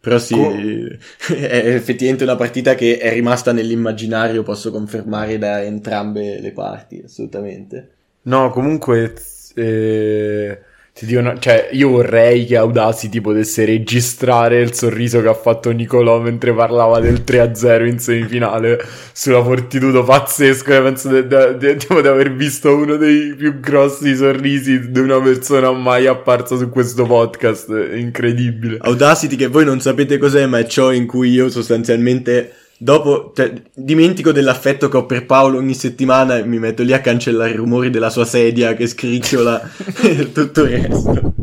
Però 0.00 0.18
sì, 0.18 0.34
oh. 0.34 0.52
è 1.34 1.74
effettivamente 1.74 2.24
una 2.24 2.36
partita 2.36 2.74
che 2.74 2.98
è 2.98 3.12
rimasta 3.12 3.52
nell'immaginario, 3.52 4.42
posso 4.42 4.70
confermare 4.70 5.38
da 5.38 5.62
entrambe 5.62 6.40
le 6.40 6.52
parti, 6.52 7.02
assolutamente. 7.04 7.90
No, 8.22 8.50
comunque 8.50 9.14
eh, 9.54 10.60
ti 10.96 11.04
dicono, 11.04 11.38
cioè, 11.38 11.68
io 11.72 11.90
vorrei 11.90 12.46
che 12.46 12.56
Audacity 12.56 13.20
potesse 13.20 13.66
registrare 13.66 14.60
il 14.60 14.72
sorriso 14.72 15.20
che 15.20 15.28
ha 15.28 15.34
fatto 15.34 15.70
Nicolò 15.70 16.20
mentre 16.20 16.54
parlava 16.54 17.00
del 17.00 17.22
3-0 17.22 17.86
in 17.86 17.98
semifinale 17.98 18.82
sulla 19.12 19.42
Fortitudo 19.42 20.02
pazzesco. 20.04 20.72
E 20.72 20.80
penso 20.80 21.08
di, 21.10 21.26
di, 21.26 21.56
di, 21.58 21.76
di, 21.76 22.08
aver 22.08 22.32
visto 22.32 22.74
uno 22.74 22.96
dei 22.96 23.34
più 23.34 23.60
grossi 23.60 24.16
sorrisi 24.16 24.90
di 24.90 24.98
una 24.98 25.20
persona 25.20 25.70
mai 25.70 26.06
apparsa 26.06 26.56
su 26.56 26.70
questo 26.70 27.04
podcast. 27.04 27.68
Incredibile. 27.92 28.78
Audacity, 28.80 29.36
che 29.36 29.48
voi 29.48 29.66
non 29.66 29.82
sapete 29.82 30.16
cos'è, 30.16 30.46
ma 30.46 30.60
è 30.60 30.66
ciò 30.66 30.92
in 30.92 31.06
cui 31.06 31.28
io 31.28 31.50
sostanzialmente 31.50 32.54
Dopo, 32.78 33.32
cioè, 33.34 33.54
dimentico 33.74 34.32
dell'affetto 34.32 34.88
che 34.88 34.96
ho 34.98 35.06
per 35.06 35.24
Paolo 35.24 35.56
ogni 35.56 35.72
settimana 35.72 36.36
e 36.36 36.44
mi 36.44 36.58
metto 36.58 36.82
lì 36.82 36.92
a 36.92 37.00
cancellare 37.00 37.50
i 37.50 37.56
rumori 37.56 37.88
della 37.88 38.10
sua 38.10 38.26
sedia 38.26 38.74
che 38.74 38.86
scricchiola 38.86 39.70
e 40.02 40.32
tutto 40.32 40.62
il 40.64 40.68
resto. 40.68 41.34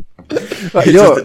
Io, 0.85 1.23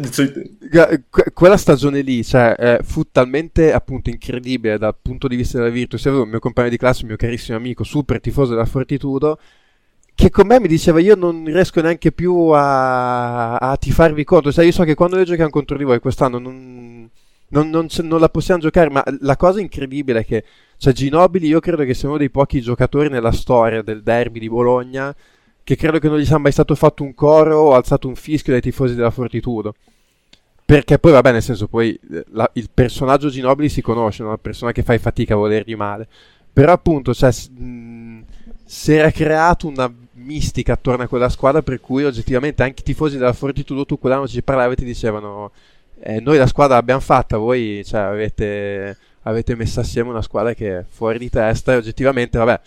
quella 1.32 1.56
stagione 1.56 2.00
lì 2.00 2.24
cioè, 2.24 2.54
eh, 2.58 2.80
fu 2.82 3.04
talmente 3.10 3.72
appunto 3.72 4.10
incredibile 4.10 4.78
dal 4.78 4.96
punto 5.00 5.28
di 5.28 5.36
vista 5.36 5.58
della 5.58 5.70
Virtus. 5.70 6.06
Avevo 6.06 6.22
un 6.22 6.30
mio 6.30 6.38
compagno 6.38 6.70
di 6.70 6.76
classe, 6.78 7.02
un 7.02 7.08
mio 7.08 7.16
carissimo 7.16 7.56
amico, 7.56 7.84
super 7.84 8.20
tifoso 8.20 8.52
della 8.52 8.64
Fortitudo, 8.64 9.38
che 10.14 10.30
con 10.30 10.46
me 10.46 10.58
mi 10.58 10.68
diceva 10.68 11.00
io 11.00 11.14
non 11.14 11.44
riesco 11.44 11.80
neanche 11.80 12.12
più 12.12 12.34
a, 12.48 13.56
a 13.56 13.76
tifarvi 13.76 14.24
contro. 14.24 14.52
Cioè, 14.52 14.64
io 14.64 14.72
so 14.72 14.84
che 14.84 14.94
quando 14.94 15.16
noi 15.16 15.24
giochiamo 15.26 15.50
contro 15.50 15.76
di 15.76 15.84
voi 15.84 16.00
quest'anno 16.00 16.38
non 16.38 17.08
non, 17.48 17.70
non, 17.70 17.86
non, 18.02 18.20
la 18.20 18.28
possiamo 18.28 18.60
giocare, 18.60 18.90
ma 18.90 19.02
la 19.20 19.36
cosa 19.36 19.60
incredibile 19.60 20.20
è 20.20 20.24
che 20.24 20.44
cioè, 20.76 20.92
Ginobili 20.92 21.46
io 21.46 21.60
credo 21.60 21.84
che 21.84 21.94
sia 21.94 22.08
uno 22.08 22.18
dei 22.18 22.30
pochi 22.30 22.60
giocatori 22.60 23.08
nella 23.08 23.32
storia 23.32 23.82
del 23.82 24.02
derby 24.02 24.38
di 24.38 24.48
Bologna 24.48 25.14
che 25.68 25.76
credo 25.76 25.98
che 25.98 26.08
non 26.08 26.18
gli 26.18 26.24
sia 26.24 26.38
mai 26.38 26.52
stato 26.52 26.74
fatto 26.74 27.02
un 27.02 27.14
coro 27.14 27.58
o 27.58 27.74
alzato 27.74 28.08
un 28.08 28.14
fischio 28.14 28.52
dai 28.52 28.62
tifosi 28.62 28.94
della 28.94 29.10
Fortitudo. 29.10 29.74
Perché 30.64 30.98
poi, 30.98 31.12
vabbè, 31.12 31.32
nel 31.32 31.42
senso, 31.42 31.66
poi 31.66 31.98
la, 32.28 32.50
il 32.54 32.70
personaggio 32.72 33.28
Ginobili 33.28 33.68
si 33.68 33.82
conosce, 33.82 34.22
una 34.22 34.38
persona 34.38 34.72
che 34.72 34.82
fai 34.82 34.98
fatica 34.98 35.34
a 35.34 35.36
volergli 35.36 35.74
male. 35.74 36.08
Però 36.50 36.72
appunto, 36.72 37.12
cioè, 37.12 37.30
si 37.32 38.92
era 38.92 39.10
creato 39.10 39.66
una 39.66 39.92
mistica 40.14 40.72
attorno 40.74 41.04
a 41.04 41.06
quella 41.06 41.28
squadra 41.28 41.62
per 41.62 41.80
cui 41.80 42.04
oggettivamente 42.04 42.62
anche 42.62 42.80
i 42.80 42.84
tifosi 42.84 43.18
della 43.18 43.32
Fortitudo 43.32 43.84
tu 43.84 43.98
quell'anno 43.98 44.26
ci 44.26 44.42
parlavi 44.42 44.72
e 44.72 44.76
ti 44.76 44.84
dicevano 44.84 45.50
eh, 46.00 46.20
noi 46.20 46.38
la 46.38 46.46
squadra 46.46 46.76
l'abbiamo 46.76 47.00
fatta, 47.00 47.36
voi 47.36 47.82
cioè, 47.84 48.00
avete, 48.00 48.96
avete 49.22 49.54
messo 49.54 49.80
assieme 49.80 50.10
una 50.10 50.22
squadra 50.22 50.54
che 50.54 50.78
è 50.78 50.84
fuori 50.88 51.18
di 51.18 51.30
testa 51.30 51.72
e 51.72 51.76
oggettivamente, 51.76 52.38
vabbè, 52.38 52.60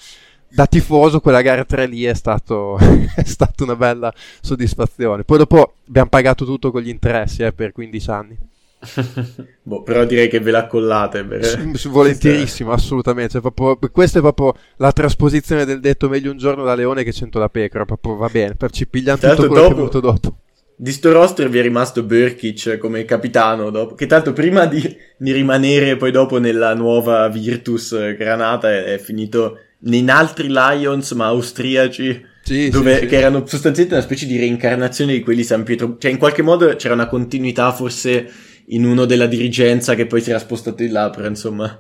da 0.54 0.68
tifoso 0.68 1.22
quella 1.22 1.42
gara 1.42 1.64
3 1.64 1.86
lì 1.88 2.04
è, 2.04 2.14
stato, 2.14 2.78
è 3.16 3.24
stata 3.24 3.64
una 3.64 3.76
bella 3.76 4.14
soddisfazione. 4.42 5.24
Poi 5.24 5.38
dopo 5.38 5.76
abbiamo 5.88 6.10
pagato 6.10 6.46
tutto 6.46 6.72
con 6.72 6.82
gli 6.82 6.90
interessi 6.90 7.44
eh, 7.44 7.54
per 7.54 7.72
15 7.72 8.10
anni. 8.10 8.38
boh, 9.62 9.84
però 9.84 10.06
direi 10.06 10.28
che 10.28 10.40
ve 10.40 10.52
la 10.52 10.68
collate. 10.68 11.24
Per... 11.24 11.72
Volentierissimo, 11.88 12.72
assolutamente. 12.72 13.40
Cioè, 13.40 13.52
proprio, 13.52 13.90
questa 13.92 14.20
è 14.20 14.22
proprio 14.22 14.56
la 14.78 14.92
trasposizione 14.92 15.66
del 15.66 15.80
detto 15.80 16.10
meglio 16.10 16.32
un 16.32 16.38
giorno 16.38 16.64
da 16.64 16.76
leone 16.76 17.04
che 17.04 17.14
cento 17.14 17.40
da 17.40 17.50
pecora. 17.50 17.86
Proprio 17.86 18.16
va 18.16 18.28
bene, 18.28 18.56
per 18.56 18.72
ci 18.72 18.88
pigliamo 18.88 19.20
tutto 19.20 19.36
quello 19.48 19.54
dopo, 19.54 19.68
che 19.68 19.72
è 19.72 19.76
venuto 19.76 20.00
dopo. 20.00 20.36
Di 20.82 20.92
sto 20.92 21.12
roster 21.12 21.48
vi 21.48 21.60
è 21.60 21.62
rimasto 21.62 22.02
Burkic 22.02 22.80
come 22.80 23.06
capitano, 23.06 23.70
dopo, 23.70 23.94
che 23.94 24.08
tanto 24.08 24.34
prima 24.34 24.66
di, 24.66 24.82
di, 25.16 25.32
rimanere 25.32 25.96
poi 25.96 26.10
dopo 26.10 26.40
nella 26.40 26.74
nuova 26.74 27.28
Virtus 27.28 27.96
Granata 28.18 28.72
è, 28.72 28.86
è 28.86 28.98
finito 28.98 29.60
in 29.84 30.10
altri 30.10 30.48
Lions 30.48 31.12
ma 31.12 31.28
austriaci, 31.28 32.26
sì, 32.42 32.70
dove, 32.70 32.96
sì, 32.96 33.00
sì. 33.02 33.06
che 33.06 33.16
erano 33.16 33.46
sostanzialmente 33.46 33.94
una 33.94 34.04
specie 34.04 34.26
di 34.26 34.40
reincarnazione 34.40 35.14
di 35.14 35.20
quelli 35.20 35.44
San 35.44 35.62
Pietro. 35.62 35.98
Cioè 36.00 36.10
in 36.10 36.18
qualche 36.18 36.42
modo 36.42 36.76
c'era 36.76 36.96
una 36.96 37.06
continuità 37.06 37.72
forse 37.72 38.28
in 38.70 38.84
uno 38.84 39.06
della 39.06 39.28
dirigenza 39.28 39.94
che 39.94 40.08
poi 40.08 40.20
si 40.20 40.32
era 40.32 40.40
spostato 40.40 40.82
di 40.82 40.90
là, 40.90 41.12
però 41.12 41.28
insomma 41.28 41.80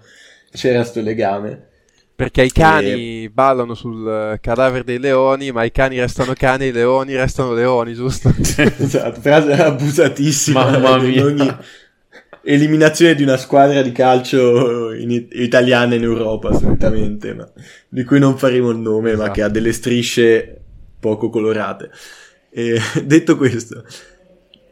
c'era 0.52 0.84
sto 0.84 1.02
legame. 1.02 1.70
Perché 2.22 2.44
i 2.44 2.52
cani 2.52 3.24
e... 3.24 3.32
ballano 3.34 3.74
sul 3.74 4.38
cadavere 4.40 4.84
dei 4.84 5.00
leoni, 5.00 5.52
ma 5.52 5.64
i 5.64 5.72
cani 5.72 6.00
restano 6.00 6.34
cani 6.34 6.66
e 6.66 6.68
i 6.68 6.72
leoni 6.72 7.16
restano 7.16 7.52
leoni, 7.52 7.96
giusto? 7.96 8.32
esatto, 8.38 9.20
frase 9.22 9.54
abusatissima. 9.54 10.70
Mamma 10.70 10.98
mia. 11.00 11.26
Ogni 11.26 11.56
eliminazione 12.44 13.16
di 13.16 13.24
una 13.24 13.38
squadra 13.38 13.82
di 13.82 13.92
calcio 13.92 14.94
in, 14.94 15.10
italiana 15.32 15.96
in 15.96 16.04
Europa, 16.04 16.50
assolutamente, 16.50 17.34
ma 17.34 17.50
di 17.90 18.04
cui 18.04 18.20
non 18.20 18.38
faremo 18.38 18.70
il 18.70 18.78
nome, 18.78 19.14
esatto. 19.14 19.28
ma 19.28 19.34
che 19.34 19.42
ha 19.42 19.50
delle 19.50 19.72
strisce 19.72 20.62
poco 21.00 21.32
colorate. 21.32 21.90
E, 22.52 22.80
detto 23.04 23.36
questo, 23.36 23.84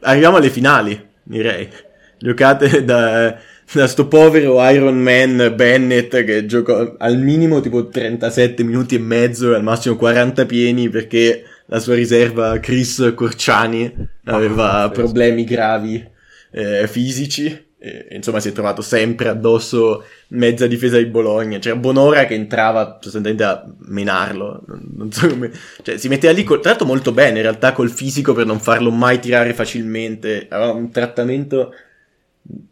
arriviamo 0.02 0.36
alle 0.36 0.50
finali, 0.50 1.08
direi. 1.24 1.68
Giocate 2.16 2.84
da 2.84 3.36
da 3.72 3.86
sto 3.86 4.08
povero 4.08 4.68
Iron 4.68 5.00
Man 5.00 5.52
Bennett 5.54 6.24
che 6.24 6.44
giocò 6.44 6.96
al 6.98 7.18
minimo 7.18 7.60
tipo 7.60 7.86
37 7.88 8.64
minuti 8.64 8.96
e 8.96 8.98
mezzo 8.98 9.54
al 9.54 9.62
massimo 9.62 9.94
40 9.94 10.44
pieni 10.44 10.88
perché 10.88 11.44
la 11.66 11.78
sua 11.78 11.94
riserva 11.94 12.58
Chris 12.58 13.12
Corciani 13.14 14.08
aveva 14.24 14.86
oh, 14.86 14.90
problemi 14.90 15.44
gravi 15.44 16.04
eh, 16.50 16.88
fisici 16.88 17.68
e, 17.78 18.08
insomma 18.10 18.40
si 18.40 18.48
è 18.48 18.52
trovato 18.52 18.82
sempre 18.82 19.28
addosso 19.28 20.04
mezza 20.30 20.66
difesa 20.66 20.98
di 20.98 21.06
Bologna. 21.06 21.60
C'era 21.60 21.76
Bonora 21.76 22.24
che 22.24 22.34
entrava 22.34 22.98
sostanzialmente 23.00 23.44
a 23.44 23.64
menarlo 23.86 24.64
non, 24.66 24.82
non 24.96 25.12
so 25.12 25.28
come 25.28 25.52
cioè 25.82 25.96
si 25.96 26.08
metteva 26.08 26.32
lì 26.32 26.42
col, 26.42 26.58
tra 26.58 26.70
l'altro 26.70 26.88
molto 26.88 27.12
bene 27.12 27.36
in 27.36 27.42
realtà 27.42 27.72
col 27.72 27.90
fisico 27.90 28.32
per 28.32 28.46
non 28.46 28.58
farlo 28.58 28.90
mai 28.90 29.20
tirare 29.20 29.54
facilmente. 29.54 30.48
Aveva 30.50 30.72
un 30.72 30.90
trattamento 30.90 31.72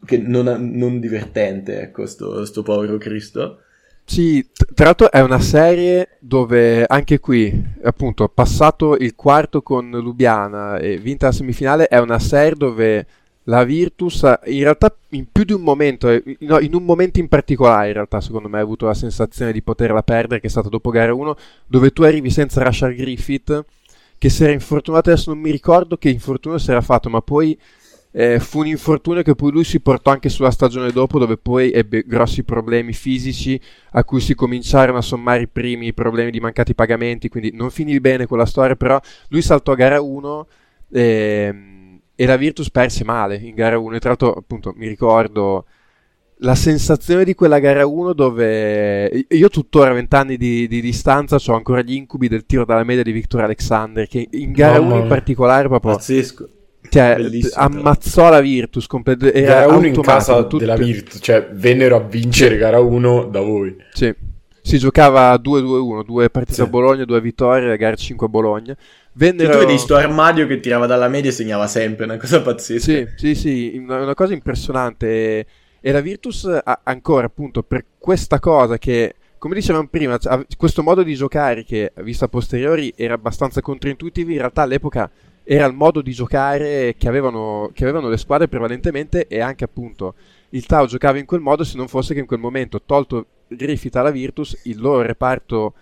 che 0.04 0.18
non, 0.18 0.44
non 0.74 1.00
divertente, 1.00 1.80
ecco, 1.80 2.06
sto, 2.06 2.44
sto 2.44 2.62
povero 2.62 2.98
Cristo. 2.98 3.60
Sì, 4.04 4.46
tra 4.74 4.86
l'altro 4.86 5.10
è 5.10 5.20
una 5.20 5.38
serie 5.40 6.16
dove 6.20 6.84
anche 6.86 7.20
qui, 7.20 7.52
appunto, 7.82 8.26
passato 8.28 8.96
il 8.96 9.14
quarto 9.14 9.60
con 9.60 9.90
Lubiana 9.90 10.78
e 10.78 10.96
vinta 10.96 11.26
la 11.26 11.32
semifinale, 11.32 11.88
è 11.88 11.98
una 11.98 12.18
serie 12.18 12.54
dove 12.56 13.06
la 13.48 13.64
Virtus 13.64 14.22
in 14.46 14.62
realtà 14.62 14.94
in 15.10 15.26
più 15.30 15.44
di 15.44 15.52
un 15.52 15.62
momento, 15.62 16.08
eh, 16.08 16.22
no, 16.40 16.58
in 16.58 16.74
un 16.74 16.84
momento 16.84 17.18
in 17.18 17.28
particolare 17.28 17.88
in 17.88 17.94
realtà 17.94 18.20
secondo 18.20 18.48
me 18.48 18.58
ha 18.58 18.62
avuto 18.62 18.86
la 18.86 18.94
sensazione 18.94 19.52
di 19.52 19.62
poterla 19.62 20.02
perdere, 20.02 20.40
che 20.40 20.46
è 20.46 20.50
stata 20.50 20.68
dopo 20.68 20.90
gara 20.90 21.12
1, 21.12 21.36
dove 21.66 21.90
tu 21.90 22.02
arrivi 22.02 22.30
senza 22.30 22.62
Rashard 22.62 22.94
Griffith, 22.94 23.64
che 24.16 24.28
si 24.28 24.42
era 24.42 24.52
infortunato, 24.52 25.10
adesso 25.10 25.30
non 25.30 25.40
mi 25.40 25.50
ricordo 25.50 25.96
che 25.96 26.08
infortunio 26.08 26.58
si 26.58 26.70
era 26.70 26.80
fatto, 26.80 27.08
ma 27.08 27.20
poi 27.20 27.58
eh, 28.10 28.40
fu 28.40 28.60
un 28.60 28.66
infortunio 28.66 29.22
che 29.22 29.34
poi 29.34 29.52
lui 29.52 29.64
si 29.64 29.80
portò 29.80 30.10
anche 30.10 30.28
sulla 30.28 30.50
stagione 30.50 30.90
dopo, 30.90 31.18
dove 31.18 31.36
poi 31.36 31.70
ebbe 31.70 32.04
grossi 32.06 32.42
problemi 32.42 32.92
fisici 32.92 33.60
a 33.92 34.04
cui 34.04 34.20
si 34.20 34.34
cominciarono 34.34 34.98
a 34.98 35.02
sommare 35.02 35.42
i 35.42 35.48
primi 35.48 35.92
problemi 35.92 36.30
di 36.30 36.40
mancati 36.40 36.74
pagamenti, 36.74 37.28
quindi 37.28 37.52
non 37.52 37.70
finì 37.70 37.98
bene 38.00 38.26
quella 38.26 38.46
storia, 38.46 38.76
però 38.76 38.98
lui 39.28 39.42
saltò 39.42 39.72
a 39.72 39.76
gara 39.76 40.00
1 40.00 40.46
eh, 40.90 41.54
e 42.14 42.26
la 42.26 42.36
Virtus 42.36 42.70
perse 42.70 43.04
male 43.04 43.36
in 43.36 43.54
gara 43.54 43.78
1 43.78 43.94
e 43.94 43.98
tra 44.00 44.08
l'altro 44.08 44.32
appunto 44.32 44.72
mi 44.74 44.88
ricordo 44.88 45.66
la 46.42 46.54
sensazione 46.54 47.24
di 47.24 47.34
quella 47.34 47.58
gara 47.58 47.86
1 47.86 48.12
dove 48.12 49.26
io 49.28 49.48
tuttora 49.48 49.90
a 49.90 49.94
20 49.94 50.16
anni 50.16 50.36
di, 50.36 50.66
di, 50.66 50.80
distanza 50.80 51.36
ho 51.36 51.54
ancora 51.54 51.82
gli 51.82 51.92
incubi 51.92 52.28
del 52.28 52.46
tiro 52.46 52.64
dalla 52.64 52.84
media 52.84 53.02
di 53.02 53.12
Victor 53.12 53.42
Alexander 53.42 54.08
che 54.08 54.26
in 54.32 54.52
gara 54.52 54.80
1 54.80 54.98
in 54.98 55.06
particolare 55.08 55.68
proprio 55.68 55.94
pazzesco 55.94 56.48
cioè, 56.88 57.16
ammazzò 57.54 58.30
la 58.30 58.40
Virtus 58.40 58.86
complet- 58.86 59.34
era 59.34 59.66
gara 59.66 59.76
1 59.76 59.86
in 59.86 60.00
casa 60.00 60.42
tutto... 60.42 60.58
della 60.58 60.76
Virtus 60.76 61.18
cioè 61.20 61.48
vennero 61.52 61.96
a 61.96 62.00
vincere 62.00 62.54
sì. 62.54 62.60
gara 62.60 62.80
1 62.80 63.24
da 63.24 63.40
voi 63.40 63.76
sì 63.92 64.14
si 64.62 64.78
giocava 64.78 65.34
2-2-1 65.34 66.04
due 66.04 66.30
partite 66.30 66.54
sì. 66.54 66.60
a 66.62 66.66
Bologna 66.66 67.04
due 67.04 67.20
vittorie 67.20 67.76
gara 67.76 67.96
5 67.96 68.26
a 68.26 68.30
Bologna 68.30 68.76
Vennero... 69.18 69.52
Cioè, 69.52 69.60
tu 69.60 69.66
vedi 69.66 69.78
sto 69.78 69.96
armadio 69.96 70.46
che 70.46 70.60
tirava 70.60 70.86
dalla 70.86 71.08
media 71.08 71.30
e 71.30 71.32
segnava 71.32 71.66
sempre, 71.66 72.04
una 72.04 72.16
cosa 72.16 72.40
pazzesca. 72.40 72.80
Sì, 72.80 73.06
sì, 73.16 73.34
sì, 73.34 73.76
una, 73.76 74.00
una 74.00 74.14
cosa 74.14 74.32
impressionante. 74.32 75.46
E 75.80 75.92
la 75.92 76.00
Virtus 76.00 76.44
ha 76.44 76.80
ancora 76.84 77.26
appunto 77.26 77.64
per 77.64 77.84
questa 77.98 78.38
cosa 78.38 78.78
che, 78.78 79.16
come 79.36 79.56
dicevamo 79.56 79.88
prima, 79.88 80.16
questo 80.56 80.84
modo 80.84 81.02
di 81.02 81.16
giocare 81.16 81.64
che, 81.64 81.92
vista 82.02 82.26
a 82.26 82.28
posteriori, 82.28 82.92
era 82.96 83.14
abbastanza 83.14 83.60
controintuitivo, 83.60 84.30
in 84.30 84.38
realtà 84.38 84.62
all'epoca 84.62 85.10
era 85.50 85.64
il 85.64 85.72
modo 85.72 86.02
di 86.02 86.12
giocare 86.12 86.94
che 86.98 87.08
avevano, 87.08 87.70
che 87.72 87.82
avevano 87.82 88.10
le 88.10 88.18
squadre 88.18 88.48
prevalentemente 88.48 89.26
e 89.28 89.40
anche 89.40 89.64
appunto 89.64 90.14
il 90.50 90.66
Tau 90.66 90.86
giocava 90.86 91.16
in 91.16 91.24
quel 91.24 91.40
modo 91.40 91.64
se 91.64 91.78
non 91.78 91.88
fosse 91.88 92.12
che 92.12 92.20
in 92.20 92.26
quel 92.26 92.38
momento, 92.38 92.82
tolto 92.82 93.24
Griffith 93.48 93.96
alla 93.96 94.10
Virtus, 94.10 94.60
il 94.64 94.78
loro 94.78 95.00
reparto 95.00 95.72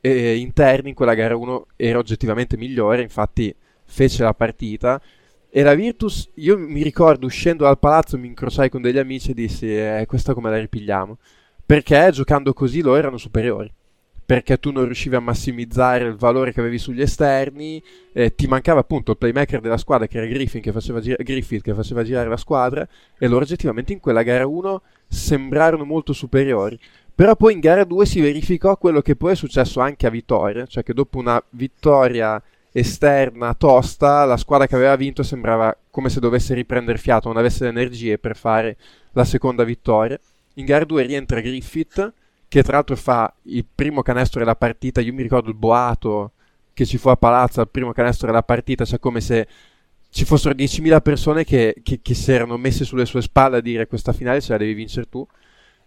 eh, 0.00 0.36
interni 0.36 0.90
in 0.90 0.94
quella 0.94 1.14
gara 1.14 1.34
1 1.34 1.66
era 1.74 1.98
oggettivamente 1.98 2.56
migliore, 2.56 3.02
infatti 3.02 3.52
fece 3.84 4.22
la 4.22 4.34
partita. 4.34 5.02
E 5.50 5.62
la 5.64 5.74
Virtus, 5.74 6.30
io 6.34 6.56
mi 6.56 6.84
ricordo 6.84 7.26
uscendo 7.26 7.64
dal 7.64 7.80
palazzo, 7.80 8.18
mi 8.18 8.28
incrociai 8.28 8.70
con 8.70 8.82
degli 8.82 8.98
amici 8.98 9.32
e 9.32 9.34
dissi: 9.34 9.66
eh, 9.66 10.04
Questa 10.06 10.32
come 10.32 10.50
la 10.50 10.60
ripigliamo? 10.60 11.18
Perché 11.66 12.10
giocando 12.12 12.52
così 12.52 12.82
loro 12.82 12.98
erano 12.98 13.16
superiori. 13.16 13.72
Perché 14.28 14.58
tu 14.58 14.72
non 14.72 14.84
riuscivi 14.84 15.16
a 15.16 15.20
massimizzare 15.20 16.04
il 16.04 16.14
valore 16.14 16.52
che 16.52 16.60
avevi 16.60 16.76
sugli 16.76 17.00
esterni, 17.00 17.82
eh, 18.12 18.34
ti 18.34 18.46
mancava 18.46 18.80
appunto 18.80 19.12
il 19.12 19.16
playmaker 19.16 19.62
della 19.62 19.78
squadra 19.78 20.06
che 20.06 20.18
era 20.18 20.26
Griffin 20.26 20.60
che 20.60 20.70
faceva 20.70 21.00
gira- 21.00 21.22
Griffith 21.22 21.62
che 21.62 21.72
faceva 21.72 22.04
girare 22.04 22.28
la 22.28 22.36
squadra, 22.36 22.86
e 23.16 23.26
loro 23.26 23.44
oggettivamente 23.44 23.94
in 23.94 24.00
quella 24.00 24.22
gara 24.22 24.46
1 24.46 24.82
sembrarono 25.08 25.86
molto 25.86 26.12
superiori. 26.12 26.78
Però 27.14 27.34
poi 27.36 27.54
in 27.54 27.60
gara 27.60 27.84
2 27.84 28.04
si 28.04 28.20
verificò 28.20 28.76
quello 28.76 29.00
che 29.00 29.16
poi 29.16 29.32
è 29.32 29.34
successo 29.34 29.80
anche 29.80 30.06
a 30.06 30.10
Vittoria, 30.10 30.66
cioè 30.66 30.82
che 30.82 30.92
dopo 30.92 31.16
una 31.16 31.42
vittoria 31.52 32.40
esterna 32.70 33.54
tosta, 33.54 34.26
la 34.26 34.36
squadra 34.36 34.66
che 34.66 34.74
aveva 34.74 34.94
vinto 34.96 35.22
sembrava 35.22 35.74
come 35.90 36.10
se 36.10 36.20
dovesse 36.20 36.52
riprendere 36.52 36.98
fiato, 36.98 37.28
non 37.28 37.38
avesse 37.38 37.64
le 37.64 37.70
energie 37.70 38.18
per 38.18 38.36
fare 38.36 38.76
la 39.12 39.24
seconda 39.24 39.64
vittoria. 39.64 40.20
In 40.56 40.66
gara 40.66 40.84
2 40.84 41.02
rientra 41.02 41.40
Griffith, 41.40 42.12
che 42.48 42.62
tra 42.62 42.74
l'altro 42.76 42.96
fa 42.96 43.32
il 43.44 43.64
primo 43.72 44.02
canestro 44.02 44.40
della 44.40 44.56
partita, 44.56 45.00
io 45.00 45.12
mi 45.12 45.22
ricordo 45.22 45.50
il 45.50 45.56
boato 45.56 46.32
che 46.72 46.86
ci 46.86 46.96
fu 46.96 47.08
a 47.08 47.16
Palazzo 47.16 47.60
al 47.60 47.68
primo 47.68 47.92
canestro 47.92 48.26
della 48.26 48.42
partita, 48.42 48.84
cioè 48.84 48.98
come 48.98 49.20
se 49.20 49.46
ci 50.10 50.24
fossero 50.24 50.54
10.000 50.54 51.02
persone 51.02 51.44
che, 51.44 51.76
che, 51.82 52.00
che 52.00 52.14
si 52.14 52.32
erano 52.32 52.56
messe 52.56 52.84
sulle 52.84 53.04
sue 53.04 53.20
spalle 53.20 53.58
a 53.58 53.60
dire 53.60 53.86
questa 53.86 54.12
finale 54.12 54.40
se 54.40 54.52
la 54.52 54.58
devi 54.58 54.74
vincere 54.74 55.08
tu. 55.08 55.26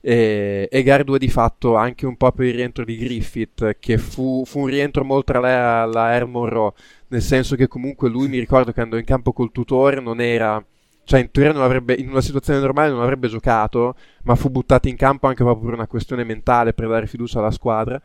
E, 0.04 0.68
e 0.72 0.84
gara 0.84 1.04
2 1.04 1.20
di 1.20 1.30
fatto 1.30 1.76
anche 1.76 2.08
un 2.08 2.18
po' 2.18 2.32
per 2.32 2.48
il 2.48 2.56
rientro 2.56 2.84
di 2.84 2.98
Griffith 2.98 3.78
che 3.80 4.00
fu, 4.00 4.44
fu 4.48 4.62
un 4.62 4.66
rientro 4.66 5.04
molto 5.04 5.32
alla, 5.34 5.82
alla 5.82 6.06
Air 6.06 6.26
Monroe 6.26 6.72
nel 7.10 7.22
senso 7.22 7.56
che 7.56 7.68
comunque 7.68 8.10
lui 8.10 8.28
mi 8.28 8.40
ricordo 8.40 8.72
che 8.72 8.82
andò 8.82 8.98
in 8.98 9.06
campo 9.06 9.32
col 9.32 9.52
tutore 9.52 10.02
non 10.02 10.20
era 10.20 10.64
cioè 11.04 11.20
in 11.20 11.32
teoria 11.32 11.54
non 11.54 11.64
avrebbe, 11.64 11.94
in 11.94 12.10
una 12.10 12.22
situazione 12.22 12.60
normale 12.60 12.90
non 12.90 13.02
avrebbe 13.02 13.28
giocato 13.28 13.96
ma 14.24 14.36
fu 14.36 14.50
buttato 14.50 14.88
in 14.88 14.96
campo 14.96 15.28
anche 15.28 15.44
proprio 15.44 15.66
per 15.66 15.74
una 15.74 15.88
questione 15.88 16.24
mentale 16.24 16.74
per 16.74 16.88
dare 16.88 17.08
fiducia 17.08 17.40
alla 17.40 17.52
squadra. 17.52 18.02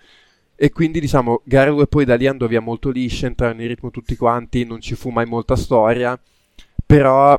E 0.59 0.71
quindi 0.71 1.01
diciamo 1.01 1.43
gara 1.45 1.71
2 1.71 1.87
poi 1.87 2.05
da 2.05 2.15
lì 2.17 2.27
andò 2.27 2.47
via 2.47 2.61
molto 2.61 2.91
liscia 2.91 3.27
entrarono 3.27 3.61
in 3.61 3.69
ritmo 3.69 3.91
tutti 3.91 4.17
quanti 4.17 4.65
non 4.65 4.81
ci 4.81 4.95
fu 4.95 5.11
mai 5.11 5.27
molta 5.27 5.55
storia. 5.57 6.19
Però 6.85 7.39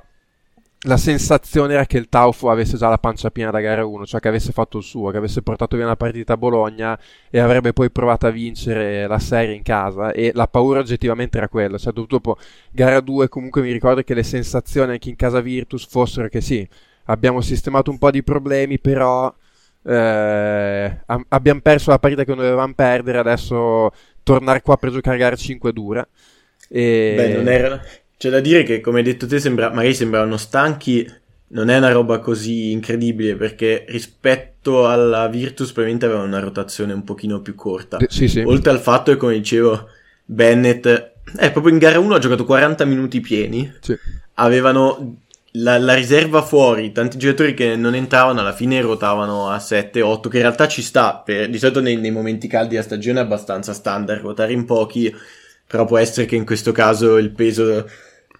la 0.88 0.97
sensazione 0.97 1.73
era 1.73 1.85
che 1.85 1.97
il 1.97 2.07
Taufu 2.07 2.47
avesse 2.47 2.77
già 2.77 2.88
la 2.88 2.97
pancia 2.97 3.29
piena 3.29 3.51
da 3.51 3.59
gara 3.59 3.85
1, 3.85 4.05
cioè 4.05 4.21
che 4.21 4.29
avesse 4.29 4.53
fatto 4.53 4.77
il 4.77 4.83
suo, 4.83 5.11
che 5.11 5.17
avesse 5.17 5.41
portato 5.41 5.75
via 5.75 5.85
una 5.85 5.97
partita 5.97 6.33
a 6.33 6.38
Bologna 6.38 6.97
e 7.29 7.39
avrebbe 7.39 7.73
poi 7.73 7.91
provato 7.91 8.25
a 8.25 8.29
vincere 8.29 9.05
la 9.05 9.19
serie 9.19 9.53
in 9.53 9.63
casa 9.63 10.11
e 10.11 10.31
la 10.33 10.47
paura 10.47 10.79
oggettivamente 10.79 11.38
era 11.38 11.49
quella, 11.49 11.77
cioè 11.77 11.91
dopo 11.91 12.38
gara 12.71 13.01
2 13.01 13.27
comunque 13.27 13.61
mi 13.61 13.71
ricordo 13.71 14.01
che 14.01 14.13
le 14.13 14.23
sensazioni 14.23 14.93
anche 14.93 15.09
in 15.09 15.17
casa 15.17 15.41
Virtus 15.41 15.85
fossero 15.85 16.29
che 16.29 16.39
sì, 16.39 16.67
abbiamo 17.05 17.41
sistemato 17.41 17.91
un 17.91 17.97
po' 17.97 18.09
di 18.09 18.23
problemi 18.23 18.79
però 18.79 19.33
eh, 19.83 21.01
abbiamo 21.27 21.61
perso 21.61 21.89
la 21.89 21.99
partita 21.99 22.23
che 22.23 22.33
non 22.33 22.43
dovevamo 22.43 22.73
perdere, 22.73 23.17
adesso 23.17 23.91
tornare 24.23 24.61
qua 24.61 24.77
per 24.77 24.91
giocare 24.91 25.17
gara 25.17 25.35
5 25.35 25.73
dura. 25.73 26.07
E... 26.69 27.13
Beh, 27.15 27.33
non 27.35 27.47
era 27.47 27.81
c'è 28.18 28.30
da 28.30 28.39
dire 28.39 28.63
che, 28.63 28.82
come 28.82 28.99
hai 28.99 29.03
detto 29.03 29.28
te, 29.28 29.39
sembra, 29.39 29.70
magari 29.70 29.93
sembravano 29.93 30.38
stanchi, 30.38 31.07
non 31.49 31.70
è 31.70 31.78
una 31.78 31.91
roba 31.91 32.20
così 32.20 32.72
incredibile 32.72 33.36
perché 33.36 33.86
rispetto 33.88 34.89
alla 34.89 35.28
Virtus 35.28 35.72
probabilmente 35.72 36.05
avevano 36.05 36.28
una 36.28 36.39
rotazione 36.39 36.93
un 36.93 37.03
pochino 37.03 37.41
più 37.41 37.55
corta. 37.55 37.97
Sì, 38.07 38.28
sì. 38.28 38.41
Oltre 38.41 38.72
al 38.72 38.80
fatto 38.80 39.11
che, 39.11 39.18
come 39.18 39.34
dicevo, 39.34 39.88
Bennett, 40.26 40.86
eh, 40.86 41.51
proprio 41.51 41.72
in 41.72 41.78
gara 41.80 41.99
1 41.99 42.15
ha 42.15 42.20
giocato 42.20 42.43
40 42.43 42.86
minuti 42.86 43.22
pieni, 43.22 43.72
sì. 43.80 43.95
avevano 44.36 45.20
la, 45.51 45.78
la, 45.78 45.93
riserva 45.93 46.41
fuori, 46.41 46.91
tanti 46.91 47.18
giocatori 47.18 47.53
che 47.53 47.76
non 47.76 47.95
entravano 47.95 48.39
alla 48.39 48.53
fine 48.53 48.82
ruotavano 48.82 49.49
a 49.49 49.57
7-8, 49.57 50.28
che 50.28 50.38
in 50.38 50.43
realtà 50.43 50.68
ci 50.68 50.82
sta, 50.82 51.22
per, 51.24 51.49
di 51.49 51.57
solito 51.57 51.82
nei, 51.82 51.97
nei 51.97 52.11
momenti 52.11 52.47
caldi 52.47 52.72
della 52.72 52.82
stagione 52.82 53.20
è 53.20 53.24
abbastanza 53.24 53.74
standard 53.74 54.22
ruotare 54.22 54.53
in 54.53 54.65
pochi, 54.65 55.13
però 55.65 55.86
può 55.86 55.97
essere 55.97 56.26
che 56.26 56.36
in 56.36 56.45
questo 56.45 56.72
caso 56.72 57.18
il 57.18 57.32
peso 57.32 57.89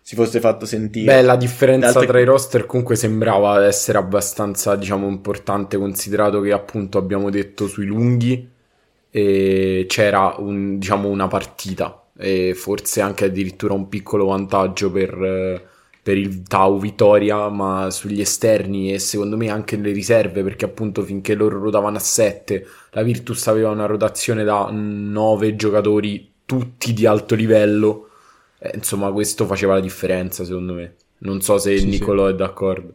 si 0.08 0.16
fosse 0.16 0.40
fatto 0.40 0.66
sentire. 0.66 1.16
Beh, 1.16 1.22
la 1.22 1.36
differenza 1.36 1.88
altre... 1.88 2.06
tra 2.06 2.20
i 2.22 2.24
roster 2.24 2.66
comunque 2.66 2.96
sembrava 2.96 3.66
essere 3.66 3.98
abbastanza, 3.98 4.78
diciamo, 4.78 5.06
importante, 5.06 5.76
considerato 5.76 6.40
che 6.40 6.54
appunto 6.54 6.98
abbiamo 6.98 7.30
detto 7.30 7.68
sui 7.68 7.88
lunghi 7.88 8.50
e 9.10 9.86
c'era 9.86 10.36
un, 10.38 10.80
diciamo, 10.80 11.10
una 11.10 11.28
partita 11.28 12.06
e 12.18 12.54
forse 12.56 13.02
anche 13.02 13.26
addirittura 13.26 13.74
un 13.74 13.90
piccolo 13.90 14.28
vantaggio 14.28 14.90
per, 14.90 15.68
per 16.02 16.18
il 16.18 16.42
Tau 16.44 16.80
Vittoria, 16.80 17.50
ma 17.50 17.90
sugli 17.92 18.22
esterni 18.22 18.94
e 18.94 19.00
secondo 19.00 19.36
me 19.36 19.50
anche 19.50 19.76
nelle 19.76 19.92
riserve, 19.92 20.42
perché 20.42 20.64
appunto 20.64 21.04
finché 21.04 21.34
loro 21.34 21.58
ruotavano 21.58 21.98
a 21.98 22.00
7, 22.00 22.66
la 22.92 23.04
Virtus 23.04 23.46
aveva 23.48 23.72
una 23.72 23.86
rotazione 23.86 24.46
da 24.46 24.70
9 24.72 25.58
giocatori 25.58 26.32
tutti 26.46 26.94
di 26.94 27.06
alto 27.06 27.36
livello 27.36 28.07
eh, 28.68 28.76
insomma, 28.76 29.12
questo 29.12 29.46
faceva 29.46 29.74
la 29.76 29.80
differenza, 29.80 30.44
secondo 30.44 30.74
me. 30.74 30.96
Non 31.20 31.42
so 31.42 31.58
se 31.58 31.78
sì, 31.78 31.86
Nicolò 31.88 32.28
sì. 32.28 32.34
è 32.34 32.36
d'accordo. 32.36 32.94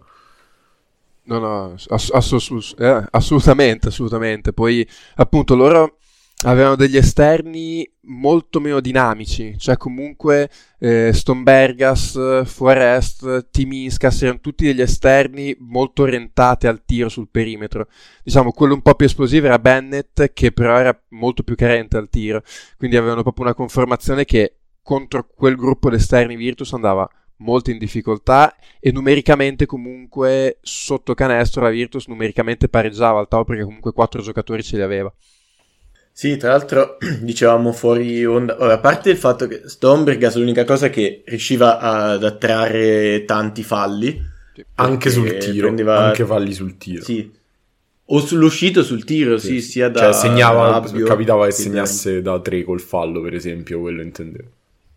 No, 1.25 1.39
no, 1.39 1.73
ass- 1.89 2.11
ass- 2.13 2.75
eh, 2.79 3.05
assolutamente, 3.11 3.89
assolutamente. 3.89 4.53
Poi, 4.53 4.87
appunto, 5.17 5.55
loro 5.55 5.99
avevano 6.45 6.75
degli 6.75 6.97
esterni 6.97 7.89
molto 8.07 8.59
meno 8.59 8.81
dinamici, 8.81 9.57
cioè 9.59 9.77
comunque 9.77 10.51
eh, 10.79 11.13
Stombergas, 11.13 12.45
Forest, 12.45 13.51
Timinskas 13.51 14.23
erano 14.23 14.41
tutti 14.41 14.65
degli 14.65 14.81
esterni 14.81 15.55
molto 15.61 16.03
orientati 16.03 16.67
al 16.67 16.83
tiro 16.85 17.09
sul 17.09 17.29
perimetro. 17.31 17.87
Diciamo, 18.25 18.51
quello 18.51 18.75
un 18.75 18.83
po' 18.83 18.95
più 18.95 19.07
esplosivo 19.07 19.47
era 19.47 19.59
Bennett, 19.59 20.33
che 20.33 20.51
però 20.53 20.77
era 20.79 21.01
molto 21.11 21.43
più 21.45 21.55
carente 21.55 21.97
al 21.97 22.09
tiro, 22.09 22.43
quindi 22.77 22.97
avevano 22.97 23.23
proprio 23.23 23.45
una 23.45 23.55
conformazione 23.55 24.25
che 24.25 24.57
contro 24.83 25.27
quel 25.35 25.57
gruppo 25.57 25.89
di 25.91 25.97
esterni 25.97 26.37
Virtus 26.37 26.73
andava 26.73 27.09
molto 27.37 27.71
in 27.71 27.79
difficoltà 27.79 28.55
e 28.79 28.93
numericamente 28.93 29.67
comunque 29.67 30.59
sotto 30.61 31.15
canestro 31.15 31.63
la 31.63 31.71
Virtus 31.71 32.07
numericamente 32.07 32.69
pareggiava 32.69 33.19
al 33.19 33.29
Tau 33.29 33.45
perché 33.45 33.65
comunque 33.65 33.93
quattro 33.93 34.23
giocatori 34.23 34.63
ce 34.63 34.77
li 34.77 34.83
aveva. 34.83 35.13
Sì, 36.15 36.37
tra 36.37 36.51
l'altro 36.51 36.99
dicevamo 37.23 37.73
fuori 37.73 38.25
onda, 38.25 38.57
Ora, 38.61 38.75
a 38.75 38.79
parte 38.79 39.11
il 39.11 39.17
fatto 39.17 39.49
che 39.49 39.63
Stombergas 39.65 40.37
l'unica 40.37 40.65
cosa 40.65 40.91
che 40.91 41.23
riusciva 41.27 41.79
ad 41.79 42.23
attrarre 42.23 43.25
tanti 43.25 43.63
falli, 43.63 44.31
Sì. 44.55 44.65
Anche 44.75 45.09
sul 45.11 45.39
tiro, 45.39 45.67
prendeva- 45.67 45.99
anche 46.07 46.27
falli 46.27 46.53
sul 46.53 46.77
tiro. 46.77 47.03
Sì. 47.03 47.31
O 48.05 48.21
sull'uscito 48.21 48.83
sul 48.83 49.05
tiro, 49.05 49.39
sì, 49.39 49.63
sia 49.63 49.89
da 49.89 50.01
Cioè, 50.01 50.13
segnava, 50.13 50.69
Rabbio 50.69 51.07
capitava 51.07 51.45
che 51.45 51.51
da- 51.51 51.57
segnasse 51.57 52.21
da 52.21 52.39
3 52.39 52.63
col 52.63 52.81
fallo, 52.81 53.23
per 53.23 53.33
esempio, 53.35 53.81
quello 53.81 54.03
intendevo. 54.03 54.49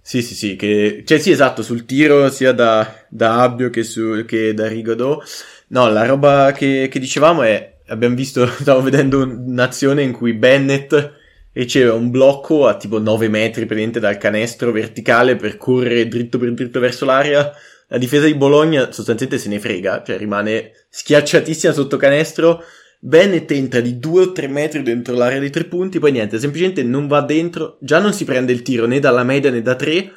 Sì, 0.07 0.21
sì, 0.21 0.35
sì, 0.35 0.55
che... 0.55 1.01
cioè 1.03 1.17
sì, 1.17 1.31
esatto, 1.31 1.63
sul 1.63 1.83
tiro 1.83 2.29
sia 2.29 2.51
da, 2.51 3.05
da 3.09 3.41
Abbio 3.41 3.71
che, 3.71 3.81
su... 3.81 4.23
che 4.27 4.53
da 4.53 4.67
Rigodò. 4.67 5.19
No, 5.69 5.89
la 5.89 6.05
roba 6.05 6.51
che, 6.51 6.87
che 6.91 6.99
dicevamo 6.99 7.41
è, 7.41 7.77
abbiamo 7.87 8.13
visto, 8.13 8.45
stavo 8.61 8.83
vedendo 8.83 9.23
un'azione 9.23 10.03
in 10.03 10.11
cui 10.11 10.33
Bennett 10.33 11.13
riceve 11.53 11.89
un 11.89 12.11
blocco 12.11 12.67
a 12.67 12.77
tipo 12.77 12.99
9 12.99 13.29
metri 13.29 13.65
praticamente 13.65 13.99
dal 13.99 14.19
canestro 14.19 14.71
verticale 14.71 15.37
per 15.37 15.57
correre 15.57 16.07
dritto 16.07 16.37
per 16.37 16.53
dritto 16.53 16.79
verso 16.79 17.05
l'area. 17.05 17.51
La 17.87 17.97
difesa 17.97 18.27
di 18.27 18.35
Bologna 18.35 18.91
sostanzialmente 18.91 19.39
se 19.39 19.49
ne 19.49 19.59
frega, 19.59 20.03
cioè 20.05 20.19
rimane 20.19 20.85
schiacciatissima 20.87 21.73
sotto 21.73 21.97
canestro. 21.97 22.63
Bennett 23.05 23.51
entra 23.51 23.81
di 23.81 23.99
2 23.99 24.21
o 24.21 24.31
3 24.31 24.47
metri 24.47 24.81
dentro 24.81 25.13
l'area 25.13 25.37
dei 25.37 25.51
tre 25.51 25.65
punti, 25.65 25.99
poi 25.99 26.11
niente, 26.11 26.39
semplicemente 26.39 26.81
non 26.81 27.05
va 27.05 27.21
dentro, 27.21 27.77
già 27.79 27.99
non 27.99 28.13
si 28.13 28.25
prende 28.25 28.51
il 28.51 28.63
tiro 28.63 28.87
né 28.87 28.99
dalla 28.99 29.23
media 29.23 29.51
né 29.51 29.61
da 29.61 29.75
3, 29.75 30.11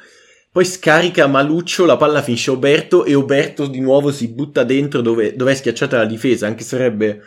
poi 0.51 0.65
scarica 0.65 1.27
Maluccio, 1.27 1.85
la 1.85 1.97
palla 1.97 2.23
finisce 2.23 2.49
a 2.49 2.53
Oberto 2.53 3.05
e 3.05 3.13
Oberto 3.13 3.67
di 3.67 3.79
nuovo 3.79 4.11
si 4.11 4.29
butta 4.29 4.63
dentro 4.63 5.01
dove, 5.01 5.35
dove 5.35 5.51
è 5.51 5.55
schiacciata 5.55 5.97
la 5.97 6.05
difesa, 6.05 6.47
anche 6.47 6.63
se 6.63 6.69
sarebbe 6.69 7.21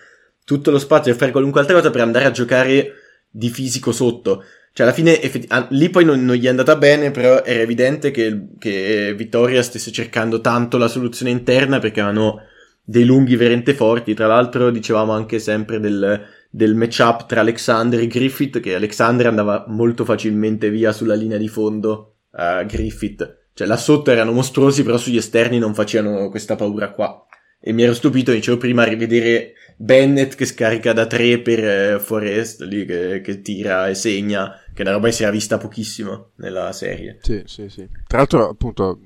tutto 0.44 0.72
lo 0.72 0.80
spazio 0.80 1.12
per 1.12 1.20
fare 1.20 1.30
qualunque 1.30 1.60
altra 1.60 1.76
cosa 1.76 1.90
per 1.90 2.00
andare 2.00 2.24
a 2.24 2.32
giocare 2.32 2.94
di 3.30 3.48
fisico 3.48 3.92
sotto. 3.92 4.42
Cioè, 4.72 4.84
alla 4.84 4.94
fine, 4.94 5.22
effetti- 5.22 5.46
ah, 5.50 5.68
lì 5.70 5.90
poi 5.90 6.04
non, 6.04 6.24
non 6.24 6.34
gli 6.34 6.46
è 6.46 6.48
andata 6.48 6.74
bene, 6.74 7.12
però 7.12 7.44
era 7.44 7.60
evidente 7.60 8.10
che, 8.10 8.48
che 8.58 9.14
Vittoria 9.16 9.62
stesse 9.62 9.92
cercando 9.92 10.40
tanto 10.40 10.76
la 10.76 10.88
soluzione 10.88 11.30
interna 11.30 11.78
perché 11.78 12.00
avevano 12.00 12.50
dei 12.85 13.05
lunghi 13.05 13.37
veramente 13.37 13.74
forti. 13.74 14.14
Tra 14.14 14.26
l'altro, 14.26 14.70
dicevamo 14.70 15.12
anche 15.12 15.39
sempre 15.39 15.80
del, 15.80 16.20
del 16.51 16.74
matchup 16.74 17.26
tra 17.26 17.41
Alexander 17.41 18.01
e 18.01 18.07
Griffith, 18.07 18.61
che 18.61 18.74
Alexander 18.74 19.26
andava 19.26 19.64
molto 19.68 20.05
facilmente 20.05 20.70
via 20.70 20.93
sulla 20.93 21.14
linea 21.14 21.39
di 21.39 21.49
fondo 21.49 22.16
a 22.33 22.62
Griffith. 22.64 23.41
Cioè, 23.55 23.66
là 23.66 23.76
sotto 23.76 24.11
erano 24.11 24.33
mostruosi, 24.33 24.83
però 24.83 24.97
sugli 24.97 25.18
esterni 25.18 25.59
non 25.59 25.74
facevano 25.74 26.28
questa 26.30 26.57
paura 26.57 26.91
qua. 26.91 27.26
E 27.64 27.72
mi 27.72 27.83
ero 27.83 27.95
stupito, 27.95 28.33
dicevo 28.33 28.57
prima, 28.57 28.83
a 28.83 28.87
rivedere 28.87 29.53
Bennett 29.76 30.35
che 30.35 30.47
scarica 30.47 30.93
da 30.93 31.07
tre 31.07 31.39
per 31.39 31.64
eh, 31.64 32.01
Forest, 32.01 32.62
lì 32.62 32.85
che, 32.85 33.20
che 33.20 33.41
tira 33.41 33.89
e 33.89 33.95
segna, 33.95 34.59
che 34.74 34.83
è 34.83 34.91
roba 34.91 35.11
si 35.11 35.22
era 35.22 35.30
vista 35.30 35.59
pochissimo 35.59 36.30
nella 36.37 36.72
serie. 36.72 37.18
Sì, 37.20 37.43
sì, 37.45 37.68
sì. 37.68 37.89
Tra 38.07 38.18
l'altro, 38.18 38.49
appunto, 38.49 38.99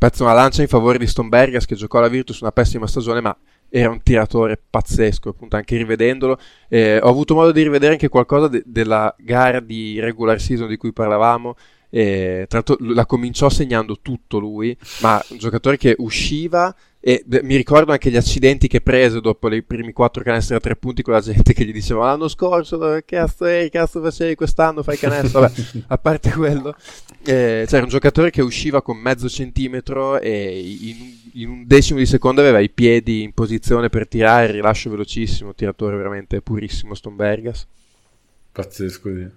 mh, 0.00 0.06
spezzo 0.06 0.22
una 0.24 0.32
lancia 0.32 0.62
in 0.62 0.68
favore 0.68 0.98
di 0.98 1.06
Stombergas 1.06 1.66
che 1.66 1.74
giocò 1.74 1.98
alla 1.98 2.08
Virtus 2.08 2.40
una 2.40 2.52
pessima 2.52 2.86
stagione, 2.86 3.20
ma 3.20 3.36
era 3.68 3.90
un 3.90 4.02
tiratore 4.02 4.60
pazzesco, 4.68 5.28
appunto, 5.28 5.56
anche 5.56 5.76
rivedendolo. 5.76 6.38
Eh, 6.68 6.98
ho 6.98 7.08
avuto 7.08 7.34
modo 7.34 7.52
di 7.52 7.62
rivedere 7.62 7.92
anche 7.92 8.08
qualcosa 8.08 8.48
de- 8.48 8.62
della 8.64 9.14
gara 9.18 9.60
di 9.60 10.00
regular 10.00 10.40
season 10.40 10.68
di 10.68 10.76
cui 10.76 10.92
parlavamo. 10.92 11.54
Eh, 11.90 12.46
l'altro 12.48 12.76
la 12.80 13.04
cominciò 13.04 13.48
segnando 13.48 13.98
tutto 14.00 14.38
lui, 14.38 14.76
ma 15.02 15.22
un 15.30 15.38
giocatore 15.38 15.76
che 15.76 15.94
usciva 15.98 16.74
e 17.02 17.22
beh, 17.24 17.42
mi 17.42 17.56
ricordo 17.56 17.92
anche 17.92 18.10
gli 18.10 18.16
accidenti 18.16 18.68
che 18.68 18.82
prese 18.82 19.22
dopo 19.22 19.48
i 19.52 19.62
primi 19.62 19.92
quattro 19.92 20.22
canestri 20.22 20.54
a 20.54 20.60
tre 20.60 20.76
punti 20.76 21.00
con 21.00 21.14
la 21.14 21.20
gente 21.20 21.54
che 21.54 21.64
gli 21.64 21.72
diceva 21.72 22.04
l'anno 22.04 22.28
scorso 22.28 22.76
dove 22.76 23.06
cazzo 23.06 23.46
eri, 23.46 23.70
cazzo 23.70 24.02
facevi 24.02 24.34
quest'anno, 24.34 24.82
fai 24.82 24.98
canestro. 24.98 25.40
Vabbè, 25.40 25.54
a 25.86 25.96
parte 25.96 26.30
quello, 26.30 26.76
eh, 27.24 27.64
c'era 27.66 27.82
un 27.82 27.88
giocatore 27.88 28.30
che 28.30 28.42
usciva 28.42 28.82
con 28.82 28.98
mezzo 28.98 29.30
centimetro 29.30 30.20
e 30.20 30.60
in, 30.60 30.96
in 31.40 31.48
un 31.48 31.66
decimo 31.66 31.98
di 31.98 32.06
secondo 32.06 32.42
aveva 32.42 32.58
i 32.58 32.68
piedi 32.68 33.22
in 33.22 33.32
posizione 33.32 33.88
per 33.88 34.06
tirare, 34.06 34.46
il 34.46 34.52
rilascio 34.52 34.90
velocissimo, 34.90 35.54
tiratore 35.54 35.96
veramente 35.96 36.42
purissimo 36.42 36.94
Stombergas. 36.94 37.66
Pazzesco, 38.52 39.08
sì. 39.14 39.28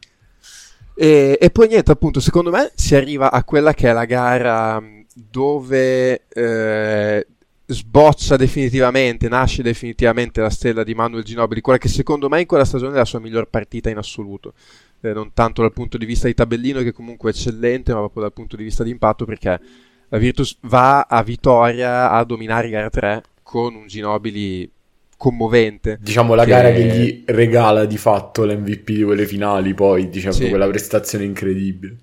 E, 0.96 1.38
e 1.40 1.50
poi 1.50 1.70
niente, 1.70 1.92
appunto, 1.92 2.20
secondo 2.20 2.52
me 2.52 2.72
si 2.76 2.94
arriva 2.94 3.32
a 3.32 3.44
quella 3.46 3.74
che 3.74 3.90
è 3.90 3.94
la 3.94 4.06
gara 4.06 4.84
dove 5.16 6.28
eh, 6.28 7.28
sboccia 7.74 8.36
definitivamente, 8.36 9.28
nasce 9.28 9.62
definitivamente 9.64 10.40
la 10.42 10.50
stella 10.50 10.84
di 10.84 10.94
Manuel 10.94 11.24
Ginobili, 11.24 11.62
quella 11.62 11.78
che 11.80 11.88
secondo 11.90 12.30
me 12.30 12.42
in 12.42 12.46
quella 12.46 12.66
stagione 12.66 12.94
è 12.94 12.98
la 12.98 13.06
sua 13.06 13.20
miglior 13.20 13.48
partita 13.50 13.90
in 13.90 13.98
assoluto. 13.98 14.54
Eh, 15.02 15.12
non 15.12 15.32
tanto 15.34 15.62
dal 15.62 15.74
punto 15.74 15.98
di 15.98 16.06
vista 16.06 16.28
di 16.28 16.34
tabellino, 16.34 16.82
che 16.82 16.94
comunque 16.94 17.32
è 17.32 17.34
eccellente, 17.34 17.92
ma 17.92 18.00
proprio 18.00 18.24
dal 18.24 18.34
punto 18.34 18.56
di 18.56 18.64
vista 18.64 18.84
di 18.84 18.92
impatto, 18.92 19.26
perché 19.26 19.60
la 20.08 20.18
Virtus 20.18 20.58
va 20.62 21.02
a 21.02 21.22
Vittoria 21.24 22.12
a 22.12 22.24
dominare 22.24 22.70
gara 22.70 22.90
3 22.90 23.24
con 23.44 23.76
un 23.76 23.88
Ginobili 23.88 24.70
commovente. 25.18 25.98
Diciamo 26.02 26.36
la 26.36 26.44
Che- 26.44 26.50
gara 26.50 26.72
che 26.72 26.86
gli 26.86 27.24
regala 27.28 27.86
di 27.86 27.98
fatto 27.98 28.46
l'MVP 28.46 28.92
di 28.92 29.04
quelle 29.04 29.26
finali, 29.26 29.74
poi 29.74 30.10
diciamo 30.10 30.34
Sì. 30.34 30.50
quella 30.50 30.68
prestazione 30.68 31.24
incredibile. 31.26 31.96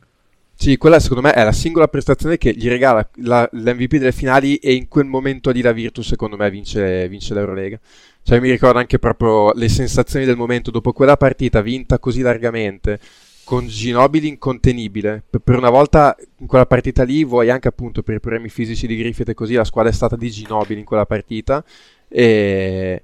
Sì, 0.63 0.77
quella 0.77 1.01
secondo 1.01 1.23
me 1.23 1.33
è 1.33 1.43
la 1.43 1.53
singola 1.53 1.89
prestazione 1.89 2.37
che 2.37 2.53
gli 2.53 2.69
regala 2.69 3.09
la- 3.23 3.49
l'MVP 3.51 3.97
delle 3.97 4.13
finali 4.13 4.57
e 4.57 4.75
in 4.75 4.89
quel 4.89 5.07
momento 5.07 5.51
lì 5.53 5.63
la 5.63 5.73
Virtus 5.73 6.09
secondo 6.09 6.37
me 6.37 6.51
vince, 6.51 7.09
vince 7.09 7.33
l'Eurolega. 7.33 7.81
Cioè 8.23 8.41
mi 8.41 8.51
ricordo 8.51 8.79
anche 8.79 8.99
proprio 8.99 9.53
le 9.55 9.71
sensazioni 9.71 10.27
del 10.27 10.37
momento 10.37 10.71
dopo 10.71 10.93
quella 10.93 11.17
partita 11.17 11.63
vinta 11.63 11.99
così 11.99 12.21
largamente 12.21 13.01
con 13.43 13.69
Ginobili 13.69 14.29
incontenibile. 14.29 15.23
Per, 15.31 15.57
una 15.57 15.71
volta 15.71 16.15
in 16.41 16.47
quella 16.47 16.67
partita 16.67 17.05
lì, 17.05 17.25
vuoi 17.25 17.49
anche 17.49 17.69
appunto 17.69 18.03
per 18.03 18.17
i 18.17 18.21
problemi 18.21 18.51
fisici 18.51 18.87
di 18.87 18.99
Griffith 18.99 19.31
e 19.31 19.35
così, 19.35 19.55
la 19.55 19.65
squadra 19.65 19.91
è 19.91 19.95
stata 19.95 20.15
di 20.15 20.31
Ginobili 20.31 20.81
in 20.81 20.85
quella 20.85 21.07
partita 21.07 21.65
e 22.07 23.03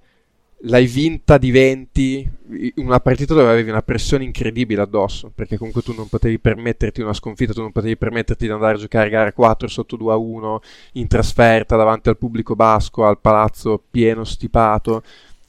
l'hai 0.67 0.87
vinta 0.87 1.39
di 1.39 1.51
20 1.51 2.31
in 2.77 2.87
una 2.87 3.01
partita 3.01 3.35
dove 3.35 3.51
avevi 3.51 3.71
una 3.71 3.83
pressione 3.83 4.25
incredibile 4.25 4.83
addosso 4.83 5.31
perché 5.35 5.57
comunque 5.57 5.83
tu 5.83 5.93
non 5.95 6.09
potevi 6.09 6.39
permetterti 6.39 7.01
una 7.01 7.13
sconfitta 7.13 7.53
tu 7.53 7.61
non 7.61 7.73
potevi 7.73 7.97
permetterti 7.97 8.47
di 8.47 8.53
andare 8.53 8.77
a 8.77 8.81
giocare 8.81 9.09
gara 9.09 9.33
4 9.33 9.69
sotto 9.69 9.97
2 9.97 10.13
a 10.13 10.17
1 10.17 10.61
in 10.93 11.07
trasferta 11.07 11.77
davanti 11.77 12.09
al 12.09 12.19
pubblico 12.19 12.55
basco 12.55 13.07
al 13.07 13.19
palazzo 13.21 13.83
pieno 13.91 14.25
stipato 14.25 14.97
Il 14.97 15.03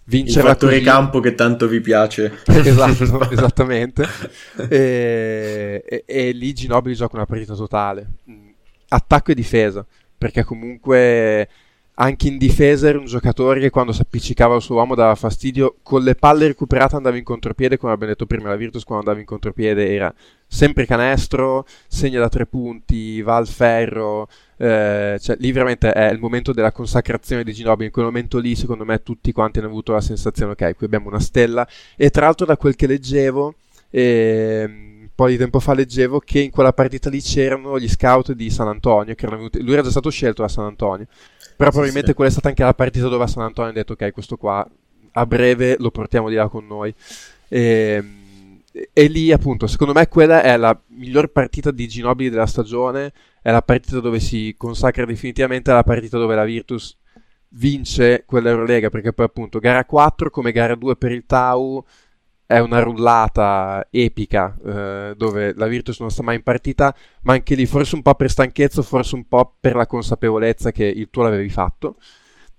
vincere 0.05 0.47
fattore 0.47 0.81
campo 0.81 1.19
che 1.19 1.35
tanto 1.35 1.67
vi 1.67 1.81
piace. 1.81 2.39
esatto, 2.45 3.27
esattamente. 3.29 4.05
E, 4.69 5.83
e- 5.85 6.03
e 6.05 6.31
lì 6.31 6.53
Ginobili 6.53 6.95
gioca 6.95 7.17
una 7.17 7.25
partita 7.25 7.55
totale, 7.55 8.07
attacco 8.87 9.31
e 9.31 9.35
difesa, 9.35 9.85
perché 10.17 10.45
comunque 10.45 11.49
anche 11.99 12.27
in 12.27 12.37
difesa 12.37 12.87
era 12.87 12.99
un 12.99 13.05
giocatore 13.05 13.59
che 13.59 13.71
quando 13.71 13.91
si 13.91 14.01
appiccicava 14.01 14.53
al 14.53 14.61
suo 14.61 14.75
uomo 14.75 14.93
dava 14.93 15.15
fastidio, 15.15 15.77
con 15.81 16.03
le 16.03 16.13
palle 16.13 16.47
recuperate 16.47 16.95
andava 16.95 17.17
in 17.17 17.23
contropiede, 17.23 17.77
come 17.77 17.91
abbiamo 17.91 18.11
detto 18.11 18.27
prima, 18.27 18.49
la 18.49 18.55
Virtus 18.55 18.83
quando 18.83 19.03
andava 19.05 19.19
in 19.19 19.25
contropiede 19.25 19.91
era 19.91 20.13
sempre 20.45 20.85
canestro, 20.85 21.65
segna 21.87 22.19
da 22.19 22.29
tre 22.29 22.45
punti, 22.45 23.21
va 23.23 23.37
al 23.37 23.47
ferro, 23.47 24.27
eh, 24.57 25.17
cioè 25.19 25.37
lì 25.39 25.51
veramente 25.51 25.91
è 25.91 26.11
il 26.11 26.19
momento 26.19 26.51
della 26.51 26.71
consacrazione 26.71 27.43
di 27.43 27.51
Ginobili, 27.51 27.85
in 27.85 27.91
quel 27.91 28.05
momento 28.05 28.37
lì 28.37 28.55
secondo 28.55 28.85
me 28.85 29.01
tutti 29.01 29.31
quanti 29.31 29.57
hanno 29.57 29.67
avuto 29.67 29.93
la 29.93 30.01
sensazione, 30.01 30.51
ok, 30.51 30.75
qui 30.75 30.85
abbiamo 30.85 31.07
una 31.07 31.19
stella, 31.19 31.67
e 31.95 32.11
tra 32.11 32.25
l'altro 32.25 32.45
da 32.45 32.57
quel 32.57 32.75
che 32.75 32.85
leggevo, 32.85 33.55
ehm, 33.89 34.85
un 35.01 35.09
po' 35.15 35.27
di 35.29 35.37
tempo 35.37 35.59
fa 35.59 35.73
leggevo 35.73 36.19
che 36.19 36.41
in 36.41 36.51
quella 36.51 36.73
partita 36.73 37.09
lì 37.09 37.21
c'erano 37.21 37.79
gli 37.79 37.89
scout 37.89 38.33
di 38.33 38.51
San 38.51 38.67
Antonio, 38.67 39.15
che 39.15 39.25
erano 39.25 39.37
venuti, 39.37 39.63
lui 39.63 39.73
era 39.73 39.81
già 39.81 39.89
stato 39.89 40.11
scelto 40.11 40.43
da 40.43 40.47
San 40.47 40.65
Antonio, 40.65 41.07
però 41.57 41.71
probabilmente 41.71 42.09
sì. 42.09 42.13
quella 42.13 42.29
è 42.29 42.33
stata 42.33 42.47
anche 42.47 42.63
la 42.63 42.73
partita 42.73 43.09
dove 43.09 43.25
a 43.25 43.27
San 43.27 43.43
Antonio 43.43 43.71
hanno 43.71 43.79
detto 43.79 43.93
ok, 43.93 44.13
questo 44.13 44.37
qua 44.37 44.65
a 45.11 45.25
breve 45.25 45.75
lo 45.79 45.91
portiamo 45.91 46.29
di 46.29 46.35
là 46.35 46.47
con 46.47 46.65
noi. 46.65 46.93
Ehm, 47.49 48.25
E, 48.77 48.89
e 48.93 49.07
lì 49.07 49.31
appunto, 49.31 49.65
secondo 49.65 49.93
me 49.93 50.07
quella 50.07 50.43
è 50.43 50.55
la 50.55 50.79
miglior 50.89 51.29
partita 51.31 51.71
di 51.71 51.87
Ginobili 51.87 52.29
della 52.29 52.45
stagione, 52.45 53.11
è 53.41 53.51
la 53.51 53.61
partita 53.63 53.99
dove 53.99 54.19
si 54.19 54.53
consacra 54.57 55.05
definitivamente, 55.05 55.71
è 55.71 55.73
la 55.73 55.83
partita 55.83 56.17
dove 56.19 56.35
la 56.35 56.43
Virtus 56.43 56.95
vince 57.49 58.23
quell'Eurolega, 58.25 58.89
perché 58.89 59.13
poi 59.13 59.25
appunto 59.25 59.59
gara 59.59 59.83
4 59.85 60.29
come 60.29 60.51
gara 60.51 60.75
2 60.75 60.95
per 60.95 61.11
il 61.11 61.25
Tau 61.25 61.83
è 62.47 62.59
una 62.59 62.79
rullata 62.79 63.85
epica 63.91 64.57
eh, 64.65 65.13
dove 65.17 65.53
la 65.53 65.67
Virtus 65.67 65.99
non 65.99 66.09
sta 66.09 66.23
mai 66.23 66.37
in 66.37 66.43
partita, 66.43 66.95
ma 67.23 67.33
anche 67.33 67.55
lì 67.55 67.65
forse 67.65 67.95
un 67.95 68.01
po' 68.01 68.15
per 68.15 68.29
stanchezza, 68.31 68.81
forse 68.81 69.15
un 69.15 69.27
po' 69.27 69.55
per 69.59 69.75
la 69.75 69.85
consapevolezza 69.85 70.71
che 70.71 70.85
il 70.85 71.09
tuo 71.11 71.23
l'avevi 71.23 71.49
fatto 71.49 71.97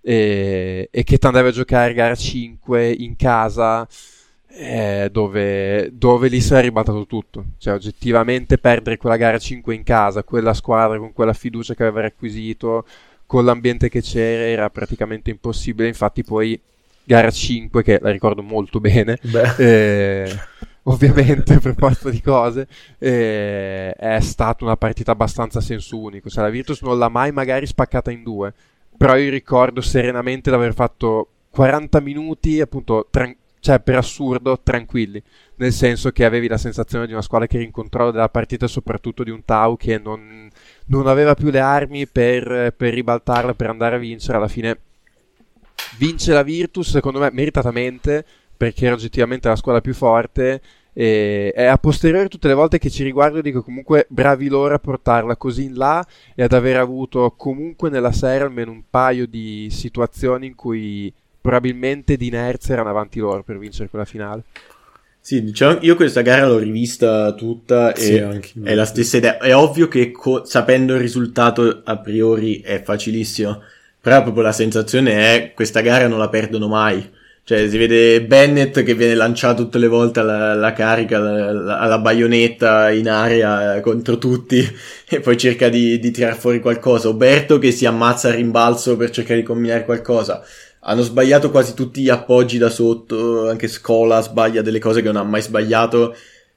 e, 0.02 0.88
e 0.92 1.04
che 1.04 1.16
ti 1.18 1.26
andavi 1.26 1.48
a 1.48 1.52
giocare 1.52 1.94
gara 1.94 2.14
5 2.14 2.90
in 2.90 3.16
casa 3.16 3.88
eh, 4.48 5.08
dove, 5.10 5.90
dove 5.92 6.28
lì 6.28 6.40
si 6.40 6.52
è 6.52 6.60
ribaltato 6.60 7.06
tutto. 7.06 7.44
Cioè, 7.56 7.74
oggettivamente 7.74 8.58
perdere 8.58 8.98
quella 8.98 9.16
gara 9.16 9.38
5 9.38 9.74
in 9.74 9.84
casa, 9.84 10.22
quella 10.22 10.52
squadra 10.52 10.98
con 10.98 11.12
quella 11.14 11.32
fiducia 11.32 11.74
che 11.74 11.84
aveva 11.84 12.06
acquisito, 12.06 12.84
con 13.24 13.44
l'ambiente 13.44 13.88
che 13.88 14.02
c'era, 14.02 14.42
era 14.44 14.70
praticamente 14.70 15.30
impossibile. 15.30 15.88
Infatti, 15.88 16.22
poi 16.24 16.60
gara 17.08 17.30
5, 17.30 17.82
che 17.82 17.98
la 18.02 18.10
ricordo 18.10 18.42
molto 18.42 18.80
bene, 18.80 19.18
eh, 19.56 20.30
ovviamente 20.82 21.58
per 21.58 21.74
forza 21.74 22.10
di 22.10 22.20
cose, 22.20 22.68
eh, 22.98 23.90
è 23.92 24.20
stata 24.20 24.64
una 24.64 24.76
partita 24.76 25.12
abbastanza 25.12 25.58
a 25.58 25.62
senso 25.62 25.98
unico. 25.98 26.28
Cioè, 26.28 26.44
la 26.44 26.50
Virtus 26.50 26.82
non 26.82 26.98
l'ha 26.98 27.08
mai 27.08 27.32
magari 27.32 27.66
spaccata 27.66 28.10
in 28.10 28.22
due. 28.22 28.52
però 28.96 29.16
io 29.16 29.30
ricordo 29.30 29.80
serenamente 29.80 30.50
di 30.50 30.56
aver 30.56 30.74
fatto 30.74 31.28
40 31.50 32.00
minuti, 32.00 32.60
appunto, 32.60 33.06
tran- 33.10 33.34
cioè 33.60 33.80
per 33.80 33.96
assurdo, 33.96 34.60
tranquilli, 34.62 35.22
nel 35.56 35.72
senso 35.72 36.10
che 36.10 36.24
avevi 36.24 36.46
la 36.46 36.58
sensazione 36.58 37.06
di 37.06 37.12
una 37.12 37.22
squadra 37.22 37.46
che 37.46 37.56
era 37.56 37.64
in 37.64 37.70
controllo 37.70 38.10
della 38.10 38.28
partita 38.28 38.66
e 38.66 38.68
soprattutto 38.68 39.24
di 39.24 39.30
un 39.30 39.44
Tau 39.44 39.76
che 39.76 39.98
non, 39.98 40.48
non 40.86 41.06
aveva 41.06 41.34
più 41.34 41.50
le 41.50 41.60
armi 41.60 42.06
per, 42.06 42.74
per 42.76 42.92
ribaltarla, 42.92 43.54
per 43.54 43.70
andare 43.70 43.96
a 43.96 43.98
vincere, 43.98 44.36
alla 44.36 44.48
fine 44.48 44.78
vince 45.96 46.32
la 46.32 46.42
Virtus, 46.42 46.90
secondo 46.90 47.18
me 47.18 47.30
meritatamente, 47.32 48.24
perché 48.56 48.86
era 48.86 48.94
oggettivamente 48.94 49.48
la 49.48 49.56
squadra 49.56 49.80
più 49.80 49.94
forte 49.94 50.60
e, 50.92 51.52
e, 51.54 51.64
a 51.64 51.78
posteriori 51.78 52.28
tutte 52.28 52.48
le 52.48 52.54
volte 52.54 52.78
che 52.78 52.90
ci 52.90 53.04
riguardo 53.04 53.40
dico 53.40 53.62
comunque 53.62 54.06
bravi 54.08 54.48
loro 54.48 54.74
a 54.74 54.80
portarla 54.80 55.36
così 55.36 55.62
in 55.62 55.74
là 55.74 56.04
e 56.34 56.42
ad 56.42 56.52
aver 56.52 56.76
avuto 56.76 57.34
comunque 57.36 57.88
nella 57.88 58.10
serie 58.10 58.40
almeno 58.40 58.72
un 58.72 58.82
paio 58.90 59.28
di 59.28 59.68
situazioni 59.70 60.48
in 60.48 60.56
cui 60.56 61.12
probabilmente 61.40 62.16
di 62.16 62.26
inerzia 62.26 62.74
erano 62.74 62.90
avanti 62.90 63.20
loro 63.20 63.44
per 63.44 63.58
vincere 63.58 63.88
quella 63.88 64.04
finale. 64.04 64.42
Sì, 65.20 65.44
diciamo, 65.44 65.78
io 65.82 65.94
questa 65.94 66.22
gara 66.22 66.48
l'ho 66.48 66.58
rivista 66.58 67.32
tutta 67.34 67.92
e 67.92 68.40
sì, 68.42 68.60
è 68.64 68.74
la 68.74 68.84
stessa 68.84 69.18
idea. 69.18 69.38
È 69.38 69.54
ovvio 69.54 69.86
che 69.86 70.10
co- 70.10 70.44
sapendo 70.44 70.94
il 70.94 71.00
risultato 71.00 71.82
a 71.84 71.98
priori 71.98 72.60
è 72.60 72.82
facilissimo, 72.82 73.60
però 74.08 74.22
proprio 74.22 74.42
la 74.42 74.52
sensazione 74.52 75.34
è 75.34 75.52
questa 75.54 75.82
gara 75.82 76.08
non 76.08 76.18
la 76.18 76.30
perdono 76.30 76.66
mai. 76.66 77.16
Cioè, 77.44 77.68
si 77.68 77.76
vede 77.76 78.22
Bennett 78.22 78.82
che 78.82 78.94
viene 78.94 79.14
lanciato 79.14 79.64
tutte 79.64 79.76
le 79.76 79.86
volte 79.86 80.20
alla, 80.20 80.52
alla 80.52 80.72
carica, 80.72 81.18
alla, 81.18 81.98
baionetta 81.98 82.90
in 82.90 83.08
aria 83.08 83.78
contro 83.82 84.16
tutti 84.16 84.66
e 85.06 85.20
poi 85.20 85.36
cerca 85.36 85.68
di, 85.68 85.98
di 85.98 86.10
tirar 86.10 86.36
fuori 86.36 86.60
qualcosa. 86.60 87.08
Oberto 87.08 87.58
che 87.58 87.70
si 87.70 87.84
ammazza 87.84 88.28
a 88.28 88.32
rimbalzo 88.32 88.96
per 88.96 89.10
cercare 89.10 89.40
di 89.40 89.44
combinare 89.46 89.84
qualcosa. 89.84 90.42
Hanno 90.80 91.02
sbagliato 91.02 91.50
quasi 91.50 91.74
tutti 91.74 92.00
gli 92.00 92.08
appoggi 92.08 92.56
da 92.56 92.70
sotto, 92.70 93.46
anche 93.48 93.68
Scola 93.68 94.22
sbaglia 94.22 94.62
delle 94.62 94.78
cose 94.78 95.02
che 95.02 95.08
non 95.08 95.16
ha 95.16 95.22
mai 95.22 95.42
sbagliato. 95.42 96.02
A 96.02 96.06
un 96.08 96.14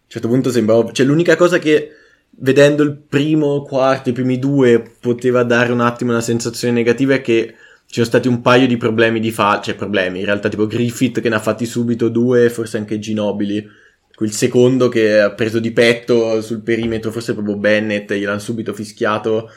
certo 0.07 0.29
punto 0.29 0.51
sembrava... 0.51 0.89
Cioè, 0.89 1.05
l'unica 1.05 1.35
cosa 1.35 1.57
che 1.57 1.95
vedendo 2.41 2.83
il 2.83 2.95
primo 2.95 3.61
quarto, 3.63 4.09
i 4.09 4.13
primi 4.13 4.39
due, 4.39 4.83
poteva 4.99 5.43
dare 5.43 5.71
un 5.71 5.81
attimo 5.81 6.11
una 6.11 6.21
sensazione 6.21 6.73
negativa 6.73 7.15
è 7.15 7.21
che 7.21 7.55
ci 7.85 7.95
sono 7.95 8.05
stati 8.05 8.27
un 8.27 8.41
paio 8.41 8.67
di 8.67 8.77
problemi 8.77 9.19
di 9.19 9.31
fallo, 9.31 9.61
cioè 9.61 9.75
problemi, 9.75 10.19
in 10.19 10.25
realtà 10.25 10.49
tipo 10.49 10.65
Griffith 10.65 11.19
che 11.19 11.29
ne 11.29 11.35
ha 11.35 11.39
fatti 11.39 11.65
subito 11.65 12.09
due, 12.09 12.49
forse 12.49 12.77
anche 12.77 12.99
Ginobili, 12.99 13.67
il 14.19 14.31
secondo 14.31 14.87
che 14.87 15.19
ha 15.19 15.31
preso 15.31 15.59
di 15.59 15.71
petto 15.71 16.41
sul 16.41 16.61
perimetro, 16.61 17.11
forse 17.11 17.33
proprio 17.33 17.57
Bennett, 17.57 18.13
gliel'hanno 18.13 18.39
subito 18.39 18.73
fischiato, 18.73 19.49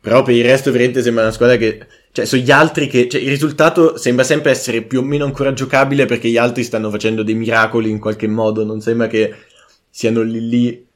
però 0.00 0.22
per 0.22 0.34
il 0.34 0.44
resto 0.44 0.70
veramente 0.70 1.02
sembra 1.02 1.24
una 1.24 1.32
squadra 1.32 1.56
che, 1.56 1.86
cioè 2.12 2.24
sono 2.24 2.42
gli 2.42 2.50
altri 2.50 2.86
che, 2.86 3.08
cioè 3.08 3.20
il 3.20 3.28
risultato 3.28 3.96
sembra 3.96 4.24
sempre 4.24 4.50
essere 4.50 4.82
più 4.82 5.00
o 5.00 5.02
meno 5.02 5.24
ancora 5.24 5.52
giocabile 5.52 6.06
perché 6.06 6.28
gli 6.28 6.36
altri 6.36 6.62
stanno 6.62 6.90
facendo 6.90 7.22
dei 7.22 7.34
miracoli 7.34 7.90
in 7.90 7.98
qualche 7.98 8.28
modo, 8.28 8.64
non 8.64 8.80
sembra 8.80 9.08
che 9.08 9.34
siano 9.90 10.22
lì 10.22 10.48
lì 10.48 10.86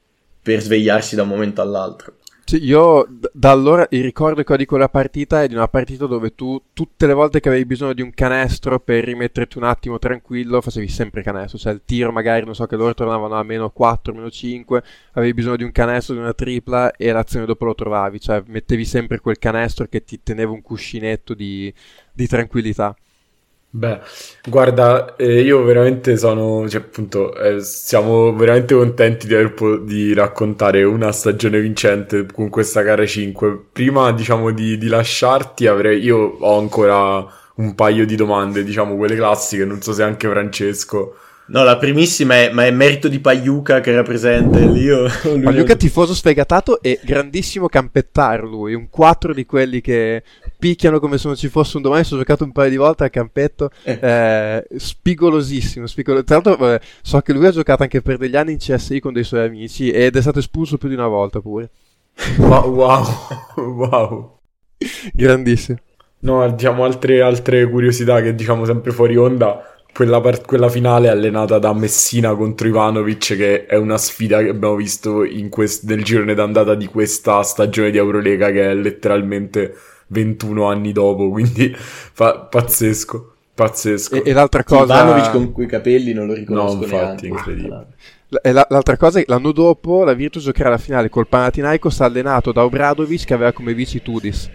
per 0.49 0.63
svegliarsi 0.63 1.15
da 1.15 1.25
un 1.25 1.29
momento 1.29 1.61
all'altro. 1.61 2.15
Sì, 2.47 2.65
io 2.65 3.07
da 3.31 3.51
allora 3.51 3.87
il 3.91 4.03
ricordo 4.03 4.43
che 4.43 4.51
ho 4.55 4.57
di 4.57 4.65
quella 4.65 4.89
partita 4.89 5.43
è 5.43 5.49
di 5.49 5.55
una 5.55 5.69
partita 5.69 6.07
dove 6.07 6.35
tu 6.35 6.59
tutte 6.73 7.07
le 7.07 7.13
volte 7.13 7.41
che 7.41 7.51
avevi 7.51 7.67
bisogno 7.67 7.93
di 7.93 8.01
un 8.01 8.15
canestro 8.15 8.81
per 8.81 9.05
rimetterti 9.05 9.59
un 9.59 9.65
attimo 9.65 9.99
tranquillo 9.99 10.63
facevi 10.63 10.89
sempre 10.89 11.23
canestro, 11.23 11.59
cioè 11.59 11.75
il 11.75 11.83
tiro 11.85 12.11
magari 12.11 12.47
non 12.47 12.55
so 12.55 12.65
che 12.65 12.77
loro 12.77 12.95
tornavano 12.95 13.35
a 13.35 13.43
meno 13.43 13.69
4, 13.69 14.15
meno 14.15 14.31
5, 14.31 14.83
avevi 15.13 15.35
bisogno 15.35 15.57
di 15.57 15.65
un 15.65 15.73
canestro, 15.73 16.15
di 16.15 16.21
una 16.21 16.33
tripla 16.33 16.93
e 16.93 17.13
l'azione 17.13 17.45
dopo 17.45 17.67
lo 17.67 17.75
trovavi, 17.75 18.19
cioè 18.19 18.43
mettevi 18.47 18.87
sempre 18.87 19.21
quel 19.21 19.39
canestro 19.39 19.87
che 19.87 20.03
ti 20.03 20.23
teneva 20.23 20.51
un 20.51 20.63
cuscinetto 20.63 21.35
di, 21.35 21.71
di 22.11 22.27
tranquillità. 22.27 22.97
Beh, 23.71 24.01
guarda, 24.49 25.15
eh, 25.17 25.43
io 25.43 25.63
veramente 25.63 26.17
sono, 26.17 26.67
cioè 26.69 26.81
appunto, 26.81 27.35
eh, 27.37 27.61
siamo 27.61 28.35
veramente 28.35 28.75
contenti 28.75 29.27
di, 29.27 29.35
aver 29.35 29.53
po- 29.53 29.77
di 29.77 30.15
raccontare 30.15 30.85
una 30.85 31.13
stagione 31.13 31.61
vincente 31.61 32.25
con 32.33 32.49
questa 32.49 32.81
gara 32.81 33.05
5. 33.05 33.67
Prima, 33.71 34.11
diciamo, 34.13 34.53
di, 34.53 34.79
di 34.79 34.89
lasciarti, 34.89 35.67
avrei, 35.67 36.01
io 36.03 36.17
ho 36.41 36.59
ancora 36.59 37.25
un 37.57 37.75
paio 37.75 38.07
di 38.07 38.17
domande, 38.17 38.65
diciamo, 38.65 38.97
quelle 38.97 39.17
classiche, 39.17 39.65
non 39.67 39.83
so 39.83 39.93
se 39.93 40.03
anche 40.03 40.29
Francesco 40.29 41.17
No, 41.49 41.65
la 41.65 41.79
primissima 41.79 42.35
è, 42.35 42.51
ma 42.51 42.67
è 42.67 42.71
merito 42.71 43.09
di 43.09 43.21
Pagliuca 43.21 43.81
che 43.81 43.93
era 43.93 44.03
presente 44.03 44.61
lì. 44.67 44.87
Pagliuca 45.43 45.77
tifoso 45.77 46.15
sfegatato 46.15 46.83
e 46.83 47.01
grandissimo 47.03 47.69
campettaro 47.69 48.47
lui, 48.47 48.75
un 48.75 48.91
4 48.91 49.33
di 49.33 49.47
quelli 49.47 49.81
che 49.81 50.23
picchiano 50.59 51.01
come 51.01 51.17
se 51.17 51.27
non 51.27 51.37
ci 51.37 51.49
fosse 51.49 51.77
un 51.77 51.85
domani, 51.85 52.05
sono 52.05 52.21
giocato 52.21 52.45
un 52.45 52.53
paio 52.53 52.69
di 52.69 52.77
volte 52.77 53.05
a 53.05 53.11
campetto, 53.11 53.71
eh. 53.83 53.99
Eh, 54.01 54.67
spigolosissimo, 54.77 55.87
spigolo... 55.87 56.23
tra 56.23 56.41
l'altro 56.43 56.75
eh, 56.75 56.81
so 57.01 57.19
che 57.21 57.33
lui 57.33 57.47
ha 57.47 57.51
giocato 57.51 57.83
anche 57.83 58.03
per 58.03 58.19
degli 58.19 58.37
anni 58.37 58.53
in 58.53 58.59
CSI 58.59 59.01
con 59.01 59.15
dei 59.15 59.25
suoi 59.25 59.47
amici 59.47 59.91
ed 59.91 60.17
è 60.17 60.21
stato 60.21 60.41
espulso 60.41 60.77
più 60.77 60.89
di 60.89 60.95
una 60.95 61.07
volta 61.07 61.41
pure. 61.41 61.71
wow, 62.41 62.71
wow, 62.71 63.07
wow. 63.57 64.39
grandissimo. 65.15 65.79
No, 66.21 66.51
diciamo 66.51 66.85
altre, 66.85 67.23
altre 67.23 67.71
curiosità 67.71 68.21
che 68.21 68.35
diciamo 68.35 68.67
sempre 68.67 68.91
fuori 68.91 69.17
onda 69.17 69.78
quella, 69.93 70.21
part- 70.21 70.47
quella 70.47 70.69
finale 70.69 71.09
allenata 71.09 71.59
da 71.59 71.73
Messina 71.73 72.35
contro 72.35 72.69
Ivanovic, 72.69 73.37
che 73.37 73.67
è 73.67 73.77
una 73.77 73.99
sfida 73.99 74.41
che 74.43 74.49
abbiamo 74.49 74.77
visto 74.77 75.25
quest- 75.49 75.85
nel 75.85 76.05
girone 76.05 76.35
d'andata 76.35 76.75
di 76.75 76.87
questa 76.87 77.43
stagione 77.43 77.91
di 77.91 77.99
Eurolega, 77.99 78.51
che 78.51 78.71
è 78.71 78.75
letteralmente 78.75 79.75
21 80.09 80.65
anni 80.65 80.93
dopo, 80.93 81.31
quindi 81.31 81.75
fa- 81.77 82.39
pazzesco. 82.39 83.33
Pazzesco. 83.55 84.15
E, 84.15 84.23
e 84.25 84.33
l'altra 84.33 84.63
cosa... 84.63 85.01
Ivanovic 85.01 85.31
con 85.33 85.53
quei 85.53 85.67
capelli 85.67 86.13
non 86.13 86.27
lo 86.27 86.35
riconosco 86.35 86.77
No, 86.77 86.83
infatti, 86.85 87.27
è 87.27 87.29
incredibile. 87.31 87.87
E 88.43 88.53
l'altra 88.53 88.97
cosa 88.97 89.19
è 89.19 89.25
che 89.25 89.31
l'anno 89.33 89.53
dopo 89.53 90.05
la 90.05 90.13
Virtus 90.13 90.45
giocherà 90.45 90.69
la 90.69 90.79
finale 90.79 91.09
col 91.09 91.27
Panathinaikos 91.27 92.01
allenato 92.03 92.53
da 92.53 92.63
Obradovic 92.63 93.25
che 93.25 93.35
aveva 93.35 93.53
come 93.53 93.73
vici 93.73 94.03
Tudis. 94.03 94.49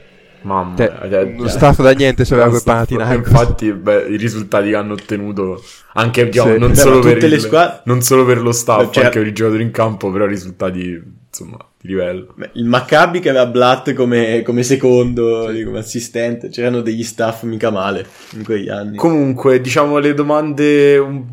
Mamma 0.43 0.75
Te, 0.75 0.91
cioè, 1.09 1.25
non 1.25 1.49
staff 1.49 1.81
da 1.81 1.91
niente 1.91 2.25
se 2.25 2.33
aveva 2.33 2.49
quei 2.49 2.61
Panathinaikos. 2.63 3.29
Infatti, 3.29 3.71
beh, 3.71 4.05
i 4.09 4.17
risultati 4.17 4.69
che 4.69 4.75
hanno 4.75 4.93
ottenuto 4.93 5.63
anche 5.93 6.31
sì. 6.31 6.57
non, 6.57 6.69
beh, 6.69 6.75
solo 6.75 6.99
per 6.99 7.23
il, 7.23 7.39
squadre... 7.39 7.81
non, 7.85 8.01
solo 8.01 8.25
per 8.25 8.41
lo 8.41 8.51
staff, 8.51 8.91
cioè... 8.91 9.05
anche 9.05 9.19
per 9.19 9.27
i 9.27 9.33
giocatori 9.33 9.63
in 9.63 9.71
campo, 9.71 10.11
però 10.11 10.25
risultati 10.25 11.01
insomma 11.27 11.57
di 11.79 11.87
livello. 11.87 12.33
Beh, 12.35 12.51
il 12.53 12.65
Maccabi 12.65 13.19
che 13.19 13.29
aveva 13.29 13.47
Blatt 13.47 13.93
come, 13.93 14.41
come 14.43 14.63
secondo, 14.63 15.51
sì. 15.51 15.63
come 15.63 15.79
assistente, 15.79 16.49
c'erano 16.49 16.81
degli 16.81 17.03
staff 17.03 17.43
mica 17.43 17.71
male 17.71 18.05
in 18.33 18.43
quegli 18.43 18.69
anni. 18.69 18.97
Comunque, 18.97 19.59
diciamo 19.61 19.97
le 19.97 20.13
domande, 20.13 21.23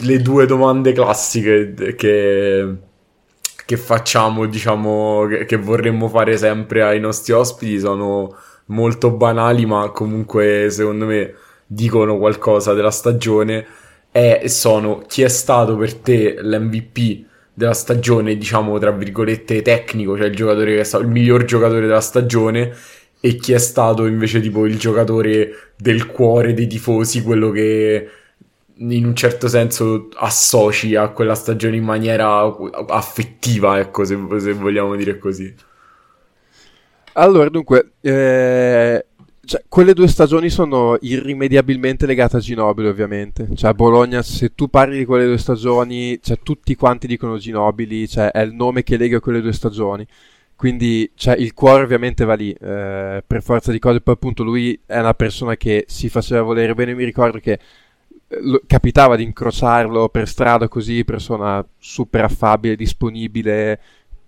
le 0.00 0.22
due 0.22 0.46
domande 0.46 0.92
classiche 0.92 1.94
che 1.96 2.76
che 3.66 3.76
facciamo, 3.76 4.46
diciamo, 4.46 5.26
che, 5.26 5.44
che 5.44 5.56
vorremmo 5.56 6.08
fare 6.08 6.38
sempre 6.38 6.82
ai 6.82 7.00
nostri 7.00 7.32
ospiti 7.32 7.80
sono 7.80 8.32
molto 8.66 9.10
banali, 9.10 9.66
ma 9.66 9.90
comunque 9.90 10.68
secondo 10.70 11.06
me 11.06 11.34
dicono 11.66 12.18
qualcosa 12.18 12.74
della 12.74 12.90
stagione. 12.90 13.66
E 14.12 14.48
sono 14.48 15.02
chi 15.06 15.22
è 15.22 15.28
stato 15.28 15.76
per 15.76 15.94
te 15.94 16.36
l'MVP 16.40 17.24
della 17.52 17.74
stagione, 17.74 18.36
diciamo 18.36 18.78
tra 18.78 18.90
virgolette 18.90 19.62
tecnico, 19.62 20.16
cioè 20.16 20.26
il 20.28 20.36
giocatore 20.36 20.74
che 20.74 20.80
è 20.80 20.84
stato 20.84 21.04
il 21.04 21.10
miglior 21.10 21.44
giocatore 21.44 21.80
della 21.80 22.00
stagione, 22.00 22.74
e 23.20 23.36
chi 23.36 23.52
è 23.52 23.58
stato 23.58 24.06
invece 24.06 24.40
tipo 24.40 24.66
il 24.66 24.78
giocatore 24.78 25.72
del 25.76 26.06
cuore 26.06 26.54
dei 26.54 26.66
tifosi, 26.66 27.22
quello 27.22 27.50
che 27.50 28.08
in 28.78 29.06
un 29.06 29.14
certo 29.16 29.48
senso 29.48 30.08
associ 30.16 30.94
a 30.94 31.08
quella 31.08 31.34
stagione 31.34 31.76
in 31.76 31.84
maniera 31.84 32.42
affettiva, 32.88 33.78
ecco, 33.78 34.04
se, 34.04 34.18
se 34.38 34.52
vogliamo 34.52 34.94
dire 34.96 35.18
così. 35.18 35.54
Allora, 37.18 37.48
dunque, 37.48 37.92
eh, 38.02 39.06
cioè, 39.42 39.64
quelle 39.68 39.94
due 39.94 40.06
stagioni 40.06 40.50
sono 40.50 40.98
irrimediabilmente 41.00 42.04
legate 42.04 42.36
a 42.36 42.40
Ginobili, 42.40 42.88
ovviamente. 42.88 43.48
Cioè, 43.54 43.70
a 43.70 43.74
Bologna, 43.74 44.20
se 44.20 44.54
tu 44.54 44.68
parli 44.68 44.98
di 44.98 45.04
quelle 45.06 45.24
due 45.24 45.38
stagioni, 45.38 46.18
cioè, 46.20 46.38
tutti 46.42 46.74
quanti 46.74 47.06
dicono 47.06 47.38
Ginobili, 47.38 48.06
cioè, 48.06 48.30
è 48.30 48.40
il 48.42 48.52
nome 48.52 48.82
che 48.82 48.98
lega 48.98 49.20
quelle 49.20 49.40
due 49.40 49.52
stagioni. 49.54 50.06
Quindi, 50.54 51.10
cioè, 51.14 51.36
il 51.36 51.54
cuore 51.54 51.84
ovviamente 51.84 52.24
va 52.26 52.34
lì, 52.34 52.50
eh, 52.52 53.22
per 53.26 53.42
forza 53.42 53.72
di 53.72 53.78
cose. 53.78 54.02
Poi, 54.02 54.14
appunto, 54.14 54.42
lui 54.42 54.78
è 54.84 54.98
una 54.98 55.14
persona 55.14 55.56
che 55.56 55.84
si 55.88 56.10
faceva 56.10 56.42
volere 56.42 56.74
bene. 56.74 56.94
Mi 56.94 57.04
ricordo 57.04 57.38
che 57.38 57.58
eh, 58.28 58.60
capitava 58.66 59.16
di 59.16 59.22
incrociarlo 59.22 60.10
per 60.10 60.28
strada 60.28 60.68
così, 60.68 61.02
persona 61.04 61.66
super 61.78 62.24
affabile, 62.24 62.76
disponibile, 62.76 63.80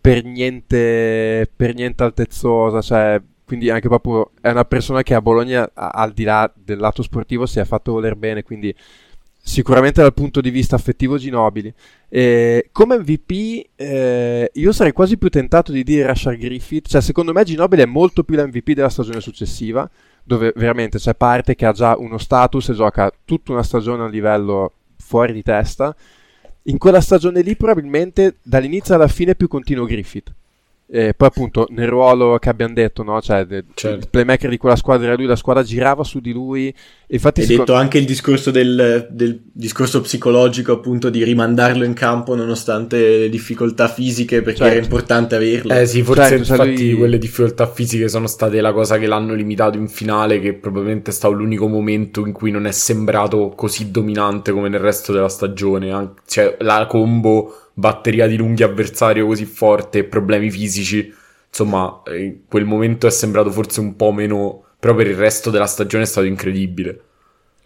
per 0.08 0.24
niente, 0.24 1.50
per 1.54 1.74
niente 1.74 2.02
altezzosa, 2.02 2.80
cioè, 2.80 3.20
quindi 3.44 3.68
anche 3.68 3.88
proprio 3.88 4.30
è 4.40 4.48
una 4.48 4.64
persona 4.64 5.02
che 5.02 5.12
a 5.12 5.20
Bologna, 5.20 5.70
al 5.74 6.12
di 6.14 6.24
là 6.24 6.50
del 6.56 6.78
lato 6.78 7.02
sportivo, 7.02 7.44
si 7.44 7.58
è 7.58 7.64
fatto 7.66 7.92
voler 7.92 8.16
bene, 8.16 8.42
quindi 8.42 8.74
sicuramente 9.38 10.00
dal 10.00 10.14
punto 10.14 10.40
di 10.40 10.48
vista 10.48 10.76
affettivo 10.76 11.18
Ginobili. 11.18 11.70
E 12.08 12.70
come 12.72 12.96
MVP 12.96 13.68
eh, 13.76 14.50
io 14.50 14.72
sarei 14.72 14.92
quasi 14.92 15.18
più 15.18 15.28
tentato 15.28 15.72
di 15.72 15.84
dire 15.84 16.06
Rashard 16.06 16.38
Griffith, 16.38 16.88
cioè 16.88 17.02
secondo 17.02 17.34
me 17.34 17.44
Ginobili 17.44 17.82
è 17.82 17.86
molto 17.86 18.24
più 18.24 18.36
l'MVP 18.36 18.72
della 18.72 18.88
stagione 18.88 19.20
successiva, 19.20 19.86
dove 20.24 20.54
veramente 20.56 20.96
c'è 20.96 21.14
parte 21.14 21.54
che 21.54 21.66
ha 21.66 21.72
già 21.72 21.98
uno 21.98 22.16
status 22.16 22.70
e 22.70 22.72
gioca 22.72 23.12
tutta 23.26 23.52
una 23.52 23.62
stagione 23.62 24.04
a 24.04 24.08
livello 24.08 24.72
fuori 24.96 25.34
di 25.34 25.42
testa. 25.42 25.94
In 26.68 26.76
quella 26.76 27.00
stagione 27.00 27.40
lì 27.40 27.56
probabilmente 27.56 28.36
dall'inizio 28.42 28.94
alla 28.94 29.08
fine 29.08 29.34
più 29.34 29.48
continuo 29.48 29.86
Griffith. 29.86 30.34
E 30.90 31.12
poi 31.14 31.28
appunto 31.28 31.66
nel 31.68 31.86
ruolo 31.86 32.38
che 32.38 32.48
abbiamo 32.48 32.72
detto, 32.72 33.02
no? 33.02 33.20
cioè, 33.20 33.44
de- 33.44 33.64
Certo. 33.74 33.98
il 33.98 34.08
playmaker 34.08 34.48
di 34.48 34.56
quella 34.56 34.74
squadra 34.74 35.08
era 35.08 35.16
lui, 35.16 35.26
la 35.26 35.36
squadra 35.36 35.62
girava 35.62 36.02
su 36.02 36.18
di 36.20 36.32
lui. 36.32 36.74
Infatti 37.08 37.40
Hai 37.40 37.46
secondo- 37.46 37.72
detto 37.72 37.82
anche 37.84 37.98
il 37.98 38.06
discorso 38.06 38.50
del, 38.50 39.06
del 39.10 39.38
discorso 39.52 40.00
psicologico, 40.00 40.72
appunto, 40.72 41.10
di 41.10 41.22
rimandarlo 41.24 41.84
in 41.84 41.92
campo 41.92 42.34
nonostante 42.34 43.18
le 43.18 43.28
difficoltà 43.28 43.86
fisiche, 43.88 44.40
perché 44.40 44.60
Certo. 44.60 44.72
era 44.74 44.82
importante 44.82 45.34
averlo. 45.34 45.74
Eh 45.74 45.84
sì, 45.84 46.02
forse 46.02 46.22
Certo, 46.22 46.44
cioè 46.44 46.56
infatti 46.66 46.88
lui- 46.90 46.98
quelle 46.98 47.18
difficoltà 47.18 47.66
fisiche 47.66 48.08
sono 48.08 48.26
state 48.26 48.58
la 48.62 48.72
cosa 48.72 48.96
che 48.96 49.06
l'hanno 49.06 49.34
limitato 49.34 49.76
in 49.76 49.88
finale, 49.88 50.40
che 50.40 50.54
probabilmente 50.54 51.10
è 51.10 51.12
stato 51.12 51.34
l'unico 51.34 51.68
momento 51.68 52.24
in 52.24 52.32
cui 52.32 52.50
non 52.50 52.66
è 52.66 52.72
sembrato 52.72 53.52
così 53.54 53.90
dominante 53.90 54.52
come 54.52 54.70
nel 54.70 54.80
resto 54.80 55.12
della 55.12 55.28
stagione. 55.28 55.90
An- 55.92 56.14
Cioè, 56.26 56.56
la 56.60 56.86
combo, 56.88 57.52
batteria 57.78 58.26
di 58.26 58.36
lunghi 58.36 58.64
avversario 58.64 59.24
così 59.24 59.44
forte, 59.44 60.02
problemi 60.02 60.50
fisici, 60.50 61.14
insomma, 61.46 62.02
in 62.16 62.40
quel 62.48 62.64
momento 62.64 63.06
è 63.06 63.10
sembrato 63.10 63.50
forse 63.50 63.80
un 63.80 63.94
po' 63.94 64.12
meno... 64.12 64.64
Però 64.80 64.94
per 64.94 65.08
il 65.08 65.16
resto 65.16 65.50
della 65.50 65.66
stagione 65.66 66.04
è 66.04 66.06
stato 66.06 66.26
incredibile. 66.26 67.00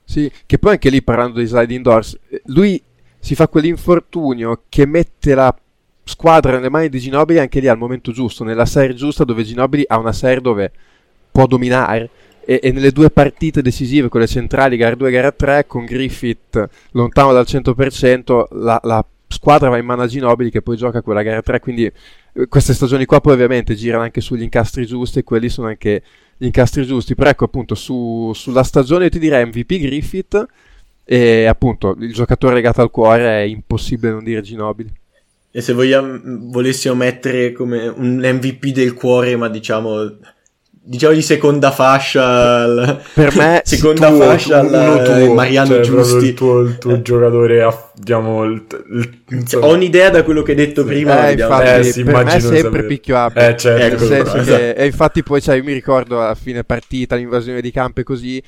Sì, 0.04 0.30
che 0.46 0.58
poi 0.58 0.72
anche 0.72 0.88
lì 0.88 1.02
parlando 1.02 1.40
di 1.40 1.46
sliding 1.46 1.82
doors, 1.82 2.18
eh, 2.28 2.40
lui 2.46 2.82
si 3.18 3.34
fa 3.34 3.48
quell'infortunio 3.48 4.62
che 4.70 4.86
mette 4.86 5.34
la 5.34 5.54
squadra 6.04 6.52
nelle 6.52 6.70
mani 6.70 6.88
di 6.88 6.98
Ginobili 6.98 7.38
anche 7.38 7.60
lì 7.60 7.68
al 7.68 7.76
momento 7.76 8.12
giusto, 8.12 8.44
nella 8.44 8.64
serie 8.64 8.94
giusta 8.94 9.24
dove 9.24 9.44
Ginobili 9.44 9.84
ha 9.86 9.98
una 9.98 10.12
serie 10.12 10.40
dove 10.40 10.72
può 11.30 11.46
dominare 11.46 12.08
e, 12.44 12.60
e 12.62 12.72
nelle 12.72 12.92
due 12.92 13.10
partite 13.10 13.62
decisive, 13.62 14.08
quelle 14.08 14.26
centrali, 14.26 14.76
gara 14.76 14.94
2 14.94 15.08
e 15.08 15.12
gara 15.12 15.32
3, 15.32 15.66
con 15.66 15.84
Griffith 15.84 16.68
lontano 16.92 17.32
dal 17.32 17.44
100%, 17.46 18.44
la, 18.52 18.80
la 18.82 19.04
squadra 19.32 19.68
va 19.68 19.78
in 19.78 19.84
mano 19.84 20.02
a 20.02 20.06
Ginobili 20.06 20.50
che 20.50 20.62
poi 20.62 20.76
gioca 20.76 21.02
quella 21.02 21.22
gara 21.22 21.42
3, 21.42 21.58
quindi 21.60 21.84
eh, 21.84 22.46
queste 22.48 22.74
stagioni 22.74 23.04
qua 23.04 23.20
poi 23.20 23.32
ovviamente 23.32 23.74
girano 23.74 24.04
anche 24.04 24.20
sugli 24.20 24.42
incastri 24.42 24.86
giusti 24.86 25.18
e 25.18 25.24
quelli 25.24 25.48
sono 25.48 25.66
anche 25.66 26.02
gli 26.36 26.44
incastri 26.44 26.84
giusti, 26.84 27.14
però 27.14 27.30
ecco 27.30 27.44
appunto 27.44 27.74
su- 27.74 28.32
sulla 28.34 28.62
stagione 28.62 29.04
io 29.04 29.10
ti 29.10 29.18
direi 29.18 29.44
MVP 29.46 29.80
Griffith 29.80 30.46
e 31.04 31.46
appunto 31.46 31.96
il 31.98 32.12
giocatore 32.12 32.54
legato 32.54 32.80
al 32.80 32.90
cuore 32.90 33.24
è 33.24 33.42
impossibile 33.42 34.12
non 34.12 34.24
dire 34.24 34.40
Ginobili. 34.40 34.92
E 35.54 35.60
se 35.60 35.74
vogliamo, 35.74 36.18
volessimo 36.50 36.94
mettere 36.94 37.52
come 37.52 37.86
un 37.86 38.18
MVP 38.18 38.68
del 38.68 38.94
cuore, 38.94 39.36
ma 39.36 39.48
diciamo, 39.48 40.16
diciamo 40.84 41.14
di 41.14 41.22
seconda 41.22 41.70
fascia, 41.70 42.24
al- 42.62 43.02
Per 43.14 43.36
me, 43.36 43.62
seconda 43.66 44.08
Tuo- 44.08 44.18
fascia 44.20 44.58
al- 44.58 44.66
uno 44.66 45.02
tuo, 45.02 45.34
Mariano 45.34 45.66
cioè, 45.68 45.80
proprio 45.80 46.02
Giusti. 46.04 46.26
Il 46.26 46.34
tuo, 46.34 46.60
il 46.60 46.78
tuo 46.78 47.02
giocatore, 47.02 47.62
aff- 47.62 47.90
diciamo, 47.94 48.42
il, 48.44 48.66
il- 48.92 49.22
insomma- 49.30 49.66
Ho 49.66 49.74
un'idea 49.74 50.10
da 50.10 50.22
quello 50.24 50.42
che 50.42 50.50
hai 50.52 50.56
detto 50.56 50.84
prima. 50.84 51.14
ma 51.14 51.28
Eh, 51.28 51.32
infatti, 51.32 51.68
Eh, 51.80 51.82
sì, 51.92 52.02
per 52.04 52.24
me 52.24 52.34
è 52.34 52.40
sempre 52.40 52.58
sapere. 52.60 52.86
picchio 52.86 53.16
up. 53.16 53.36
Eh, 53.36 53.56
certo, 53.56 53.84
ecco, 53.94 54.04
senso 54.06 54.36
esatto. 54.36 54.56
che- 54.56 54.70
e 54.72 54.86
infatti 54.86 55.22
poi 55.22 55.40
cioè, 55.40 55.56
io 55.56 55.64
mi 55.64 55.72
ricordo 55.72 56.20
a 56.20 56.34
fine 56.34 56.64
partita, 56.64 57.16
l'invasione 57.16 57.60
di 57.60 57.70
campo 57.70 58.00
e 58.00 58.02
così, 58.02 58.42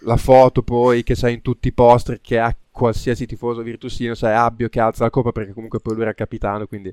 la 0.00 0.16
foto 0.16 0.62
poi 0.62 1.02
che 1.02 1.14
c'è 1.14 1.30
in 1.30 1.42
tutti 1.42 1.68
i 1.68 1.72
poster 1.72 2.20
che 2.20 2.38
ha 2.38 2.54
qualsiasi 2.70 3.26
tifoso 3.26 3.62
virtusino, 3.62 4.14
cioè 4.14 4.30
Abbio 4.32 4.68
che 4.68 4.80
alza 4.80 5.04
la 5.04 5.10
coppa 5.10 5.32
perché 5.32 5.52
comunque 5.54 5.80
poi 5.80 5.92
lui 5.94 6.02
era 6.02 6.10
il 6.10 6.16
capitano, 6.16 6.66
quindi 6.66 6.92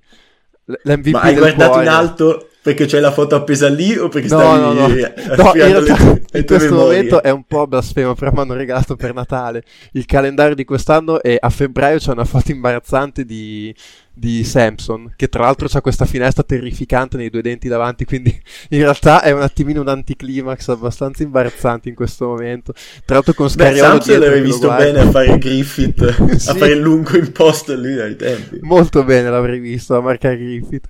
l- 0.65 0.73
l'MVP 0.83 1.11
Ma 1.11 1.21
hai 1.21 1.33
del 1.33 1.39
guardato 1.43 1.69
cuore- 1.71 1.83
in 1.85 1.91
alto 1.91 2.47
perché 2.63 2.85
c'è 2.85 2.99
la 3.01 3.11
foto 3.11 3.35
appesa 3.35 3.67
lì 3.67 3.95
o 3.97 4.07
perché 4.07 4.29
No, 4.29 4.39
stavi 4.39 4.59
no, 4.61 4.73
no. 4.73 4.87
No, 5.35 5.51
in 5.53 5.63
le 5.67 5.67
realtà 5.67 5.97
le 6.31 6.39
in 6.39 6.45
questo 6.45 6.75
memorie? 6.75 7.03
momento 7.03 7.21
è 7.21 7.29
un 7.29 7.43
po' 7.45 7.67
blasfemo, 7.67 8.15
però 8.15 8.31
mi 8.31 8.39
hanno 8.39 8.53
regalato 8.53 8.95
per 8.95 9.13
Natale 9.13 9.63
il 9.93 10.05
calendario 10.05 10.55
di 10.55 10.63
quest'anno 10.65 11.21
e 11.21 11.37
a 11.39 11.49
febbraio 11.49 11.97
c'è 11.99 12.11
una 12.11 12.25
foto 12.25 12.51
imbarazzante 12.51 13.25
di, 13.25 13.75
di 14.13 14.43
Samson, 14.45 15.13
che 15.15 15.27
tra 15.27 15.43
l'altro 15.43 15.67
c'ha 15.67 15.81
questa 15.81 16.05
finestra 16.05 16.43
terrificante 16.43 17.17
nei 17.17 17.29
due 17.29 17.41
denti 17.41 17.67
davanti, 17.67 18.05
quindi 18.05 18.29
in 18.69 18.79
realtà 18.79 19.21
è 19.21 19.31
un 19.31 19.41
attimino 19.41 19.81
un 19.81 19.89
anticlimax 19.89 20.69
abbastanza 20.69 21.23
imbarazzante 21.23 21.89
in 21.89 21.95
questo 21.95 22.27
momento. 22.27 22.73
Tra 23.05 23.15
l'altro 23.15 23.33
con 23.33 23.47
Beh, 23.47 23.51
Scariolo 23.51 23.99
Samson 23.99 24.07
dietro 24.07 24.23
l'avrei 24.23 24.41
visto 24.41 24.71
bene 24.73 24.99
a 25.01 25.09
fare 25.11 25.37
Griffith, 25.37 26.31
Sì. 26.39 26.49
a 26.49 26.55
fare 26.55 26.71
il 26.71 26.79
lungo 26.79 27.17
imposto 27.17 27.75
lì 27.75 27.99
ai 27.99 28.15
tempi. 28.15 28.57
Molto 28.61 29.03
bene 29.03 29.29
l'avrei 29.29 29.59
visto 29.59 29.95
a 29.95 30.01
marcare 30.01 30.37
Griffith. 30.37 30.87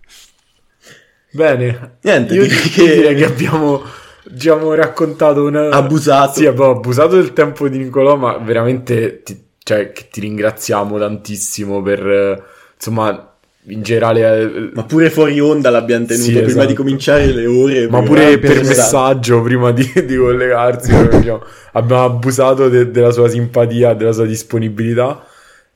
Bene, 1.34 1.98
Niente, 2.02 2.34
io 2.36 2.44
direi 2.44 2.70
che- 2.70 2.96
direi 2.96 3.16
che 3.16 3.26
abbiamo, 3.26 3.82
diciamo, 4.30 4.74
raccontato 4.76 5.44
una... 5.46 5.70
Abusato. 5.70 6.40
Sì, 6.40 6.46
abbiamo 6.46 6.72
abusato 6.72 7.16
del 7.16 7.34
tempo 7.34 7.68
di 7.68 7.80
Nicolò, 7.80 8.16
ma 8.16 8.38
veramente 8.38 9.24
ti, 9.24 9.42
cioè, 9.64 9.92
ti 9.92 10.20
ringraziamo 10.22 11.00
tantissimo 11.00 11.82
per, 11.82 12.08
eh, 12.08 12.44
insomma, 12.76 13.36
in 13.68 13.82
generale... 13.82 14.42
eh, 14.42 14.70
Ma 14.74 14.84
pure 14.84 15.10
fuori 15.10 15.40
onda 15.40 15.72
l'abbiamo 15.72 16.06
tenuto 16.06 16.24
Sì, 16.26 16.34
prima 16.34 16.48
esatto. 16.50 16.68
di 16.68 16.74
cominciare 16.76 17.26
le 17.26 17.46
ore. 17.48 17.88
Ma 17.90 18.04
pure 18.04 18.38
per 18.38 18.64
messaggio 18.64 19.42
prima 19.42 19.72
di, 19.72 19.90
di 20.06 20.16
collegarsi 20.16 20.92
proprio, 20.94 21.20
diciamo, 21.20 21.44
abbiamo 21.72 22.04
abusato 22.06 22.70
de- 22.70 22.92
della 22.92 23.12
sua 23.12 23.28
simpatia, 23.28 23.94
della 23.96 24.12
sua 24.12 24.26
disponibilità 24.26 25.26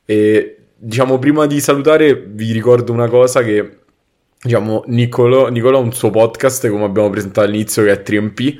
e 0.04 0.56
diciamo 0.80 1.18
prima 1.18 1.46
di 1.46 1.60
salutare 1.60 2.14
vi 2.14 2.52
ricordo 2.52 2.92
una 2.92 3.08
cosa 3.08 3.42
che 3.42 3.77
diciamo 4.42 4.84
Niccolò, 4.86 5.48
Niccolò 5.48 5.78
ha 5.78 5.82
un 5.82 5.92
suo 5.92 6.10
podcast 6.10 6.68
come 6.68 6.84
abbiamo 6.84 7.10
presentato 7.10 7.46
all'inizio 7.46 7.84
che 7.84 7.92
è 7.92 8.02
3MP 8.04 8.56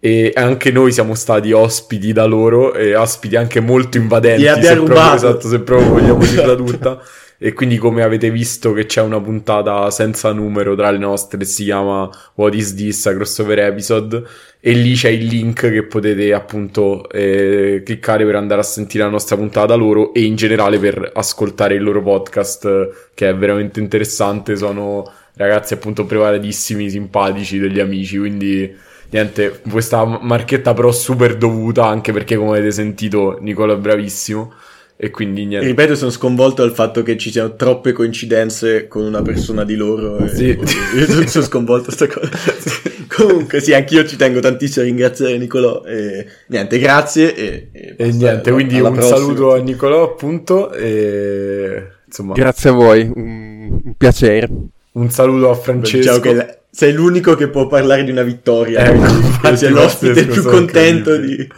e 0.00 0.32
anche 0.34 0.70
noi 0.70 0.92
siamo 0.92 1.14
stati 1.14 1.52
ospiti 1.52 2.12
da 2.12 2.24
loro 2.24 2.74
e 2.74 2.94
ospiti 2.94 3.36
anche 3.36 3.60
molto 3.60 3.96
invadenti 3.96 4.42
Gli 4.42 4.46
se 4.46 4.74
proprio, 4.74 5.14
esatto, 5.14 5.48
se 5.48 5.60
proprio 5.60 5.90
vogliamo 5.90 6.24
dirla 6.24 6.54
tutta 6.54 7.00
e 7.40 7.52
quindi 7.52 7.78
come 7.78 8.02
avete 8.02 8.32
visto 8.32 8.72
che 8.72 8.86
c'è 8.86 9.00
una 9.00 9.20
puntata 9.20 9.88
senza 9.92 10.32
numero 10.32 10.74
tra 10.74 10.90
le 10.90 10.98
nostre 10.98 11.44
si 11.44 11.64
chiama 11.64 12.10
What 12.34 12.54
is 12.54 12.74
this? 12.74 13.06
a 13.06 13.14
crossover 13.14 13.60
episode 13.60 14.24
e 14.58 14.72
lì 14.72 14.94
c'è 14.94 15.10
il 15.10 15.26
link 15.26 15.70
che 15.70 15.84
potete 15.84 16.34
appunto 16.34 17.08
eh, 17.08 17.82
cliccare 17.84 18.24
per 18.24 18.34
andare 18.34 18.60
a 18.60 18.64
sentire 18.64 19.04
la 19.04 19.10
nostra 19.10 19.36
puntata 19.36 19.76
loro 19.76 20.12
e 20.12 20.22
in 20.22 20.34
generale 20.34 20.80
per 20.80 21.12
ascoltare 21.14 21.76
il 21.76 21.82
loro 21.84 22.02
podcast 22.02 23.10
che 23.14 23.28
è 23.28 23.36
veramente 23.36 23.78
interessante 23.78 24.56
sono 24.56 25.08
ragazzi 25.34 25.74
appunto 25.74 26.06
preparatissimi 26.06 26.90
simpatici 26.90 27.60
degli 27.60 27.78
amici 27.78 28.18
quindi 28.18 28.74
niente 29.10 29.60
questa 29.70 30.04
marchetta 30.04 30.74
però 30.74 30.90
super 30.90 31.36
dovuta 31.36 31.86
anche 31.86 32.12
perché 32.12 32.34
come 32.34 32.56
avete 32.58 32.72
sentito 32.72 33.38
Nicola 33.40 33.74
è 33.74 33.76
bravissimo 33.78 34.52
e 35.00 35.10
quindi 35.10 35.46
niente 35.46 35.64
Ripeto, 35.68 35.94
sono 35.94 36.10
sconvolto 36.10 36.62
dal 36.62 36.74
fatto 36.74 37.04
che 37.04 37.16
ci 37.16 37.30
siano 37.30 37.54
troppe 37.54 37.92
coincidenze 37.92 38.88
con 38.88 39.04
una 39.04 39.22
persona 39.22 39.64
di 39.64 39.76
loro. 39.76 40.18
e- 40.18 40.28
Sì. 40.34 40.46
Io 40.48 40.66
sono, 41.28 41.44
sconvolto 41.44 41.92
sta 41.92 42.08
cosa. 42.08 42.28
Comunque, 43.08 43.60
sì, 43.60 43.72
anch'io 43.74 44.04
ci 44.04 44.16
tengo 44.16 44.40
tantissimo 44.40 44.84
a 44.84 44.88
ringraziare 44.88 45.38
Nicolò. 45.38 45.84
E 45.84 46.26
niente, 46.48 46.78
grazie. 46.80 47.32
E, 47.34 47.68
e 47.72 47.94
e 47.96 48.10
niente 48.12 48.50
quindi 48.50 48.80
un 48.80 48.92
prossima. 48.92 49.16
saluto 49.16 49.54
a 49.54 49.58
Nicolò 49.58 50.02
appunto 50.02 50.72
e 50.72 51.86
insomma 52.04 52.34
Grazie 52.34 52.70
a 52.70 52.72
voi, 52.72 53.10
un, 53.14 53.80
un 53.84 53.94
piacere. 53.96 54.48
un 54.92 55.10
saluto 55.10 55.50
a 55.50 55.54
Francesco 55.54 56.18
che 56.20 56.34
la- 56.34 56.56
sei 56.70 56.92
l'unico 56.92 57.34
che 57.36 57.48
può 57.48 57.66
parlare 57.68 58.02
di 58.04 58.10
una 58.10 58.22
vittoria. 58.22 58.84
Quindi 58.90 59.06
infatti, 59.26 59.56
sei 59.58 59.70
l'ospite 59.70 60.26
più 60.26 60.42
contento 60.42 61.16
di. 61.16 61.48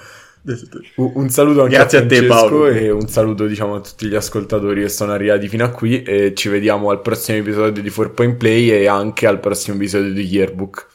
Un 0.96 1.28
saluto 1.28 1.62
anche 1.62 1.74
Grazie 1.74 1.98
a 1.98 2.02
a 2.02 2.06
te, 2.06 2.24
Paolo. 2.24 2.66
e 2.68 2.90
un 2.90 3.08
saluto 3.08 3.46
diciamo 3.46 3.74
a 3.74 3.80
tutti 3.80 4.06
gli 4.06 4.14
ascoltatori 4.14 4.82
che 4.82 4.88
sono 4.88 5.12
arrivati 5.12 5.48
fino 5.48 5.64
a 5.64 5.68
qui 5.68 6.02
e 6.02 6.32
ci 6.34 6.48
vediamo 6.48 6.90
al 6.90 7.02
prossimo 7.02 7.38
episodio 7.38 7.82
di 7.82 7.90
4 7.90 8.14
Point 8.14 8.36
Play 8.36 8.70
e 8.70 8.86
anche 8.86 9.26
al 9.26 9.38
prossimo 9.38 9.76
episodio 9.76 10.12
di 10.12 10.22
Yearbook. 10.22 10.86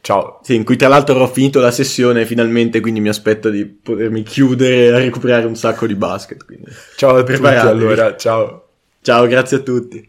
Ciao. 0.00 0.40
Sì, 0.42 0.54
in 0.54 0.64
cui 0.64 0.76
tra 0.76 0.88
l'altro 0.88 1.16
ho 1.16 1.26
finito 1.26 1.60
la 1.60 1.70
sessione 1.70 2.24
finalmente, 2.24 2.80
quindi 2.80 3.00
mi 3.00 3.08
aspetto 3.08 3.50
di 3.50 3.66
potermi 3.66 4.22
chiudere 4.22 4.94
a 4.94 4.98
recuperare 4.98 5.46
un 5.46 5.56
sacco 5.56 5.86
di 5.86 5.94
basket. 5.94 6.44
Quindi. 6.44 6.70
Ciao 6.96 7.16
a 7.16 7.22
tutti 7.22 7.44
allora, 7.44 8.16
ciao. 8.16 8.68
Ciao, 9.02 9.26
grazie 9.26 9.58
a 9.58 9.60
tutti. 9.60 10.08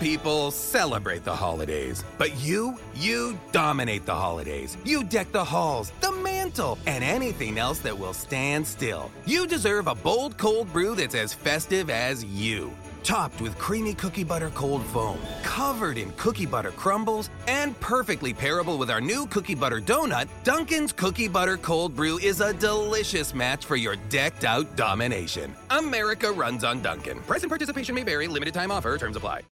people 0.00 0.50
celebrate 0.50 1.24
the 1.24 1.36
holidays, 1.36 2.02
but 2.16 2.34
you, 2.40 2.78
you 2.94 3.38
dominate 3.52 4.06
the 4.06 4.14
holidays. 4.14 4.76
You 4.84 5.04
deck 5.04 5.30
the 5.30 5.44
halls, 5.44 5.92
the 6.00 6.10
mantle, 6.10 6.78
and 6.86 7.04
anything 7.04 7.58
else 7.58 7.78
that 7.80 7.96
will 7.96 8.14
stand 8.14 8.66
still. 8.66 9.10
You 9.26 9.46
deserve 9.46 9.86
a 9.86 9.94
bold 9.94 10.38
cold 10.38 10.72
brew 10.72 10.94
that's 10.94 11.14
as 11.14 11.34
festive 11.34 11.90
as 11.90 12.24
you. 12.24 12.72
Topped 13.02 13.40
with 13.40 13.56
creamy 13.58 13.94
cookie 13.94 14.24
butter 14.24 14.50
cold 14.50 14.84
foam, 14.86 15.18
covered 15.42 15.98
in 15.98 16.10
cookie 16.12 16.46
butter 16.46 16.70
crumbles, 16.70 17.30
and 17.46 17.78
perfectly 17.80 18.32
pairable 18.32 18.78
with 18.78 18.90
our 18.90 19.00
new 19.00 19.26
cookie 19.26 19.54
butter 19.54 19.80
donut, 19.80 20.28
Dunkin's 20.44 20.92
Cookie 20.92 21.28
Butter 21.28 21.56
Cold 21.56 21.96
Brew 21.96 22.18
is 22.18 22.40
a 22.40 22.52
delicious 22.52 23.34
match 23.34 23.64
for 23.64 23.76
your 23.76 23.96
decked 24.08 24.44
out 24.44 24.76
domination. 24.76 25.54
America 25.70 26.30
runs 26.30 26.62
on 26.62 26.82
Dunkin'. 26.82 27.20
Price 27.20 27.42
and 27.42 27.50
participation 27.50 27.94
may 27.94 28.02
vary, 28.02 28.28
limited 28.28 28.54
time 28.54 28.70
offer, 28.70 28.96
terms 28.98 29.16
apply. 29.16 29.42